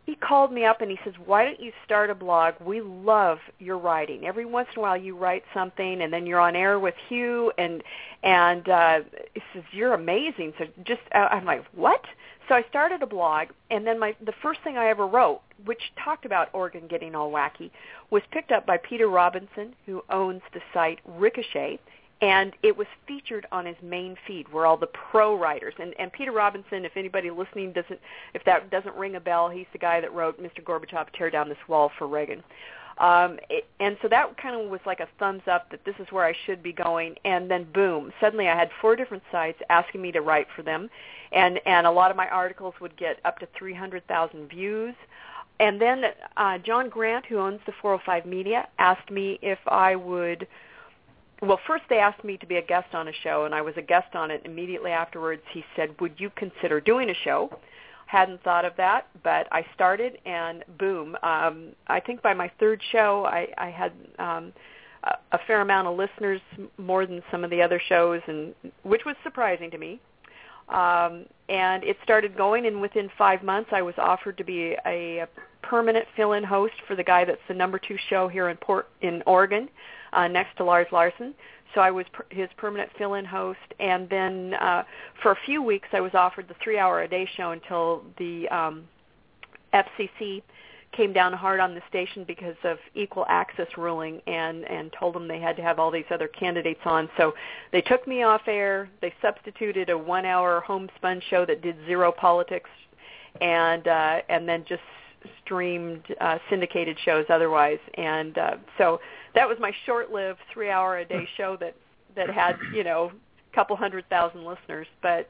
he 0.06 0.15
called 0.15 0.52
me 0.52 0.65
up 0.65 0.82
and 0.82 0.90
he 0.90 0.99
says, 1.03 1.14
"Why 1.26 1.45
don't 1.45 1.60
you 1.60 1.72
start 1.86 2.10
a 2.10 2.15
blog? 2.15 2.56
We 2.60 2.82
love 2.82 3.40
your 3.60 3.78
writing. 3.78 4.26
Every 4.26 4.45
once 4.45 4.69
in 4.76 4.80
a 4.80 4.82
while, 4.82 4.98
you 4.98 5.15
write 5.15 5.44
something, 5.53 6.02
and 6.02 6.11
then 6.11 6.26
you're 6.26 6.40
on 6.40 6.56
air 6.56 6.80
with 6.80 6.95
Hugh, 7.07 7.52
and 7.57 7.84
and 8.23 8.68
uh, 8.68 8.99
he 9.34 9.41
says 9.53 9.64
you're 9.72 9.94
amazing. 9.94 10.53
So 10.57 10.65
just 10.84 11.02
uh, 11.14 11.28
I'm 11.32 11.45
like, 11.45 11.65
what? 11.73 12.03
so 12.52 12.56
I 12.56 12.65
started 12.69 13.02
a 13.02 13.07
blog, 13.07 13.48
and 13.69 13.88
then 13.88 13.98
my 13.98 14.14
the 14.26 14.34
first 14.41 14.60
thing 14.61 14.78
I 14.78 14.88
ever 14.90 15.07
wrote, 15.07 15.40
which 15.64 15.94
talked 16.03 16.26
about 16.26 16.49
Oregon 16.52 16.86
getting 16.90 17.15
all 17.15 17.32
wacky, 17.32 17.72
was 18.10 18.23
picked 18.32 18.52
up 18.52 18.65
by 18.65 18.76
Peter 18.78 19.07
Robinson, 19.07 19.73
who 19.86 20.03
owns 20.10 20.41
the 20.53 20.60
site 20.73 20.99
Ricochet, 21.06 21.80
and 22.22 22.53
it 22.61 22.76
was 22.76 22.88
featured 23.07 23.48
on 23.52 23.65
his 23.65 23.76
main 23.81 24.15
feed 24.27 24.52
where 24.52 24.65
all 24.65 24.77
the 24.77 24.88
pro 24.88 25.38
writers 25.38 25.73
and, 25.80 25.93
and 25.99 26.11
Peter 26.14 26.31
Robinson, 26.31 26.85
if 26.85 26.95
anybody 26.95 27.31
listening 27.31 27.73
doesn't 27.73 27.99
if 28.34 28.43
that 28.45 28.69
doesn't 28.69 28.95
ring 28.95 29.15
a 29.15 29.19
bell, 29.19 29.49
he's 29.49 29.65
the 29.73 29.80
guy 29.80 29.99
that 29.99 30.14
wrote 30.14 30.41
Mr. 30.41 30.64
Gorbachev 30.64 31.07
tear 31.14 31.30
down 31.30 31.49
this 31.49 31.57
wall 31.68 31.91
for 31.98 32.07
Reagan. 32.07 32.43
Um, 32.98 33.39
it, 33.49 33.65
and 33.80 33.98
so 34.02 34.07
that 34.10 34.38
kind 34.38 34.56
of 34.56 34.69
was 34.69 34.81
like 34.85 34.99
a 34.99 35.07
thumbs 35.18 35.41
up 35.49 35.72
that 35.72 35.84
this 35.85 35.95
is 35.99 36.07
where 36.11 36.26
I 36.26 36.35
should 36.45 36.61
be 36.61 36.72
going. 36.72 37.15
And 37.26 37.49
then 37.49 37.65
boom, 37.73 38.14
suddenly 38.22 38.48
I 38.48 38.56
had 38.56 38.69
four 38.80 38.95
different 38.95 39.23
sites 39.31 39.60
asking 39.69 40.02
me 40.02 40.11
to 40.11 40.22
write 40.22 40.48
for 40.56 40.61
them, 40.61 40.89
and 41.31 41.60
and 41.65 41.88
a 41.88 41.91
lot 41.91 42.11
of 42.11 42.18
my 42.18 42.27
articles 42.27 42.76
would 42.80 42.95
get 42.98 43.19
up 43.26 43.39
to 43.39 43.48
300,000 43.57 44.48
views. 44.48 44.93
And 45.60 45.80
then 45.81 46.03
uh, 46.38 46.57
John 46.60 46.89
Grant, 46.89 47.26
who 47.26 47.38
owns 47.38 47.60
the 47.65 47.73
405 47.81 48.26
Media, 48.26 48.68
asked 48.80 49.10
me 49.10 49.39
if 49.41 49.60
I 49.68 49.95
would. 49.95 50.48
Well, 51.42 51.60
first 51.66 51.84
they 51.90 51.98
asked 51.98 52.24
me 52.24 52.38
to 52.38 52.46
be 52.46 52.58
a 52.58 52.62
guest 52.62 52.94
on 52.94 53.08
a 53.08 53.14
show, 53.24 53.46
and 53.46 53.56
I 53.56 53.62
was 53.62 53.74
a 53.76 53.82
guest 53.82 54.16
on 54.16 54.30
it. 54.30 54.44
Immediately 54.46 54.92
afterwards, 54.92 55.42
he 55.52 55.66
said, 55.76 56.00
"Would 56.00 56.20
you 56.20 56.30
consider 56.36 56.80
doing 56.80 57.10
a 57.10 57.16
show?" 57.16 57.60
hadn't 58.12 58.44
thought 58.44 58.66
of 58.66 58.76
that, 58.76 59.08
but 59.24 59.48
I 59.54 59.66
started 59.74 60.18
and 60.26 60.66
boom. 60.78 61.16
Um, 61.24 61.70
I 61.88 62.02
think 62.02 62.22
by 62.22 62.34
my 62.34 62.52
third 62.60 62.82
show, 62.92 63.26
I, 63.26 63.48
I 63.58 63.70
had 63.70 63.94
um, 64.20 64.52
a, 65.06 65.14
a 65.32 65.40
fair 65.48 65.62
amount 65.62 65.88
of 65.88 65.96
listeners, 65.96 66.42
more 66.78 67.06
than 67.06 67.24
some 67.32 67.46
of 67.46 67.50
the 67.50 67.62
other 67.62 67.82
shows, 67.88 68.20
and 68.28 68.54
which 68.84 69.06
was 69.06 69.16
surprising 69.24 69.72
to 69.72 69.78
me. 69.78 70.02
Um, 70.68 71.26
and 71.48 71.86
it 71.86 71.96
started 72.04 72.36
going, 72.36 72.66
and 72.66 72.82
within 72.82 73.10
five 73.18 73.44
months, 73.44 73.70
I 73.72 73.82
was 73.82 73.96
offered 73.98 74.38
to 74.40 74.44
be 74.44 74.76
a, 74.86 75.20
a 75.20 75.28
permanent 75.62 76.06
fill-in 76.18 76.44
host 76.44 76.74
for 76.88 76.98
the 76.98 77.04
guy 77.04 77.24
that's 77.24 77.42
the 77.48 77.54
number 77.54 77.80
two 77.80 77.98
show 78.10 78.28
here 78.28 78.50
in 78.50 78.58
Port 78.58 78.90
in 79.02 79.24
Oregon, 79.26 79.70
uh, 80.14 80.28
next 80.28 80.58
to 80.58 80.64
Lars 80.64 80.88
Larson 80.92 81.34
so 81.74 81.82
I 81.82 81.92
was 81.92 82.06
per- 82.12 82.26
his 82.30 82.50
permanent 82.58 82.90
fill-in 82.98 83.26
host. 83.26 83.60
And 83.80 84.10
then 84.10 84.54
uh, 84.56 84.84
for 85.22 85.32
a 85.32 85.38
few 85.46 85.64
weeks, 85.64 85.88
I 85.94 86.02
was 86.02 86.14
offered 86.14 86.48
the 86.48 86.56
three-hour-a-day 86.64 87.30
show 87.36 87.52
until 87.52 88.04
the 88.18 88.48
um, 88.50 88.84
FCC 89.74 90.44
came 90.92 91.14
down 91.14 91.32
hard 91.32 91.62
on 91.62 91.74
the 91.74 91.82
station 91.88 92.26
because 92.26 92.56
of 92.66 92.78
equal 92.96 93.26
access 93.30 93.68
ruling 93.78 94.20
and 94.28 94.66
and 94.66 94.94
told 95.00 95.16
them 95.16 95.26
they 95.26 95.40
had 95.40 95.56
to 95.56 95.62
have 95.62 95.80
all 95.80 95.90
these 95.90 96.06
other 96.12 96.28
candidates 96.28 96.82
on. 96.84 97.10
So 97.16 97.34
they 97.72 97.80
took 97.80 98.06
me 98.08 98.24
off 98.24 98.42
air. 98.48 98.90
They 99.00 99.14
substituted 99.22 99.90
a 99.90 99.98
one 99.98 100.26
hour 100.26 100.60
homespun 100.60 101.22
show 101.30 101.46
that 101.46 101.62
did 101.62 101.78
zero 101.86 102.12
politics 102.12 102.70
and 103.40 103.88
uh 103.88 104.22
and 104.28 104.46
then 104.50 104.66
just 104.68 104.82
streamed 105.46 106.04
uh 106.20 106.40
syndicated 106.50 106.98
shows 107.06 107.26
otherwise. 107.30 107.80
And 107.94 108.38
uh 108.38 108.58
so 108.78 109.00
that 109.36 109.48
was 109.48 109.58
my 109.60 109.72
short-lived 109.86 110.40
three-hour-a-day 110.53 111.28
show 111.38 111.58
that 111.60 111.76
that 112.16 112.30
had 112.30 112.58
you 112.74 112.84
know 112.84 113.12
a 113.52 113.56
couple 113.56 113.76
hundred 113.76 114.08
thousand 114.10 114.45
listeners. 114.45 114.88
But 115.02 115.30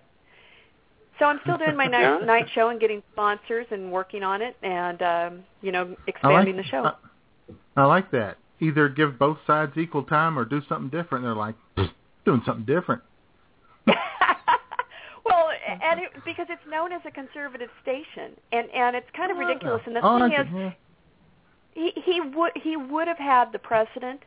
so 1.19 1.25
I'm 1.25 1.39
still 1.43 1.57
doing 1.57 1.77
my 1.77 1.85
night 1.87 2.01
Yeah. 2.19 2.25
night 2.25 2.49
show 2.53 2.69
and 2.69 2.79
getting 2.79 3.03
sponsors 3.13 3.67
and 3.71 3.91
working 3.91 4.23
on 4.23 4.41
it 4.41 4.55
and 4.63 5.01
um, 5.01 5.43
you 5.61 5.71
know 5.71 5.95
expanding 6.07 6.57
the 6.57 6.63
show. 6.63 6.85
I, 6.85 7.81
I 7.81 7.85
like 7.85 8.11
that. 8.11 8.37
Either 8.59 8.89
give 8.89 9.17
both 9.17 9.37
sides 9.47 9.73
equal 9.77 10.03
time 10.03 10.37
or 10.37 10.45
do 10.45 10.61
something 10.69 10.89
different. 10.89 11.23
They're 11.23 11.35
like 11.35 11.55
doing 12.25 12.41
something 12.45 12.65
different. 12.65 13.01
well, 13.87 15.49
and 15.67 15.99
it, 15.99 16.11
because 16.25 16.45
it's 16.49 16.61
known 16.69 16.91
as 16.91 17.01
a 17.05 17.11
conservative 17.11 17.69
station, 17.81 18.33
and 18.51 18.69
and 18.69 18.95
it's 18.95 19.09
kind 19.15 19.31
of 19.31 19.37
ridiculous. 19.37 19.81
And 19.85 19.95
the 19.95 20.01
oh, 20.03 20.19
thing 20.19 20.33
is. 20.33 20.73
He 21.73 21.93
he 21.95 22.21
would 22.21 22.51
he 22.55 22.77
would 22.77 23.07
have 23.07 23.17
had 23.17 23.51
the 23.51 23.59
precedent 23.59 24.21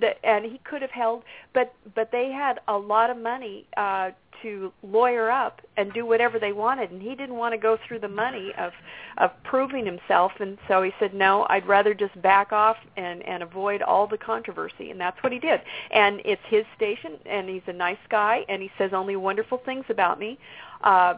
that 0.00 0.18
and 0.24 0.44
he 0.44 0.60
could 0.64 0.82
have 0.82 0.90
held 0.90 1.24
but 1.54 1.74
but 1.94 2.10
they 2.12 2.30
had 2.30 2.60
a 2.68 2.76
lot 2.76 3.10
of 3.10 3.16
money 3.16 3.66
uh 3.76 4.10
to 4.42 4.72
lawyer 4.84 5.30
up 5.30 5.60
and 5.76 5.92
do 5.92 6.06
whatever 6.06 6.38
they 6.38 6.52
wanted 6.52 6.90
and 6.92 7.02
he 7.02 7.16
didn't 7.16 7.34
want 7.34 7.52
to 7.52 7.58
go 7.58 7.76
through 7.86 7.98
the 7.98 8.08
money 8.08 8.52
of 8.56 8.72
of 9.16 9.30
proving 9.42 9.84
himself 9.84 10.30
and 10.38 10.58
so 10.68 10.82
he 10.82 10.92
said 11.00 11.12
no 11.12 11.46
I'd 11.48 11.66
rather 11.66 11.94
just 11.94 12.20
back 12.22 12.52
off 12.52 12.76
and 12.96 13.22
and 13.22 13.42
avoid 13.42 13.82
all 13.82 14.06
the 14.06 14.18
controversy 14.18 14.90
and 14.90 15.00
that's 15.00 15.20
what 15.22 15.32
he 15.32 15.38
did. 15.38 15.60
And 15.90 16.20
it's 16.24 16.42
his 16.48 16.64
station 16.76 17.18
and 17.26 17.48
he's 17.48 17.62
a 17.66 17.72
nice 17.72 17.98
guy 18.08 18.44
and 18.48 18.62
he 18.62 18.70
says 18.78 18.92
only 18.92 19.16
wonderful 19.16 19.58
things 19.58 19.84
about 19.88 20.18
me. 20.18 20.38
Uh 20.82 21.14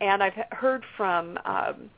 and 0.00 0.22
I've 0.22 0.34
heard 0.52 0.84
from 0.96 1.38
um 1.44 1.90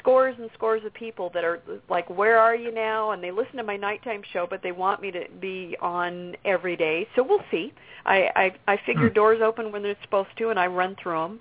scores 0.00 0.34
and 0.38 0.50
scores 0.54 0.82
of 0.84 0.92
people 0.94 1.30
that 1.34 1.44
are 1.44 1.60
like, 1.88 2.08
"Where 2.10 2.38
are 2.38 2.54
you 2.56 2.72
now?" 2.72 3.12
and 3.12 3.22
they 3.22 3.30
listen 3.30 3.56
to 3.56 3.62
my 3.62 3.76
nighttime 3.76 4.22
show, 4.32 4.46
but 4.48 4.62
they 4.62 4.72
want 4.72 5.00
me 5.00 5.10
to 5.12 5.24
be 5.40 5.76
on 5.80 6.34
every 6.44 6.76
day. 6.76 7.06
So 7.14 7.22
we'll 7.22 7.44
see. 7.50 7.72
I 8.04 8.28
I, 8.34 8.72
I 8.72 8.76
figure 8.86 9.08
Hmm. 9.08 9.14
doors 9.14 9.40
open 9.42 9.70
when 9.72 9.82
they're 9.82 9.96
supposed 10.02 10.30
to, 10.38 10.48
and 10.50 10.58
I 10.58 10.66
run 10.66 10.96
through 11.00 11.18
them. 11.20 11.40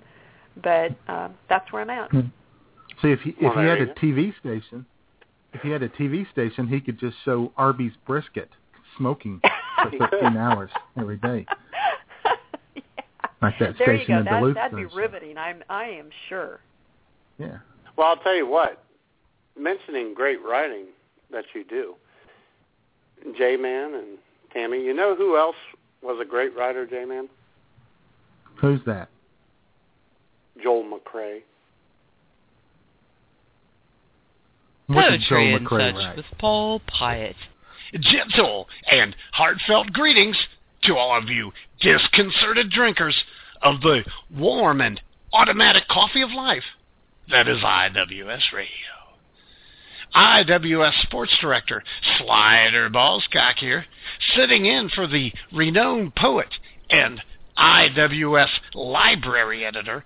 But 0.61 0.91
uh, 1.07 1.29
that's 1.47 1.71
where 1.71 1.81
I'm 1.81 1.89
at. 1.89 2.11
See, 3.01 3.11
if 3.11 3.21
he 3.21 3.29
if 3.31 3.41
Well, 3.41 3.57
he 3.59 3.65
had 3.65 3.81
a 3.81 3.93
TV 3.95 4.37
station, 4.39 4.85
if 5.53 5.61
he 5.61 5.69
had 5.69 5.81
a 5.83 5.89
TV 5.89 6.29
station, 6.31 6.67
he 6.67 6.81
could 6.81 6.99
just 6.99 7.15
show 7.23 7.51
Arby's 7.57 7.93
brisket 8.05 8.49
smoking 8.97 9.39
for 9.81 9.89
He 9.89 9.97
15 9.97 10.35
hours 10.35 10.69
every 10.97 11.17
day, 11.17 11.45
yeah. 12.75 12.81
like 13.41 13.57
that 13.59 13.77
There 13.77 13.93
you 13.95 14.03
station 14.03 14.15
go. 14.15 14.19
in 14.19 14.25
That, 14.25 14.39
Duluth. 14.41 14.55
that'd 14.55 14.75
be 14.75 14.83
does. 14.83 14.93
riveting. 14.95 15.37
I'm 15.37 15.63
I 15.69 15.85
am 15.85 16.09
sure. 16.27 16.59
Yeah. 17.37 17.59
Well, 17.99 18.07
I'll 18.07 18.15
tell 18.15 18.35
you 18.35 18.47
what. 18.47 18.81
Mentioning 19.57 20.13
great 20.13 20.41
writing 20.41 20.85
that 21.33 21.43
you 21.53 21.65
do, 21.65 21.95
J-Man 23.37 23.93
and 23.93 24.17
Tammy. 24.53 24.81
You 24.81 24.93
know 24.93 25.15
who 25.17 25.35
else 25.35 25.57
was 26.01 26.17
a 26.21 26.25
great 26.25 26.55
writer, 26.55 26.87
J-Man? 26.87 27.27
Who's 28.61 28.79
that? 28.85 29.09
Joel 30.63 30.85
McCrea. 30.85 31.41
What 34.87 35.09
did 35.09 35.19
Poetry 35.19 35.25
Joel 35.27 35.55
and 35.57 35.67
McCrea 35.67 35.91
such 35.91 35.95
write? 35.95 36.15
with 36.15 36.25
Paul 36.37 36.81
Piatt. 36.87 37.35
Gentle 37.99 38.69
and 38.89 39.13
heartfelt 39.33 39.91
greetings 39.91 40.37
to 40.83 40.95
all 40.95 41.17
of 41.17 41.27
you 41.27 41.51
disconcerted 41.81 42.71
drinkers 42.71 43.25
of 43.61 43.81
the 43.81 44.05
warm 44.33 44.79
and 44.79 45.01
automatic 45.33 45.85
coffee 45.89 46.21
of 46.21 46.31
life 46.31 46.63
that 47.29 47.47
is 47.47 47.57
IWS 47.59 48.51
Radio. 48.53 48.69
IWS 50.15 51.01
Sports 51.03 51.37
Director 51.39 51.83
Slider 52.17 52.89
Ballscock 52.89 53.55
here, 53.57 53.85
sitting 54.35 54.65
in 54.65 54.89
for 54.89 55.07
the 55.07 55.31
renowned 55.53 56.15
poet 56.15 56.49
and 56.89 57.21
IWS 57.57 58.49
Library 58.73 59.63
Editor 59.63 60.03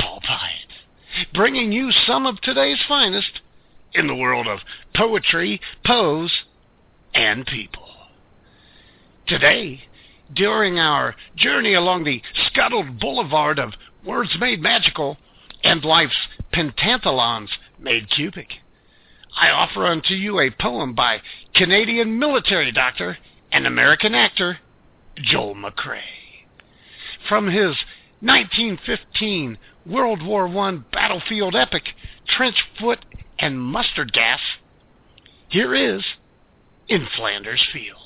Paul 0.00 0.20
Piatt, 0.20 1.26
bringing 1.34 1.72
you 1.72 1.90
some 2.06 2.24
of 2.24 2.40
today's 2.40 2.80
finest 2.88 3.40
in 3.92 4.06
the 4.06 4.14
world 4.14 4.48
of 4.48 4.60
poetry, 4.96 5.60
pose, 5.84 6.32
and 7.14 7.44
people. 7.44 7.88
Today, 9.26 9.82
during 10.34 10.78
our 10.78 11.14
journey 11.36 11.74
along 11.74 12.04
the 12.04 12.22
scuttled 12.46 12.98
boulevard 12.98 13.58
of 13.58 13.74
words 14.04 14.34
made 14.40 14.62
magical 14.62 15.18
and 15.64 15.84
life's 15.84 16.28
pentathlons 16.52 17.48
made 17.78 18.10
cubic, 18.10 18.48
I 19.36 19.50
offer 19.50 19.86
unto 19.86 20.14
you 20.14 20.40
a 20.40 20.50
poem 20.50 20.94
by 20.94 21.22
Canadian 21.54 22.18
military 22.18 22.72
doctor 22.72 23.18
and 23.50 23.66
American 23.66 24.14
actor 24.14 24.58
Joel 25.16 25.54
McCrea. 25.54 26.02
From 27.28 27.46
his 27.46 27.76
1915 28.20 29.58
World 29.86 30.24
War 30.24 30.46
I 30.46 30.78
battlefield 30.92 31.56
epic, 31.56 31.84
Trench 32.28 32.62
Foot 32.78 33.04
and 33.38 33.60
Mustard 33.60 34.12
Gas, 34.12 34.40
here 35.48 35.74
is 35.74 36.04
In 36.88 37.06
Flanders 37.16 37.62
Fields. 37.72 37.98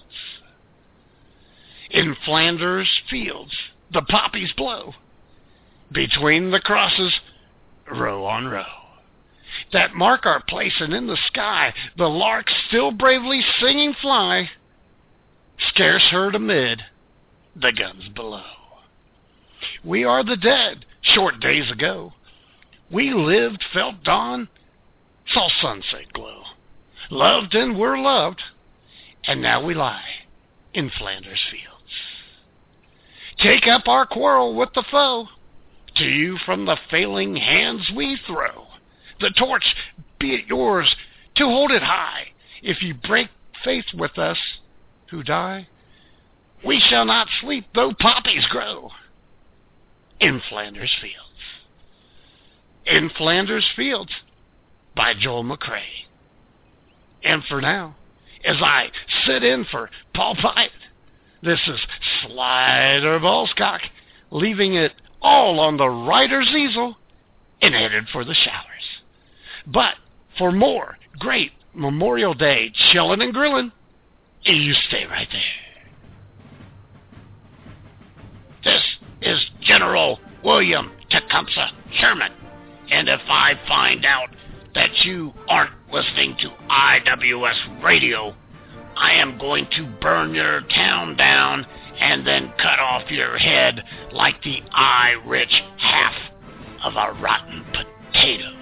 In 1.90 2.16
Flanders 2.24 2.88
Fields, 3.08 3.52
the 3.92 4.02
poppies 4.02 4.52
blow. 4.56 4.94
Between 5.92 6.50
the 6.50 6.60
crosses, 6.60 7.14
row 7.90 8.24
on 8.24 8.46
row 8.46 8.64
that 9.72 9.94
mark 9.94 10.26
our 10.26 10.42
place, 10.42 10.74
and 10.80 10.92
in 10.92 11.06
the 11.06 11.18
sky 11.28 11.72
the 11.96 12.08
larks 12.08 12.52
still 12.68 12.90
bravely 12.90 13.40
singing 13.60 13.94
fly, 14.00 14.50
scarce 15.68 16.02
heard 16.10 16.34
amid 16.34 16.82
the 17.54 17.72
guns 17.72 18.08
below. 18.14 18.42
We 19.84 20.04
are 20.04 20.22
the 20.22 20.36
dead, 20.36 20.84
short 21.02 21.40
days 21.40 21.70
ago. 21.70 22.12
We 22.90 23.12
lived, 23.12 23.64
felt 23.72 24.02
dawn, 24.04 24.48
saw 25.28 25.48
sunset 25.60 26.12
glow, 26.12 26.42
loved 27.10 27.54
and 27.54 27.78
were 27.78 27.98
loved, 27.98 28.42
and 29.24 29.42
now 29.42 29.64
we 29.64 29.74
lie 29.74 30.04
in 30.74 30.90
Flanders 30.90 31.40
fields. 31.50 31.72
Take 33.38 33.66
up 33.66 33.88
our 33.88 34.06
quarrel 34.06 34.54
with 34.54 34.70
the 34.74 34.84
foe, 34.90 35.28
To 35.98 36.04
you 36.04 36.36
from 36.44 36.66
the 36.66 36.76
failing 36.90 37.36
hands 37.36 37.90
we 37.96 38.18
throw. 38.26 38.66
The 39.20 39.30
torch, 39.38 39.64
be 40.18 40.34
it 40.34 40.46
yours, 40.46 40.94
to 41.36 41.44
hold 41.44 41.70
it 41.70 41.82
high. 41.82 42.28
If 42.62 42.82
you 42.82 42.94
break 42.94 43.28
faith 43.64 43.86
with 43.94 44.18
us 44.18 44.38
who 45.10 45.22
die, 45.22 45.68
we 46.64 46.80
shall 46.80 47.04
not 47.04 47.28
sleep 47.40 47.66
though 47.74 47.92
poppies 47.98 48.46
grow. 48.50 48.90
In 50.20 50.40
Flanders 50.48 50.94
Fields. 51.00 51.16
In 52.86 53.10
Flanders 53.16 53.66
Fields 53.74 54.12
by 54.94 55.14
Joel 55.18 55.44
McCrea. 55.44 56.04
And 57.22 57.42
for 57.44 57.60
now, 57.60 57.96
as 58.44 58.56
I 58.60 58.90
sit 59.26 59.42
in 59.42 59.64
for 59.70 59.90
Paul 60.14 60.36
Piatt, 60.36 60.68
this 61.42 61.60
is 61.66 61.80
Slider 62.22 63.18
Ballscock, 63.20 63.80
leaving 64.30 64.74
it 64.74 64.92
all 65.26 65.58
on 65.58 65.76
the 65.76 65.88
writer's 65.88 66.48
easel 66.56 66.96
and 67.60 67.74
headed 67.74 68.08
for 68.12 68.24
the 68.24 68.32
showers. 68.32 69.02
But 69.66 69.94
for 70.38 70.52
more 70.52 70.96
great 71.18 71.50
Memorial 71.74 72.32
Day 72.32 72.72
chillin' 72.92 73.20
and 73.20 73.34
grillin', 73.34 73.72
you 74.44 74.72
stay 74.88 75.04
right 75.04 75.26
there. 75.32 75.42
This 78.62 78.82
is 79.20 79.50
General 79.62 80.20
William 80.44 80.92
Tecumseh 81.10 81.72
Sherman, 81.98 82.32
and 82.92 83.08
if 83.08 83.20
I 83.28 83.54
find 83.66 84.04
out 84.04 84.28
that 84.74 84.90
you 85.04 85.32
aren't 85.48 85.72
listening 85.92 86.36
to 86.40 86.50
IWS 86.70 87.82
radio, 87.82 88.32
I 88.96 89.14
am 89.14 89.38
going 89.38 89.66
to 89.76 89.92
burn 90.00 90.34
your 90.34 90.60
town 90.62 91.16
down 91.16 91.66
and 91.98 92.26
then 92.26 92.52
cut 92.58 92.78
off 92.78 93.10
your 93.10 93.36
head 93.38 93.82
like 94.12 94.42
the 94.42 94.58
eye-rich 94.72 95.62
half 95.78 96.14
of 96.84 96.94
a 96.94 97.20
rotten 97.20 97.64
potato. 97.72 98.52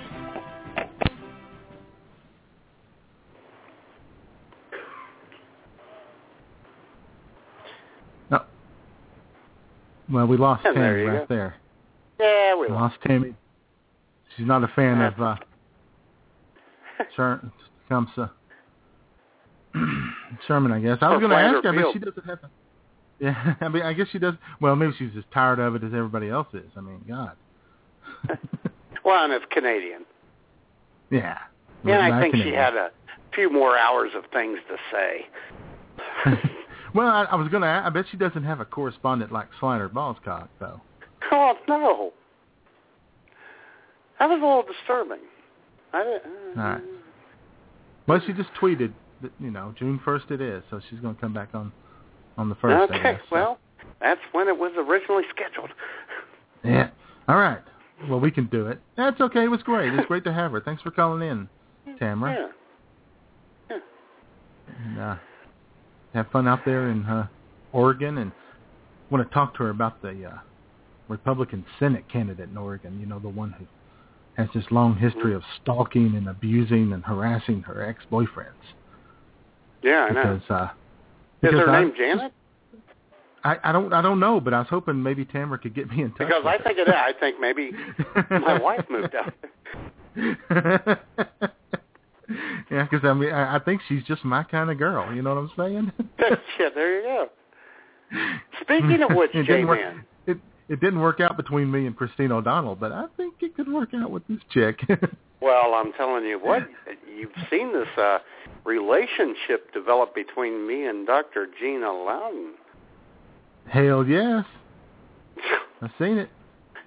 No. 8.30 8.42
Well, 10.10 10.26
we 10.26 10.36
lost 10.36 10.64
And 10.64 10.76
there 10.76 10.96
Tammy 10.96 11.08
right 11.18 11.28
go. 11.28 11.34
there. 11.34 11.54
Yeah, 12.20 12.54
we 12.56 12.66
We 12.66 12.72
lost. 12.72 12.94
lost 12.94 13.04
Tammy. 13.06 13.34
She's 14.36 14.46
not 14.46 14.64
a 14.64 14.68
fan 14.68 15.00
of 15.00 15.20
uh, 15.20 15.36
Sher- 17.16 17.42
Tecumseh. 17.88 18.30
Sherman, 20.46 20.72
I 20.72 20.80
guess. 20.80 20.98
I 21.00 21.10
was 21.10 21.20
going 21.20 21.30
to 21.30 21.36
ask 21.36 21.54
her, 21.54 21.62
Flander 21.62 21.82
but 21.84 21.92
she 21.92 21.98
doesn't 21.98 22.24
have. 22.26 22.38
A, 22.44 22.50
yeah, 23.20 23.54
I 23.60 23.68
mean, 23.68 23.82
I 23.82 23.92
guess 23.92 24.08
she 24.12 24.18
does. 24.18 24.34
Well, 24.60 24.76
maybe 24.76 24.92
she's 24.98 25.10
as 25.16 25.24
tired 25.32 25.58
of 25.58 25.74
it 25.74 25.84
as 25.84 25.92
everybody 25.94 26.28
else 26.28 26.48
is. 26.52 26.70
I 26.76 26.80
mean, 26.80 27.04
God. 27.08 27.32
Well, 29.04 29.22
and 29.22 29.32
it's 29.32 29.44
Canadian. 29.50 30.04
yeah. 31.10 31.38
Yeah, 31.84 32.00
I 32.00 32.22
think 32.22 32.34
in 32.34 32.42
she 32.42 32.48
had 32.48 32.74
a 32.74 32.90
few 33.34 33.52
more 33.52 33.76
hours 33.76 34.12
of 34.16 34.24
things 34.32 34.58
to 34.68 34.76
say. 34.90 35.26
well, 36.94 37.08
I, 37.08 37.24
I 37.24 37.34
was 37.34 37.48
going 37.48 37.62
to. 37.62 37.68
I 37.68 37.90
bet 37.90 38.06
she 38.10 38.16
doesn't 38.16 38.44
have 38.44 38.60
a 38.60 38.64
correspondent 38.64 39.30
like 39.30 39.48
Slider 39.60 39.90
Ballscock, 39.90 40.48
though. 40.58 40.80
Oh 41.30 41.54
no, 41.68 42.12
that 44.18 44.30
was 44.30 44.40
a 44.40 44.46
little 44.46 44.62
disturbing. 44.62 45.26
I 45.92 46.04
didn't, 46.04 46.58
uh, 46.58 46.62
All 46.62 46.68
right. 46.68 46.82
Well, 48.06 48.22
she 48.26 48.32
just 48.32 48.48
tweeted 48.58 48.94
that 49.20 49.32
you 49.38 49.50
know 49.50 49.74
June 49.78 50.00
first 50.02 50.30
it 50.30 50.40
is, 50.40 50.62
so 50.70 50.80
she's 50.88 51.00
going 51.00 51.14
to 51.14 51.20
come 51.20 51.34
back 51.34 51.50
on 51.52 51.70
on 52.36 52.48
the 52.48 52.54
first. 52.56 52.90
Okay, 52.90 53.02
guess, 53.02 53.20
so. 53.28 53.34
well, 53.34 53.58
that's 54.00 54.20
when 54.32 54.48
it 54.48 54.56
was 54.56 54.72
originally 54.76 55.24
scheduled. 55.30 55.70
Yeah. 56.66 56.88
All 57.28 57.36
right. 57.36 57.60
Well, 58.08 58.20
we 58.20 58.30
can 58.30 58.46
do 58.46 58.68
it. 58.68 58.80
That's 58.96 59.20
okay. 59.20 59.44
It 59.44 59.48
was 59.48 59.62
great. 59.62 59.92
It's 59.92 60.06
great 60.06 60.24
to 60.24 60.32
have 60.32 60.52
her. 60.52 60.62
Thanks 60.62 60.80
for 60.80 60.90
calling 60.90 61.28
in, 61.28 61.46
Tamara. 61.98 62.48
Yeah. 63.68 63.76
And, 64.82 64.98
uh, 64.98 65.16
have 66.14 66.30
fun 66.30 66.48
out 66.48 66.60
there 66.64 66.88
in 66.88 67.04
uh, 67.04 67.26
Oregon, 67.74 68.16
and 68.16 68.32
want 69.10 69.28
to 69.28 69.34
talk 69.34 69.52
to 69.58 69.64
her 69.64 69.68
about 69.68 70.00
the 70.00 70.24
uh, 70.24 70.38
Republican 71.08 71.64
Senate 71.78 72.04
candidate 72.10 72.48
in 72.48 72.56
Oregon. 72.56 72.98
You 72.98 73.06
know, 73.06 73.18
the 73.18 73.28
one 73.28 73.52
who 73.52 73.66
has 74.36 74.48
this 74.54 74.64
long 74.70 74.96
history 74.96 75.34
of 75.34 75.42
stalking 75.62 76.14
and 76.16 76.28
abusing 76.28 76.92
and 76.92 77.04
harassing 77.04 77.62
her 77.62 77.84
ex-boyfriends. 77.84 78.48
Yeah, 79.82 80.08
I 80.10 80.12
know. 80.12 80.22
Because, 80.22 80.50
uh, 80.50 80.68
Is 81.44 81.52
her 81.52 81.70
I- 81.70 81.80
name 81.82 81.92
Janet? 81.96 82.32
I, 83.44 83.58
I 83.62 83.72
don't 83.72 83.92
I 83.92 84.00
don't 84.00 84.20
know, 84.20 84.40
but 84.40 84.54
I 84.54 84.60
was 84.60 84.68
hoping 84.70 85.02
maybe 85.02 85.26
Tamara 85.26 85.58
could 85.58 85.74
get 85.74 85.90
me 85.90 86.00
in 86.02 86.10
touch. 86.12 86.28
Because 86.28 86.44
I 86.46 86.56
think 86.56 86.78
it 86.78 86.88
is. 86.88 86.94
I 86.96 87.12
think 87.20 87.38
maybe 87.38 87.72
my 88.30 88.58
wife 88.62 88.86
moved 88.88 89.14
out. 89.14 89.34
yeah, 92.70 92.86
because 92.90 93.04
I 93.04 93.12
mean, 93.12 93.30
I, 93.30 93.56
I 93.56 93.58
think 93.58 93.82
she's 93.86 94.02
just 94.04 94.24
my 94.24 94.44
kind 94.44 94.70
of 94.70 94.78
girl. 94.78 95.14
You 95.14 95.20
know 95.20 95.34
what 95.34 95.40
I'm 95.42 95.50
saying? 95.58 95.92
yeah, 96.58 96.68
there 96.74 96.96
you 97.00 97.02
go. 97.02 97.28
Speaking 98.62 99.02
of 99.02 99.14
which. 99.14 99.32
J-Man. 99.32 100.04
It 100.68 100.80
didn't 100.80 101.00
work 101.00 101.20
out 101.20 101.36
between 101.36 101.70
me 101.70 101.86
and 101.86 101.96
Christine 101.96 102.32
O'Donnell, 102.32 102.74
but 102.74 102.90
I 102.90 103.04
think 103.16 103.34
it 103.40 103.54
could 103.54 103.70
work 103.70 103.90
out 103.94 104.10
with 104.10 104.26
this 104.28 104.40
chick. 104.50 104.80
Well, 105.44 105.74
I'm 105.74 105.92
telling 105.92 106.24
you 106.24 106.38
what, 106.38 106.62
you've 107.06 107.28
seen 107.50 107.74
this 107.74 107.88
uh, 107.98 108.20
relationship 108.64 109.74
develop 109.74 110.14
between 110.14 110.66
me 110.66 110.86
and 110.86 111.06
Dr. 111.06 111.48
Gina 111.60 111.92
Loudon. 111.92 112.54
Hell 113.68 114.06
yes, 114.06 114.46
I've 115.82 115.90
seen 115.98 116.16
it. 116.16 116.30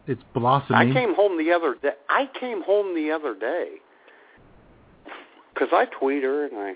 It's 0.07 0.23
blossoming. 0.33 0.89
I 0.89 0.91
came 0.91 1.13
home 1.13 1.37
the 1.37 1.51
other 1.51 1.75
day. 1.79 1.91
I 2.09 2.27
came 2.39 2.63
home 2.63 2.95
the 2.95 3.11
other 3.11 3.35
day 3.35 3.73
because 5.53 5.69
I 5.71 5.85
tweet 5.99 6.23
her 6.23 6.45
and 6.47 6.57
I, 6.57 6.73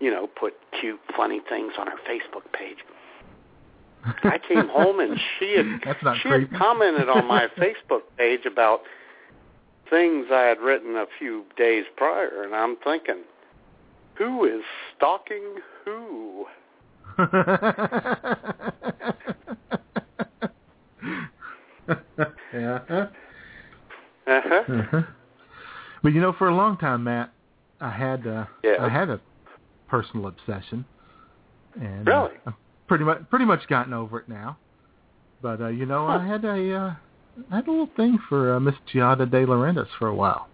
you 0.00 0.10
know, 0.10 0.26
put 0.26 0.54
cute, 0.80 0.98
funny 1.16 1.40
things 1.48 1.74
on 1.78 1.86
her 1.86 1.98
Facebook 2.08 2.50
page. 2.52 2.78
I 4.24 4.38
came 4.38 4.68
home 4.68 5.00
and 5.00 5.18
she 5.38 5.56
had 5.56 5.66
she 6.22 6.28
creepy. 6.28 6.50
had 6.50 6.58
commented 6.58 7.08
on 7.08 7.26
my 7.26 7.46
Facebook 7.58 8.02
page 8.16 8.44
about 8.46 8.80
things 9.90 10.26
I 10.32 10.42
had 10.42 10.60
written 10.60 10.96
a 10.96 11.06
few 11.18 11.44
days 11.56 11.84
prior, 11.96 12.42
and 12.44 12.54
I'm 12.54 12.76
thinking, 12.84 13.22
who 14.16 14.44
is 14.44 14.62
stalking 14.96 15.56
who? 15.84 16.46
yeah. 22.52 22.80
Uh-huh. 22.88 23.06
Uh-huh. 24.26 25.02
But 26.02 26.12
you 26.12 26.20
know, 26.20 26.32
for 26.32 26.48
a 26.48 26.54
long 26.54 26.76
time, 26.76 27.04
Matt, 27.04 27.32
I 27.80 27.90
had 27.90 28.26
uh, 28.26 28.46
Yeah. 28.62 28.76
I 28.80 28.88
had 28.88 29.10
a 29.10 29.20
personal 29.88 30.26
obsession, 30.26 30.84
and 31.80 32.06
Really? 32.06 32.32
uh, 32.46 32.52
pretty 32.94 33.04
much 33.04 33.28
pretty 33.28 33.44
much 33.44 33.66
gotten 33.66 33.92
over 33.92 34.20
it 34.20 34.28
now. 34.28 34.56
But 35.42 35.60
uh, 35.60 35.66
you 35.68 35.84
know, 35.84 36.06
I 36.06 36.24
had 36.24 36.44
a 36.44 36.74
uh, 36.74 36.94
I 37.50 37.56
had 37.56 37.66
a 37.66 37.70
little 37.70 37.90
thing 37.96 38.18
for 38.28 38.54
uh, 38.54 38.60
Miss 38.60 38.76
Giada 38.92 39.28
De 39.28 39.44
Laurentiis 39.44 39.88
for 39.98 40.06
a 40.08 40.14
while. 40.14 40.48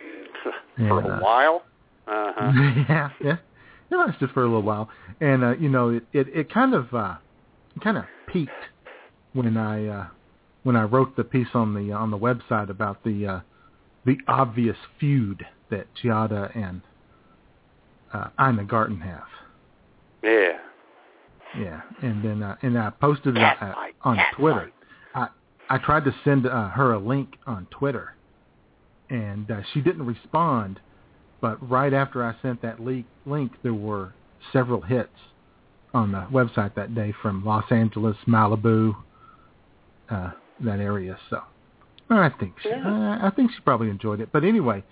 For 0.76 0.98
And, 0.98 1.06
a 1.06 1.14
uh, 1.14 1.20
while. 1.20 1.62
Uh-huh. 2.08 2.52
yeah, 2.88 3.10
yeah. 3.22 3.36
It 3.90 3.94
lasted 3.96 4.30
for 4.32 4.42
a 4.42 4.46
little 4.46 4.62
while, 4.62 4.88
and 5.20 5.44
uh, 5.44 5.54
you 5.56 5.68
know, 5.68 5.90
it 5.90 6.02
it, 6.12 6.26
it 6.34 6.52
kind 6.52 6.74
of 6.74 6.92
uh, 6.92 7.14
kind 7.82 7.96
of 7.96 8.04
peaked 8.26 8.50
when 9.34 9.56
I 9.56 9.86
uh, 9.86 10.06
when 10.64 10.74
I 10.74 10.82
wrote 10.82 11.14
the 11.16 11.22
piece 11.22 11.46
on 11.54 11.74
the 11.74 11.92
on 11.92 12.10
the 12.10 12.18
website 12.18 12.70
about 12.70 13.04
the 13.04 13.26
uh, 13.26 13.40
the 14.04 14.18
obvious 14.26 14.76
feud 14.98 15.46
that 15.70 15.86
Giada 16.02 16.50
and 16.56 16.82
uh, 18.12 18.28
Ina 18.40 18.64
Garten 18.64 19.00
have. 19.00 19.28
Yeah. 20.24 20.58
Yeah, 21.58 21.80
and 22.02 22.24
then 22.24 22.42
uh, 22.42 22.56
and 22.62 22.78
I 22.78 22.90
posted 22.90 23.36
it 23.36 23.40
Cat 23.40 23.58
uh, 23.60 23.74
fight, 23.74 23.94
on 24.02 24.18
Twitter. 24.36 24.72
I 25.14 25.28
I 25.70 25.78
tried 25.78 26.04
to 26.04 26.14
send 26.24 26.46
uh, 26.46 26.68
her 26.70 26.92
a 26.92 26.98
link 26.98 27.36
on 27.46 27.66
Twitter, 27.70 28.14
and 29.10 29.50
uh, 29.50 29.60
she 29.72 29.80
didn't 29.80 30.06
respond. 30.06 30.80
But 31.40 31.68
right 31.68 31.92
after 31.92 32.24
I 32.24 32.34
sent 32.42 32.62
that 32.62 32.80
link, 32.80 33.06
link, 33.26 33.52
there 33.62 33.74
were 33.74 34.14
several 34.52 34.80
hits 34.80 35.10
on 35.92 36.10
the 36.10 36.26
website 36.32 36.74
that 36.74 36.94
day 36.94 37.12
from 37.22 37.44
Los 37.44 37.70
Angeles, 37.70 38.16
Malibu, 38.26 38.94
uh, 40.10 40.30
that 40.60 40.80
area. 40.80 41.18
So 41.30 41.40
I 42.10 42.30
think 42.40 42.54
she, 42.62 42.70
Yeah. 42.70 43.18
I, 43.22 43.28
I 43.28 43.30
think 43.30 43.52
she 43.52 43.60
probably 43.60 43.90
enjoyed 43.90 44.20
it. 44.20 44.30
But 44.32 44.44
anyway, 44.44 44.82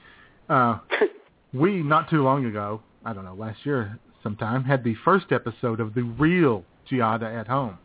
uh, 0.48 0.78
we 1.54 1.82
not 1.82 2.08
too 2.10 2.22
long 2.22 2.44
ago, 2.44 2.82
I 3.04 3.12
don't 3.12 3.24
know, 3.24 3.34
last 3.34 3.64
year 3.64 3.98
sometime, 4.22 4.64
had 4.64 4.84
the 4.84 4.94
first 5.04 5.26
episode 5.32 5.80
of 5.80 5.94
the 5.94 6.02
real 6.02 6.64
Giada 6.90 7.40
at 7.40 7.46
home, 7.48 7.78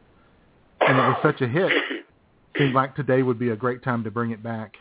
and 0.82 0.98
it 0.98 1.02
was 1.02 1.18
such 1.22 1.42
a 1.42 1.48
hit. 1.48 1.72
Seemed 2.58 2.74
like 2.74 2.96
today 2.96 3.22
would 3.22 3.38
be 3.38 3.50
a 3.52 3.56
great 3.56 3.84
time 3.84 4.04
to 4.04 4.10
bring 4.12 4.32
it 4.32 4.42
back 4.42 4.76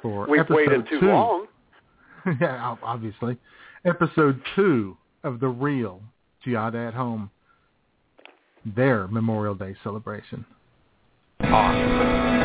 for 0.00 0.26
We've 0.30 0.40
episode 0.40 0.54
waited 0.56 0.88
too 0.88 1.00
two. 1.00 1.06
long. 1.06 1.46
yeah, 2.40 2.76
obviously, 2.82 3.36
episode 3.84 4.40
two 4.54 4.96
of 5.24 5.40
the 5.40 5.48
real 5.48 6.00
Giada 6.46 6.88
at 6.88 6.94
home, 6.94 7.30
their 8.64 9.08
Memorial 9.08 9.54
Day 9.54 9.74
celebration. 9.82 10.44
Awesome. 11.40 12.35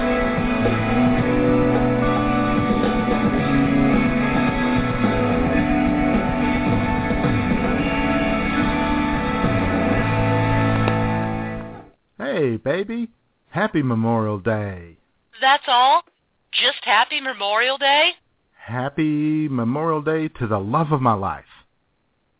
Baby. 12.63 13.09
Happy 13.49 13.81
Memorial 13.81 14.39
Day. 14.39 14.97
That's 15.41 15.63
all? 15.67 16.03
Just 16.51 16.83
happy 16.83 17.19
Memorial 17.19 17.77
Day? 17.77 18.11
Happy 18.53 19.47
Memorial 19.49 20.01
Day 20.01 20.27
to 20.27 20.47
the 20.47 20.59
love 20.59 20.91
of 20.91 21.01
my 21.01 21.13
life. 21.13 21.45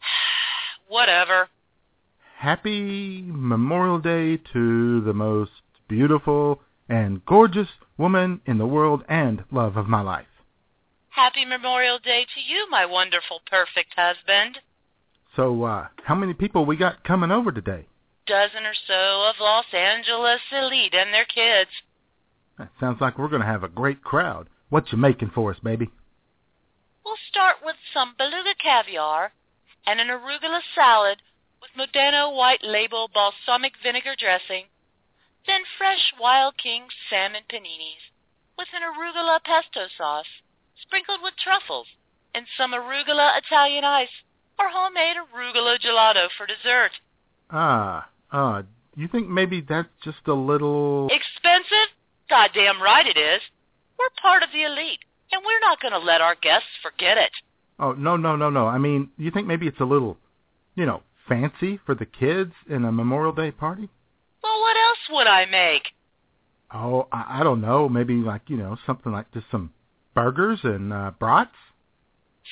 Whatever. 0.88 1.49
Happy 2.38 3.23
Memorial 3.27 3.99
Day 3.99 4.38
to 4.53 5.02
the 5.02 5.14
most 5.14 5.52
beautiful 5.88 6.61
and 6.89 7.23
gorgeous 7.26 7.68
woman 7.98 8.41
in 8.45 8.57
the 8.57 8.65
world 8.65 9.03
and 9.07 9.43
love 9.52 9.77
of 9.77 9.88
my 9.88 10.02
life. 10.02 10.26
Happy 11.10 11.45
Memorial 11.45 11.99
Day 11.99 12.26
to 12.34 12.41
you, 12.41 12.69
my 12.69 12.85
wonderful, 12.85 13.41
perfect 13.49 13.93
husband. 13.95 14.60
So, 15.35 15.64
uh, 15.64 15.88
how 16.03 16.15
many 16.15 16.34
people 16.34 16.65
we 16.65 16.77
got 16.77 17.03
coming 17.03 17.31
over 17.31 17.52
today? 17.52 17.88
Dozen 18.31 18.63
or 18.63 18.73
so 18.87 19.27
of 19.27 19.35
Los 19.41 19.65
Angeles 19.73 20.39
elite 20.53 20.93
and 20.93 21.13
their 21.13 21.25
kids. 21.25 21.69
That 22.57 22.71
sounds 22.79 23.01
like 23.01 23.19
we're 23.19 23.27
going 23.27 23.41
to 23.41 23.47
have 23.47 23.65
a 23.65 23.67
great 23.67 24.05
crowd. 24.05 24.47
What 24.69 24.89
you 24.93 24.97
making 24.97 25.31
for 25.35 25.51
us, 25.51 25.59
baby? 25.59 25.89
We'll 27.03 27.19
start 27.27 27.57
with 27.61 27.75
some 27.93 28.15
beluga 28.17 28.55
caviar 28.55 29.33
and 29.85 29.99
an 29.99 30.07
arugula 30.07 30.61
salad 30.73 31.21
with 31.61 31.71
Modena 31.75 32.31
white 32.31 32.63
label 32.63 33.11
balsamic 33.13 33.73
vinegar 33.83 34.15
dressing, 34.17 34.71
then 35.45 35.63
fresh 35.77 36.13
Wild 36.17 36.55
King 36.55 36.87
salmon 37.09 37.43
paninis 37.51 38.15
with 38.57 38.69
an 38.73 38.79
arugula 38.81 39.43
pesto 39.43 39.91
sauce 39.97 40.39
sprinkled 40.81 41.19
with 41.21 41.33
truffles 41.35 41.87
and 42.33 42.45
some 42.57 42.71
arugula 42.71 43.37
Italian 43.37 43.83
ice 43.83 44.23
or 44.57 44.69
homemade 44.69 45.17
arugula 45.19 45.77
gelato 45.83 46.29
for 46.37 46.47
dessert. 46.47 46.91
Ah, 47.49 48.07
uh, 48.31 48.63
you 48.95 49.07
think 49.07 49.29
maybe 49.29 49.61
that's 49.61 49.89
just 50.03 50.27
a 50.27 50.33
little... 50.33 51.07
Expensive? 51.11 51.93
Goddamn 52.29 52.81
right 52.81 53.05
it 53.05 53.17
is. 53.17 53.41
We're 53.97 54.09
part 54.21 54.43
of 54.43 54.49
the 54.53 54.63
elite, 54.63 54.99
and 55.31 55.41
we're 55.45 55.59
not 55.59 55.81
going 55.81 55.93
to 55.93 55.99
let 55.99 56.21
our 56.21 56.35
guests 56.35 56.69
forget 56.81 57.17
it. 57.17 57.31
Oh, 57.79 57.93
no, 57.93 58.17
no, 58.17 58.35
no, 58.35 58.49
no. 58.49 58.67
I 58.67 58.77
mean, 58.77 59.09
you 59.17 59.31
think 59.31 59.47
maybe 59.47 59.67
it's 59.67 59.79
a 59.79 59.85
little, 59.85 60.17
you 60.75 60.85
know, 60.85 61.01
fancy 61.27 61.79
for 61.85 61.95
the 61.95 62.05
kids 62.05 62.53
in 62.69 62.85
a 62.85 62.91
Memorial 62.91 63.33
Day 63.33 63.51
party? 63.51 63.89
Well, 64.43 64.59
what 64.61 64.77
else 64.77 64.99
would 65.09 65.27
I 65.27 65.45
make? 65.45 65.83
Oh, 66.73 67.07
I, 67.11 67.39
I 67.39 67.43
don't 67.43 67.61
know. 67.61 67.89
Maybe 67.89 68.15
like, 68.15 68.43
you 68.47 68.57
know, 68.57 68.77
something 68.85 69.11
like 69.11 69.31
just 69.33 69.47
some 69.51 69.71
burgers 70.13 70.59
and 70.63 70.93
uh, 70.93 71.11
brats? 71.19 71.55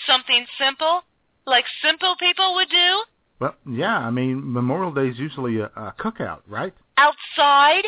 Something 0.06 0.46
simple? 0.58 1.02
Like 1.46 1.66
simple 1.84 2.16
people 2.20 2.56
would 2.56 2.70
do? 2.70 3.04
Well, 3.40 3.56
yeah, 3.70 3.98
I 3.98 4.12
mean, 4.12 4.54
Memorial 4.54 4.94
Day 4.94 5.08
is 5.08 5.18
usually 5.18 5.60
a, 5.60 5.66
a 5.76 5.94
cookout, 5.98 6.42
right? 6.48 6.74
Outside? 6.98 7.86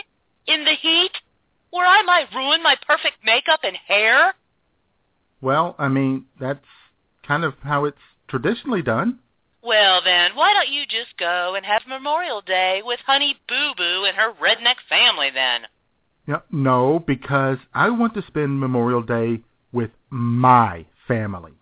In 0.47 0.65
the 0.65 0.75
heat? 0.81 1.11
Where 1.71 1.85
I 1.85 2.01
might 2.03 2.33
ruin 2.33 2.63
my 2.63 2.75
perfect 2.87 3.17
makeup 3.23 3.61
and 3.63 3.75
hair? 3.75 4.33
Well, 5.41 5.75
I 5.77 5.87
mean, 5.87 6.25
that's 6.39 6.65
kind 7.27 7.43
of 7.43 7.53
how 7.63 7.85
it's 7.85 7.97
traditionally 8.27 8.81
done. 8.81 9.19
Well 9.63 10.01
then, 10.03 10.35
why 10.35 10.53
don't 10.53 10.69
you 10.69 10.85
just 10.85 11.17
go 11.17 11.53
and 11.55 11.65
have 11.65 11.83
Memorial 11.87 12.41
Day 12.41 12.81
with 12.83 12.99
Honey 13.05 13.37
Boo 13.47 13.73
Boo 13.77 14.05
and 14.05 14.17
her 14.17 14.33
redneck 14.33 14.77
family 14.89 15.29
then? 15.31 15.61
Yeah, 16.27 16.41
no, 16.51 17.03
because 17.05 17.57
I 17.73 17.89
want 17.89 18.13
to 18.15 18.23
spend 18.25 18.59
Memorial 18.59 19.03
Day 19.03 19.41
with 19.71 19.91
my 20.09 20.85
family. 21.07 21.53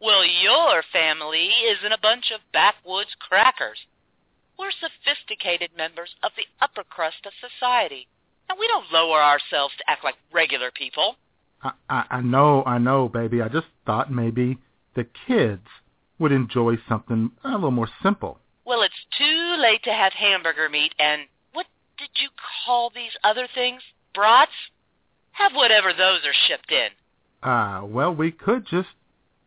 Well, 0.00 0.24
your 0.24 0.82
family 0.92 1.50
isn't 1.76 1.92
a 1.92 1.98
bunch 2.00 2.30
of 2.32 2.40
backwoods 2.52 3.10
crackers. 3.18 3.78
We're 4.58 4.70
sophisticated 4.70 5.70
members 5.76 6.10
of 6.22 6.32
the 6.36 6.46
upper 6.60 6.84
crust 6.84 7.26
of 7.26 7.32
society, 7.40 8.06
and 8.48 8.58
we 8.58 8.68
don't 8.68 8.92
lower 8.92 9.20
ourselves 9.20 9.74
to 9.78 9.90
act 9.90 10.04
like 10.04 10.14
regular 10.32 10.70
people. 10.70 11.16
I, 11.62 11.72
I, 11.88 12.04
I 12.10 12.20
know, 12.20 12.62
I 12.64 12.78
know, 12.78 13.08
baby. 13.08 13.42
I 13.42 13.48
just 13.48 13.66
thought 13.86 14.12
maybe 14.12 14.58
the 14.94 15.06
kids 15.26 15.66
would 16.18 16.32
enjoy 16.32 16.76
something 16.88 17.30
a 17.44 17.50
little 17.50 17.70
more 17.70 17.88
simple. 18.02 18.38
Well, 18.64 18.82
it's 18.82 18.94
too 19.16 19.56
late 19.58 19.82
to 19.84 19.92
have 19.92 20.12
hamburger 20.12 20.68
meat 20.68 20.94
and 20.98 21.22
what 21.52 21.66
did 21.96 22.10
you 22.16 22.28
call 22.64 22.90
these 22.94 23.12
other 23.24 23.48
things? 23.54 23.82
Brats? 24.14 24.52
Have 25.32 25.52
whatever 25.54 25.92
those 25.92 26.20
are 26.24 26.34
shipped 26.48 26.72
in. 26.72 26.88
Uh, 27.48 27.82
well, 27.84 28.12
we 28.12 28.32
could 28.32 28.66
just 28.66 28.88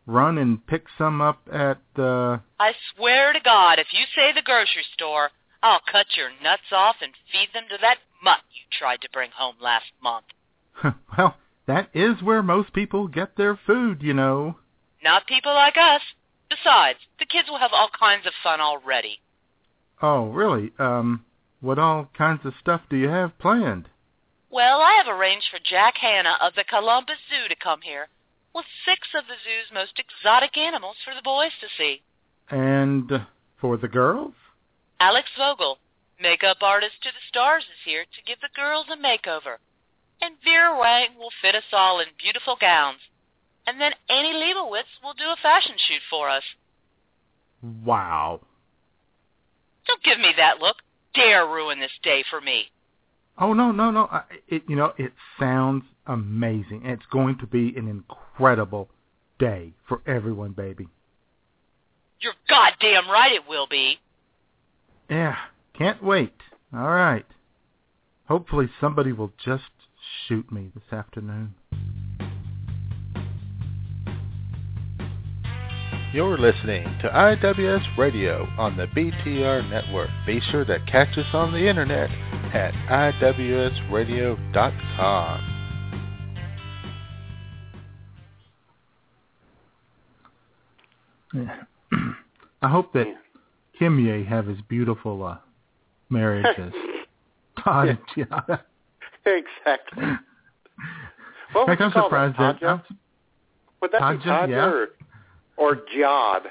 run 0.06 0.38
and 0.38 0.66
pick 0.66 0.84
some 0.98 1.20
up 1.20 1.40
at 1.52 1.80
uh 1.96 2.38
I 2.58 2.72
swear 2.94 3.32
to 3.32 3.40
God, 3.40 3.78
if 3.78 3.88
you 3.92 4.04
say 4.14 4.32
the 4.32 4.42
grocery 4.42 4.84
store, 4.94 5.30
I'll 5.62 5.80
cut 5.90 6.06
your 6.16 6.30
nuts 6.42 6.72
off 6.72 6.96
and 7.00 7.12
feed 7.30 7.48
them 7.54 7.64
to 7.70 7.78
that 7.80 7.98
mutt 8.22 8.40
you 8.52 8.62
tried 8.76 9.00
to 9.02 9.10
bring 9.12 9.30
home 9.34 9.56
last 9.60 9.92
month. 10.02 10.26
well, 11.16 11.36
that 11.66 11.88
is 11.94 12.22
where 12.22 12.42
most 12.42 12.72
people 12.72 13.06
get 13.06 13.36
their 13.36 13.58
food, 13.66 14.02
you 14.02 14.14
know. 14.14 14.56
Not 15.02 15.26
people 15.26 15.54
like 15.54 15.76
us. 15.76 16.02
Besides, 16.50 16.98
the 17.18 17.26
kids 17.26 17.48
will 17.48 17.58
have 17.58 17.72
all 17.72 17.88
kinds 17.98 18.26
of 18.26 18.32
fun 18.42 18.60
already. 18.60 19.20
Oh, 20.02 20.28
really? 20.28 20.72
Um, 20.78 21.24
what 21.60 21.78
all 21.78 22.10
kinds 22.16 22.44
of 22.44 22.54
stuff 22.60 22.82
do 22.90 22.96
you 22.96 23.08
have 23.08 23.38
planned? 23.38 23.88
Well, 24.50 24.80
I 24.80 25.00
have 25.02 25.06
arranged 25.06 25.46
for 25.50 25.60
Jack 25.64 25.94
Hanna 25.96 26.36
of 26.40 26.54
the 26.54 26.64
Columbus 26.64 27.16
Zoo 27.30 27.48
to 27.48 27.56
come 27.56 27.80
here 27.82 28.08
with 28.54 28.66
six 28.84 29.08
of 29.16 29.24
the 29.26 29.38
zoo's 29.42 29.72
most 29.72 29.98
exotic 29.98 30.56
animals 30.56 30.96
for 31.04 31.14
the 31.14 31.22
boys 31.22 31.52
to 31.60 31.68
see. 31.78 32.02
And 32.50 33.10
for 33.60 33.76
the 33.76 33.88
girls? 33.88 34.34
Alex 35.00 35.28
Vogel, 35.36 35.78
makeup 36.20 36.58
artist 36.62 37.02
to 37.02 37.10
the 37.10 37.26
stars, 37.28 37.64
is 37.64 37.80
here 37.84 38.04
to 38.04 38.26
give 38.26 38.40
the 38.40 38.54
girls 38.54 38.86
a 38.92 38.96
makeover. 38.96 39.56
And 40.20 40.36
Vera 40.44 40.78
Wang 40.78 41.18
will 41.18 41.32
fit 41.40 41.54
us 41.54 41.66
all 41.72 42.00
in 42.00 42.06
beautiful 42.18 42.56
gowns. 42.60 43.00
And 43.66 43.80
then 43.80 43.92
Annie 44.08 44.34
Leibovitz 44.34 45.02
will 45.02 45.14
do 45.14 45.24
a 45.24 45.42
fashion 45.42 45.74
shoot 45.76 46.02
for 46.10 46.28
us. 46.28 46.42
Wow. 47.62 48.40
Don't 49.86 50.02
give 50.02 50.18
me 50.18 50.30
that 50.36 50.58
look. 50.58 50.76
Dare 51.14 51.46
ruin 51.46 51.80
this 51.80 51.90
day 52.02 52.24
for 52.30 52.40
me. 52.40 52.70
Oh 53.38 53.54
no, 53.54 53.72
no, 53.72 53.90
no! 53.90 54.08
I, 54.10 54.22
it 54.48 54.62
you 54.68 54.76
know 54.76 54.92
it 54.98 55.12
sounds 55.38 55.84
amazing. 56.06 56.82
It's 56.84 57.06
going 57.10 57.38
to 57.38 57.46
be 57.46 57.74
an 57.76 57.88
incredible 57.88 58.88
day 59.38 59.72
for 59.88 60.02
everyone, 60.06 60.52
baby. 60.52 60.88
You're 62.20 62.34
goddamn 62.48 63.10
right 63.10 63.32
it 63.32 63.48
will 63.48 63.66
be. 63.66 63.98
Yeah, 65.10 65.36
can't 65.76 66.02
wait. 66.02 66.34
All 66.74 66.90
right. 66.90 67.26
Hopefully 68.28 68.68
somebody 68.80 69.12
will 69.12 69.32
just 69.44 69.64
shoot 70.26 70.50
me 70.52 70.70
this 70.74 70.92
afternoon. 70.92 71.54
You're 76.12 76.36
listening 76.36 76.84
to 77.00 77.08
IWS 77.08 77.96
Radio 77.96 78.46
on 78.58 78.76
the 78.76 78.86
BTR 78.86 79.68
network. 79.70 80.10
Be 80.26 80.40
sure 80.50 80.64
to 80.66 80.78
catch 80.86 81.16
us 81.16 81.26
on 81.32 81.52
the 81.52 81.66
internet 81.66 82.10
at 82.52 82.74
iwsradio.com. 83.20 85.48
Yeah. 91.34 91.62
I 92.62 92.68
hope 92.68 92.92
that 92.92 93.06
kim 93.78 93.96
Kimye 93.96 94.26
have 94.26 94.48
as 94.48 94.58
beautiful 94.68 95.24
uh, 95.24 95.38
marriage 96.10 96.44
as 96.58 96.72
Todd 97.64 97.88
and 97.88 97.98
Giada. 98.14 98.60
Exactly. 99.26 100.04
What 101.52 101.78
you 101.78 101.84
I'm 101.84 101.92
surprised 101.92 102.38
that? 102.38 102.66
I'm, 102.66 102.80
Would 103.82 103.92
that 103.92 104.00
Tadja, 104.00 104.22
be 104.22 104.24
Tadja 104.24 104.48
yeah. 104.48 104.64
or, 104.64 104.88
or 105.58 105.76
Jod? 105.94 106.46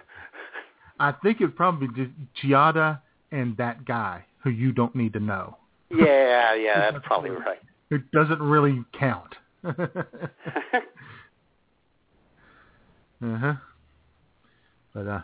I 0.99 1.11
think 1.23 1.41
it'd 1.41 1.55
probably 1.55 1.87
be 1.87 2.11
Giada 2.43 2.99
and 3.31 3.57
that 3.57 3.83
guy 3.83 4.23
who 4.43 4.51
you 4.51 4.71
don't 4.71 4.95
need 4.95 5.13
to 5.13 5.19
know. 5.19 5.57
Yeah, 5.93 6.55
yeah, 6.55 6.91
that's 6.91 7.05
probably 7.05 7.31
right. 7.31 7.59
It 7.89 8.09
doesn't 8.11 8.41
really 8.41 8.83
count. 8.97 9.35
uh 9.63 9.73
huh. 13.21 13.53
But 14.93 15.07
uh, 15.07 15.21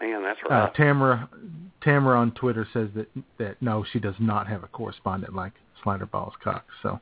Man, 0.00 0.22
that's 0.22 0.40
uh, 0.50 0.54
rough. 0.54 0.74
Tamara, 0.74 1.28
Tamara 1.82 2.18
on 2.18 2.32
Twitter 2.32 2.66
says 2.72 2.88
that 2.96 3.06
that 3.38 3.62
no, 3.62 3.84
she 3.92 4.00
does 4.00 4.16
not 4.18 4.48
have 4.48 4.64
a 4.64 4.66
correspondent 4.68 5.34
like 5.34 5.52
Slider 5.82 6.06
Balls 6.06 6.34
Cox. 6.42 6.64
So 6.82 7.00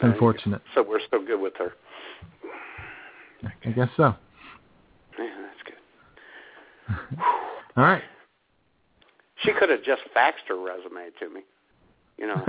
unfortunate. 0.00 0.62
so 0.74 0.84
we're 0.88 1.00
still 1.06 1.24
good 1.24 1.40
with 1.40 1.54
her. 1.58 1.72
I 3.64 3.70
guess 3.70 3.88
so. 3.96 4.14
Yeah, 5.18 5.26
that's 5.42 5.62
good. 5.64 7.18
All 7.76 7.84
right. 7.84 8.02
She 9.42 9.52
could 9.58 9.68
have 9.70 9.82
just 9.84 10.02
faxed 10.16 10.46
her 10.48 10.56
resume 10.56 11.10
to 11.20 11.28
me. 11.30 11.42
You 12.18 12.26
know. 12.26 12.44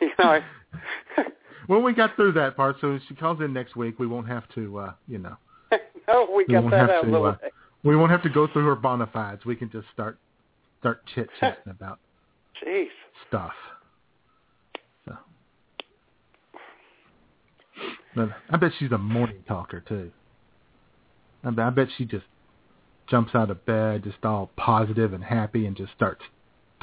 you 0.00 0.10
know, 0.18 0.24
I, 0.24 0.42
when 1.66 1.82
we 1.82 1.92
got 1.94 2.16
through 2.16 2.32
that 2.32 2.56
part, 2.56 2.76
so 2.80 2.94
if 2.94 3.02
she 3.08 3.14
calls 3.14 3.40
in 3.40 3.52
next 3.52 3.76
week, 3.76 3.98
we 3.98 4.06
won't 4.06 4.28
have 4.28 4.44
to, 4.54 4.78
uh, 4.78 4.92
you 5.06 5.18
know, 5.18 5.36
no, 6.08 6.28
we 6.34 6.44
we 6.48 6.54
got 6.54 6.70
that 6.70 6.90
out 6.90 6.90
of 6.90 7.04
to. 7.06 7.10
the 7.10 7.18
Uh, 7.18 7.30
way. 7.42 7.50
we 7.84 7.96
won't 7.96 8.10
have 8.10 8.22
to 8.22 8.28
go 8.30 8.46
through 8.52 8.66
her 8.66 8.76
bona 8.76 9.08
fides. 9.12 9.44
We 9.44 9.56
can 9.56 9.70
just 9.70 9.86
start 9.92 10.18
start 10.80 11.02
chit 11.14 11.28
chatting 11.40 11.70
about 11.70 11.98
Jeez. 12.64 12.86
stuff. 13.28 13.52
So, 15.06 15.16
but 18.14 18.28
I 18.50 18.56
bet 18.56 18.72
she's 18.78 18.92
a 18.92 18.98
morning 18.98 19.42
talker 19.46 19.80
too. 19.80 20.10
I 21.44 21.50
bet, 21.50 21.66
I 21.66 21.70
bet 21.70 21.88
she 21.96 22.04
just 22.04 22.26
jumps 23.08 23.34
out 23.34 23.50
of 23.50 23.64
bed, 23.64 24.04
just 24.04 24.24
all 24.24 24.50
positive 24.56 25.12
and 25.12 25.24
happy, 25.24 25.66
and 25.66 25.76
just 25.76 25.92
starts 25.92 26.22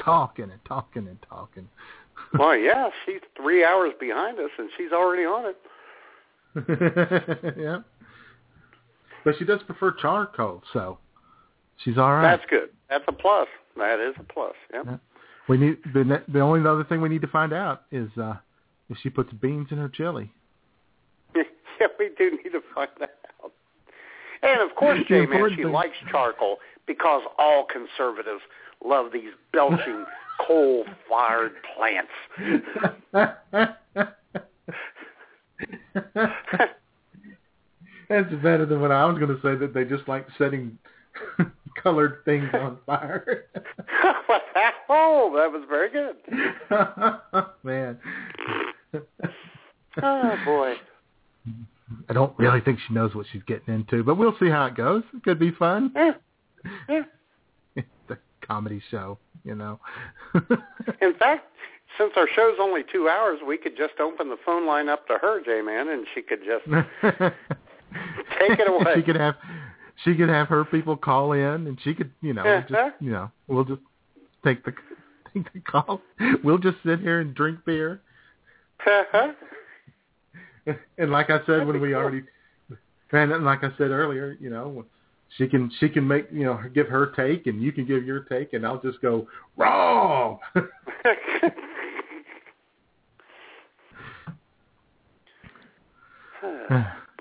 talking 0.02 0.50
and 0.50 0.60
talking 0.66 1.08
and 1.08 1.18
talking. 1.28 1.68
Well, 2.38 2.56
yeah, 2.56 2.88
she's 3.04 3.20
three 3.36 3.62
hours 3.62 3.92
behind 4.00 4.40
us, 4.40 4.50
and 4.58 4.70
she's 4.76 4.90
already 4.90 5.24
on 5.24 5.52
it. 5.52 5.56
yeah. 7.58 7.78
But 9.24 9.34
she 9.38 9.44
does 9.44 9.60
prefer 9.64 9.92
charcoal, 9.92 10.62
so 10.72 10.98
she's 11.84 11.98
all 11.98 12.12
right. 12.12 12.36
That's 12.36 12.48
good. 12.48 12.70
That's 12.88 13.04
a 13.06 13.12
plus. 13.12 13.48
That 13.76 14.00
is 14.00 14.14
a 14.18 14.32
plus. 14.32 14.54
Yep. 14.72 14.84
Yeah. 14.86 14.96
We 15.48 15.58
need 15.58 15.78
the 15.94 16.04
ne- 16.04 16.32
the 16.32 16.40
only 16.40 16.66
other 16.66 16.84
thing 16.84 17.00
we 17.00 17.08
need 17.08 17.20
to 17.20 17.28
find 17.28 17.52
out 17.52 17.82
is 17.92 18.08
uh 18.20 18.34
if 18.88 18.96
she 19.02 19.10
puts 19.10 19.32
beans 19.34 19.68
in 19.70 19.78
her 19.78 19.88
chili. 19.88 20.32
yeah, 21.36 21.86
we 21.98 22.10
do 22.16 22.30
need 22.42 22.50
to 22.50 22.60
find. 22.74 22.88
And 24.46 24.60
of 24.70 24.76
course, 24.76 25.00
J-Man, 25.08 25.50
she 25.50 25.62
thing- 25.62 25.72
likes 25.72 25.96
charcoal 26.10 26.58
because 26.86 27.22
all 27.38 27.66
conservatives 27.66 28.42
love 28.84 29.12
these 29.12 29.32
belching 29.52 30.04
coal-fired 30.46 31.52
plants. 31.76 32.12
That's 38.08 38.32
better 38.42 38.66
than 38.66 38.80
what 38.80 38.92
I 38.92 39.04
was 39.06 39.18
going 39.18 39.34
to 39.34 39.40
say 39.42 39.56
that 39.56 39.74
they 39.74 39.84
just 39.84 40.06
like 40.06 40.26
setting 40.38 40.78
colored 41.82 42.20
things 42.24 42.48
on 42.54 42.78
fire. 42.86 43.46
oh, 44.88 45.32
that 45.36 45.50
was 45.50 45.64
very 45.68 45.90
good. 45.90 46.14
Man, 47.64 47.98
Oh 50.02 50.36
boy. 50.44 50.74
I 52.08 52.12
don't 52.12 52.36
really 52.38 52.60
think 52.60 52.78
she 52.86 52.94
knows 52.94 53.14
what 53.14 53.26
she's 53.32 53.42
getting 53.44 53.72
into, 53.74 54.02
but 54.02 54.16
we'll 54.16 54.36
see 54.40 54.48
how 54.48 54.66
it 54.66 54.74
goes. 54.74 55.02
It 55.14 55.22
could 55.22 55.38
be 55.38 55.50
fun. 55.52 55.92
Yeah. 55.94 56.12
Yeah. 56.88 57.02
It's 57.76 57.86
a 58.10 58.16
comedy 58.46 58.82
show, 58.90 59.18
you 59.44 59.54
know. 59.54 59.78
In 61.02 61.14
fact, 61.18 61.44
since 61.98 62.12
our 62.16 62.26
show's 62.34 62.56
only 62.60 62.82
two 62.90 63.08
hours, 63.08 63.38
we 63.46 63.58
could 63.58 63.76
just 63.76 64.00
open 64.00 64.28
the 64.30 64.38
phone 64.46 64.66
line 64.66 64.88
up 64.88 65.06
to 65.08 65.18
her, 65.20 65.42
J-Man, 65.44 65.88
and 65.88 66.06
she 66.14 66.22
could 66.22 66.40
just 66.44 66.64
take 68.38 68.58
it 68.58 68.68
away. 68.68 68.94
She 68.96 69.02
could 69.02 69.16
have 69.16 69.34
she 70.04 70.14
could 70.14 70.28
have 70.28 70.48
her 70.48 70.64
people 70.64 70.96
call 70.96 71.32
in, 71.32 71.66
and 71.66 71.78
she 71.82 71.94
could, 71.94 72.10
you 72.22 72.32
know, 72.32 72.42
Uh-huh. 72.42 72.62
just 72.68 72.94
you 73.00 73.10
know, 73.12 73.30
we'll 73.46 73.64
just 73.64 73.82
take 74.44 74.64
the 74.64 74.72
take 75.34 75.52
the 75.52 75.60
call. 75.60 76.00
We'll 76.42 76.58
just 76.58 76.78
sit 76.84 77.00
here 77.00 77.20
and 77.20 77.34
drink 77.34 77.58
beer. 77.66 78.00
And 80.98 81.10
like 81.10 81.30
I 81.30 81.38
said 81.40 81.60
That'd 81.60 81.66
when 81.68 81.80
we 81.80 81.88
cool. 81.90 81.96
already, 81.96 82.22
and 83.12 83.44
like 83.44 83.62
I 83.62 83.70
said 83.78 83.90
earlier, 83.90 84.36
you 84.40 84.50
know, 84.50 84.84
she 85.36 85.46
can 85.46 85.70
she 85.78 85.88
can 85.88 86.06
make 86.06 86.26
you 86.32 86.44
know 86.44 86.60
give 86.74 86.88
her 86.88 87.12
take, 87.16 87.46
and 87.46 87.62
you 87.62 87.72
can 87.72 87.86
give 87.86 88.04
your 88.04 88.20
take, 88.20 88.52
and 88.52 88.66
I'll 88.66 88.80
just 88.80 89.00
go 89.00 89.28
wrong. 89.56 90.38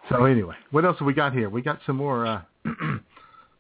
so 0.10 0.26
anyway, 0.26 0.56
what 0.72 0.86
else 0.86 0.98
have 1.00 1.06
we 1.06 1.14
got 1.14 1.34
here? 1.34 1.50
We 1.50 1.62
got 1.62 1.80
some 1.86 1.98
more 1.98 2.26
uh, 2.26 2.42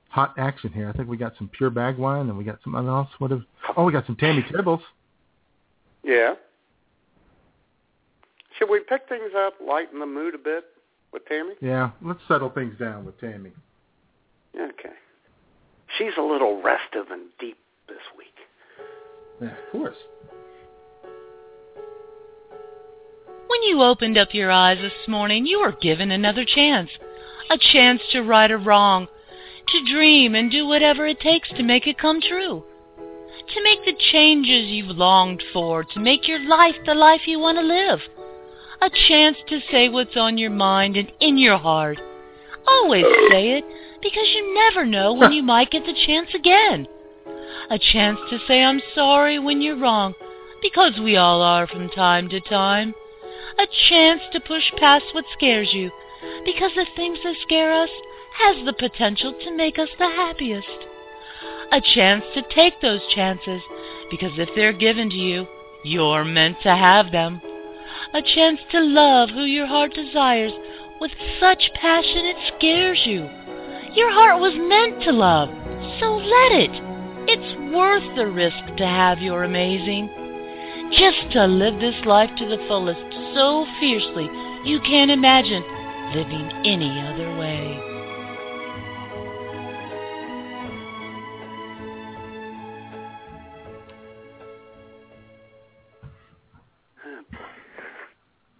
hot 0.09 0.33
action 0.37 0.71
here. 0.71 0.89
I 0.89 0.93
think 0.93 1.09
we 1.09 1.17
got 1.17 1.33
some 1.37 1.49
pure 1.49 1.69
bag 1.69 1.97
wine, 1.97 2.29
and 2.29 2.37
we 2.37 2.43
got 2.43 2.59
something 2.63 2.87
else. 2.87 3.09
What? 3.19 3.31
Have, 3.31 3.41
oh, 3.75 3.83
we 3.83 3.91
got 3.91 4.05
some 4.05 4.15
Tammy 4.15 4.43
Tibbles. 4.43 4.81
yeah. 6.03 6.35
Should 8.57 8.69
we 8.69 8.79
pick 8.79 9.07
things 9.09 9.31
up, 9.37 9.53
lighten 9.65 9.99
the 9.99 10.05
mood 10.05 10.35
a 10.35 10.37
bit 10.37 10.65
with 11.11 11.25
Tammy? 11.25 11.53
Yeah, 11.61 11.91
let's 12.01 12.21
settle 12.27 12.49
things 12.49 12.77
down 12.79 13.05
with 13.05 13.19
Tammy. 13.19 13.51
Okay. 14.55 14.93
She's 15.97 16.13
a 16.17 16.21
little 16.21 16.61
restive 16.61 17.11
and 17.11 17.27
deep 17.39 17.57
this 17.87 17.97
week. 18.17 18.35
Yeah, 19.41 19.49
of 19.49 19.71
course. 19.71 19.97
When 23.47 23.63
you 23.63 23.81
opened 23.81 24.17
up 24.17 24.33
your 24.33 24.51
eyes 24.51 24.77
this 24.81 25.07
morning, 25.07 25.45
you 25.45 25.61
were 25.61 25.73
given 25.73 26.11
another 26.11 26.45
chance. 26.45 26.89
A 27.49 27.57
chance 27.73 28.01
to 28.11 28.21
right 28.21 28.49
a 28.49 28.57
wrong, 28.57 29.07
to 29.67 29.93
dream 29.93 30.35
and 30.35 30.49
do 30.49 30.65
whatever 30.65 31.05
it 31.05 31.19
takes 31.19 31.49
to 31.49 31.63
make 31.63 31.87
it 31.87 31.99
come 31.99 32.19
true. 32.21 32.63
To 33.53 33.63
make 33.63 33.85
the 33.85 33.93
changes 34.11 34.67
you've 34.67 34.97
longed 34.97 35.43
for, 35.53 35.83
to 35.83 35.99
make 35.99 36.27
your 36.27 36.39
life 36.39 36.75
the 36.85 36.95
life 36.95 37.21
you 37.27 37.39
want 37.39 37.57
to 37.57 37.63
live. 37.63 37.99
A 38.81 38.89
chance 39.07 39.37
to 39.47 39.59
say 39.71 39.89
what's 39.89 40.17
on 40.17 40.37
your 40.37 40.51
mind 40.51 40.97
and 40.97 41.11
in 41.19 41.37
your 41.37 41.57
heart. 41.57 41.99
Always 42.67 43.05
say 43.29 43.51
it, 43.57 43.63
because 44.01 44.27
you 44.35 44.53
never 44.53 44.85
know 44.85 45.13
when 45.13 45.31
you 45.31 45.43
might 45.43 45.71
get 45.71 45.85
the 45.85 45.93
chance 46.05 46.29
again. 46.33 46.87
A 47.69 47.79
chance 47.79 48.19
to 48.29 48.39
say 48.47 48.63
I'm 48.63 48.81
sorry 48.93 49.39
when 49.39 49.61
you're 49.61 49.79
wrong, 49.79 50.13
because 50.61 50.99
we 50.99 51.15
all 51.15 51.41
are 51.41 51.67
from 51.67 51.89
time 51.89 52.29
to 52.29 52.39
time. 52.41 52.93
A 53.57 53.65
chance 53.89 54.21
to 54.33 54.39
push 54.39 54.71
past 54.77 55.05
what 55.13 55.25
scares 55.33 55.73
you, 55.73 55.91
because 56.43 56.71
the 56.75 56.85
things 56.95 57.19
that 57.23 57.35
scare 57.41 57.71
us 57.71 57.89
has 58.37 58.65
the 58.65 58.73
potential 58.73 59.33
to 59.33 59.55
make 59.55 59.79
us 59.79 59.89
the 59.97 60.09
happiest. 60.09 60.67
A 61.71 61.81
chance 61.81 62.23
to 62.33 62.43
take 62.53 62.81
those 62.81 63.01
chances, 63.13 63.61
because 64.11 64.37
if 64.37 64.49
they're 64.55 64.73
given 64.73 65.09
to 65.09 65.15
you, 65.15 65.47
you're 65.83 66.25
meant 66.25 66.57
to 66.63 66.75
have 66.75 67.11
them. 67.11 67.41
A 68.13 68.21
chance 68.21 68.59
to 68.71 68.79
love 68.79 69.29
who 69.29 69.43
your 69.43 69.67
heart 69.67 69.93
desires 69.93 70.53
with 70.99 71.11
such 71.39 71.71
passion 71.73 72.25
it 72.25 72.37
scares 72.55 73.01
you. 73.05 73.29
Your 73.93 74.11
heart 74.11 74.39
was 74.39 74.53
meant 74.55 75.03
to 75.03 75.11
love, 75.11 75.49
so 75.99 76.15
let 76.15 76.51
it. 76.51 76.71
It's 77.27 77.73
worth 77.73 78.15
the 78.15 78.27
risk 78.27 78.77
to 78.77 78.85
have 78.85 79.19
your 79.19 79.43
amazing. 79.43 80.09
Just 80.91 81.31
to 81.31 81.45
live 81.45 81.79
this 81.79 82.05
life 82.05 82.29
to 82.37 82.45
the 82.47 82.63
fullest 82.67 83.01
so 83.33 83.65
fiercely 83.79 84.29
you 84.63 84.79
can't 84.81 85.11
imagine 85.11 85.63
living 86.13 86.51
any 86.63 86.99
other 87.01 87.35
way. 87.37 87.74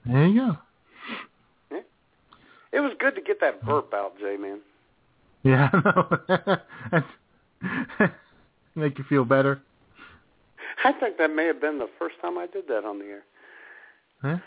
There 0.06 0.28
you 0.28 0.40
go. 0.40 0.58
Yeah. 1.72 1.82
It 2.74 2.80
was 2.80 2.92
good 3.00 3.16
to 3.16 3.22
get 3.22 3.40
that 3.42 3.64
burp 3.66 3.94
out, 3.94 4.18
J-Man. 4.20 4.60
Yeah, 5.44 5.70
I 5.74 7.04
know. 8.02 8.08
Make 8.76 8.98
you 8.98 9.06
feel 9.08 9.24
better. 9.24 9.62
I 10.84 10.92
think 10.92 11.18
that 11.18 11.34
may 11.34 11.46
have 11.46 11.62
been 11.62 11.80
the 11.80 11.90
first 11.98 12.16
time 12.22 12.38
I 12.38 12.48
did 12.48 12.68
that 12.68 12.84
on 12.84 13.00
the 13.00 13.06
air. 13.06 13.24
Huh? 14.22 14.38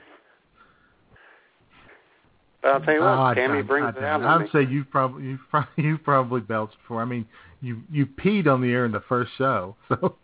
But 2.60 2.68
I'll 2.68 2.80
tell 2.80 2.94
you 2.94 3.01
Oh, 3.01 3.05
what, 3.05 3.18
I 3.18 3.35
Tammy 3.35 3.62
brings 3.62 3.94
it 3.97 4.02
out 4.02 4.22
I'd 4.22 4.51
say 4.51 4.62
you 4.62 4.85
probably 4.85 5.24
you 5.24 5.39
probably 5.51 5.85
you 5.85 5.98
probably 5.98 6.40
belched 6.40 6.76
before. 6.82 7.01
I 7.01 7.05
mean, 7.06 7.26
you 7.60 7.80
you 7.90 8.06
peed 8.06 8.47
on 8.47 8.60
the 8.60 8.68
air 8.68 8.85
in 8.85 8.93
the 8.93 9.02
first 9.09 9.30
show, 9.39 9.76
so. 9.89 10.16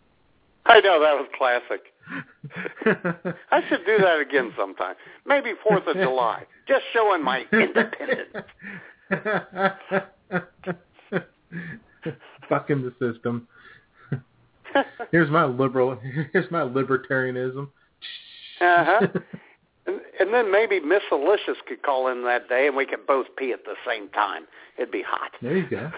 I 0.67 0.81
know 0.81 1.01
that 1.01 1.15
was 1.15 1.29
classic. 1.37 1.94
I 2.87 3.61
should 3.69 3.85
do 3.87 3.99
that 3.99 4.21
again 4.21 4.53
sometime. 4.57 4.95
Maybe 5.27 5.53
Fourth 5.63 5.87
of 5.87 5.97
July, 5.97 6.45
just 6.69 6.83
showing 6.93 7.23
my 7.23 7.45
independence. 7.53 8.47
Fucking 12.49 12.83
the 12.83 12.93
system. 13.01 13.49
Here's 15.11 15.31
my 15.31 15.45
liberal. 15.45 15.99
Here's 16.33 16.51
my 16.51 16.61
libertarianism. 16.61 17.69
Uh-huh. 18.61 19.07
And, 19.87 20.01
and 20.19 20.33
then 20.33 20.51
maybe 20.51 20.81
Miss 20.81 21.03
Alicious 21.13 21.59
could 21.69 21.83
call 21.83 22.09
in 22.09 22.25
that 22.25 22.49
day, 22.49 22.67
and 22.67 22.77
we 22.77 22.87
could 22.87 23.07
both 23.07 23.27
pee 23.37 23.53
at 23.53 23.65
the 23.65 23.75
same 23.87 24.09
time. 24.11 24.45
It'd 24.79 24.91
be 24.91 25.05
hot. 25.07 25.31
There 25.43 25.57
you 25.57 25.69
go. 25.69 25.91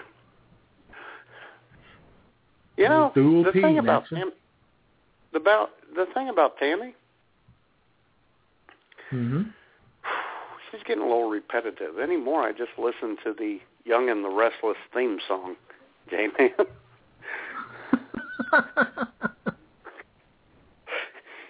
You 2.77 2.89
know, 2.89 3.11
the 3.15 3.51
thing 3.53 3.79
about 3.79 4.03
action. 4.03 4.31
About 5.33 5.69
the 5.95 6.05
thing 6.13 6.29
about 6.29 6.57
Tammy, 6.57 6.93
hmm 9.09 9.43
she's 10.71 10.83
getting 10.83 11.01
a 11.01 11.07
little 11.07 11.29
repetitive. 11.29 11.97
Anymore, 11.97 12.43
I 12.43 12.51
just 12.51 12.71
listen 12.77 13.15
to 13.23 13.33
the 13.33 13.59
Young 13.85 14.09
and 14.09 14.23
the 14.23 14.29
Restless 14.29 14.75
theme 14.93 15.19
song 15.27 15.55
J-Man. 16.09 16.49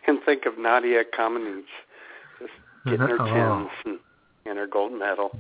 and 0.08 0.20
think 0.26 0.46
of 0.46 0.58
Nadia 0.60 1.04
Comaneci 1.18 1.64
just 2.40 2.52
getting 2.86 3.00
her 3.08 3.18
Oh. 3.20 3.26
gems 3.26 3.72
and, 3.86 4.00
and 4.46 4.58
her 4.60 4.68
gold 4.68 4.94
medal. 4.94 5.32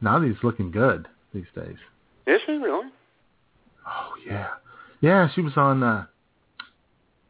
Nadia's 0.00 0.42
looking 0.42 0.70
good 0.70 1.08
these 1.34 1.46
days. 1.54 1.76
Is 2.26 2.40
she 2.46 2.52
really? 2.52 2.88
Oh 3.86 4.14
yeah, 4.26 4.48
yeah. 5.00 5.28
She 5.34 5.40
was 5.40 5.52
on 5.56 5.82
uh, 5.82 6.06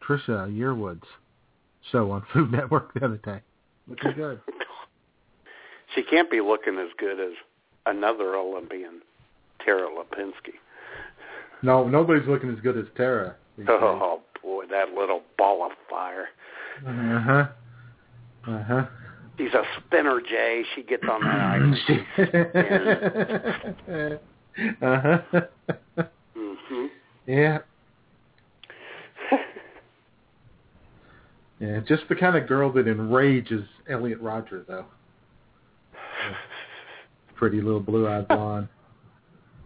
Trisha 0.06 0.48
Yearwood's 0.50 1.06
show 1.92 2.10
on 2.10 2.24
Food 2.32 2.52
Network 2.52 2.94
the 2.94 3.04
other 3.04 3.18
day. 3.18 3.40
Looking 3.88 4.12
good. 4.16 4.40
She 5.94 6.02
can't 6.02 6.30
be 6.30 6.40
looking 6.40 6.78
as 6.78 6.88
good 6.98 7.18
as 7.20 7.32
another 7.86 8.34
Olympian, 8.36 9.00
Tara 9.64 9.88
Lipinski. 9.88 10.54
No, 11.62 11.88
nobody's 11.88 12.28
looking 12.28 12.50
as 12.50 12.60
good 12.60 12.76
as 12.76 12.84
Tara. 12.96 13.36
Oh 13.68 14.20
boy, 14.42 14.66
that 14.70 14.90
little 14.92 15.22
ball 15.38 15.64
of 15.64 15.72
fire. 15.88 16.26
Uh 16.86 17.20
huh. 17.20 17.46
Uh 18.46 18.62
huh. 18.64 18.86
She's 19.38 19.54
a 19.54 19.62
spinner, 19.78 20.20
Jay. 20.20 20.64
She 20.74 20.82
gets 20.82 21.04
on 21.10 21.22
that 21.22 21.40
ice. 24.58 24.72
uh 24.82 25.00
huh. 25.00 26.02
Yeah. 27.26 27.58
Yeah, 31.58 31.80
just 31.88 32.02
the 32.10 32.14
kind 32.14 32.36
of 32.36 32.46
girl 32.46 32.70
that 32.74 32.86
enrages 32.86 33.64
Elliot 33.88 34.20
Rodger, 34.20 34.62
though. 34.68 34.84
Yeah. 35.94 36.34
Pretty 37.34 37.62
little 37.62 37.80
blue-eyed 37.80 38.28
blonde. 38.28 38.68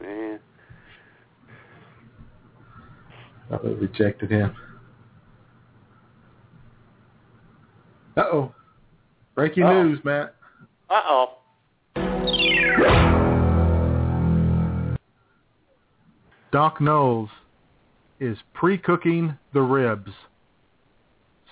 Yeah. 0.01 0.37
Thought 3.49 3.65
they 3.65 3.70
rejected 3.70 4.31
him. 4.31 4.55
Uh 8.16 8.20
oh. 8.20 8.55
Breaking 9.35 9.65
Uh-oh. 9.65 9.82
news, 9.82 9.99
Matt. 10.05 10.37
Uh 10.89 11.01
oh. 11.09 11.37
Doc 16.53 16.81
Knowles 16.81 17.31
is 18.20 18.36
pre-cooking 18.55 19.36
the 19.55 19.62
ribs 19.62 20.12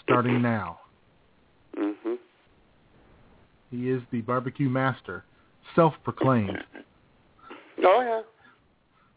starting 0.03 0.40
now. 0.43 0.78
hmm 1.77 2.15
He 3.70 3.89
is 3.90 4.03
the 4.12 4.20
barbecue 4.20 4.69
master, 4.69 5.24
self-proclaimed. 5.74 6.59
Oh 7.85 8.01
yeah. 8.03 8.23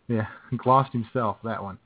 Yeah, 0.08 0.28
glossed 0.58 0.94
himself, 0.94 1.38
that 1.44 1.62
one. 1.62 1.78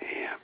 Yeah. 0.00 0.34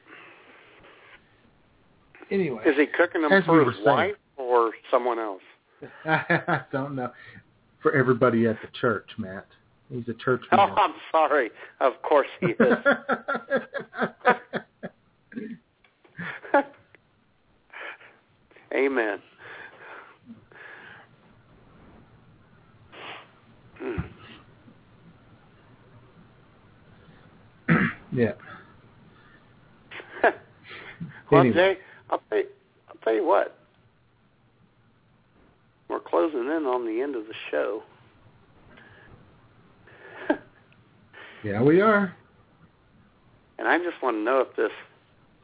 anyway, 2.30 2.62
Is 2.66 2.76
he 2.76 2.86
cooking 2.86 3.22
them 3.22 3.30
we 3.32 3.42
for 3.42 3.64
his 3.64 3.74
saying. 3.76 3.86
wife 3.86 4.14
or 4.36 4.72
someone 4.90 5.18
else? 5.18 5.42
I 6.04 6.60
don't 6.72 6.94
know. 6.94 7.10
For 7.84 7.94
everybody 7.94 8.46
at 8.46 8.56
the 8.62 8.68
church, 8.80 9.10
Matt. 9.18 9.46
He's 9.90 10.08
a 10.08 10.14
church 10.14 10.40
Oh. 10.52 10.56
I'm 10.56 10.94
sorry. 11.12 11.50
Of 11.82 12.00
course 12.00 12.28
he 12.40 12.46
is. 12.46 12.56
Amen. 18.74 19.18
Hmm. 23.76 24.00
yeah. 28.12 28.32
well, 31.30 31.42
Anyway. 31.42 31.54
Jay, 31.54 31.76
I'll 32.08 32.22
tell 32.30 32.38
you, 32.38 32.46
I'll 32.88 32.96
tell 33.04 33.14
you 33.14 33.26
what. 33.26 33.58
We're 35.94 36.00
closing 36.00 36.40
in 36.40 36.66
on 36.66 36.84
the 36.84 37.00
end 37.00 37.14
of 37.14 37.22
the 37.28 37.34
show. 37.52 37.84
Yeah, 41.44 41.62
we 41.62 41.80
are. 41.80 42.12
And 43.60 43.68
I 43.68 43.78
just 43.78 44.02
want 44.02 44.16
to 44.16 44.20
know 44.20 44.40
if 44.40 44.56
this 44.56 44.72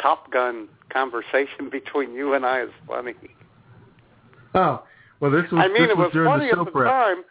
Top 0.03 0.33
Gun 0.33 0.67
conversation 0.93 1.69
between 1.71 2.15
you 2.15 2.35
and 2.35 2.45
I 2.45 2.63
is 2.63 2.71
funny. 2.89 3.15
Oh, 4.57 4.83
well, 5.21 5.31
this 5.31 5.45
was, 5.53 5.61
I 5.65 5.69
mean, 5.69 5.83
this 5.83 5.91
it 5.91 5.97
was 5.97 6.11
during 6.13 6.29
funny 6.29 6.47
the 6.47 6.55
show 6.57 6.61
at 6.63 6.65
the 6.65 6.71
prep. 6.73 6.91
time. 6.91 7.25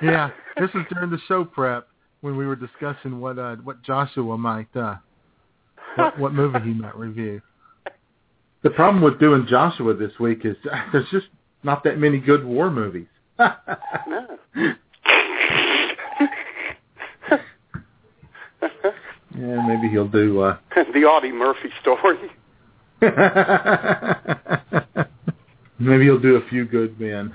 yeah, 0.02 0.30
this 0.58 0.70
was 0.72 0.86
during 0.90 1.10
the 1.10 1.18
show 1.28 1.44
prep 1.44 1.86
when 2.22 2.38
we 2.38 2.46
were 2.46 2.56
discussing 2.56 3.20
what 3.20 3.38
uh, 3.38 3.56
what 3.56 3.82
Joshua 3.82 4.38
might 4.38 4.74
uh, 4.74 4.94
what, 5.96 6.18
what 6.18 6.32
movie 6.32 6.60
he 6.60 6.72
might 6.72 6.96
review. 6.96 7.42
The 8.62 8.70
problem 8.70 9.02
with 9.02 9.18
doing 9.18 9.44
Joshua 9.48 9.92
this 9.92 10.12
week 10.20 10.44
is 10.44 10.56
there's 10.92 11.10
just 11.10 11.26
not 11.64 11.84
that 11.84 11.98
many 11.98 12.18
good 12.18 12.44
war 12.44 12.70
movies. 12.70 13.06
no. 13.38 13.54
Yeah, 19.38 19.66
maybe 19.66 19.88
he'll 19.88 20.08
do. 20.08 20.40
uh 20.42 20.58
the 20.94 21.04
Audie 21.04 21.32
Murphy 21.32 21.70
story. 21.80 22.18
Maybe 25.78 26.04
he'll 26.04 26.20
do 26.20 26.36
a 26.36 26.48
few 26.48 26.64
good 26.64 27.00
men. 27.00 27.34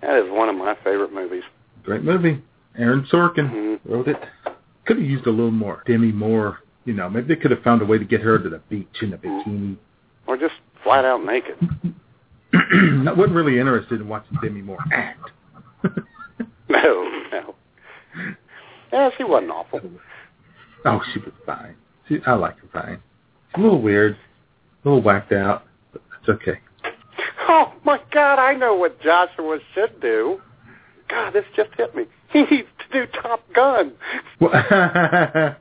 That 0.00 0.18
is 0.18 0.24
one 0.32 0.48
of 0.48 0.56
my 0.56 0.74
favorite 0.82 1.12
movies. 1.12 1.44
Great 1.84 2.02
movie. 2.02 2.42
Aaron 2.76 3.06
Sorkin 3.12 3.50
Mhm. 3.52 3.80
wrote 3.84 4.08
it. 4.08 4.16
Could 4.86 4.96
have 4.98 5.06
used 5.06 5.26
a 5.26 5.30
little 5.30 5.52
more 5.52 5.84
Demi 5.86 6.10
Moore. 6.10 6.58
You 6.84 6.94
know, 6.94 7.08
maybe 7.08 7.32
they 7.32 7.40
could 7.40 7.52
have 7.52 7.62
found 7.62 7.82
a 7.82 7.84
way 7.84 7.98
to 7.98 8.04
get 8.04 8.20
her 8.22 8.36
to 8.38 8.48
the 8.48 8.58
beach 8.68 9.02
in 9.02 9.12
a 9.12 9.18
bikini. 9.18 9.76
Or 10.26 10.36
just 10.36 10.54
flat 10.84 11.04
out 11.04 11.24
naked. 11.24 11.56
I 12.54 13.12
wasn't 13.16 13.34
really 13.34 13.58
interested 13.58 14.00
in 14.00 14.08
watching 14.08 14.36
Demi 14.42 14.62
Moore 14.62 14.78
act. 14.92 15.30
No, 16.68 17.04
no. 17.30 17.54
Yeah, 18.92 19.10
she 19.18 19.24
wasn't 19.24 19.50
awful. 19.50 19.80
oh, 20.86 21.00
she 21.12 21.18
was 21.20 21.32
fine. 21.44 21.74
She, 22.08 22.18
I 22.26 22.32
like 22.32 22.58
her 22.60 22.68
fine. 22.72 23.02
She's 23.54 23.60
a 23.60 23.62
little 23.62 23.82
weird, 23.82 24.16
a 24.84 24.88
little 24.88 25.02
whacked 25.02 25.32
out, 25.32 25.64
but 25.92 26.00
it's 26.20 26.28
okay. 26.30 26.58
Oh 27.48 27.74
my 27.84 28.00
God, 28.10 28.38
I 28.38 28.54
know 28.54 28.74
what 28.74 29.00
Joshua 29.02 29.58
should 29.74 30.00
do. 30.00 30.40
God, 31.10 31.34
this 31.34 31.44
just 31.54 31.70
hit 31.76 31.94
me. 31.94 32.04
He 32.32 32.42
needs 32.44 32.68
to 32.78 33.06
do 33.06 33.12
Top 33.20 33.42
Gun. 33.54 33.92
Well, 34.40 34.52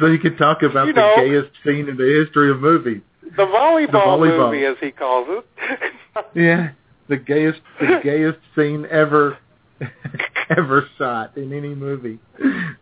so 0.00 0.06
you 0.06 0.18
can 0.18 0.36
talk 0.36 0.62
about 0.62 0.88
You 0.88 0.92
the 0.92 1.00
know. 1.00 1.14
gayest 1.18 1.50
scene 1.64 1.88
in 1.88 1.96
the 1.96 2.24
history 2.24 2.50
of 2.50 2.58
movies. 2.60 3.02
The 3.36 3.42
volleyball, 3.44 3.92
The 3.92 3.98
volleyball. 3.98 4.50
movie, 4.52 4.64
as 4.64 4.76
he 4.80 4.90
calls 4.90 5.26
it. 5.30 5.46
Yeah, 6.34 6.70
the 7.08 7.16
gayest, 7.18 7.60
the 7.78 8.00
gayest 8.02 8.38
scene 8.56 8.86
ever, 8.90 9.36
ever 10.56 10.86
shot 10.96 11.36
in 11.36 11.52
any 11.52 11.74
movie. 11.74 12.18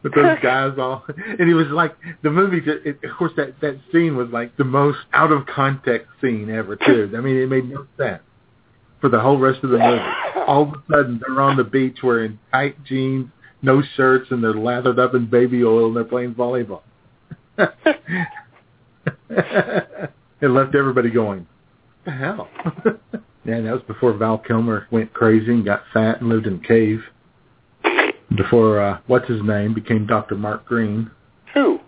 With 0.05 0.15
those 0.15 0.39
guys 0.43 0.75
all, 0.79 1.05
and 1.17 1.51
it 1.51 1.55
was 1.55 1.67
like 1.69 1.97
the 2.23 2.31
movie. 2.31 2.61
It, 2.65 2.99
of 3.03 3.17
course, 3.19 3.33
that 3.37 3.61
that 3.61 3.77
scene 3.91 4.17
was 4.17 4.29
like 4.31 4.57
the 4.57 4.63
most 4.65 4.99
out 5.13 5.33
of 5.33 5.47
context 5.47 6.09
scene 6.21 6.49
ever 6.49 6.77
too. 6.77 7.13
I 7.17 7.21
mean, 7.21 7.37
it 7.37 7.49
made 7.49 7.69
no 7.69 7.87
sense 7.99 8.23
for 9.01 9.09
the 9.09 9.19
whole 9.21 9.39
rest 9.39 9.65
of 9.65 9.71
the 9.71 9.79
movie. 9.79 10.03
All 10.47 10.63
of 10.63 10.69
a 10.69 10.83
sudden, 10.93 11.21
they're 11.27 11.41
on 11.41 11.57
the 11.57 11.65
beach 11.65 11.99
wearing 12.05 12.39
tight 12.53 12.83
jeans, 12.85 13.29
no 13.63 13.83
shirts, 13.97 14.29
and 14.31 14.45
they're 14.45 14.55
lathered 14.55 15.01
up 15.01 15.15
in 15.15 15.27
baby 15.27 15.65
oil, 15.65 15.87
and 15.89 15.97
they're 15.97 16.05
playing 16.05 16.35
volleyball. 16.35 16.83
It 20.41 20.49
left 20.49 20.75
everybody 20.75 21.11
going, 21.11 21.47
"What 22.03 22.05
the 22.05 22.11
hell?" 22.13 22.49
yeah, 23.45 23.61
that 23.61 23.73
was 23.73 23.83
before 23.87 24.13
Val 24.15 24.39
Kilmer 24.39 24.87
went 24.91 25.13
crazy 25.13 25.53
and 25.53 25.65
got 25.65 25.83
fat 25.93 26.21
and 26.21 26.29
lived 26.29 26.47
in 26.47 26.57
a 26.57 26.67
cave. 26.67 27.01
Before 28.37 28.81
uh, 28.81 28.99
what's 29.07 29.29
his 29.29 29.43
name 29.43 29.75
became 29.75 30.07
Dr. 30.07 30.35
Mark 30.35 30.65
Greene. 30.67 31.11
Who? 31.55 31.79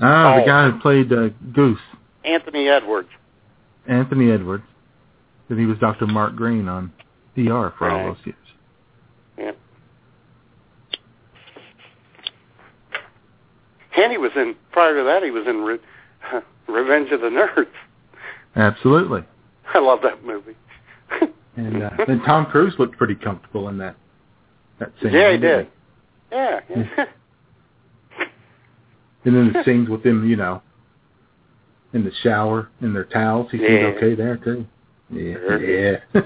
Ah, 0.00 0.34
Oh. 0.34 0.40
the 0.40 0.46
guy 0.46 0.70
who 0.70 0.80
played 0.80 1.12
uh, 1.12 1.28
Goose, 1.52 1.78
Anthony 2.24 2.68
Edwards. 2.68 3.08
Anthony 3.86 4.30
Edwards. 4.30 4.64
Then 5.48 5.58
he 5.58 5.66
was 5.66 5.76
Dr. 5.78 6.06
Mark 6.06 6.34
Greene 6.36 6.68
on 6.68 6.92
ER 7.36 7.74
for 7.76 7.90
all 7.90 8.14
those 8.14 8.24
years. 8.24 8.36
Yeah. 9.36 9.52
And 13.96 14.10
he 14.10 14.18
was 14.18 14.30
in, 14.36 14.54
prior 14.72 14.96
to 14.96 15.04
that, 15.04 15.22
he 15.22 15.30
was 15.30 15.46
in 15.46 15.62
Revenge 16.68 17.10
of 17.10 17.20
the 17.20 17.28
Nerds. 17.28 17.66
Absolutely. 18.56 19.22
I 19.74 19.78
love 19.78 20.00
that 20.02 20.24
movie. 20.24 20.56
And 21.54 21.82
uh, 21.82 21.90
then 22.06 22.22
Tom 22.22 22.46
Cruise 22.46 22.72
looked 22.78 22.96
pretty 22.96 23.14
comfortable 23.14 23.68
in 23.68 23.76
that 23.76 23.94
that 24.78 24.90
scene. 25.02 25.12
yeah, 25.12 25.32
he 25.32 25.36
did. 25.36 25.68
Yeah. 26.32 26.60
yeah. 26.70 27.04
And 29.26 29.36
then 29.36 29.52
the 29.52 29.62
scenes 29.66 29.90
with 29.90 30.02
him, 30.04 30.26
you 30.26 30.36
know, 30.36 30.62
in 31.92 32.04
the 32.06 32.10
shower 32.22 32.70
in 32.80 32.94
their 32.94 33.04
towels. 33.04 33.50
He 33.50 33.58
seemed 33.58 33.70
Yeah. 33.70 33.86
okay 33.88 34.14
there 34.14 34.38
too. 34.38 34.64
Yeah, 35.10 35.34
Sure. 35.34 35.62
yeah. 35.62 36.22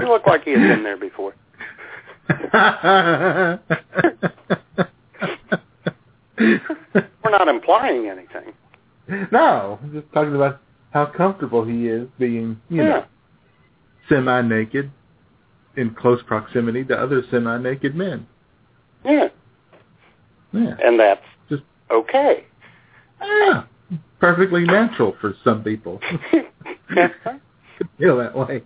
He 0.00 0.06
looked 0.06 0.26
like 0.26 0.44
he 0.44 0.52
had 0.52 0.60
been 0.60 0.82
there 0.82 0.96
before. 0.96 1.34
We're 7.26 7.36
not 7.38 7.48
implying 7.48 8.06
anything. 8.08 8.52
no, 9.32 9.80
I'm 9.82 9.92
just 9.92 10.12
talking 10.12 10.36
about 10.36 10.60
how 10.92 11.06
comfortable 11.06 11.64
he 11.64 11.88
is 11.88 12.06
being, 12.20 12.60
you 12.68 12.84
know, 12.84 13.04
semi-naked 14.08 14.92
in 15.76 15.90
close 15.94 16.22
proximity 16.24 16.84
to 16.84 16.96
other 16.96 17.22
semi-naked 17.28 17.96
men. 17.96 18.28
Yeah. 19.04 19.28
Yeah, 20.52 20.76
And 20.84 21.00
that's 21.00 21.20
Just- 21.48 21.64
okay. 21.90 22.44
yeah. 23.20 23.64
perfectly 24.20 24.64
natural 24.64 25.16
for 25.20 25.34
some 25.42 25.64
people. 25.64 26.00
Feel 27.98 28.18
that 28.18 28.36
way. 28.36 28.62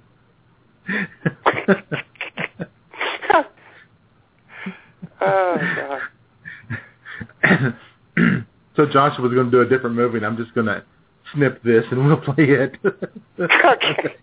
oh 5.23 6.01
God. 7.43 7.75
So 8.81 8.87
Joshua 8.91 9.23
was 9.23 9.35
going 9.35 9.51
to 9.51 9.51
do 9.51 9.61
a 9.61 9.67
different 9.67 9.95
movie, 9.97 10.17
and 10.17 10.27
I'm 10.27 10.37
just 10.39 10.55
going 10.55 10.67
to 10.67 10.83
snip 11.35 11.63
this, 11.63 11.85
and 11.91 12.07
we'll 12.07 12.17
play 12.17 12.47
it. 12.49 12.77
Okay. 13.39 14.17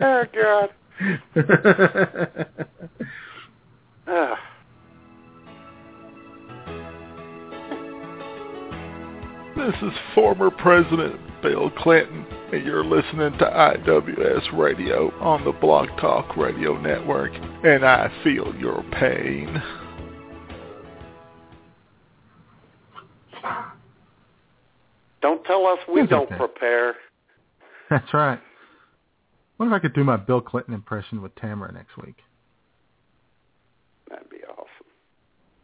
Oh 0.00 0.24
God. 0.34 0.70
Ugh. 4.06 4.38
This 9.56 9.74
is 9.82 9.92
former 10.14 10.50
President 10.50 11.18
Bill 11.42 11.70
Clinton, 11.70 12.26
and 12.52 12.64
you're 12.64 12.84
listening 12.84 13.38
to 13.38 13.44
IWS 13.44 14.52
Radio 14.52 15.10
on 15.20 15.44
the 15.44 15.52
Blog 15.52 15.88
Talk 16.00 16.36
Radio 16.36 16.78
Network, 16.80 17.32
and 17.64 17.84
I 17.84 18.12
feel 18.22 18.54
your 18.56 18.84
pain. 18.92 19.62
Don't 25.24 25.42
tell 25.46 25.64
us 25.66 25.78
we 25.88 26.06
don't 26.06 26.26
okay. 26.26 26.36
prepare. 26.36 26.96
That's 27.90 28.12
right. 28.12 28.38
What 29.56 29.64
if 29.64 29.72
I 29.72 29.78
could 29.78 29.94
do 29.94 30.04
my 30.04 30.18
Bill 30.18 30.42
Clinton 30.42 30.74
impression 30.74 31.22
with 31.22 31.34
Tamara 31.36 31.72
next 31.72 31.96
week? 31.96 32.16
That'd 34.10 34.28
be 34.28 34.40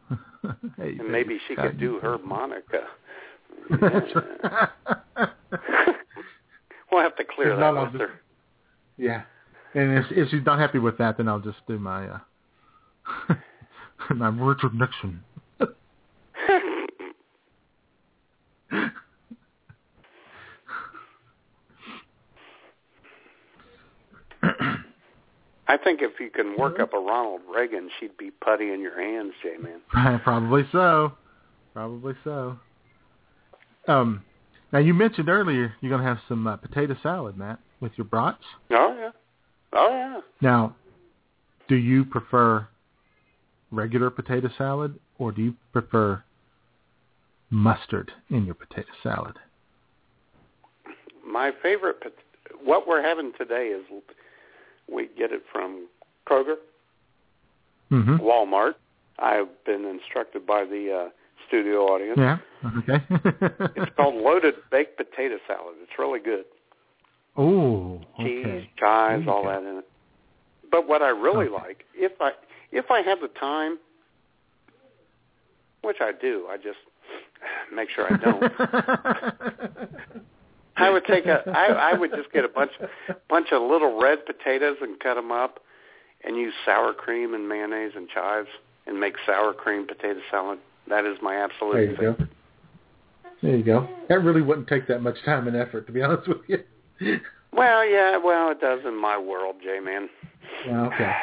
awesome. 0.09 0.57
hey, 0.77 0.95
And 0.99 1.11
maybe 1.11 1.37
she 1.47 1.55
could 1.55 1.79
do 1.79 1.99
her 1.99 2.17
Monica. 2.17 2.87
We'll 6.91 7.03
have 7.03 7.15
to 7.17 7.23
clear 7.23 7.51
If 7.51 7.57
that 7.57 7.61
not, 7.61 7.77
I'll 7.77 7.91
with 7.91 8.01
her. 8.01 8.19
Yeah. 8.97 9.21
And 9.75 9.99
if, 9.99 10.05
if 10.09 10.29
she's 10.29 10.43
not 10.43 10.59
happy 10.59 10.79
with 10.79 10.97
that, 10.97 11.17
then 11.17 11.29
I'll 11.29 11.39
just 11.39 11.59
do 11.67 11.77
my 11.77 12.07
uh, 12.07 13.35
my 14.15 14.27
Richard 14.27 14.73
Nixon. 14.73 15.23
I 25.71 25.77
think 25.77 26.01
if 26.01 26.19
you 26.19 26.29
can 26.29 26.57
work 26.57 26.81
up 26.81 26.93
a 26.93 26.99
Ronald 26.99 27.39
Reagan, 27.49 27.89
she'd 27.97 28.17
be 28.17 28.29
putty 28.29 28.73
in 28.73 28.81
your 28.81 29.01
hands, 29.01 29.31
J-Man. 29.41 30.19
Probably 30.21 30.67
so. 30.69 31.13
Probably 31.73 32.13
so. 32.25 32.59
Um, 33.87 34.21
now 34.73 34.79
you 34.79 34.93
mentioned 34.93 35.29
earlier 35.29 35.73
you're 35.79 35.89
going 35.89 36.01
to 36.01 36.07
have 36.07 36.19
some 36.27 36.45
uh, 36.45 36.57
potato 36.57 36.97
salad, 37.01 37.37
Matt, 37.37 37.59
with 37.79 37.93
your 37.95 38.03
brats. 38.03 38.43
Oh, 38.71 38.95
yeah. 38.99 39.11
Oh, 39.71 39.89
yeah. 39.89 40.19
Now, 40.41 40.75
do 41.69 41.75
you 41.75 42.03
prefer 42.03 42.67
regular 43.71 44.09
potato 44.09 44.49
salad 44.57 44.99
or 45.19 45.31
do 45.31 45.41
you 45.41 45.55
prefer 45.71 46.21
mustard 47.49 48.11
in 48.29 48.45
your 48.45 48.55
potato 48.55 48.89
salad? 49.01 49.37
My 51.25 51.53
favorite, 51.63 52.03
what 52.61 52.89
we're 52.89 53.01
having 53.01 53.31
today 53.37 53.67
is 53.67 53.85
we 54.93 55.09
get 55.17 55.31
it 55.31 55.43
from 55.51 55.87
Kroger, 56.29 56.55
Mm-hmm. 57.91 58.17
Walmart. 58.17 58.73
I've 59.19 59.49
been 59.65 59.83
instructed 59.85 60.47
by 60.47 60.63
the 60.63 61.05
uh, 61.05 61.09
studio 61.47 61.81
audience. 61.87 62.17
Yeah. 62.17 62.37
Okay. 62.79 63.03
It's 63.75 63.91
called 63.97 64.15
loaded 64.15 64.55
baked 64.71 64.95
potato 64.97 65.37
salad. 65.45 65.75
It's 65.83 65.91
really 65.99 66.19
good. 66.21 66.45
Oh, 67.35 67.99
Cheese, 68.19 68.45
okay. 68.45 68.69
chives, 68.79 69.27
all 69.27 69.43
that 69.45 69.63
in 69.63 69.77
it. 69.79 69.85
But 70.71 70.87
what 70.87 71.01
I 71.01 71.09
really 71.09 71.47
Okay. 71.47 71.53
like, 71.53 71.83
if 71.93 72.13
I 72.21 72.31
if 72.71 72.89
I 72.89 73.01
have 73.01 73.19
the 73.19 73.27
time, 73.39 73.77
which 75.81 75.97
I 75.99 76.11
do, 76.13 76.47
I 76.49 76.55
just 76.57 76.79
make 77.75 77.89
sure 77.89 78.07
I 78.11 78.17
don't. 78.17 78.43
I 80.77 80.89
would 80.89 81.05
take 81.05 81.25
a. 81.25 81.43
I, 81.49 81.91
I 81.91 81.93
would 81.93 82.11
just 82.11 82.31
get 82.31 82.45
a 82.45 82.47
bunch, 82.49 82.71
bunch 83.29 83.47
of 83.51 83.61
little 83.61 83.99
red 84.01 84.25
potatoes 84.25 84.77
and 84.81 84.99
cut 84.99 85.15
them 85.15 85.31
up, 85.31 85.59
and 86.23 86.37
use 86.37 86.53
sour 86.65 86.93
cream 86.93 87.33
and 87.33 87.47
mayonnaise 87.49 87.91
and 87.95 88.07
chives, 88.09 88.47
and 88.87 88.99
make 88.99 89.15
sour 89.25 89.53
cream 89.53 89.85
potato 89.87 90.19
salad. 90.31 90.59
That 90.87 91.05
is 91.05 91.17
my 91.21 91.35
absolute 91.35 91.73
There 91.73 91.83
you 91.83 91.89
go. 91.95 92.13
favorite. 92.13 92.29
There 93.43 93.55
you 93.57 93.63
go. 93.63 93.87
That 94.09 94.23
really 94.23 94.41
wouldn't 94.41 94.67
take 94.67 94.87
that 94.87 95.01
much 95.01 95.17
time 95.25 95.47
and 95.47 95.55
effort, 95.57 95.87
to 95.87 95.91
be 95.91 96.01
honest 96.03 96.27
with 96.27 96.37
you. 96.47 97.19
Well, 97.53 97.85
yeah, 97.85 98.17
well, 98.17 98.49
it 98.51 98.61
does 98.61 98.79
in 98.85 98.95
my 98.99 99.17
world, 99.17 99.55
J-Man. 99.63 100.09
Yeah, 100.65 100.85
okay. 100.87 101.13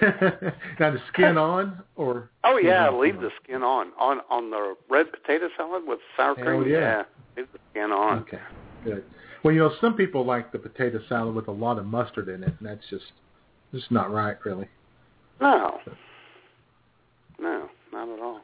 now 0.78 0.90
the 0.90 1.00
skin 1.12 1.36
on, 1.38 1.82
or 1.96 2.30
Oh 2.44 2.56
yeah, 2.58 2.90
leave 2.90 3.20
the 3.20 3.30
skin 3.42 3.62
on 3.62 3.88
on 3.98 4.20
on 4.30 4.50
the 4.50 4.74
red 4.90 5.06
potato 5.10 5.48
salad 5.56 5.82
with 5.86 6.00
sour 6.16 6.34
Hell 6.34 6.44
cream. 6.44 6.68
yeah. 6.70 7.04
Leave 7.38 7.48
the 7.52 7.58
skin 7.70 7.90
on. 7.92 8.18
Okay, 8.20 8.38
good. 8.84 9.04
Well, 9.42 9.54
you 9.54 9.60
know, 9.60 9.72
some 9.80 9.94
people 9.94 10.24
like 10.24 10.52
the 10.52 10.58
potato 10.58 11.00
salad 11.08 11.34
with 11.34 11.48
a 11.48 11.52
lot 11.52 11.78
of 11.78 11.86
mustard 11.86 12.28
in 12.28 12.42
it, 12.42 12.54
and 12.58 12.68
that's 12.68 12.84
just 12.90 13.12
just 13.72 13.90
not 13.90 14.12
right, 14.12 14.36
really. 14.44 14.68
No, 15.40 15.78
no, 17.40 17.68
not 17.92 18.08
at 18.08 18.20
all. 18.20 18.40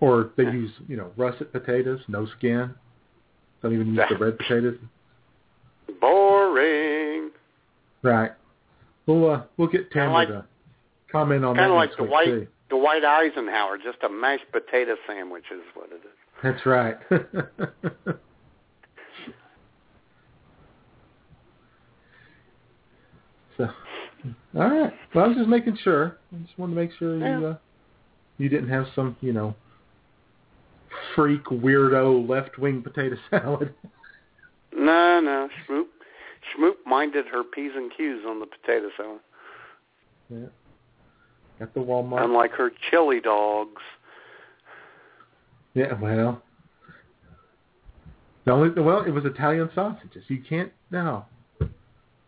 Or 0.00 0.30
they 0.36 0.44
use, 0.44 0.70
you 0.88 0.96
know, 0.96 1.10
russet 1.16 1.52
potatoes, 1.52 2.00
no 2.08 2.26
skin. 2.38 2.74
Don't 3.62 3.74
even 3.74 3.94
use 3.94 4.00
the 4.08 4.16
red 4.16 4.38
potatoes. 4.38 4.78
Boring. 6.00 7.30
Right. 8.02 8.30
We'll 9.06 9.30
uh, 9.30 9.42
we'll 9.56 9.68
get 9.68 9.90
Tamara 9.90 10.12
like- 10.12 10.28
to 10.28 10.44
comment 11.12 11.44
on 11.44 11.56
that 11.56 11.62
Kind 11.62 11.72
of 11.72 11.76
like 11.76 11.90
the 11.98 12.04
white 12.04 12.26
too. 12.26 12.46
Dwight 12.70 13.04
Eisenhower, 13.04 13.78
just 13.78 13.98
a 14.04 14.08
mashed 14.08 14.44
potato 14.52 14.94
sandwich 15.06 15.42
is 15.52 15.60
what 15.74 15.90
it 15.90 15.96
is. 15.96 16.19
That's 16.42 16.64
right. 16.64 16.96
so, 23.56 23.68
all 24.54 24.70
right. 24.70 24.92
Well, 25.14 25.24
I 25.24 25.28
was 25.28 25.36
just 25.36 25.48
making 25.48 25.76
sure. 25.82 26.16
I 26.32 26.38
just 26.44 26.58
wanted 26.58 26.74
to 26.74 26.80
make 26.80 26.90
sure 26.98 27.16
you 27.16 27.46
uh, 27.46 27.56
you 28.38 28.48
didn't 28.48 28.70
have 28.70 28.86
some, 28.94 29.16
you 29.20 29.34
know, 29.34 29.54
freak 31.14 31.44
weirdo 31.44 32.26
left 32.28 32.58
wing 32.58 32.82
potato 32.82 33.16
salad. 33.30 33.74
No, 34.74 35.20
no, 35.20 35.48
Schmoop. 35.68 35.86
Schmoop 36.56 36.76
minded 36.86 37.26
her 37.26 37.44
p's 37.44 37.72
and 37.76 37.92
q's 37.94 38.24
on 38.26 38.40
the 38.40 38.46
potato 38.46 38.88
salad, 38.96 39.20
yeah. 40.30 40.46
Got 41.58 41.74
the 41.74 41.80
Walmart. 41.80 42.24
unlike 42.24 42.52
her 42.52 42.70
chili 42.90 43.20
dogs. 43.20 43.82
Yeah. 45.74 45.92
Well. 46.00 46.42
The 48.46 48.52
only 48.52 48.70
well, 48.80 49.02
it 49.04 49.10
was 49.10 49.24
Italian 49.24 49.68
sausages. 49.74 50.24
You 50.28 50.42
can't 50.48 50.72
no. 50.90 51.24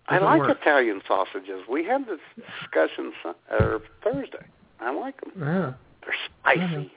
I 0.09 0.19
like 0.19 0.40
work. 0.40 0.59
Italian 0.60 1.01
sausages. 1.09 1.62
We 1.70 1.85
had 1.85 2.06
this 2.06 2.20
discussion 2.36 3.12
uh, 3.24 3.78
Thursday. 4.05 4.44
I 4.81 4.93
like 4.93 5.20
them. 5.20 5.32
Yeah. 5.39 5.73
They're 6.02 6.14
spicy. 6.40 6.60
Mhm. 6.60 6.90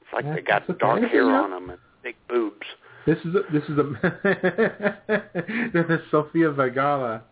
It's 0.00 0.12
like 0.12 0.24
Yeah, 0.24 0.34
they 0.34 0.40
got 0.42 0.78
dark 0.78 1.02
hair 1.02 1.24
Yeah. 1.24 1.42
on 1.42 1.50
them 1.50 1.70
and 1.70 1.78
big 2.02 2.16
boobs. 2.28 2.66
This 3.06 3.18
is 3.24 3.34
a, 3.34 3.42
this 3.52 3.62
is 3.68 3.78
a 3.78 3.84
this 5.72 5.86
is 5.88 6.00
Sofia 6.10 6.50
Vergara 6.50 7.22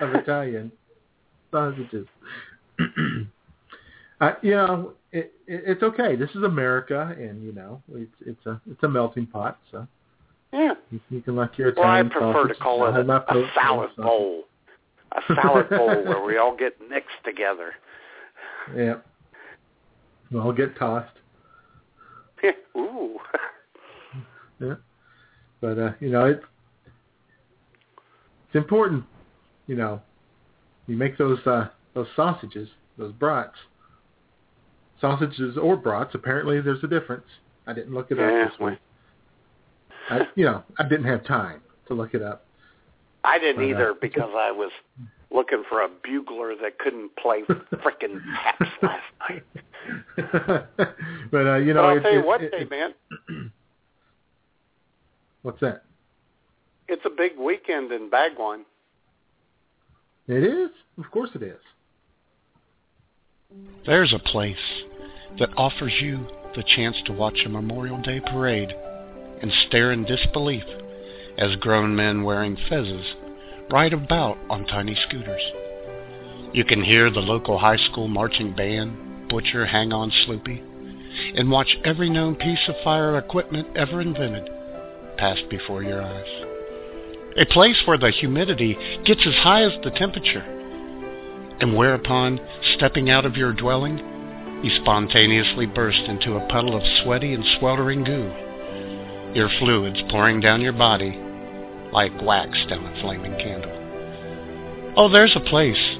of 0.00 0.14
Italian 0.14 0.72
sausages. 1.50 2.06
uh, 4.20 4.32
you 4.42 4.52
know, 4.52 4.92
it, 5.12 5.32
it, 5.46 5.62
it's 5.66 5.82
okay. 5.82 6.16
This 6.16 6.30
is 6.30 6.42
America, 6.42 7.14
and 7.18 7.42
you 7.44 7.52
know, 7.52 7.82
it's 7.94 8.14
it's 8.24 8.46
a 8.46 8.60
it's 8.70 8.82
a 8.82 8.88
melting 8.88 9.26
pot. 9.26 9.58
So 9.70 9.86
Yeah. 10.52 10.74
you, 10.90 11.00
you 11.10 11.20
can 11.20 11.36
like 11.36 11.56
your 11.58 11.72
Well, 11.76 11.86
I 11.88 12.02
prefer 12.02 12.32
sausage. 12.32 12.56
to 12.56 12.62
call 12.62 12.86
it 12.86 12.96
a, 12.96 13.12
a 13.12 13.50
salad 13.54 13.90
bowl. 13.96 14.44
A 15.12 15.34
salad 15.34 15.68
bowl 15.70 15.86
where 16.04 16.22
we 16.24 16.38
all 16.38 16.56
get 16.56 16.76
mixed 16.88 17.10
together. 17.24 17.72
Yeah. 18.74 18.94
We'll 20.30 20.52
get 20.52 20.76
tossed. 20.78 21.12
Ooh. 22.76 23.18
Yeah. 24.60 24.74
But 25.60 25.76
uh, 25.78 25.90
you 25.98 26.08
know, 26.10 26.26
it's 26.26 26.44
it's 28.46 28.54
important, 28.54 29.02
you 29.66 29.74
know, 29.74 30.00
you 30.86 30.96
make 30.96 31.18
those 31.18 31.38
uh 31.46 31.68
those 31.94 32.06
sausages, 32.14 32.68
those 32.96 33.12
brats. 33.12 33.56
Sausages 35.02 35.58
or 35.58 35.76
brats, 35.76 36.14
apparently 36.14 36.60
there's 36.62 36.82
a 36.82 36.86
difference. 36.86 37.26
I 37.66 37.72
didn't 37.74 37.92
look 37.92 38.10
it 38.10 38.18
up 38.18 38.50
this 38.50 38.58
week. 38.60 38.78
I 40.08 40.20
you 40.36 40.44
know, 40.46 40.62
I 40.78 40.84
didn't 40.88 41.06
have 41.06 41.24
time 41.26 41.60
to 41.88 41.94
look 41.94 42.14
it 42.14 42.22
up. 42.22 42.46
I 43.24 43.38
didn't 43.38 43.56
But, 43.56 43.62
uh, 43.62 43.66
either 43.66 43.94
because 44.00 44.30
I 44.34 44.50
was 44.52 44.70
looking 45.32 45.64
for 45.68 45.82
a 45.82 45.88
bugler 46.04 46.54
that 46.62 46.78
couldn't 46.78 47.14
play 47.16 47.42
frickin' 47.42 48.20
taps 48.42 48.70
last 48.82 49.02
night. 49.28 49.42
but 51.30 51.46
uh, 51.46 51.56
you 51.56 51.74
know, 51.74 51.82
but 51.82 51.88
I'll 51.88 51.96
it, 51.98 52.00
tell 52.02 52.12
you 52.12 52.18
it- 52.20 52.26
what, 52.26 52.42
it- 52.42 52.52
Dave, 52.52 52.70
man, 52.70 52.94
what's 55.42 55.60
that? 55.60 55.82
it's 56.88 57.02
a 57.06 57.10
big 57.10 57.32
weekend 57.38 57.90
in 57.90 58.08
Bagwine. 58.10 58.62
It 60.28 60.44
is, 60.44 60.70
of 60.98 61.10
course, 61.10 61.30
it 61.34 61.42
is. 61.42 61.58
There's 63.86 64.12
a 64.12 64.18
place 64.18 64.56
that 65.38 65.50
offers 65.56 65.92
you 66.00 66.26
the 66.54 66.62
chance 66.62 66.96
to 67.06 67.12
watch 67.12 67.40
a 67.44 67.48
Memorial 67.48 68.00
Day 68.02 68.20
parade 68.20 68.74
and 69.40 69.52
stare 69.66 69.92
in 69.92 70.04
disbelief 70.04 70.64
as 71.38 71.56
grown 71.56 71.96
men 71.96 72.22
wearing 72.22 72.56
fezzes 72.70 73.14
ride 73.70 73.92
about 73.92 74.36
on 74.50 74.66
tiny 74.66 74.94
scooters. 75.08 75.42
You 76.52 76.64
can 76.64 76.84
hear 76.84 77.10
the 77.10 77.20
local 77.20 77.58
high 77.58 77.78
school 77.78 78.08
marching 78.08 78.54
band 78.54 79.28
butcher 79.28 79.64
hang 79.64 79.92
on 79.92 80.10
Sloopy 80.10 80.62
and 81.38 81.50
watch 81.50 81.76
every 81.84 82.10
known 82.10 82.34
piece 82.36 82.68
of 82.68 82.74
fire 82.84 83.16
equipment 83.16 83.68
ever 83.76 84.00
invented 84.00 84.48
pass 85.16 85.38
before 85.50 85.82
your 85.82 86.02
eyes. 86.02 86.46
A 87.38 87.46
place 87.46 87.80
where 87.86 87.98
the 87.98 88.10
humidity 88.10 88.76
gets 89.04 89.26
as 89.26 89.34
high 89.36 89.62
as 89.62 89.72
the 89.82 89.90
temperature 89.90 90.44
and 91.60 91.76
whereupon, 91.76 92.40
stepping 92.74 93.08
out 93.08 93.24
of 93.24 93.36
your 93.36 93.52
dwelling, 93.52 94.11
you 94.62 94.70
spontaneously 94.82 95.66
burst 95.66 96.02
into 96.02 96.36
a 96.36 96.48
puddle 96.48 96.76
of 96.76 96.82
sweaty 97.02 97.34
and 97.34 97.44
sweltering 97.58 98.04
goo, 98.04 98.32
your 99.34 99.48
fluids 99.58 100.00
pouring 100.10 100.40
down 100.40 100.60
your 100.60 100.72
body 100.72 101.18
like 101.92 102.12
wax 102.22 102.56
down 102.68 102.84
a 102.84 103.00
flaming 103.00 103.36
candle. 103.38 103.72
Oh, 104.96 105.08
there's 105.08 105.36
a 105.36 105.48
place 105.50 105.98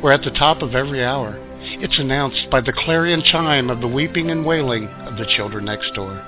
where 0.00 0.12
at 0.12 0.22
the 0.22 0.30
top 0.30 0.62
of 0.62 0.74
every 0.74 1.04
hour 1.04 1.36
it's 1.60 1.98
announced 1.98 2.48
by 2.50 2.60
the 2.60 2.72
clarion 2.72 3.22
chime 3.24 3.68
of 3.68 3.80
the 3.80 3.88
weeping 3.88 4.30
and 4.30 4.44
wailing 4.44 4.86
of 4.86 5.16
the 5.18 5.26
children 5.36 5.64
next 5.64 5.92
door, 5.94 6.22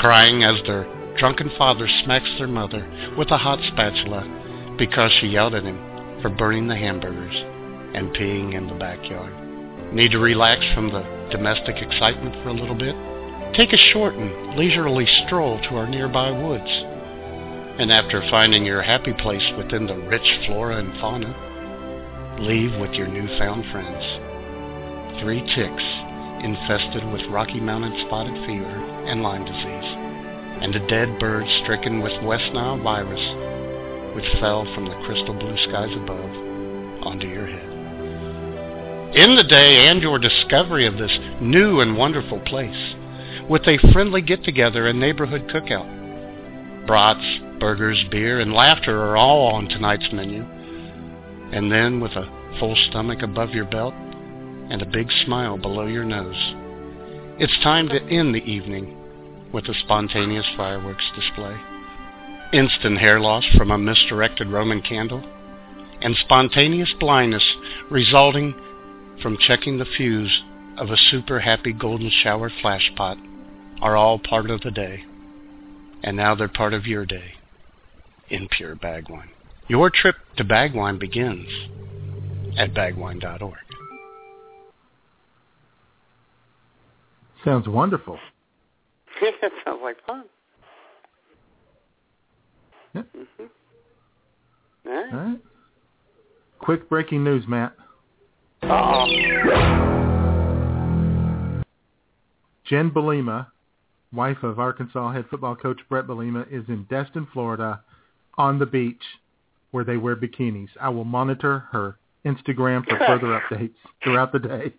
crying 0.00 0.42
as 0.42 0.56
their 0.66 0.84
drunken 1.16 1.50
father 1.56 1.88
smacks 2.04 2.30
their 2.38 2.48
mother 2.48 2.86
with 3.16 3.30
a 3.30 3.38
hot 3.38 3.60
spatula 3.72 4.74
because 4.78 5.12
she 5.20 5.28
yelled 5.28 5.54
at 5.54 5.64
him 5.64 5.78
for 6.20 6.28
burning 6.28 6.66
the 6.66 6.76
hamburgers 6.76 7.34
and 7.94 8.14
peeing 8.14 8.54
in 8.54 8.66
the 8.66 8.74
backyard. 8.74 9.41
Need 9.94 10.12
to 10.12 10.18
relax 10.18 10.64
from 10.74 10.90
the 10.90 11.04
domestic 11.30 11.76
excitement 11.76 12.34
for 12.42 12.48
a 12.48 12.54
little 12.54 12.74
bit? 12.74 12.96
Take 13.54 13.74
a 13.74 13.92
short 13.92 14.14
and 14.14 14.56
leisurely 14.56 15.06
stroll 15.26 15.60
to 15.68 15.76
our 15.76 15.86
nearby 15.86 16.30
woods. 16.30 16.70
And 17.78 17.92
after 17.92 18.22
finding 18.30 18.64
your 18.64 18.80
happy 18.80 19.12
place 19.12 19.44
within 19.58 19.86
the 19.86 19.96
rich 20.08 20.24
flora 20.46 20.78
and 20.78 20.98
fauna, 20.98 21.36
leave 22.40 22.72
with 22.80 22.92
your 22.92 23.06
newfound 23.06 23.66
friends. 23.70 25.20
Three 25.20 25.42
ticks 25.54 25.84
infested 26.42 27.04
with 27.12 27.28
Rocky 27.28 27.60
Mountain 27.60 28.06
spotted 28.06 28.34
fever 28.46 29.04
and 29.04 29.22
Lyme 29.22 29.44
disease, 29.44 29.90
and 30.64 30.74
a 30.74 30.86
dead 30.88 31.18
bird 31.18 31.44
stricken 31.62 32.00
with 32.00 32.16
West 32.24 32.50
Nile 32.54 32.82
virus, 32.82 33.20
which 34.16 34.40
fell 34.40 34.64
from 34.74 34.86
the 34.86 34.96
crystal 35.04 35.34
blue 35.34 35.56
skies 35.68 35.94
above 35.96 36.32
onto 37.04 37.28
your 37.28 37.46
head. 37.46 37.71
In 39.14 39.36
the 39.36 39.44
day 39.44 39.88
and 39.88 40.00
your 40.00 40.18
discovery 40.18 40.86
of 40.86 40.96
this 40.96 41.12
new 41.38 41.80
and 41.80 41.98
wonderful 41.98 42.40
place, 42.40 42.94
with 43.46 43.60
a 43.68 43.76
friendly 43.92 44.22
get 44.22 44.42
together 44.42 44.86
and 44.86 44.98
neighborhood 44.98 45.50
cookout. 45.52 46.86
Brats, 46.86 47.60
burgers, 47.60 48.02
beer, 48.10 48.40
and 48.40 48.54
laughter 48.54 48.98
are 48.98 49.18
all 49.18 49.52
on 49.52 49.68
tonight's 49.68 50.08
menu. 50.14 50.42
And 51.52 51.70
then, 51.70 52.00
with 52.00 52.12
a 52.12 52.56
full 52.58 52.74
stomach 52.88 53.20
above 53.20 53.50
your 53.50 53.66
belt 53.66 53.92
and 53.92 54.80
a 54.80 54.86
big 54.86 55.08
smile 55.26 55.58
below 55.58 55.84
your 55.84 56.04
nose, 56.04 56.54
it's 57.38 57.62
time 57.62 57.90
to 57.90 58.02
end 58.04 58.34
the 58.34 58.44
evening 58.44 58.96
with 59.52 59.68
a 59.68 59.74
spontaneous 59.84 60.46
fireworks 60.56 61.04
display. 61.14 61.54
Instant 62.54 62.96
hair 62.96 63.20
loss 63.20 63.44
from 63.58 63.72
a 63.72 63.76
misdirected 63.76 64.48
Roman 64.48 64.80
candle, 64.80 65.22
and 66.00 66.16
spontaneous 66.16 66.94
blindness 66.98 67.44
resulting 67.90 68.54
from 69.22 69.38
checking 69.38 69.78
the 69.78 69.84
fuse 69.84 70.42
of 70.76 70.90
a 70.90 70.96
super 70.96 71.40
happy 71.40 71.72
golden 71.72 72.10
shower 72.22 72.50
flashpot 72.50 73.16
are 73.80 73.96
all 73.96 74.18
part 74.18 74.50
of 74.50 74.60
the 74.62 74.70
day. 74.70 75.04
And 76.02 76.16
now 76.16 76.34
they're 76.34 76.48
part 76.48 76.74
of 76.74 76.86
your 76.86 77.06
day 77.06 77.34
in 78.28 78.48
pure 78.48 78.74
Bagwine. 78.74 79.28
Your 79.68 79.90
trip 79.90 80.16
to 80.36 80.44
Bagwine 80.44 80.98
begins 80.98 81.48
at 82.58 82.74
bagwine.org. 82.74 83.54
Sounds 87.44 87.68
wonderful. 87.68 88.18
it 89.22 89.52
sounds 89.64 89.80
like 89.82 89.96
fun. 90.06 90.24
Yep. 92.94 93.06
hmm 93.12 93.44
All 94.86 94.92
right. 94.92 95.12
All 95.12 95.18
right. 95.18 95.40
Quick 96.58 96.88
breaking 96.88 97.24
news, 97.24 97.44
Matt. 97.48 97.74
Uh-oh. 98.62 99.06
Jen 102.64 102.90
Bielema, 102.90 103.48
wife 104.12 104.42
of 104.42 104.58
Arkansas 104.58 105.12
head 105.12 105.24
football 105.30 105.56
coach 105.56 105.80
Bret 105.88 106.06
Bielema, 106.06 106.46
is 106.50 106.64
in 106.68 106.86
Destin, 106.88 107.26
Florida, 107.32 107.82
on 108.38 108.58
the 108.58 108.66
beach 108.66 109.02
where 109.72 109.84
they 109.84 109.96
wear 109.96 110.16
bikinis. 110.16 110.68
I 110.80 110.88
will 110.90 111.04
monitor 111.04 111.64
her 111.72 111.98
Instagram 112.24 112.84
for 112.88 112.98
further 113.06 113.40
updates 113.40 113.74
throughout 114.02 114.32
the 114.32 114.38
day. 114.38 114.72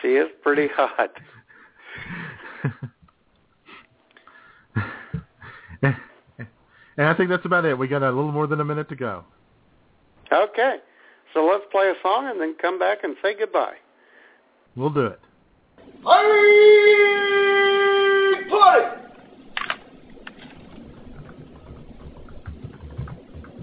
She 0.00 0.08
is 0.08 0.28
pretty 0.42 0.68
hot. 0.68 1.10
and 5.82 5.96
I 6.98 7.14
think 7.14 7.30
that's 7.30 7.44
about 7.44 7.64
it. 7.64 7.76
We 7.76 7.88
got 7.88 8.02
a 8.02 8.06
little 8.06 8.30
more 8.32 8.46
than 8.46 8.60
a 8.60 8.64
minute 8.64 8.88
to 8.90 8.96
go. 8.96 9.24
Okay. 10.32 10.76
So 11.32 11.44
let's 11.44 11.64
play 11.70 11.88
a 11.88 11.94
song 12.02 12.28
and 12.28 12.40
then 12.40 12.54
come 12.60 12.78
back 12.78 13.04
and 13.04 13.16
say 13.22 13.34
goodbye. 13.38 13.76
We'll 14.76 14.90
do 14.90 15.06
it. 15.06 15.20
Play! 16.02 16.20
Play! 18.48 19.00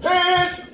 Hands! 0.02 0.68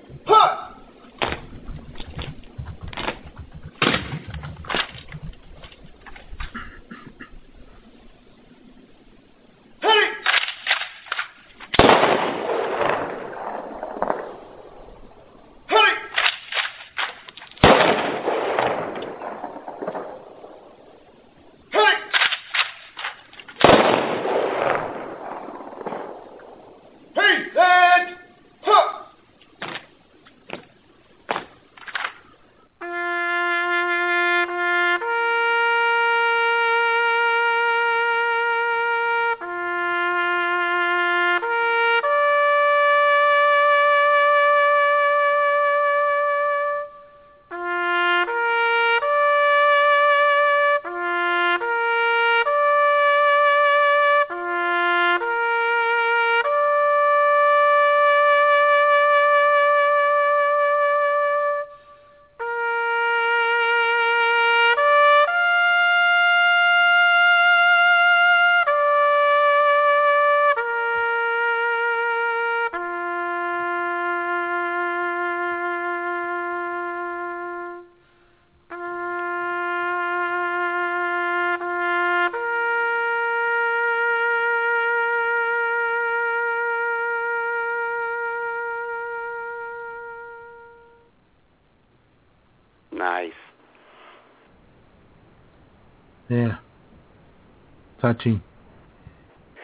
Touching. 98.04 98.42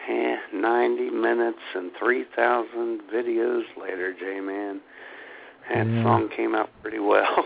Yeah, 0.09 0.37
90 0.51 1.11
minutes 1.11 1.59
and 1.75 1.91
3,000 1.99 3.01
videos 3.13 3.61
later, 3.79 4.15
J-Man. 4.19 4.81
That 5.69 5.85
Yeah. 5.85 6.01
song 6.01 6.27
came 6.35 6.55
out 6.55 6.71
pretty 6.81 6.97
well. 6.97 7.45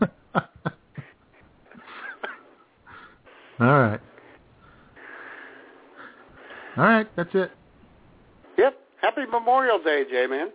All 3.60 3.66
right. 3.66 4.00
All 6.78 6.84
right, 6.84 7.06
that's 7.16 7.34
it. 7.34 7.50
yep. 8.56 8.78
Happy 9.02 9.26
Memorial 9.30 9.78
Day, 9.78 10.04
J-Man. 10.10 10.50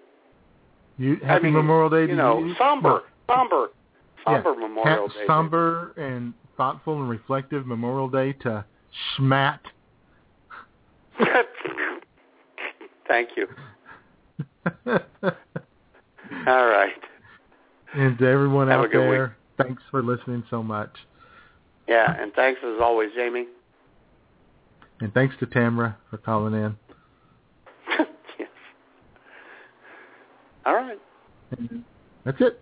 You 0.97 1.19
I 1.23 1.27
happy 1.27 1.43
mean, 1.45 1.53
Memorial 1.53 1.89
Day. 1.91 2.01
You 2.01 2.07
to 2.07 2.15
know, 2.15 2.39
you. 2.39 2.55
somber, 2.55 3.03
somber, 3.27 3.67
Yeah. 4.27 4.33
somber 4.43 4.55
Memorial 4.59 5.07
Ha- 5.09 5.13
Day. 5.19 5.27
somber 5.27 5.93
and 5.97 6.33
thoughtful 6.57 6.99
and 6.99 7.09
reflective 7.09 7.65
Memorial 7.65 8.09
Day 8.09 8.33
to 8.33 8.65
Schmat. 9.17 9.59
Thank 13.07 13.29
you. 13.35 13.47
All 16.47 16.65
right. 16.67 16.93
and 17.93 18.17
to 18.17 18.25
everyone 18.25 18.67
Have 18.69 18.81
out 18.81 18.91
there, 18.91 19.35
thanks 19.57 19.83
for 19.91 20.01
listening 20.01 20.43
so 20.49 20.63
much. 20.63 20.91
Yeah, 21.87 22.15
and 22.21 22.31
thanks 22.33 22.61
as 22.63 22.79
always, 22.81 23.09
Jamie. 23.15 23.47
And 25.01 25.13
thanks 25.13 25.35
to 25.39 25.45
Tamra 25.47 25.95
for 26.09 26.17
calling 26.17 26.53
in. 26.53 26.77
yes. 28.39 28.47
All 30.65 30.75
right. 30.75 30.99
That's 32.23 32.39
it. 32.39 32.61